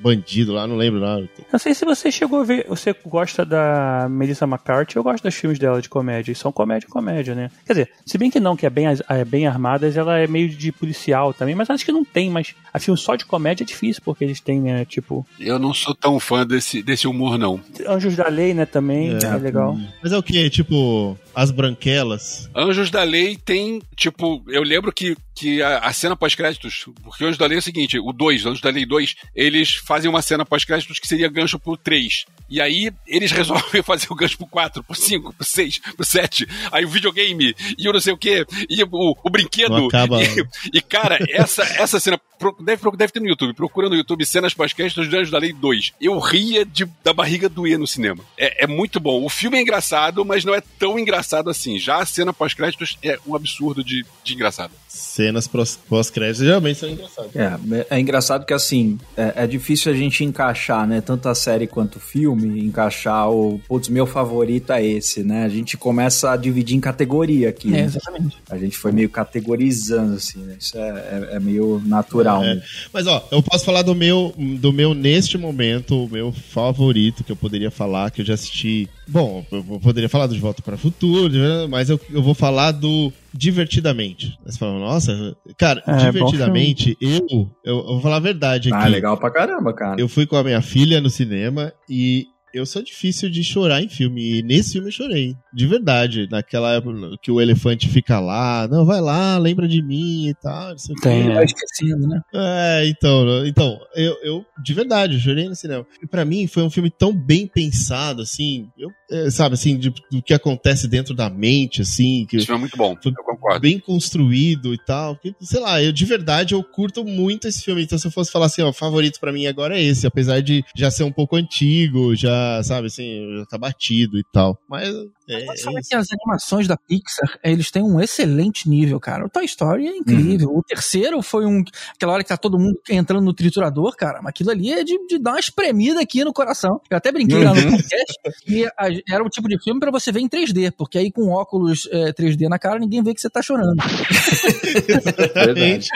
bandido 0.00 0.52
lá, 0.52 0.66
não 0.66 0.76
lembro 0.76 1.00
nada. 1.00 1.28
Não 1.52 1.58
sei 1.58 1.74
se 1.74 1.84
você 1.84 2.10
chegou 2.10 2.40
a 2.40 2.44
ver, 2.44 2.66
você 2.68 2.94
gosta 3.06 3.44
da 3.44 4.06
Melissa 4.10 4.44
McCarthy, 4.44 4.96
eu 4.96 5.02
gosto 5.02 5.22
dos 5.22 5.34
filmes 5.34 5.58
dela 5.58 5.80
de 5.80 5.88
comédia, 5.88 6.32
e 6.32 6.34
são 6.34 6.52
comédia 6.52 6.88
comédia, 6.88 7.34
né? 7.34 7.50
Quer 7.66 7.72
dizer, 7.72 7.90
se 8.04 8.18
bem 8.18 8.30
que 8.30 8.40
não, 8.40 8.56
que 8.56 8.66
é 8.66 8.70
bem, 8.70 8.86
é 8.86 9.24
bem 9.24 9.46
armadas, 9.46 9.96
ela 9.96 10.18
é 10.18 10.26
meio 10.26 10.48
de 10.48 10.72
policial 10.72 11.32
também, 11.34 11.54
mas 11.54 11.70
acho 11.70 11.84
que 11.84 11.92
não 11.92 12.04
tem, 12.04 12.30
mas 12.30 12.54
a 12.72 12.78
filme 12.78 12.98
só 12.98 13.16
de 13.16 13.24
comédia 13.24 13.64
é 13.64 13.66
difícil, 13.66 14.02
porque 14.04 14.24
eles 14.24 14.40
têm, 14.40 14.60
né, 14.60 14.84
tipo... 14.84 15.26
Eu 15.38 15.58
não 15.58 15.74
sou 15.74 15.94
tão 15.94 16.18
fã 16.18 16.46
desse, 16.46 16.82
desse 16.82 17.06
humor, 17.06 17.38
não. 17.38 17.60
Anjos 17.86 18.16
da 18.16 18.28
Lei, 18.28 18.54
né, 18.54 18.66
também, 18.66 19.14
é, 19.14 19.26
é 19.26 19.36
legal. 19.36 19.78
Mas 20.02 20.12
é 20.12 20.18
o 20.18 20.22
que? 20.22 20.48
Tipo, 20.50 21.16
as 21.34 21.50
branquelas? 21.50 22.50
Anjos 22.54 22.90
da 22.90 23.02
Lei 23.02 23.36
tem, 23.36 23.80
tipo, 23.96 24.42
eu 24.48 24.62
lembro 24.62 24.92
que, 24.92 25.16
que 25.34 25.62
a, 25.62 25.78
a 25.78 25.92
cena 25.92 26.16
pós-créditos, 26.16 26.86
porque 27.02 27.24
Anjos 27.24 27.38
da 27.38 27.46
Lei 27.46 27.56
é 27.56 27.60
o 27.60 27.62
seguinte, 27.62 27.98
o 27.98 28.12
2, 28.12 28.46
Anjos 28.46 28.60
da 28.60 28.70
Lei 28.70 28.84
2, 28.84 29.14
eles 29.34 29.74
fazem 29.74 30.10
uma 30.10 30.22
cena 30.22 30.44
pós-créditos 30.44 30.98
que 30.98 31.06
seria 31.06 31.28
gancho 31.28 31.58
pro 31.58 31.76
3. 31.76 32.24
E 32.48 32.60
aí 32.60 32.90
eles 33.06 33.30
resolvem 33.32 33.82
fazer 33.82 34.08
o 34.10 34.14
gancho 34.14 34.36
pro 34.36 34.46
4, 34.46 34.82
pro 34.82 34.94
5, 34.94 35.32
pro 35.34 35.46
6, 35.46 35.78
pro 35.96 36.04
7. 36.04 36.46
Aí 36.72 36.84
o 36.84 36.88
videogame, 36.88 37.54
e 37.78 37.88
o 37.88 37.92
não 37.92 38.00
sei 38.00 38.12
o 38.12 38.18
que, 38.18 38.44
e 38.68 38.82
o, 38.82 39.16
o 39.22 39.30
brinquedo. 39.30 39.86
Acaba... 39.86 40.22
E, 40.22 40.44
e, 40.74 40.80
cara, 40.80 41.18
essa, 41.30 41.62
essa 41.62 42.00
cena. 42.00 42.20
Deve, 42.60 42.90
deve 42.96 43.12
ter 43.12 43.20
no 43.20 43.28
YouTube. 43.28 43.52
Procura 43.52 43.88
no 43.88 43.94
YouTube 43.94 44.24
cenas 44.24 44.54
pós-créditos 44.54 45.08
de 45.08 45.16
Anjos 45.16 45.30
da 45.30 45.38
Lei 45.38 45.52
2. 45.52 45.92
Eu 46.00 46.18
ria 46.18 46.64
de, 46.64 46.86
da 47.04 47.12
barriga 47.12 47.50
doer 47.50 47.78
no 47.78 47.86
cinema. 47.86 48.24
É, 48.36 48.64
é 48.64 48.66
muito 48.66 48.98
bom. 48.98 49.22
O 49.22 49.28
filme 49.28 49.58
é 49.58 49.60
engraçado, 49.60 50.24
mas 50.24 50.42
não 50.42 50.54
é 50.54 50.62
tão 50.78 50.98
engraçado 50.98 51.19
assim. 51.50 51.78
Já 51.78 51.98
a 51.98 52.06
cena 52.06 52.32
pós-créditos 52.32 52.98
é 53.02 53.18
um 53.26 53.34
absurdo 53.34 53.82
de, 53.84 54.04
de 54.24 54.34
engraçado. 54.34 54.72
Cenas 54.90 55.48
pós-créditos 55.88 56.44
geralmente 56.44 56.80
são 56.80 56.88
engraçadas. 56.88 57.30
É, 57.36 57.86
é 57.90 58.00
engraçado 58.00 58.44
que 58.44 58.52
assim, 58.52 58.98
é, 59.16 59.34
é, 59.36 59.46
difícil 59.46 59.92
a 59.92 59.94
gente 59.94 60.24
encaixar, 60.24 60.84
né? 60.84 61.00
Tanto 61.00 61.28
a 61.28 61.34
série 61.34 61.68
quanto 61.68 61.96
o 61.96 62.00
filme, 62.00 62.64
encaixar 62.64 63.30
o. 63.30 63.60
Putz, 63.68 63.88
meu 63.88 64.04
favorito 64.04 64.72
é 64.72 64.84
esse, 64.84 65.22
né? 65.22 65.44
A 65.44 65.48
gente 65.48 65.76
começa 65.76 66.32
a 66.32 66.36
dividir 66.36 66.76
em 66.76 66.80
categoria 66.80 67.50
aqui. 67.50 67.68
É, 67.68 67.70
né? 67.72 67.84
exatamente. 67.84 68.36
A 68.50 68.58
gente 68.58 68.76
foi 68.76 68.90
meio 68.90 69.08
categorizando, 69.08 70.16
assim, 70.16 70.40
né? 70.40 70.56
Isso 70.58 70.76
é, 70.76 70.88
é, 70.88 71.36
é 71.36 71.40
meio 71.40 71.80
natural. 71.86 72.42
É. 72.42 72.60
Mas 72.92 73.06
ó, 73.06 73.24
eu 73.30 73.40
posso 73.40 73.64
falar 73.64 73.82
do 73.82 73.94
meu, 73.94 74.34
do 74.36 74.72
meu 74.72 74.92
neste 74.92 75.38
momento, 75.38 76.04
o 76.04 76.08
meu 76.08 76.32
favorito 76.32 77.22
que 77.22 77.30
eu 77.30 77.36
poderia 77.36 77.70
falar, 77.70 78.10
que 78.10 78.22
eu 78.22 78.26
já 78.26 78.34
assisti. 78.34 78.88
Bom, 79.06 79.46
eu 79.52 79.62
poderia 79.80 80.08
falar 80.08 80.26
do 80.26 80.34
De 80.34 80.40
Volta 80.40 80.62
para 80.62 80.74
o 80.74 80.78
Futuro, 80.78 81.32
mas 81.68 81.88
eu, 81.90 82.00
eu 82.10 82.22
vou 82.22 82.34
falar 82.34 82.72
do 82.72 83.12
divertidamente. 83.32 84.38
Você 84.44 84.58
fala, 84.58 84.78
nossa, 84.78 85.36
cara, 85.56 85.82
é, 85.86 85.96
divertidamente, 85.96 86.96
eu, 87.00 87.26
eu, 87.30 87.50
eu, 87.64 87.82
vou 87.84 88.00
falar 88.00 88.16
a 88.16 88.20
verdade 88.20 88.72
ah, 88.72 88.76
aqui. 88.76 88.86
Ah, 88.86 88.88
legal 88.88 89.16
pra 89.16 89.30
caramba, 89.30 89.72
cara. 89.72 90.00
Eu 90.00 90.08
fui 90.08 90.26
com 90.26 90.36
a 90.36 90.44
minha 90.44 90.60
filha 90.60 91.00
no 91.00 91.10
cinema 91.10 91.72
e 91.88 92.26
eu 92.52 92.66
sou 92.66 92.82
difícil 92.82 93.30
de 93.30 93.42
chorar 93.42 93.82
em 93.82 93.88
filme. 93.88 94.38
E 94.38 94.42
nesse 94.42 94.72
filme 94.72 94.88
eu 94.88 94.92
chorei. 94.92 95.36
De 95.52 95.66
verdade. 95.66 96.28
Naquela 96.30 96.74
época 96.74 97.16
que 97.22 97.30
o 97.30 97.40
elefante 97.40 97.88
fica 97.88 98.18
lá. 98.20 98.68
Não, 98.68 98.84
vai 98.84 99.00
lá, 99.00 99.38
lembra 99.38 99.68
de 99.68 99.82
mim 99.82 100.28
e 100.28 100.34
tal. 100.34 100.70
Não 100.70 100.78
sei 100.78 100.94
Tem, 101.02 101.28
né? 101.28 101.44
esquecendo, 101.44 102.06
né? 102.08 102.20
É, 102.34 102.86
então. 102.88 103.46
Então, 103.46 103.78
eu, 103.94 104.16
eu 104.22 104.46
de 104.62 104.74
verdade, 104.74 105.14
eu 105.14 105.20
chorei 105.20 105.48
no 105.48 105.54
cinema. 105.54 105.86
E 106.02 106.06
pra 106.06 106.24
mim 106.24 106.46
foi 106.46 106.62
um 106.62 106.70
filme 106.70 106.90
tão 106.90 107.12
bem 107.14 107.46
pensado, 107.46 108.22
assim. 108.22 108.68
Eu, 108.78 108.90
é, 109.10 109.30
sabe, 109.30 109.54
assim, 109.54 109.76
de, 109.76 109.90
do 110.10 110.22
que 110.22 110.34
acontece 110.34 110.88
dentro 110.88 111.14
da 111.14 111.28
mente, 111.30 111.82
assim. 111.82 112.26
Que 112.28 112.36
Isso 112.36 112.52
é 112.52 112.56
muito 112.56 112.76
bom. 112.76 112.96
Eu 113.04 113.24
concordo. 113.24 113.60
Bem 113.60 113.78
construído 113.78 114.74
e 114.74 114.78
tal. 114.78 115.16
Que, 115.16 115.34
sei 115.40 115.60
lá, 115.60 115.82
eu 115.82 115.92
de 115.92 116.04
verdade 116.04 116.54
eu 116.54 116.62
curto 116.62 117.04
muito 117.04 117.48
esse 117.48 117.62
filme. 117.62 117.82
Então, 117.82 117.98
se 117.98 118.06
eu 118.06 118.10
fosse 118.10 118.30
falar 118.30 118.46
assim, 118.46 118.62
ó, 118.62 118.72
favorito 118.72 119.20
pra 119.20 119.32
mim 119.32 119.46
agora 119.46 119.78
é 119.78 119.82
esse. 119.82 120.06
Apesar 120.06 120.40
de 120.40 120.64
já 120.74 120.90
ser 120.90 121.04
um 121.04 121.12
pouco 121.12 121.36
antigo, 121.36 122.14
já 122.14 122.39
sabe, 122.62 122.86
assim, 122.86 123.38
já 123.38 123.46
tá 123.46 123.58
batido 123.58 124.18
e 124.18 124.24
tal. 124.32 124.58
Mas. 124.68 124.88
É, 125.30 125.44
Mas 125.44 125.62
sabe 125.62 125.78
é 125.78 125.80
que 125.80 125.94
as 125.94 126.08
animações 126.10 126.66
da 126.66 126.76
Pixar, 126.76 127.38
eles 127.44 127.70
têm 127.70 127.82
um 127.82 128.00
excelente 128.00 128.68
nível, 128.68 128.98
cara. 128.98 129.24
O 129.24 129.28
Toy 129.28 129.44
Story 129.44 129.86
é 129.86 129.96
incrível. 129.96 130.48
Uhum. 130.48 130.58
O 130.58 130.62
terceiro 130.62 131.22
foi 131.22 131.46
um. 131.46 131.62
Aquela 131.94 132.14
hora 132.14 132.22
que 132.22 132.28
tá 132.28 132.36
todo 132.36 132.58
mundo 132.58 132.80
entrando 132.88 133.24
no 133.24 133.32
triturador, 133.32 133.94
cara. 133.96 134.20
Mas 134.20 134.30
aquilo 134.30 134.50
ali 134.50 134.72
é 134.72 134.82
de, 134.82 134.98
de 135.06 135.18
dar 135.18 135.32
uma 135.32 135.40
espremida 135.40 136.00
aqui 136.00 136.24
no 136.24 136.32
coração. 136.32 136.80
Eu 136.90 136.96
até 136.96 137.12
brinquei 137.12 137.38
uhum. 137.38 137.44
lá 137.44 137.54
no 137.54 137.60
uhum. 137.60 137.70
podcast 137.70 138.20
que 138.44 138.68
era 139.08 139.24
o 139.24 139.28
tipo 139.28 139.48
de 139.48 139.62
filme 139.62 139.78
para 139.78 139.90
você 139.90 140.10
ver 140.10 140.20
em 140.20 140.28
3D, 140.28 140.72
porque 140.76 140.98
aí 140.98 141.12
com 141.12 141.28
óculos 141.28 141.88
é, 141.92 142.12
3D 142.12 142.48
na 142.48 142.58
cara, 142.58 142.78
ninguém 142.78 143.02
vê 143.02 143.14
que 143.14 143.20
você 143.20 143.30
tá 143.30 143.42
chorando. 143.42 143.76
Verdade. 145.34 145.88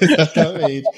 Exatamente. 0.00 0.88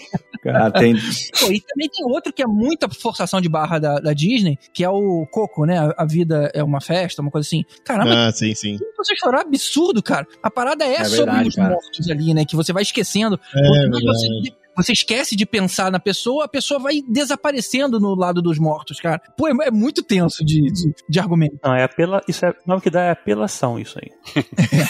Cara, 0.42 0.70
tem... 0.72 0.94
Pô, 1.40 1.50
e 1.50 1.60
também 1.60 1.88
tem 1.88 2.04
outro 2.04 2.32
que 2.32 2.42
é 2.42 2.46
muita 2.46 2.88
forçação 2.88 3.40
de 3.40 3.48
barra 3.48 3.78
da, 3.78 3.98
da 3.98 4.12
Disney, 4.12 4.58
que 4.72 4.84
é 4.84 4.90
o 4.90 5.26
Coco, 5.30 5.64
né? 5.64 5.90
A, 5.96 6.04
vida 6.04 6.50
é 6.54 6.62
uma 6.62 6.80
festa, 6.80 7.22
uma 7.22 7.30
coisa 7.30 7.46
assim. 7.46 7.53
Caramba, 7.84 8.28
ah, 8.28 8.32
sim, 8.32 8.54
sim. 8.54 8.78
você 8.96 9.14
chorar 9.14 9.42
absurdo, 9.42 10.02
cara. 10.02 10.26
A 10.42 10.50
parada 10.50 10.84
é, 10.84 10.94
é 10.94 11.04
sobre 11.04 11.26
verdade, 11.26 11.48
os 11.48 11.54
cara. 11.54 11.70
mortos 11.70 12.10
ali, 12.10 12.34
né? 12.34 12.44
Que 12.44 12.56
você 12.56 12.72
vai 12.72 12.82
esquecendo. 12.82 13.38
É, 13.54 13.88
você, 13.88 14.28
você 14.76 14.92
esquece 14.92 15.36
de 15.36 15.46
pensar 15.46 15.90
na 15.90 16.00
pessoa, 16.00 16.44
a 16.44 16.48
pessoa 16.48 16.80
vai 16.80 17.02
desaparecendo 17.06 18.00
no 18.00 18.14
lado 18.14 18.42
dos 18.42 18.58
mortos, 18.58 18.98
cara. 18.98 19.20
Pô, 19.36 19.48
é, 19.48 19.52
é 19.66 19.70
muito 19.70 20.02
tenso 20.02 20.44
de, 20.44 20.62
de, 20.62 20.94
de, 21.08 21.20
argumento. 21.20 21.58
Não, 21.62 21.74
é 21.74 21.84
apela, 21.84 22.20
isso 22.28 22.44
é, 22.44 22.50
o 22.50 22.54
nome 22.66 22.82
que 22.82 22.90
dá 22.90 23.02
é 23.02 23.10
apelação, 23.10 23.78
isso 23.78 23.98
aí. 24.02 24.10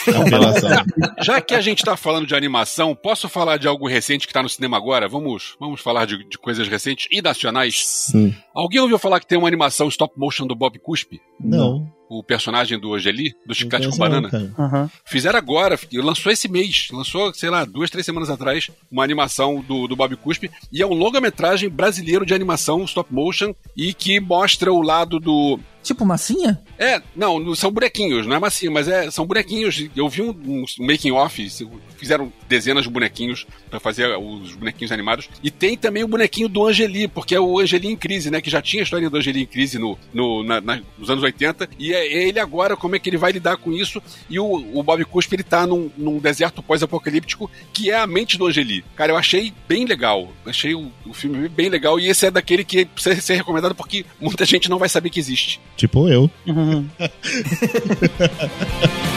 é 0.08 0.16
apelação. 0.16 0.70
Já 1.20 1.40
que 1.40 1.54
a 1.54 1.60
gente 1.60 1.84
tá 1.84 1.96
falando 1.96 2.26
de 2.26 2.34
animação, 2.34 2.94
posso 2.94 3.28
falar 3.28 3.58
de 3.58 3.68
algo 3.68 3.86
recente 3.86 4.26
que 4.26 4.32
tá 4.32 4.42
no 4.42 4.48
cinema 4.48 4.76
agora? 4.76 5.08
Vamos, 5.08 5.56
vamos 5.60 5.80
falar 5.80 6.06
de, 6.06 6.26
de 6.28 6.38
coisas 6.38 6.66
recentes 6.66 7.06
e 7.10 7.20
nacionais? 7.20 7.86
Sim. 7.86 8.34
Alguém 8.54 8.80
ouviu 8.80 8.98
falar 8.98 9.20
que 9.20 9.26
tem 9.26 9.38
uma 9.38 9.48
animação 9.48 9.88
stop 9.88 10.18
motion 10.18 10.46
do 10.46 10.54
Bob 10.54 10.78
Cuspe? 10.78 11.20
Não 11.38 11.92
o 12.18 12.22
personagem 12.22 12.78
do 12.78 12.94
Angeli, 12.94 13.34
do 13.46 13.54
Chiclete 13.54 13.88
com 13.88 13.96
Banana. 13.96 14.28
Uhum. 14.32 14.88
Fizeram 15.04 15.38
agora, 15.38 15.78
lançou 15.94 16.30
esse 16.30 16.48
mês, 16.48 16.88
lançou, 16.92 17.32
sei 17.34 17.50
lá, 17.50 17.64
duas, 17.64 17.90
três 17.90 18.06
semanas 18.06 18.30
atrás, 18.30 18.70
uma 18.90 19.04
animação 19.04 19.60
do, 19.60 19.86
do 19.86 19.96
Bob 19.96 20.16
Cuspe, 20.16 20.50
e 20.72 20.82
é 20.82 20.86
um 20.86 20.94
longa-metragem 20.94 21.68
brasileiro 21.68 22.24
de 22.24 22.34
animação 22.34 22.84
stop 22.84 23.12
motion 23.12 23.54
e 23.76 23.92
que 23.92 24.20
mostra 24.20 24.72
o 24.72 24.82
lado 24.82 25.18
do 25.18 25.58
Tipo 25.84 26.06
massinha? 26.06 26.58
É, 26.78 27.00
não, 27.14 27.54
são 27.54 27.70
bonequinhos, 27.70 28.26
não 28.26 28.34
é 28.34 28.38
massinha, 28.38 28.70
mas 28.70 28.88
é, 28.88 29.10
são 29.10 29.26
bonequinhos. 29.26 29.86
Eu 29.94 30.08
vi 30.08 30.22
um, 30.22 30.30
um 30.30 30.64
making 30.78 31.12
off, 31.12 31.46
fizeram 31.98 32.32
dezenas 32.48 32.84
de 32.84 32.90
bonequinhos 32.90 33.46
para 33.68 33.78
fazer 33.78 34.16
os 34.16 34.54
bonequinhos 34.54 34.90
animados. 34.90 35.28
E 35.42 35.50
tem 35.50 35.76
também 35.76 36.02
o 36.02 36.08
bonequinho 36.08 36.48
do 36.48 36.66
Angeli, 36.66 37.06
porque 37.06 37.34
é 37.34 37.40
o 37.40 37.60
Angeli 37.60 37.88
em 37.88 37.96
crise, 37.96 38.30
né? 38.30 38.40
Que 38.40 38.48
já 38.48 38.62
tinha 38.62 38.82
a 38.82 38.84
história 38.84 39.10
do 39.10 39.16
Angeli 39.18 39.42
em 39.42 39.46
crise 39.46 39.78
no, 39.78 39.98
no, 40.12 40.42
na, 40.42 40.58
na, 40.58 40.80
nos 40.96 41.10
anos 41.10 41.22
80. 41.22 41.68
E 41.78 41.92
é 41.92 42.10
ele 42.10 42.40
agora, 42.40 42.78
como 42.78 42.96
é 42.96 42.98
que 42.98 43.10
ele 43.10 43.18
vai 43.18 43.32
lidar 43.32 43.58
com 43.58 43.70
isso. 43.70 44.02
E 44.30 44.38
o, 44.38 44.46
o 44.46 44.82
Bob 44.82 45.04
Cuspe, 45.04 45.36
ele 45.36 45.42
tá 45.42 45.66
num, 45.66 45.90
num 45.98 46.18
deserto 46.18 46.62
pós-apocalíptico, 46.62 47.50
que 47.74 47.90
é 47.90 47.98
a 47.98 48.06
mente 48.06 48.38
do 48.38 48.46
Angeli. 48.46 48.82
Cara, 48.96 49.12
eu 49.12 49.16
achei 49.18 49.52
bem 49.68 49.84
legal. 49.84 50.32
Achei 50.46 50.74
o, 50.74 50.90
o 51.04 51.12
filme 51.12 51.46
bem 51.46 51.68
legal. 51.68 52.00
E 52.00 52.08
esse 52.08 52.24
é 52.26 52.30
daquele 52.30 52.64
que 52.64 52.86
precisa 52.86 53.20
ser 53.20 53.34
recomendado 53.34 53.74
porque 53.74 54.06
muita 54.18 54.46
gente 54.46 54.70
não 54.70 54.78
vai 54.78 54.88
saber 54.88 55.10
que 55.10 55.20
existe. 55.20 55.60
Tipo 55.76 56.08
eu. 56.08 56.30
Uhum. 56.46 56.86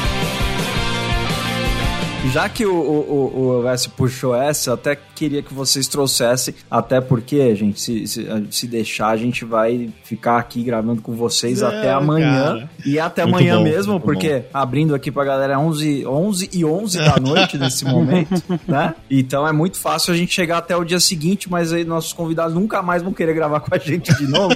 Já 2.32 2.50
que 2.50 2.66
o, 2.66 2.74
o, 2.74 3.32
o 3.36 3.66
OS 3.66 3.88
puxou 3.88 4.36
essa, 4.36 4.72
eu 4.72 4.74
até 4.74 4.98
queria 5.16 5.42
que 5.42 5.54
vocês 5.54 5.88
trouxessem, 5.88 6.54
até 6.70 7.00
porque, 7.00 7.56
gente, 7.56 7.80
se, 7.80 8.06
se, 8.06 8.28
se 8.50 8.68
deixar, 8.68 9.10
a 9.10 9.18
gente 9.18 9.46
vai 9.46 9.90
ficar 10.04 10.38
aqui 10.38 10.62
gravando 10.62 11.02
com 11.02 11.16
vocês 11.16 11.62
é, 11.62 11.66
até 11.66 11.92
amanhã. 11.92 12.44
Cara. 12.44 12.70
E 12.86 13.00
até 13.00 13.24
muito 13.24 13.38
amanhã 13.38 13.58
bom, 13.58 13.64
mesmo, 13.64 14.00
porque 14.00 14.40
bom. 14.40 14.46
abrindo 14.54 14.94
aqui 14.94 15.12
pra 15.12 15.24
galera 15.24 15.58
11, 15.58 16.06
11 16.06 16.50
e 16.54 16.66
11 16.66 16.98
da 16.98 17.18
noite 17.18 17.58
nesse 17.58 17.86
momento, 17.86 18.44
né? 18.68 18.94
Então 19.10 19.48
é 19.48 19.54
muito 19.54 19.80
fácil 19.80 20.14
a 20.14 20.18
gente 20.18 20.34
chegar 20.34 20.58
até 20.58 20.76
o 20.76 20.84
dia 20.84 21.00
seguinte, 21.00 21.50
mas 21.50 21.72
aí 21.72 21.86
nossos 21.86 22.14
convidados 22.14 22.54
nunca 22.54 22.82
mais 22.82 23.02
vão 23.02 23.14
querer 23.14 23.34
gravar 23.34 23.62
com 23.62 23.74
a 23.74 23.78
gente 23.78 24.14
de 24.18 24.28
novo. 24.28 24.56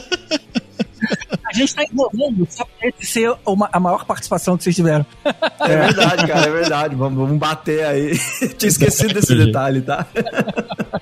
A 1.52 1.54
gente 1.54 1.76
tá 1.76 1.84
enrolando 1.84 2.48
só 2.50 2.64
pra 2.64 2.88
esse 2.88 3.06
ser 3.12 3.36
uma, 3.46 3.70
a 3.72 3.80
maior 3.80 4.06
participação 4.06 4.58
que 4.58 4.64
vocês 4.64 4.76
tiveram. 4.76 5.06
É 5.60 5.68
verdade, 5.68 6.28
cara, 6.28 6.48
é 6.48 6.52
verdade. 6.52 6.96
Vamos, 6.96 7.20
vamos 7.20 7.38
bater 7.38 7.86
aí. 7.86 8.18
Tinha 8.58 8.70
esquecido 8.70 9.14
desse 9.14 9.36
detalhe, 9.36 9.82
tá? 9.82 10.08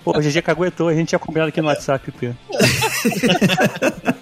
Pô, 0.03 0.17
o 0.17 0.21
GG 0.21 0.41
caguetou, 0.41 0.87
a 0.87 0.93
gente 0.93 1.09
tinha 1.09 1.19
combinado 1.19 1.49
aqui 1.49 1.61
no 1.61 1.67
WhatsApp, 1.67 2.11
Pê. 2.11 2.33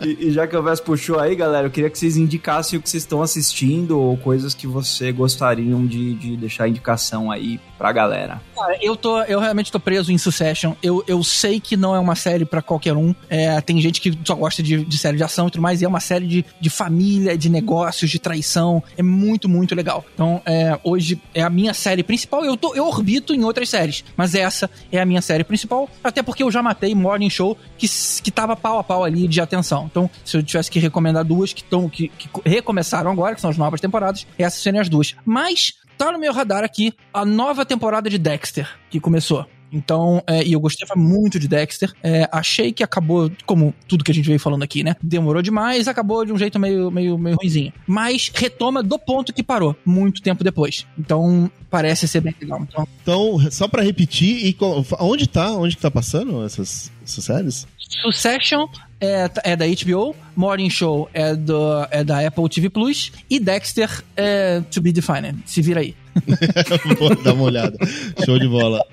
e, 0.00 0.28
e, 0.28 0.30
já 0.30 0.46
que 0.46 0.56
o 0.56 0.62
Vess 0.62 0.80
puxou 0.80 1.18
aí, 1.18 1.34
galera, 1.34 1.66
eu 1.66 1.70
queria 1.70 1.90
que 1.90 1.98
vocês 1.98 2.16
indicassem 2.16 2.78
o 2.78 2.82
que 2.82 2.88
vocês 2.88 3.02
estão 3.02 3.22
assistindo 3.22 3.98
ou 3.98 4.16
coisas 4.16 4.54
que 4.54 4.66
você 4.66 5.12
gostariam 5.12 5.86
de, 5.86 6.14
de 6.14 6.36
deixar 6.36 6.68
indicação 6.68 7.30
aí 7.30 7.60
pra 7.76 7.92
galera. 7.92 8.40
Cara, 8.54 8.78
eu 8.82 8.94
tô, 8.96 9.22
eu 9.22 9.40
realmente 9.40 9.72
tô 9.72 9.80
preso 9.80 10.12
em 10.12 10.18
Succession. 10.18 10.74
Eu, 10.82 11.02
eu 11.06 11.22
sei 11.22 11.58
que 11.58 11.76
não 11.76 11.94
é 11.94 11.98
uma 11.98 12.14
série 12.14 12.44
para 12.44 12.60
qualquer 12.60 12.94
um. 12.94 13.14
É, 13.28 13.60
tem 13.60 13.80
gente 13.80 14.00
que 14.00 14.16
só 14.24 14.34
gosta 14.34 14.62
de, 14.62 14.84
de 14.84 14.98
série 14.98 15.16
de 15.16 15.24
ação 15.24 15.48
e 15.48 15.50
tudo 15.50 15.62
mais, 15.62 15.80
e 15.80 15.84
é 15.84 15.88
uma 15.88 16.00
série 16.00 16.26
de, 16.26 16.44
de 16.60 16.70
família, 16.70 17.36
de 17.36 17.48
negócios, 17.48 18.10
de 18.10 18.18
traição. 18.18 18.82
É 18.96 19.02
muito, 19.02 19.48
muito 19.48 19.74
legal. 19.74 20.04
Então, 20.14 20.42
é, 20.44 20.78
hoje 20.84 21.20
é 21.34 21.42
a 21.42 21.50
minha 21.50 21.72
série 21.72 22.02
principal. 22.02 22.44
Eu, 22.44 22.56
tô, 22.56 22.74
eu 22.74 22.86
orbito 22.86 23.34
em 23.34 23.44
outras 23.44 23.68
séries, 23.68 24.04
mas 24.16 24.34
essa 24.34 24.70
é 24.92 25.00
a 25.00 25.06
minha 25.06 25.22
série 25.22 25.44
principal. 25.44 25.88
Até 26.04 26.22
porque 26.22 26.42
eu 26.42 26.50
já 26.50 26.62
matei 26.62 26.94
Morning 26.94 27.30
Show, 27.30 27.56
que, 27.78 27.86
que 28.22 28.30
tava 28.30 28.54
pau 28.56 28.78
a 28.78 28.84
pau 28.84 29.04
ali 29.04 29.26
de 29.26 29.40
atenção. 29.40 29.89
Então, 29.90 30.10
se 30.24 30.36
eu 30.36 30.42
tivesse 30.42 30.70
que 30.70 30.78
recomendar 30.78 31.24
duas 31.24 31.52
que, 31.52 31.64
tão, 31.64 31.88
que, 31.88 32.08
que 32.08 32.28
recomeçaram 32.44 33.10
agora, 33.10 33.34
que 33.34 33.40
são 33.40 33.50
as 33.50 33.58
novas 33.58 33.80
temporadas, 33.80 34.26
essas 34.38 34.60
seriam 34.60 34.80
as 34.80 34.88
duas. 34.88 35.14
Mas 35.24 35.74
tá 35.98 36.10
no 36.10 36.18
meu 36.18 36.32
radar 36.32 36.64
aqui 36.64 36.94
a 37.12 37.24
nova 37.24 37.66
temporada 37.66 38.08
de 38.08 38.18
Dexter, 38.18 38.68
que 38.88 38.98
começou. 38.98 39.46
Então, 39.72 40.22
é, 40.26 40.44
e 40.44 40.52
eu 40.52 40.60
gostava 40.60 40.94
muito 40.96 41.38
de 41.38 41.46
Dexter. 41.46 41.92
É, 42.02 42.28
achei 42.32 42.72
que 42.72 42.82
acabou, 42.82 43.30
como 43.46 43.74
tudo 43.86 44.04
que 44.04 44.10
a 44.10 44.14
gente 44.14 44.26
veio 44.26 44.40
falando 44.40 44.62
aqui, 44.62 44.82
né? 44.82 44.96
Demorou 45.02 45.42
demais, 45.42 45.88
acabou 45.88 46.24
de 46.24 46.32
um 46.32 46.38
jeito 46.38 46.58
meio, 46.58 46.90
meio, 46.90 47.16
meio 47.16 47.36
ruimzinho. 47.36 47.72
Mas 47.86 48.30
retoma 48.34 48.82
do 48.82 48.98
ponto 48.98 49.32
que 49.32 49.42
parou, 49.42 49.76
muito 49.84 50.22
tempo 50.22 50.42
depois. 50.42 50.86
Então, 50.98 51.50
parece 51.70 52.08
ser 52.08 52.20
bem 52.20 52.34
legal. 52.40 52.60
Então, 52.62 52.88
então 53.02 53.50
só 53.50 53.68
para 53.68 53.82
repetir, 53.82 54.46
e 54.46 54.56
onde 54.98 55.26
tá? 55.28 55.52
Onde 55.52 55.76
que 55.76 55.82
tá 55.82 55.90
passando 55.90 56.44
essas, 56.44 56.90
essas 57.04 57.24
séries? 57.24 57.66
Succession 58.02 58.66
é, 59.00 59.30
é 59.44 59.56
da 59.56 59.64
HBO, 59.66 60.14
Morning 60.36 60.70
Show 60.70 61.08
é, 61.14 61.34
do, 61.34 61.86
é 61.90 62.04
da 62.04 62.26
Apple 62.26 62.48
TV 62.48 62.68
Plus 62.68 63.12
e 63.28 63.40
Dexter 63.40 64.04
é 64.16 64.60
To 64.70 64.80
Be 64.80 64.92
Defined. 64.92 65.38
Se 65.46 65.62
vira 65.62 65.80
aí. 65.80 65.94
Vou 66.98 67.14
dar 67.22 67.34
uma 67.34 67.44
olhada. 67.44 67.76
Show 68.24 68.38
de 68.38 68.48
bola. 68.48 68.84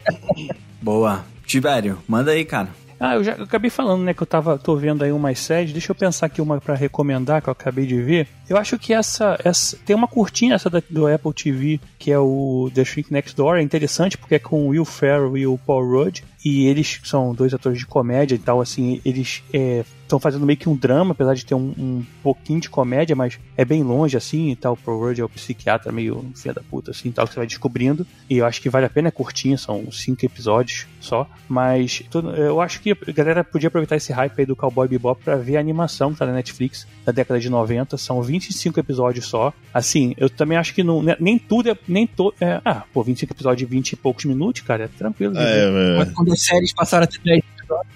Boa. 0.82 1.26
Tibério, 1.45 1.97
manda 2.08 2.32
aí, 2.32 2.43
cara. 2.43 2.70
Ah, 2.99 3.16
eu 3.16 3.24
já 3.24 3.34
eu 3.34 3.43
acabei 3.43 3.70
falando, 3.70 4.03
né, 4.03 4.14
que 4.14 4.22
eu 4.22 4.28
tava, 4.28 4.58
tô 4.58 4.76
vendo 4.76 5.03
aí 5.03 5.12
umas 5.12 5.39
séries. 5.39 5.72
Deixa 5.72 5.91
eu 5.91 5.95
pensar 5.95 6.26
aqui 6.26 6.41
uma 6.41 6.60
para 6.60 6.76
recomendar 6.76 7.41
que 7.41 7.49
eu 7.49 7.51
acabei 7.51 7.86
de 7.86 8.01
ver. 8.01 8.28
Eu 8.50 8.58
acho 8.58 8.80
que 8.80 8.93
essa, 8.93 9.38
essa 9.43 9.78
tem 9.86 9.95
uma 9.95 10.08
curtinha 10.08 10.56
essa 10.56 10.70
da, 10.70 10.82
do 10.89 11.06
Apple 11.06 11.34
TV, 11.34 11.80
que 12.00 12.12
é 12.12 12.20
o 12.20 12.72
The 12.74 12.86
Shrink 12.86 13.12
Next 13.12 13.36
Door. 13.36 13.58
É 13.58 13.62
interessante 13.62 14.18
porque 14.18 14.36
é 14.36 14.39
com 14.39 14.66
o 14.66 14.70
Will 14.70 14.86
Ferrell 14.86 15.38
e 15.38 15.45
o 15.45 15.58
Paul 15.58 15.86
Rudd. 15.86 16.24
E 16.45 16.66
eles 16.68 17.02
são 17.04 17.34
dois 17.34 17.54
atores 17.54 17.78
de 17.78 17.86
comédia 17.86 18.36
e 18.36 18.39
tal, 18.39 18.62
assim, 18.62 19.02
eles 19.04 19.43
é, 19.52 19.84
estão 20.04 20.18
fazendo 20.20 20.45
meio 20.45 20.58
que 20.58 20.70
um 20.70 20.76
drama, 20.76 21.12
apesar 21.12 21.34
de 21.34 21.45
ter 21.45 21.54
um, 21.54 21.74
um, 21.78 22.06
pouquinho 22.24 22.62
de 22.62 22.70
comédia, 22.70 23.16
mas 23.16 23.38
é 23.58 23.66
bem 23.66 23.84
longe 23.84 24.16
assim 24.16 24.50
e 24.50 24.56
tal. 24.56 24.74
O 24.74 24.78
Pro 24.78 24.98
Word 24.98 25.20
é 25.20 25.26
o 25.26 25.30
psiquiatra 25.30 25.91
meio 25.91 26.26
filha 26.36 26.54
da 26.54 26.62
puta 26.62 26.91
assim 26.91 27.12
tal, 27.12 27.28
que 27.28 27.34
você 27.34 27.39
vai 27.39 27.48
descobrindo. 27.48 28.08
E 28.30 28.38
eu 28.38 28.45
acho 28.45 28.62
que 28.62 28.70
vale 28.70 28.86
a 28.86 28.89
pena, 28.89 29.10
é 29.10 29.12
curtinho, 29.12 29.58
são 29.58 29.91
cinco 29.91 30.26
episódios 30.26 30.88
só. 31.02 31.30
Mas 31.50 32.02
eu 32.38 32.62
acho 32.62 32.80
que 32.80 32.91
a 32.91 33.12
galera 33.12 33.43
podia 33.43 33.68
aproveitar 33.68 33.98
esse 33.98 34.14
hype 34.14 34.39
aí 34.39 34.45
do 34.45 34.56
Cowboy 34.56 34.88
Bebop 34.88 35.22
pra 35.22 35.36
ver 35.36 35.58
a 35.58 35.60
animação 35.60 36.14
que 36.14 36.20
tá 36.20 36.26
na 36.26 36.34
Netflix 36.34 36.88
da 37.06 37.12
década 37.12 37.39
de 37.39 37.50
90. 37.50 37.98
São 37.98 38.18
25 38.38 38.79
episódios 38.79 39.26
só. 39.26 39.53
Assim, 39.73 40.14
eu 40.18 40.30
também 40.30 40.57
acho 40.57 40.73
que 40.73 40.84
não, 40.84 41.01
né, 41.01 41.15
nem 41.19 41.38
tudo 41.38 41.69
é. 41.72 41.77
Nem 41.88 42.05
to, 42.05 42.34
é, 42.39 42.61
ah, 42.64 42.84
pô, 42.93 43.03
25 43.03 43.34
episódios 43.34 43.68
de 43.68 43.76
20 43.76 43.91
e 43.91 43.95
poucos 43.95 44.26
minutos, 44.26 44.61
cara, 44.61 44.85
é 44.85 44.88
tranquilo. 44.88 45.38
É, 45.38 45.65
é. 45.65 45.97
Mas 45.97 46.11
quando 46.11 46.31
as 46.31 46.41
séries 46.41 46.73
passaram 46.73 47.03
a 47.03 47.07
ter 47.07 47.19
10 47.23 47.43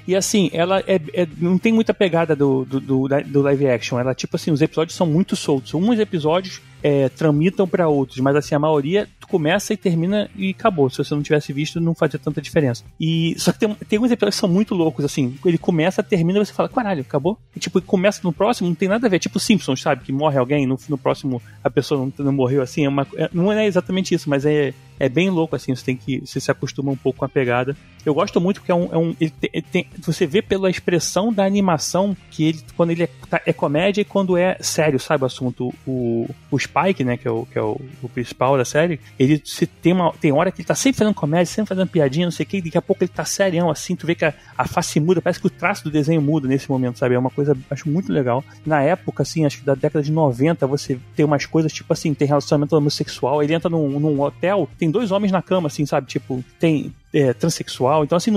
e 0.07 0.15
assim, 0.15 0.49
ela 0.51 0.80
é, 0.81 0.99
é, 1.13 1.27
não 1.38 1.57
tem 1.57 1.72
muita 1.72 1.93
pegada 1.93 2.35
do, 2.35 2.65
do, 2.65 2.80
do, 2.80 3.07
do, 3.07 3.41
live 3.41 3.68
action. 3.68 3.99
Ela, 3.99 4.13
tipo 4.13 4.35
assim, 4.35 4.51
os 4.51 4.61
episódios 4.61 4.95
são 4.95 5.07
muito 5.07 5.35
soltos. 5.35 5.73
Uns 5.73 5.99
episódios 5.99 6.61
é, 6.84 7.10
tramitam 7.10 7.68
para 7.68 7.88
outros, 7.88 8.20
mas 8.20 8.36
assim, 8.36 8.56
a 8.56 8.60
maioria 8.60 9.08
começa 9.32 9.74
e 9.74 9.78
termina 9.78 10.30
e 10.36 10.49
acabou. 10.49 10.90
Se 10.90 10.98
você 10.98 11.16
não 11.16 11.24
tivesse 11.24 11.53
visto, 11.53 11.80
não 11.80 11.95
fazia 11.95 12.20
tanta 12.20 12.41
diferença. 12.41 12.84
E 12.99 13.34
só 13.38 13.53
que 13.53 13.60
tem, 13.60 13.74
tem 13.74 13.98
alguns 13.98 14.12
episódios 14.12 14.36
que 14.36 14.41
são 14.41 14.49
muito 14.49 14.76
loucos, 14.76 15.06
assim. 15.06 15.38
Ele 15.45 15.58
começa, 15.58 16.03
termina 16.03 16.40
e 16.40 16.45
você 16.45 16.52
fala, 16.52 16.68
caralho, 16.68 17.02
acabou? 17.02 17.38
E 17.56 17.60
tipo, 17.60 17.82
começa 17.82 18.20
no 18.24 18.34
próximo, 18.34 18.68
não 18.68 18.76
tem 18.76 18.90
nada 18.90 19.08
a 19.08 19.10
ver. 19.10 19.20
Tipo 19.20 19.40
Simpsons, 19.40 19.82
sabe? 19.82 20.03
Que 20.03 20.12
morre 20.12 20.38
alguém, 20.38 20.68
no, 20.68 20.78
no 20.90 20.98
próximo 20.98 21.41
a 21.64 21.70
pessoa 21.70 22.12
não, 22.18 22.26
não 22.26 22.34
morreu 22.34 22.62
assim. 22.62 22.86
É 22.86 22.90
uma, 22.90 23.08
é, 23.16 23.30
não 23.32 23.52
é 23.52 23.66
exatamente 23.66 24.14
isso, 24.14 24.30
mas 24.30 24.45
é, 24.45 24.74
é 24.99 25.08
bem 25.08 25.30
louco, 25.30 25.56
assim. 25.56 25.74
Você 25.74 25.86
tem 25.86 25.95
que. 25.95 26.20
Você 26.20 26.40
se 26.40 26.52
acostuma 26.52 26.91
um 26.91 26.95
pouco 26.95 27.20
com 27.20 27.26
a 27.26 27.30
pegada. 27.30 27.76
Eu 28.06 28.14
gosto 28.14 28.40
muito 28.41 28.60
porque 28.60 28.72
é 28.72 28.76
um. 28.76 28.90
É 28.91 28.98
um 28.98 29.16
ele 29.20 29.32
tem, 29.32 29.49
ele 29.53 29.66
tem, 29.72 29.88
você 29.99 30.28
vê 30.28 30.41
pela 30.41 30.70
expressão 30.70 31.32
da 31.32 31.45
animação 31.45 32.16
que 32.30 32.49
ele, 32.49 32.60
quando 32.76 32.91
ele 32.91 33.03
é, 33.03 33.10
tá, 33.30 33.41
é 33.45 33.53
comédia 33.53 34.02
e 34.02 34.06
quando 34.06 34.38
é 34.38 34.58
sério, 34.60 34.99
sabe? 34.99 35.24
O 35.24 35.28
assunto. 35.28 35.74
O, 35.88 36.30
o 36.52 36.58
Spike, 36.72 37.03
né? 37.03 37.18
Que 37.18 37.27
é 37.27 37.31
o, 37.31 37.45
que 37.45 37.60
é 37.60 37.61
o, 37.61 37.80
o 38.02 38.10
principal 38.10 38.57
da 38.57 38.64
série, 38.64 38.99
ele 39.19 39.41
se 39.43 39.65
tem 39.65 39.93
uma 39.93 40.14
tem 40.14 40.31
hora 40.31 40.52
que 40.52 40.61
ele 40.61 40.68
tá 40.68 40.76
sempre 40.76 40.99
fazendo 40.99 41.14
comédia, 41.14 41.45
sempre 41.45 41.69
fazendo 41.69 41.88
piadinha, 41.88 42.26
não 42.26 42.31
sei 42.31 42.45
o 42.45 42.48
que, 42.48 42.61
daqui 42.61 42.77
a 42.77 42.81
pouco 42.81 43.03
ele 43.03 43.11
tá 43.14 43.26
serião 43.26 43.69
assim, 43.69 43.95
tu 43.95 44.07
vê 44.07 44.15
que 44.15 44.26
a, 44.26 44.34
a 44.57 44.68
face 44.68 44.99
muda, 44.99 45.22
parece 45.22 45.39
que 45.39 45.48
o 45.48 45.49
traço 45.49 45.84
do 45.84 45.91
desenho 45.91 46.22
muda 46.22 46.48
nesse 46.48 46.69
momento, 46.69 46.98
sabe? 46.99 47.15
É 47.15 47.19
uma 47.19 47.30
coisa, 47.30 47.56
acho 47.69 47.89
muito 47.89 48.11
legal. 48.11 48.43
Na 48.65 48.81
época, 48.81 49.23
assim, 49.23 49.45
acho 49.45 49.60
que 49.60 49.65
da 49.65 49.76
década 49.76 50.03
de 50.03 50.11
90, 50.11 50.65
você 50.68 50.99
tem 51.15 51.26
umas 51.26 51.45
coisas 51.45 51.72
tipo 51.72 51.91
assim, 51.91 52.14
tem 52.14 52.27
relacionamento 52.27 52.76
homossexual, 52.76 53.43
ele 53.43 53.53
entra 53.53 53.69
num, 53.69 53.99
num 53.99 54.22
hotel, 54.22 54.69
tem 54.77 54.89
dois 54.89 55.11
homens 55.11 55.31
na 55.31 55.41
cama, 55.41 55.68
assim, 55.68 55.85
sabe? 55.85 56.07
Tipo, 56.07 56.43
tem 56.60 56.93
é, 57.13 57.33
transexual. 57.33 58.03
Então, 58.03 58.17
assim, 58.17 58.31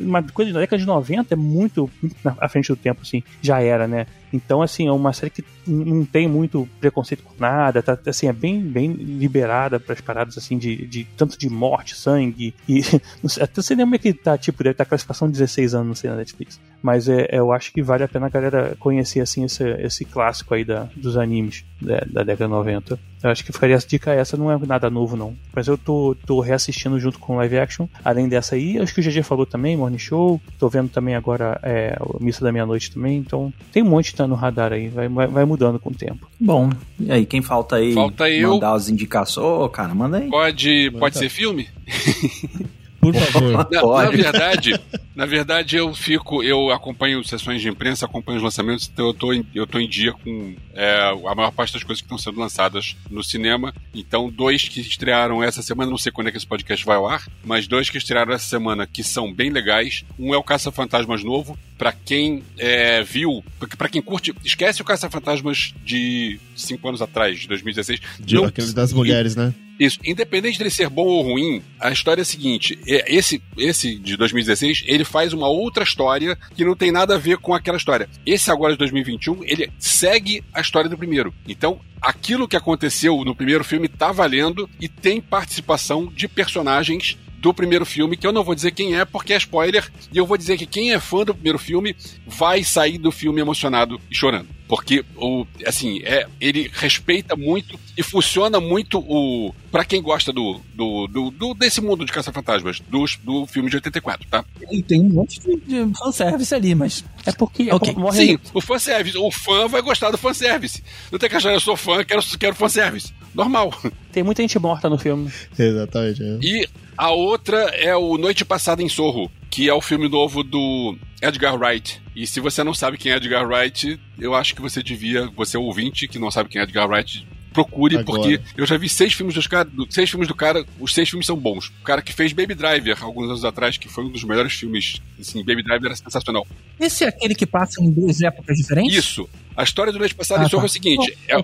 uma 0.00 0.22
coisa 0.22 0.52
da 0.52 0.60
década 0.60 0.80
de 0.80 0.86
90 0.86 1.34
é 1.34 1.36
muito, 1.36 1.90
muito 2.00 2.16
à 2.24 2.48
frente 2.48 2.68
do 2.68 2.76
tempo, 2.76 3.02
assim, 3.02 3.22
já 3.42 3.60
era, 3.60 3.86
né? 3.86 4.06
Então, 4.32 4.62
assim, 4.62 4.88
é 4.88 4.92
uma 4.92 5.12
série 5.12 5.30
que 5.30 5.44
não 5.66 6.04
tem 6.04 6.26
muito 6.26 6.68
preconceito 6.80 7.22
com 7.22 7.34
nada, 7.38 7.82
tá, 7.82 7.96
assim, 8.06 8.26
é 8.26 8.32
bem, 8.32 8.60
bem 8.60 8.92
liberada 8.92 9.78
para 9.78 9.92
as 9.92 10.00
paradas, 10.00 10.36
assim, 10.36 10.58
de, 10.58 10.86
de 10.86 11.04
tanto 11.16 11.38
de 11.38 11.48
morte, 11.48 11.94
sangue, 11.94 12.52
e 12.68 12.82
até 13.40 13.62
você 13.62 13.74
lembra 13.74 13.98
que 13.98 14.12
tá, 14.12 14.36
tipo, 14.36 14.62
deve 14.64 14.72
estar 14.72 14.84
tá 14.84 14.88
classificação 14.88 15.28
de 15.28 15.34
16 15.34 15.74
anos, 15.74 15.86
não 15.86 15.94
sei, 15.94 16.10
na 16.10 16.16
Netflix. 16.16 16.60
Mas 16.82 17.08
é, 17.08 17.28
eu 17.30 17.52
acho 17.52 17.72
que 17.72 17.82
vale 17.82 18.02
a 18.02 18.08
pena 18.08 18.26
a 18.26 18.30
galera 18.30 18.76
conhecer, 18.80 19.20
assim, 19.20 19.44
esse, 19.44 19.62
esse 19.80 20.04
clássico 20.04 20.54
aí 20.54 20.64
da, 20.64 20.88
dos 20.96 21.16
animes 21.16 21.64
da, 21.80 21.98
da 22.00 22.24
década 22.24 22.46
de 22.46 22.50
90. 22.50 22.98
Eu 23.24 23.30
acho 23.30 23.42
que 23.42 23.52
ficaria 23.52 23.74
essa 23.74 23.88
dica 23.88 24.12
essa, 24.12 24.36
não 24.36 24.52
é 24.52 24.58
nada 24.66 24.90
novo, 24.90 25.16
não. 25.16 25.34
Mas 25.54 25.66
eu 25.66 25.78
tô, 25.78 26.14
tô 26.26 26.40
reassistindo 26.40 27.00
junto 27.00 27.18
com 27.18 27.36
live 27.36 27.58
action, 27.58 27.86
além 28.04 28.28
dessa 28.28 28.54
aí, 28.54 28.78
acho 28.78 28.94
que 28.94 29.00
o 29.00 29.02
GG 29.02 29.22
falou 29.22 29.46
também, 29.46 29.78
Morning 29.78 29.96
Show, 29.96 30.38
tô 30.58 30.68
vendo 30.68 30.90
também 30.90 31.14
agora 31.14 31.58
é, 31.62 31.96
a 31.98 32.22
Missa 32.22 32.44
da 32.44 32.52
Meia-Noite 32.52 32.92
também, 32.92 33.16
então 33.16 33.50
tem 33.72 33.82
um 33.82 33.88
monte 33.88 34.10
que 34.10 34.18
tá 34.18 34.26
no 34.26 34.34
radar 34.34 34.74
aí, 34.74 34.88
vai, 34.88 35.08
vai, 35.08 35.26
vai, 35.26 35.44
mudando 35.46 35.78
com 35.78 35.88
o 35.88 35.94
tempo. 35.94 36.28
Bom, 36.38 36.68
e 37.00 37.10
aí, 37.10 37.24
quem 37.24 37.40
falta 37.40 37.76
aí? 37.76 37.94
Falta 37.94 38.28
eu. 38.28 38.50
Mandar 38.50 38.74
as 38.74 38.90
indicações, 38.90 39.46
ô, 39.46 39.64
oh, 39.64 39.68
cara, 39.70 39.94
manda 39.94 40.18
aí. 40.18 40.28
Pode, 40.28 40.90
pode 40.90 41.16
ser 41.16 41.30
filme? 41.30 41.66
Por 43.12 43.14
favor. 43.14 43.52
Na, 43.70 44.04
na, 44.04 44.10
verdade, 44.10 44.80
na 45.14 45.26
verdade, 45.26 45.76
eu 45.76 45.94
fico, 45.94 46.42
eu 46.42 46.70
acompanho 46.70 47.22
sessões 47.24 47.60
de 47.60 47.68
imprensa, 47.68 48.06
acompanho 48.06 48.38
os 48.38 48.44
lançamentos, 48.44 48.90
então 48.92 49.06
eu 49.06 49.14
tô 49.14 49.32
em, 49.32 49.46
eu 49.54 49.66
tô 49.66 49.78
em 49.78 49.88
dia 49.88 50.12
com 50.12 50.54
é, 50.74 51.14
a 51.26 51.34
maior 51.34 51.52
parte 51.52 51.72
das 51.72 51.82
coisas 51.82 52.00
que 52.00 52.06
estão 52.06 52.18
sendo 52.18 52.40
lançadas 52.40 52.96
no 53.10 53.22
cinema. 53.22 53.74
Então, 53.94 54.30
dois 54.30 54.68
que 54.68 54.80
estrearam 54.80 55.42
essa 55.42 55.62
semana, 55.62 55.90
não 55.90 55.98
sei 55.98 56.10
quando 56.10 56.28
é 56.28 56.30
que 56.30 56.36
esse 56.36 56.46
podcast 56.46 56.84
vai 56.84 56.96
ao 56.96 57.06
ar, 57.06 57.26
mas 57.44 57.66
dois 57.66 57.90
que 57.90 57.98
estrearam 57.98 58.32
essa 58.32 58.46
semana 58.46 58.86
que 58.86 59.02
são 59.02 59.32
bem 59.32 59.50
legais. 59.50 60.04
Um 60.18 60.34
é 60.34 60.36
o 60.36 60.42
Caça 60.42 60.70
Fantasmas 60.70 61.22
novo, 61.22 61.58
para 61.78 61.92
quem 61.92 62.42
é, 62.58 63.02
viu, 63.02 63.44
para 63.76 63.88
quem 63.88 64.00
curte, 64.00 64.34
esquece 64.44 64.80
o 64.82 64.84
Caça 64.84 65.10
Fantasmas 65.10 65.74
de 65.84 66.38
cinco 66.56 66.88
anos 66.88 67.02
atrás, 67.02 67.40
de 67.40 67.48
2016. 67.48 68.00
De, 68.20 68.34
não, 68.36 68.44
aquele 68.44 68.72
das 68.72 68.92
mulheres, 68.92 69.36
né? 69.36 69.54
Isso. 69.78 69.98
Independente 70.04 70.56
de 70.56 70.62
ele 70.62 70.70
ser 70.70 70.88
bom 70.88 71.06
ou 71.06 71.22
ruim, 71.22 71.62
a 71.80 71.90
história 71.90 72.20
é 72.20 72.22
a 72.22 72.26
seguinte: 72.26 72.78
é, 72.86 73.14
esse, 73.14 73.42
esse 73.56 73.98
de 73.98 74.16
2016, 74.16 74.84
ele 74.86 75.04
faz 75.04 75.32
uma 75.32 75.48
outra 75.48 75.84
história 75.84 76.38
que 76.54 76.64
não 76.64 76.76
tem 76.76 76.92
nada 76.92 77.14
a 77.14 77.18
ver 77.18 77.38
com 77.38 77.54
aquela 77.54 77.76
história. 77.76 78.08
Esse 78.24 78.50
agora 78.50 78.72
de 78.72 78.78
2021, 78.78 79.44
ele 79.44 79.70
segue 79.78 80.42
a 80.52 80.60
história 80.60 80.88
do 80.88 80.98
primeiro. 80.98 81.34
Então, 81.46 81.80
aquilo 82.00 82.48
que 82.48 82.56
aconteceu 82.56 83.24
no 83.24 83.34
primeiro 83.34 83.64
filme 83.64 83.88
tá 83.88 84.12
valendo 84.12 84.68
e 84.80 84.88
tem 84.88 85.20
participação 85.20 86.06
de 86.06 86.28
personagens 86.28 87.18
do 87.44 87.52
primeiro 87.52 87.84
filme, 87.84 88.16
que 88.16 88.26
eu 88.26 88.32
não 88.32 88.42
vou 88.42 88.54
dizer 88.54 88.70
quem 88.70 88.98
é, 88.98 89.04
porque 89.04 89.34
é 89.34 89.36
spoiler, 89.36 89.92
e 90.10 90.16
eu 90.16 90.24
vou 90.24 90.38
dizer 90.38 90.56
que 90.56 90.64
quem 90.64 90.94
é 90.94 90.98
fã 90.98 91.24
do 91.24 91.34
primeiro 91.34 91.58
filme 91.58 91.94
vai 92.26 92.64
sair 92.64 92.96
do 92.96 93.12
filme 93.12 93.38
emocionado 93.38 94.00
e 94.10 94.16
chorando. 94.16 94.48
Porque, 94.66 95.04
o, 95.16 95.46
assim, 95.66 96.00
é, 96.04 96.26
ele 96.40 96.70
respeita 96.72 97.36
muito 97.36 97.78
e 97.96 98.02
funciona 98.02 98.58
muito 98.58 98.98
o. 98.98 99.54
para 99.70 99.84
quem 99.84 100.00
gosta 100.00 100.32
do, 100.32 100.60
do, 100.72 101.06
do, 101.06 101.30
do, 101.30 101.54
desse 101.54 101.82
mundo 101.82 102.04
de 102.04 102.12
Caça-Fantasmas, 102.12 102.80
do, 102.80 103.04
do 103.22 103.46
filme 103.46 103.68
de 103.68 103.76
84, 103.76 104.26
tá? 104.28 104.44
Ele 104.70 104.82
tem 104.82 105.00
um 105.02 105.10
monte 105.10 105.38
de, 105.40 105.92
fanservice 105.98 106.54
ali, 106.54 106.74
mas. 106.74 107.04
É 107.26 107.32
porque. 107.32 107.70
Okay. 107.72 107.94
Morre... 107.94 108.26
Sim, 108.26 108.38
o 108.54 108.60
fanservice. 108.60 109.18
O 109.18 109.30
fã 109.30 109.68
vai 109.68 109.82
gostar 109.82 110.10
do 110.10 110.18
fanservice. 110.18 110.82
Não 111.12 111.18
tem 111.18 111.28
que 111.28 111.36
achar, 111.36 111.52
eu 111.52 111.60
sou 111.60 111.76
fã, 111.76 112.02
quero, 112.02 112.22
quero 112.38 112.54
fanservice. 112.54 113.12
Normal. 113.34 113.72
Tem 114.12 114.22
muita 114.22 114.42
gente 114.42 114.58
morta 114.60 114.88
no 114.88 114.96
filme. 114.96 115.30
Exatamente. 115.58 116.22
É. 116.22 116.38
E 116.40 116.68
a 116.96 117.10
outra 117.10 117.58
é 117.74 117.94
o 117.96 118.16
Noite 118.16 118.44
Passada 118.44 118.80
em 118.80 118.88
Sorro, 118.88 119.30
que 119.54 119.68
é 119.68 119.72
o 119.72 119.80
filme 119.80 120.08
novo 120.08 120.42
do 120.42 120.98
Edgar 121.22 121.54
Wright. 121.54 122.02
E 122.16 122.26
se 122.26 122.40
você 122.40 122.64
não 122.64 122.74
sabe 122.74 122.98
quem 122.98 123.12
é 123.12 123.16
Edgar 123.18 123.46
Wright, 123.46 124.00
eu 124.18 124.34
acho 124.34 124.52
que 124.52 124.60
você 124.60 124.82
devia, 124.82 125.28
você 125.28 125.56
ouvinte 125.56 126.08
que 126.08 126.18
não 126.18 126.28
sabe 126.28 126.48
quem 126.48 126.60
é 126.60 126.64
Edgar 126.64 126.90
Wright, 126.90 127.24
procure, 127.54 127.96
Agora. 127.96 128.20
porque 128.20 128.40
eu 128.56 128.66
já 128.66 128.76
vi 128.76 128.88
seis 128.88 129.14
filmes 129.14 129.34
dos 129.34 129.46
cara, 129.46 129.70
seis 129.88 130.10
filmes 130.10 130.28
do 130.28 130.34
cara, 130.34 130.66
os 130.80 130.92
seis 130.92 131.08
filmes 131.08 131.26
são 131.26 131.36
bons. 131.36 131.68
O 131.80 131.84
cara 131.84 132.02
que 132.02 132.12
fez 132.12 132.32
Baby 132.32 132.54
Driver 132.54 133.02
alguns 133.02 133.30
anos 133.30 133.44
atrás, 133.44 133.78
que 133.78 133.88
foi 133.88 134.04
um 134.04 134.10
dos 134.10 134.24
melhores 134.24 134.52
filmes, 134.52 135.00
assim, 135.18 135.38
Baby 135.44 135.62
Driver 135.62 135.86
era 135.86 135.96
sensacional. 135.96 136.46
Esse 136.78 137.04
é 137.04 137.08
aquele 137.08 137.34
que 137.34 137.46
passa 137.46 137.82
em 137.82 137.90
duas 137.90 138.20
épocas 138.20 138.56
diferentes? 138.56 138.94
Isso. 138.94 139.28
A 139.56 139.62
história 139.62 139.92
do 139.92 140.00
noite 140.00 140.14
passado 140.16 140.44
ah, 140.44 140.48
tá. 140.48 140.56
é 140.56 140.60
o 140.60 140.68
seguinte: 140.68 141.16
é, 141.28 141.36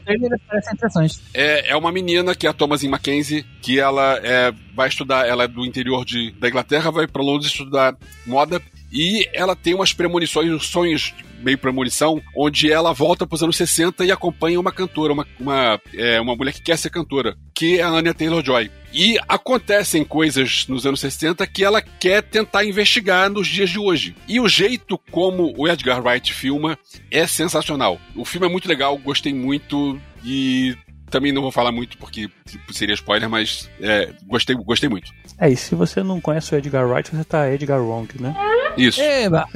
é, 1.32 1.70
é, 1.70 1.77
uma 1.77 1.93
menina 1.93 2.35
que 2.35 2.47
é 2.47 2.51
a 2.51 2.53
Thomasin 2.53 2.89
Mackenzie, 2.89 3.47
que 3.62 3.78
ela 3.78 4.19
é, 4.24 4.53
vai 4.74 4.89
estudar, 4.89 5.28
ela 5.28 5.45
é 5.45 5.49
do 5.49 5.65
interior 5.65 6.05
de, 6.05 6.32
da 6.32 6.49
Inglaterra, 6.49 6.91
vai 6.91 7.07
para 7.07 7.23
Londres 7.23 7.53
estudar 7.53 7.97
moda 8.27 8.61
e 8.93 9.29
ela 9.33 9.55
tem 9.55 9.75
umas 9.75 9.93
premonições, 9.93 10.51
uns 10.51 10.67
sonhos 10.67 11.15
meio 11.41 11.59
premonição, 11.59 12.23
onde 12.37 12.71
ela 12.71 12.93
volta 12.93 13.27
para 13.27 13.35
os 13.35 13.43
anos 13.43 13.57
60 13.57 14.05
e 14.05 14.12
acompanha 14.12 14.61
uma 14.61 14.73
cantora, 14.73 15.12
uma, 15.12 15.27
uma, 15.39 15.81
é, 15.95 16.21
uma 16.21 16.37
mulher 16.37 16.53
que 16.53 16.62
quer 16.62 16.77
ser 16.77 16.91
cantora, 16.91 17.37
que 17.55 17.79
é 17.79 17.83
a 17.83 17.89
Anya 17.89 18.15
Taylor-Joy. 18.15 18.71
E 18.93 19.19
acontecem 19.29 20.05
coisas 20.05 20.67
nos 20.69 20.85
anos 20.85 21.01
60 21.01 21.47
que 21.47 21.65
ela 21.65 21.81
quer 21.81 22.23
tentar 22.23 22.65
investigar 22.65 23.31
nos 23.31 23.47
dias 23.47 23.71
de 23.71 23.79
hoje. 23.79 24.15
E 24.29 24.41
o 24.41 24.49
jeito 24.49 24.99
como 25.11 25.55
o 25.57 25.69
Edgar 25.69 26.03
Wright 26.05 26.33
filma 26.33 26.79
é 27.11 27.27
sensacional. 27.27 28.01
O 28.15 28.25
filme 28.25 28.47
é 28.47 28.51
muito 28.51 28.69
legal, 28.69 28.99
gostei 28.99 29.33
muito 29.33 29.99
e 30.25 30.77
também 31.11 31.32
não 31.32 31.43
vou 31.43 31.51
falar 31.51 31.73
muito 31.73 31.99
porque 31.99 32.28
seria 32.70 32.95
spoiler, 32.95 33.28
mas 33.28 33.69
é, 33.81 34.11
gostei, 34.27 34.55
gostei 34.57 34.89
muito. 34.89 35.12
É, 35.39 35.51
e 35.51 35.57
se 35.57 35.74
você 35.74 36.03
não 36.03 36.20
conhece 36.20 36.55
o 36.55 36.59
Edgar 36.59 36.87
Wright, 36.89 37.11
você 37.15 37.24
tá 37.24 37.51
Edgar 37.53 37.81
Wrong, 37.82 38.09
né? 38.20 38.35
Isso. 38.77 39.01
Eba. 39.01 39.47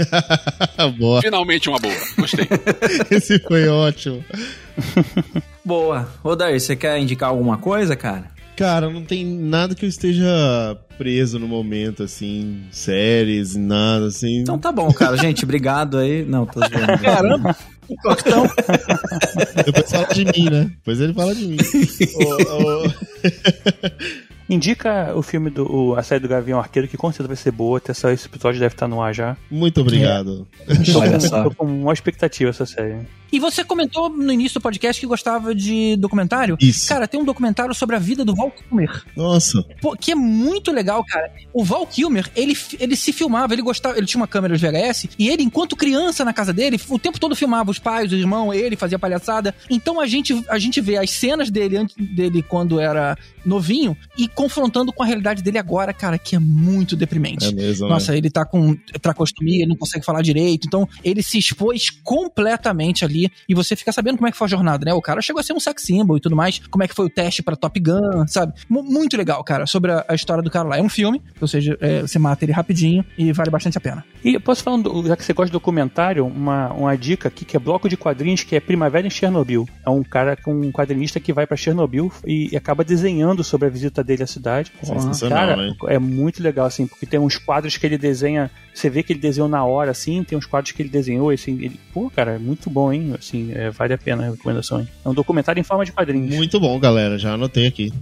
boa. 0.98 1.20
Finalmente 1.22 1.68
uma 1.68 1.78
boa. 1.78 1.94
Gostei. 2.18 2.47
Esse 3.10 3.39
foi 3.39 3.68
ótimo. 3.68 4.24
boa. 5.64 6.09
Ô, 6.22 6.35
Daí, 6.35 6.59
você 6.59 6.74
quer 6.74 6.98
indicar 6.98 7.31
alguma 7.31 7.56
coisa, 7.59 7.94
cara? 7.94 8.32
Cara, 8.56 8.89
não 8.89 9.05
tem 9.05 9.24
nada 9.24 9.74
que 9.74 9.85
eu 9.85 9.89
esteja 9.89 10.28
preso 10.97 11.40
no 11.40 11.48
momento, 11.48 12.05
assim, 12.05 12.64
séries, 12.70 13.56
nada, 13.56 14.06
assim. 14.06 14.40
Então 14.40 14.59
tá 14.59 14.70
bom, 14.70 14.93
cara. 14.93 15.16
Gente, 15.16 15.44
obrigado 15.44 15.98
aí. 15.98 16.24
Não, 16.24 16.47
tô 16.47 16.60
zoando. 16.60 17.02
Caramba! 17.02 17.56
Então... 17.89 18.16
Depois 19.65 19.90
fala 19.90 20.06
de 20.06 20.24
mim, 20.24 20.51
né? 20.51 20.65
Depois 20.65 21.01
ele 21.01 21.15
fala 21.15 21.35
de 21.35 21.47
mim. 21.47 21.56
oh, 22.16 22.36
oh... 22.51 22.90
Indica 24.49 25.12
o 25.16 25.23
filme 25.23 25.51
do 25.51 25.71
o, 25.71 25.97
a 25.97 26.03
série 26.03 26.21
do 26.21 26.29
Gavião 26.29 26.59
Arqueiro, 26.59 26.89
que 26.89 26.97
com 26.97 27.11
certeza 27.11 27.29
vai 27.29 27.37
ser 27.37 27.51
boa. 27.51 27.79
Até 27.79 27.93
esse 27.93 28.27
episódio 28.27 28.61
deve 28.61 28.75
estar 28.75 28.89
no 28.89 29.01
ar 29.01 29.15
já. 29.15 29.37
Muito 29.51 29.81
obrigado. 29.81 30.47
É. 30.69 30.75
Tô, 31.29 31.55
com, 31.55 31.66
uma 31.66 31.93
expectativa 31.93 32.51
essa 32.51 32.66
série. 32.66 33.07
E 33.35 33.41
você 33.41 33.65
comentou 33.65 34.09
no 34.09 34.33
início 34.33 34.61
do 34.61 34.62
podcast 34.62 35.01
que 35.01 35.09
gostava 35.09 35.53
de 35.53 35.97
documentário. 35.97 36.57
Isso. 36.61 36.89
Cara, 36.89 37.09
tem 37.09 37.21
um 37.21 37.25
documentário 37.25 37.75
sobre 37.75 37.97
a 37.97 37.99
vida 37.99 38.25
do 38.25 38.33
Val 38.33 38.49
Kilmer. 38.49 39.03
Nossa. 39.16 39.61
Pô, 39.81 39.97
que 39.97 40.12
é 40.12 40.15
muito 40.15 40.71
legal, 40.71 41.05
cara. 41.05 41.33
O 41.53 41.65
Val 41.65 41.85
Kilmer, 41.85 42.31
ele, 42.37 42.57
ele 42.79 42.95
se 42.95 43.12
filmava, 43.12 43.53
ele 43.53 43.62
gostava, 43.62 43.99
ele 43.99 44.07
tinha 44.07 44.21
uma 44.21 44.29
câmera 44.29 44.57
de 44.57 44.65
VHS, 44.65 45.09
e 45.19 45.29
ele, 45.29 45.43
enquanto 45.43 45.75
criança 45.75 46.25
na 46.25 46.33
casa 46.33 46.53
dele, 46.53 46.81
o 46.89 46.97
tempo 46.97 47.19
todo 47.19 47.35
filmava 47.35 47.73
os 47.73 47.79
pais, 47.81 48.12
os 48.12 48.19
irmãos, 48.21 48.53
ele 48.53 48.77
fazia 48.77 49.01
palhaçada. 49.01 49.53
Então 49.69 49.99
a 49.99 50.07
gente, 50.07 50.45
a 50.49 50.59
gente 50.59 50.81
vê 50.81 50.97
as 50.97 51.11
cenas 51.11 51.51
dele 51.51 51.77
antes 51.77 51.97
dele 51.97 52.41
quando 52.41 52.79
era 52.79 53.19
novinho 53.45 53.97
e 54.16 54.29
confrontando 54.35 54.93
com 54.93 55.02
a 55.02 55.06
realidade 55.06 55.43
dele 55.43 55.59
agora, 55.59 55.93
cara, 55.93 56.19
que 56.19 56.36
é 56.36 56.39
muito 56.39 56.97
deprimente. 56.97 57.47
É 57.47 57.52
mesmo, 57.52 57.89
Nossa, 57.89 58.12
né? 58.12 58.19
ele 58.19 58.31
tá 58.31 58.44
com 58.44 58.74
tracostomia, 59.01 59.61
ele 59.62 59.69
não 59.69 59.77
consegue 59.77 60.05
falar 60.05 60.23
direito, 60.23 60.66
então 60.66 60.89
ele 61.02 61.23
se 61.23 61.39
expôs 61.39 61.90
completamente 61.90 63.05
ali 63.05 63.31
e 63.48 63.55
você 63.55 63.77
fica 63.77 63.93
sabendo 63.93 64.16
como 64.16 64.28
é 64.28 64.32
que 64.32 64.36
foi 64.36 64.47
a 64.47 64.51
jornada, 64.51 64.85
né? 64.85 64.93
O 64.93 65.02
cara 65.02 65.20
chegou 65.23 65.40
a 65.40 65.43
ser 65.43 65.52
um 65.52 65.61
sex 65.61 65.82
symbol 65.82 66.16
e 66.16 66.20
tudo 66.20 66.36
mais, 66.36 66.61
como 66.70 66.82
é 66.82 66.89
que 66.89 66.94
foi 66.94 67.06
o 67.06 67.11
teste 67.11 67.43
para 67.43 67.56
Top 67.56 67.78
Gun, 67.78 68.27
sabe? 68.27 68.52
M 68.70 68.82
muito 68.82 69.16
legal, 69.16 69.43
cara, 69.44 69.66
sobre 69.66 69.93
a, 69.93 70.05
a, 70.09 70.15
história 70.15 70.43
do 70.43 70.51
cara 70.51 70.69
lá. 70.69 70.78
É 70.78 70.82
um 70.82 70.89
filme, 70.89 71.23
ou 71.40 71.48
seja, 71.48 71.77
é, 71.81 72.02
você 72.02 72.19
mata 72.19 72.44
ele 72.44 72.52
rapidinho 72.52 73.05
e 73.16 73.32
vale 73.32 73.51
bastante 73.51 73.78
a 73.78 73.81
pena. 73.81 74.05
E 74.24 74.39
posso 74.39 74.62
falar, 74.62 74.82
já 75.06 75.16
que 75.16 75.24
você 75.24 75.32
gosta 75.32 75.47
de 75.47 75.52
documentário, 75.52 76.27
uma, 76.27 76.73
uma 76.73 76.97
dica 76.97 77.28
aqui 77.28 77.44
que 77.44 77.56
é 77.56 77.61
bloco 77.61 77.89
de 77.89 77.97
quadrinhos 77.97 78.43
que 78.43 78.56
é 78.56 78.61
Primavera 78.61 79.06
em 79.06 79.11
Chernobyl. 79.11 79.69
É 79.85 79.90
um 79.90 80.02
cara, 80.02 80.36
um 80.47 80.73
quadrinista 80.73 81.20
que 81.20 81.32
vai 81.32 81.47
para 81.47 81.56
Chernobyl 81.56 82.11
e, 82.27 82.52
e, 82.52 82.56
acaba 82.56 82.85
desenhando 82.85 83.44
sobre 83.44 83.69
a 83.69 83.70
visita 83.70 84.02
dele 84.02 84.23
cidade. 84.26 84.72
Cara, 85.28 85.56
né? 85.56 85.74
é 85.88 85.98
muito 85.98 86.42
legal, 86.42 86.66
assim, 86.66 86.86
porque 86.86 87.06
tem 87.06 87.18
uns 87.20 87.36
quadros 87.36 87.76
que 87.76 87.86
ele 87.86 87.98
desenha, 87.98 88.51
você 88.72 88.88
vê 88.90 89.02
que 89.02 89.12
ele 89.12 89.20
desenhou 89.20 89.48
na 89.48 89.64
hora, 89.64 89.90
assim, 89.90 90.22
tem 90.24 90.36
uns 90.36 90.46
quadros 90.46 90.72
que 90.72 90.82
ele 90.82 90.88
desenhou, 90.88 91.30
assim, 91.30 91.52
ele, 91.52 91.80
pô, 91.92 92.10
cara, 92.10 92.32
é 92.32 92.38
muito 92.38 92.68
bom, 92.70 92.92
hein? 92.92 93.14
Assim, 93.18 93.52
é, 93.52 93.70
vale 93.70 93.94
a 93.94 93.98
pena 93.98 94.26
a 94.26 94.30
recomendação, 94.30 94.80
hein? 94.80 94.88
É 95.05 95.09
um 95.09 95.14
documentário 95.14 95.60
em 95.60 95.64
forma 95.64 95.84
de 95.84 95.92
quadrinhos. 95.92 96.34
Muito 96.34 96.59
bom, 96.60 96.78
galera, 96.78 97.18
já 97.18 97.34
anotei 97.34 97.66
aqui. 97.66 97.92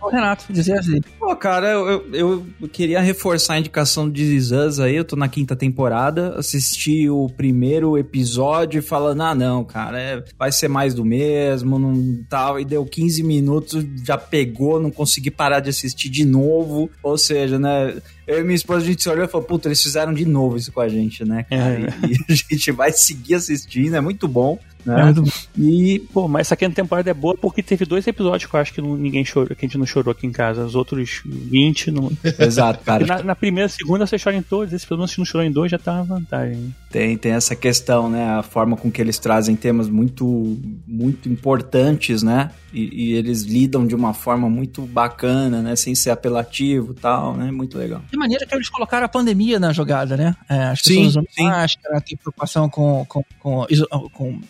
O 0.00 0.08
Renato, 0.08 0.44
dizer 0.50 0.78
assim. 0.78 1.00
Pô, 1.18 1.34
cara, 1.34 1.68
eu, 1.68 1.88
eu, 2.12 2.46
eu, 2.60 2.68
queria 2.68 3.00
reforçar 3.00 3.54
a 3.54 3.58
indicação 3.58 4.08
de 4.08 4.36
Us 4.36 4.78
aí, 4.78 4.94
eu 4.94 5.04
tô 5.04 5.16
na 5.16 5.28
quinta 5.28 5.56
temporada, 5.56 6.34
assisti 6.38 7.08
o 7.10 7.28
primeiro 7.28 7.98
episódio 7.98 8.82
falando, 8.82 9.22
ah, 9.22 9.34
não, 9.34 9.64
cara, 9.64 10.00
é, 10.00 10.24
vai 10.38 10.52
ser 10.52 10.68
mais 10.68 10.94
do 10.94 11.04
mesmo, 11.04 11.78
não 11.78 12.24
tal, 12.28 12.60
e 12.60 12.64
deu 12.64 12.84
15 12.84 13.22
minutos, 13.22 13.84
já 14.04 14.16
pegou, 14.16 14.80
não 14.80 14.90
consegui 14.90 15.30
parar 15.30 15.60
de 15.60 15.70
assistir 15.70 16.08
de 16.08 16.24
novo, 16.24 16.90
ou 17.02 17.18
seja, 17.18 17.58
né, 17.58 17.96
eu 18.28 18.40
e 18.40 18.44
minha 18.44 18.54
esposa, 18.54 18.84
a 18.84 18.86
gente 18.86 19.02
se 19.02 19.08
olhou 19.08 19.24
e 19.24 19.28
falou, 19.28 19.46
puta, 19.46 19.68
eles 19.68 19.82
fizeram 19.82 20.12
de 20.12 20.26
novo 20.26 20.58
isso 20.58 20.70
com 20.70 20.80
a 20.80 20.88
gente, 20.88 21.24
né, 21.24 21.44
cara? 21.44 21.92
É. 22.02 22.06
E, 22.06 22.12
e, 22.12 22.16
a 22.28 22.34
gente 22.34 22.70
vai 22.70 22.92
seguir 22.92 23.36
assistindo, 23.36 23.96
é 23.96 24.00
muito 24.00 24.28
bom. 24.28 24.58
Né? 24.84 25.00
É 25.00 25.04
muito 25.04 25.22
bom. 25.22 25.30
E, 25.58 25.98
pô, 26.12 26.28
mas 26.28 26.46
essa 26.46 26.56
quinta 26.56 26.74
temporada 26.74 27.10
é 27.10 27.14
boa 27.14 27.34
porque 27.36 27.62
teve 27.62 27.84
dois 27.84 28.06
episódios 28.06 28.48
que 28.48 28.54
eu 28.54 28.60
acho 28.60 28.72
que 28.72 28.80
não, 28.80 28.96
ninguém 28.96 29.24
chorou, 29.24 29.54
que 29.54 29.64
a 29.64 29.68
gente 29.68 29.78
não 29.78 29.86
chorou 29.86 30.12
aqui 30.12 30.26
em 30.26 30.32
casa. 30.32 30.64
Os 30.64 30.74
outros 30.74 31.22
20 31.24 31.90
não. 31.90 32.10
Exato, 32.38 32.84
cara. 32.84 33.04
Na, 33.06 33.22
na, 33.22 33.36
primeira, 33.36 33.68
segunda 33.68 34.06
você 34.06 34.18
chora 34.18 34.36
em 34.36 34.42
todos, 34.42 34.72
esse 34.72 34.86
pelo 34.86 34.98
menos 34.98 35.12
se 35.12 35.18
não 35.18 35.24
chorou 35.24 35.46
em 35.46 35.50
dois 35.50 35.70
já 35.70 35.78
tá 35.78 35.94
uma 35.94 36.04
vantagem. 36.04 36.74
Tem, 36.90 37.16
tem 37.16 37.32
essa 37.32 37.54
questão, 37.54 38.08
né? 38.08 38.38
A 38.38 38.42
forma 38.42 38.76
com 38.76 38.90
que 38.90 39.00
eles 39.00 39.18
trazem 39.18 39.56
temas 39.56 39.88
muito, 39.88 40.58
muito 40.86 41.28
importantes, 41.28 42.22
né? 42.22 42.50
E, 42.72 43.12
e, 43.12 43.12
eles 43.14 43.42
lidam 43.42 43.86
de 43.86 43.94
uma 43.94 44.12
forma 44.12 44.48
muito 44.48 44.82
bacana, 44.82 45.62
né? 45.62 45.74
Sem 45.74 45.94
ser 45.94 46.10
apelativo 46.10 46.92
e 46.92 46.94
tal, 46.94 47.36
né? 47.36 47.50
Muito 47.50 47.78
legal. 47.78 48.02
Maneira 48.18 48.44
que 48.46 48.54
eles 48.54 48.68
colocaram 48.68 49.06
a 49.06 49.08
pandemia 49.08 49.58
na 49.58 49.72
jogada, 49.72 50.16
né? 50.16 50.34
É, 50.48 50.64
as 50.64 50.82
pessoas 50.82 50.98
sim, 50.98 51.06
usam 51.06 51.24
sim. 51.30 51.44
máscara, 51.44 52.00
tem 52.00 52.16
preocupação 52.16 52.68
com, 52.68 53.04
com, 53.06 53.22
com, 53.38 53.66
com 54.12 54.40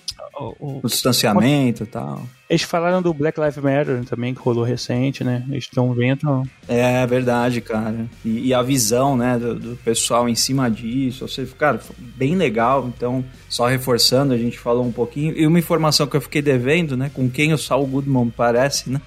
o, 0.41 0.79
o 0.79 0.89
distanciamento 0.89 1.85
e 1.85 1.87
tal. 1.87 2.23
Eles 2.49 2.63
falaram 2.63 3.03
do 3.03 3.13
Black 3.13 3.39
Lives 3.39 3.59
Matter 3.59 4.05
também, 4.07 4.33
que 4.33 4.41
rolou 4.41 4.65
recente, 4.65 5.23
né? 5.23 5.45
Eles 5.51 5.65
estão 5.65 5.93
vendo. 5.93 6.49
É 6.67 7.07
verdade, 7.07 7.61
cara. 7.61 8.07
E, 8.25 8.49
e 8.49 8.55
a 8.55 8.63
visão, 8.63 9.17
né, 9.19 9.39
do, 9.39 9.55
do, 9.55 9.77
pessoal 9.77 10.27
em 10.27 10.35
cima 10.35 10.71
disso. 10.71 11.25
Ou 11.25 11.29
seja, 11.29 11.53
cara, 11.59 11.79
bem 11.99 12.37
legal. 12.37 12.89
Então, 12.89 13.23
só 13.51 13.67
reforçando, 13.67 14.33
a 14.33 14.39
gente 14.39 14.59
falou 14.59 14.83
um 14.83 14.93
pouquinho. 14.93 15.37
E 15.37 15.47
uma 15.47 15.59
informação 15.59 16.07
que 16.07 16.17
eu 16.17 16.23
fiquei 16.23 16.41
devendo, 16.41 16.97
né? 16.97 17.11
Com 17.13 17.29
quem 17.29 17.53
o 17.53 17.59
Saul 17.59 17.87
Goodman 17.87 18.31
parece, 18.31 18.89
né? 18.89 19.01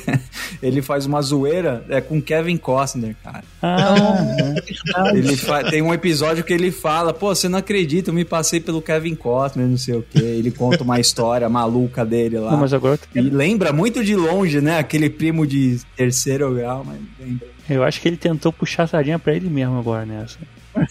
ele 0.62 0.80
faz 0.80 1.04
uma 1.04 1.20
zoeira 1.20 1.84
é, 1.90 2.00
com 2.00 2.22
Kevin 2.22 2.56
Costner, 2.56 3.14
cara. 3.22 3.44
Ah, 3.62 4.54
ele 5.14 5.36
tem 5.70 5.82
um 5.82 5.92
episódio 5.92 6.42
que 6.42 6.54
ele 6.54 6.70
fala: 6.70 7.12
pô, 7.12 7.34
você 7.34 7.50
não 7.50 7.58
acredita, 7.58 8.08
eu 8.08 8.14
me 8.14 8.24
passei 8.24 8.60
pelo 8.60 8.80
Kevin 8.80 9.14
Costner, 9.14 9.66
não 9.66 9.76
sei 9.76 9.94
o 9.94 10.02
quê. 10.02 10.18
Ele 10.18 10.50
conta 10.50 10.82
uma 10.82 10.98
história 10.98 11.48
maluca 11.50 12.04
dele 12.04 12.38
lá. 12.38 12.52
Não, 12.52 12.58
mas 12.58 12.72
agora 12.78 12.98
e 13.14 13.20
lembra 13.20 13.72
muito 13.72 14.02
de 14.04 14.16
longe, 14.16 14.60
né? 14.60 14.78
Aquele 14.78 15.10
primo 15.10 15.46
de 15.46 15.80
terceiro 15.96 16.54
grau, 16.54 16.84
mas 16.84 16.98
lembra. 17.20 17.46
Eu 17.68 17.84
acho 17.84 18.00
que 18.00 18.08
ele 18.08 18.16
tentou 18.16 18.52
puxar 18.52 18.84
a 18.84 18.86
sardinha 18.86 19.18
pra 19.18 19.34
ele 19.34 19.48
mesmo 19.50 19.78
agora 19.78 20.06
nessa. 20.06 20.38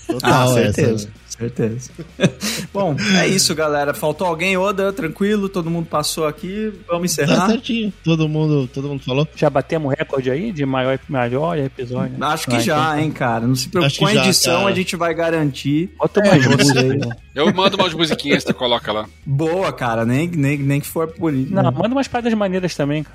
Total, 0.06 0.50
ah, 0.50 0.54
certeza. 0.54 1.10
Certeza. 1.38 1.92
Bom, 2.74 2.96
é 3.20 3.28
isso, 3.28 3.54
galera. 3.54 3.94
Faltou 3.94 4.26
alguém, 4.26 4.58
Oda? 4.58 4.92
Tranquilo, 4.92 5.48
todo 5.48 5.70
mundo 5.70 5.86
passou 5.86 6.26
aqui. 6.26 6.74
Vamos 6.88 7.12
encerrar. 7.12 7.42
Tá 7.42 7.48
certinho. 7.48 7.94
Todo 8.04 8.28
mundo, 8.28 8.68
todo 8.74 8.88
mundo 8.88 9.04
falou. 9.04 9.28
Já 9.36 9.50
batemos 9.50 9.94
recorde 9.96 10.32
aí 10.32 10.52
de 10.52 10.66
maior, 10.66 11.00
maior 11.08 11.58
episódio? 11.58 12.18
Né? 12.18 12.26
Acho 12.26 12.48
que 12.48 12.56
ah, 12.56 12.60
já, 12.60 12.88
então, 12.88 13.00
hein, 13.00 13.12
cara. 13.12 13.46
Não 13.46 13.56
se 13.56 13.70
preocupe. 13.70 14.00
Com 14.00 14.08
a 14.08 14.16
edição 14.16 14.62
já, 14.64 14.68
a 14.68 14.74
gente 14.74 14.96
vai 14.96 15.14
garantir. 15.14 15.92
Bota 15.98 16.22
mais 16.22 16.44
é, 16.44 16.50
música 16.50 16.80
aí. 16.80 17.00
Eu 17.36 17.54
mando 17.54 17.78
umas 17.78 17.94
musiquinhas 17.94 18.44
que 18.44 18.48
você 18.48 18.54
coloca 18.54 18.92
lá. 18.92 19.08
Boa, 19.24 19.72
cara. 19.72 20.04
Nem, 20.06 20.28
nem, 20.28 20.58
nem 20.58 20.82
que 20.82 20.88
for 20.88 21.08
por 21.08 21.32
isso. 21.32 21.54
Não, 21.54 21.62
né? 21.62 21.72
manda 21.72 21.90
umas 21.90 22.08
paradas 22.08 22.34
maneiras 22.34 22.74
também. 22.74 23.06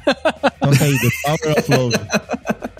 Toca 0.60 0.84
aí, 0.84 0.96
The 0.96 1.08
Power 1.24 1.58
of 1.58 1.72
Love. 1.72 1.96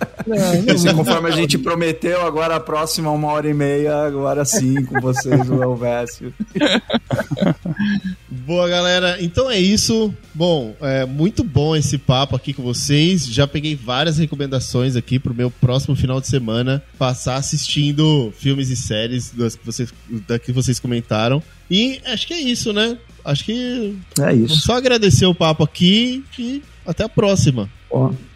Não, 0.26 0.84
não, 0.84 0.94
conforme 0.94 1.28
a 1.28 1.32
gente 1.32 1.58
prometeu, 1.58 2.24
agora 2.26 2.56
a 2.56 2.60
próxima 2.60 3.10
uma 3.10 3.28
hora 3.28 3.48
e 3.48 3.54
meia, 3.54 4.06
agora 4.06 4.44
sim, 4.44 4.84
com 4.84 5.00
vocês, 5.00 5.48
o 5.48 5.62
Elvésio. 5.62 6.32
Boa, 8.28 8.68
galera. 8.68 9.18
Então 9.20 9.50
é 9.50 9.58
isso. 9.58 10.12
Bom, 10.34 10.74
é 10.80 11.04
muito 11.06 11.44
bom 11.44 11.76
esse 11.76 11.98
papo 11.98 12.34
aqui 12.34 12.52
com 12.52 12.62
vocês. 12.62 13.26
Já 13.26 13.46
peguei 13.46 13.74
várias 13.76 14.18
recomendações 14.18 14.96
aqui 14.96 15.18
pro 15.18 15.34
meu 15.34 15.50
próximo 15.50 15.94
final 15.94 16.20
de 16.20 16.28
semana 16.28 16.82
passar 16.98 17.36
assistindo 17.36 18.32
filmes 18.36 18.70
e 18.70 18.76
séries 18.76 19.30
das 19.30 19.54
que 19.54 19.64
vocês, 19.64 19.92
da 20.26 20.38
que 20.38 20.52
vocês 20.52 20.80
comentaram. 20.80 21.42
E 21.70 22.00
acho 22.06 22.26
que 22.26 22.34
é 22.34 22.40
isso, 22.40 22.72
né? 22.72 22.98
Acho 23.24 23.44
que. 23.44 23.96
É 24.20 24.34
isso. 24.34 24.60
Só 24.62 24.76
agradecer 24.76 25.26
o 25.26 25.34
papo 25.34 25.62
aqui 25.62 26.24
e 26.38 26.62
até 26.86 27.04
a 27.04 27.08
próxima. 27.08 27.68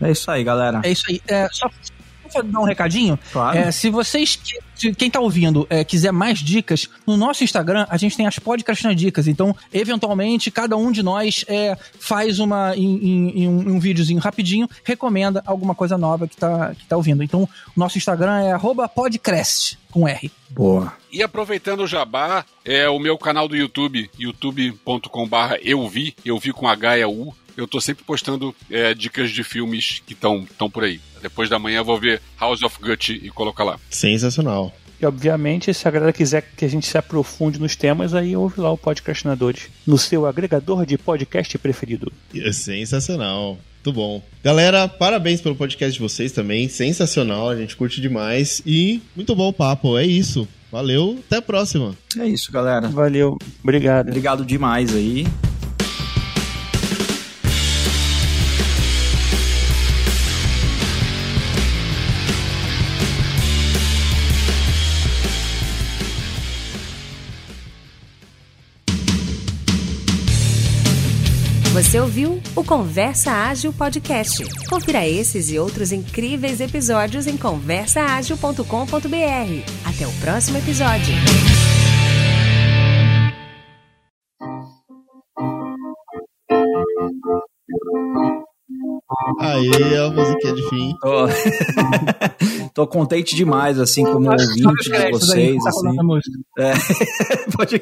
É 0.01 0.11
isso 0.11 0.31
aí, 0.31 0.45
galera. 0.45 0.81
É 0.85 0.91
isso 0.91 1.05
aí. 1.09 1.21
É, 1.29 1.49
só 1.51 1.69
dar 2.43 2.61
um 2.61 2.65
recadinho. 2.65 3.19
Claro. 3.33 3.59
É, 3.59 3.71
se 3.71 3.91
vocês, 3.91 4.39
se 4.75 4.93
quem 4.95 5.11
tá 5.11 5.21
ouvindo, 5.21 5.67
é, 5.71 5.85
quiser 5.85 6.13
mais 6.13 6.39
dicas, 6.41 6.89
no 7.07 7.17
nosso 7.17 7.45
Instagram 7.45 7.87
a 7.89 7.97
gente 7.97 8.17
tem 8.17 8.27
as 8.27 8.39
podcast 8.39 8.85
nas 8.85 8.97
dicas. 8.97 9.27
Então, 9.27 9.55
eventualmente, 9.73 10.51
cada 10.51 10.77
um 10.77 10.91
de 10.91 11.03
nós 11.03 11.45
é, 11.49 11.77
faz 11.99 12.39
uma 12.39 12.77
em, 12.77 12.97
em, 12.97 13.43
em, 13.43 13.49
um, 13.49 13.75
um, 13.75 13.81
videozinho 13.81 14.21
rapidinho, 14.21 14.69
recomenda 14.85 15.43
alguma 15.47 15.75
coisa 15.75 15.97
nova 15.97 16.27
que 16.27 16.37
tá, 16.37 16.75
que 16.75 16.87
tá 16.87 16.97
ouvindo. 16.97 17.23
Então, 17.23 17.43
o 17.43 17.49
nosso 17.81 17.99
Instagram 17.99 18.41
é 18.41 18.59
@podcrest 18.95 19.77
com 19.91 20.07
R. 20.07 20.31
Boa. 20.51 20.93
E 21.13 21.23
aproveitando 21.23 21.81
o 21.81 21.87
jabá, 21.87 22.45
é 22.65 22.89
o 22.89 22.99
meu 22.99 23.17
canal 23.17 23.49
do 23.49 23.57
YouTube, 23.57 24.11
youtube.com/barra 24.19 25.59
eu 25.63 25.87
vi, 25.89 26.15
eu 26.25 26.39
vi 26.39 26.53
com 26.53 26.69
H 26.69 26.99
e 26.99 27.05
U 27.05 27.35
eu 27.57 27.67
tô 27.67 27.81
sempre 27.81 28.05
postando 28.05 28.55
é, 28.71 28.95
dicas 28.95 29.31
de 29.31 29.43
filmes 29.43 30.03
que 30.07 30.13
estão 30.13 30.71
por 30.71 30.85
aí. 30.85 31.01
Depois 31.23 31.49
da 31.49 31.59
manhã 31.59 31.79
eu 31.79 31.85
vou 31.85 31.99
ver 31.99 32.21
House 32.39 32.63
of 32.63 32.79
Gut 32.81 33.13
e 33.13 33.31
colocar 33.31 33.65
lá. 33.65 33.79
Sensacional. 33.91 34.75
E 35.01 35.05
obviamente, 35.05 35.73
se 35.75 35.87
a 35.87 35.91
galera 35.91 36.13
quiser 36.13 36.43
que 36.57 36.65
a 36.65 36.69
gente 36.69 36.87
se 36.87 36.97
aprofunde 36.97 37.61
nos 37.61 37.77
temas, 37.77 38.15
aí 38.15 38.35
ouve 38.35 38.61
lá 38.61 38.71
o 38.71 38.79
Podcastinadores 38.79 39.69
no 39.87 39.99
seu 39.99 40.27
agregador 40.27 40.87
de 40.87 40.97
podcast 40.97 41.59
preferido. 41.59 42.11
É 42.35 42.51
sensacional. 42.53 43.59
Muito 43.87 43.93
bom. 43.93 44.23
Galera, 44.43 44.89
parabéns 44.89 45.41
pelo 45.41 45.55
podcast 45.55 45.95
de 45.95 46.01
vocês 46.01 46.33
também. 46.33 46.69
Sensacional, 46.69 47.51
a 47.51 47.57
gente 47.57 47.77
curte 47.77 48.01
demais. 48.01 48.61
E 48.67 49.01
muito 49.15 49.35
bom 49.35 49.49
o 49.49 49.53
papo. 49.53 49.97
É 49.97 50.05
isso. 50.05 50.49
Valeu, 50.73 51.23
até 51.27 51.37
a 51.37 51.43
próxima. 51.43 51.95
É 52.19 52.27
isso, 52.27 52.51
galera. 52.51 52.89
Valeu, 52.89 53.39
obrigado. 53.63 54.09
Obrigado 54.09 54.45
demais 54.45 54.95
aí. 54.95 55.25
Você 71.77 72.01
ouviu 72.01 72.41
o 72.57 72.65
Conversa 72.65 73.31
Ágil 73.31 73.71
Podcast. 73.71 74.43
Confira 74.67 75.07
esses 75.07 75.51
e 75.51 75.59
outros 75.59 75.93
incríveis 75.93 76.59
episódios 76.59 77.27
em 77.27 77.37
conversaagil.com.br. 77.37 78.65
Até 79.85 80.07
o 80.07 80.13
próximo 80.13 80.57
episódio. 80.57 81.13
Aí, 89.41 89.97
a 89.99 90.11
musiquinha 90.11 90.55
de 90.55 90.69
fim. 90.69 90.95
Tô... 91.01 91.27
Tô 92.75 92.87
contente 92.87 93.35
demais, 93.35 93.79
assim, 93.79 94.05
como 94.05 94.31
ouvinte 94.31 94.91
de 94.91 95.11
vocês. 95.11 95.63
Tá 95.63 95.71
assim. 95.71 95.97
É. 96.59 96.73
Pode 97.57 97.81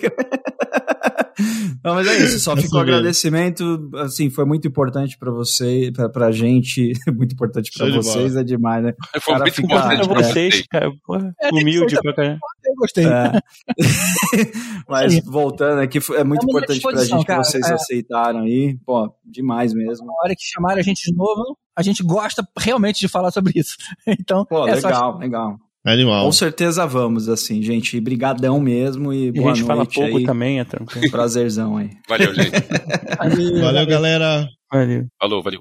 Não, 1.85 1.95
mas 1.95 2.07
é 2.07 2.17
isso, 2.19 2.39
só 2.39 2.57
fica 2.57 2.77
o 2.77 2.81
agradecimento, 2.81 3.91
assim, 3.97 4.31
foi 4.31 4.45
muito 4.45 4.69
importante 4.69 5.19
pra 5.19 5.33
você, 5.33 5.91
pra, 5.93 6.09
pra 6.09 6.31
gente, 6.31 6.93
muito 7.13 7.33
importante 7.35 7.71
pra 7.77 7.87
Show 7.87 7.91
de 7.91 7.97
vocês, 8.07 8.33
bola. 8.33 8.41
é 8.41 8.45
demais, 8.45 8.85
né? 8.85 8.93
Foi 9.21 9.35
Cara, 9.35 9.45
muito 9.45 9.55
fica- 9.55 9.67
importante 9.75 10.09
Pra 10.09 10.23
vocês, 10.23 10.65
cara. 10.71 10.93
É, 11.43 11.49
humilde 11.51 11.97
pra 12.01 12.15
caramba. 12.15 12.39
Gostei. 12.75 13.07
É. 13.07 13.41
Mas 14.89 15.19
voltando 15.25 15.81
aqui, 15.81 15.99
é 16.17 16.25
muito 16.25 16.45
importante 16.45 16.81
pra 16.81 17.05
gente 17.05 17.21
que 17.21 17.25
cara, 17.25 17.43
vocês 17.45 17.69
é. 17.69 17.75
aceitaram 17.75 18.41
aí. 18.41 18.79
Pô, 18.85 19.13
demais 19.25 19.73
mesmo. 19.73 20.07
Na 20.07 20.13
hora 20.23 20.35
que 20.35 20.43
chamarem 20.43 20.81
a 20.81 20.85
gente 20.85 21.11
de 21.11 21.17
novo, 21.17 21.57
a 21.77 21.83
gente 21.83 22.03
gosta 22.03 22.47
realmente 22.59 23.01
de 23.01 23.09
falar 23.09 23.31
sobre 23.31 23.53
isso. 23.57 23.77
Então, 24.07 24.45
Pô, 24.45 24.67
é 24.67 24.81
só 24.81 24.89
legal, 24.89 25.19
legal. 25.19 25.57
Animal. 25.85 26.25
Com 26.25 26.33
certeza 26.33 26.87
vamos, 26.87 27.29
assim, 27.29 27.63
gente. 27.63 28.01
Brigadão 28.01 28.59
mesmo 28.59 29.13
e 29.13 29.27
E 29.27 29.29
a 29.29 29.33
boa 29.33 29.55
gente 29.55 29.67
fala 29.67 29.79
noite 29.79 29.95
pouco 29.95 30.17
aí. 30.17 30.25
também, 30.25 30.61
é 30.61 30.65
tranquilo. 30.65 31.11
Prazerzão 31.11 31.77
aí. 31.77 31.91
Valeu, 32.09 32.35
gente. 32.35 32.51
Valeu, 33.61 33.87
galera. 33.87 34.49
Valeu. 34.73 35.07
Falou, 35.21 35.43
valeu. 35.43 35.61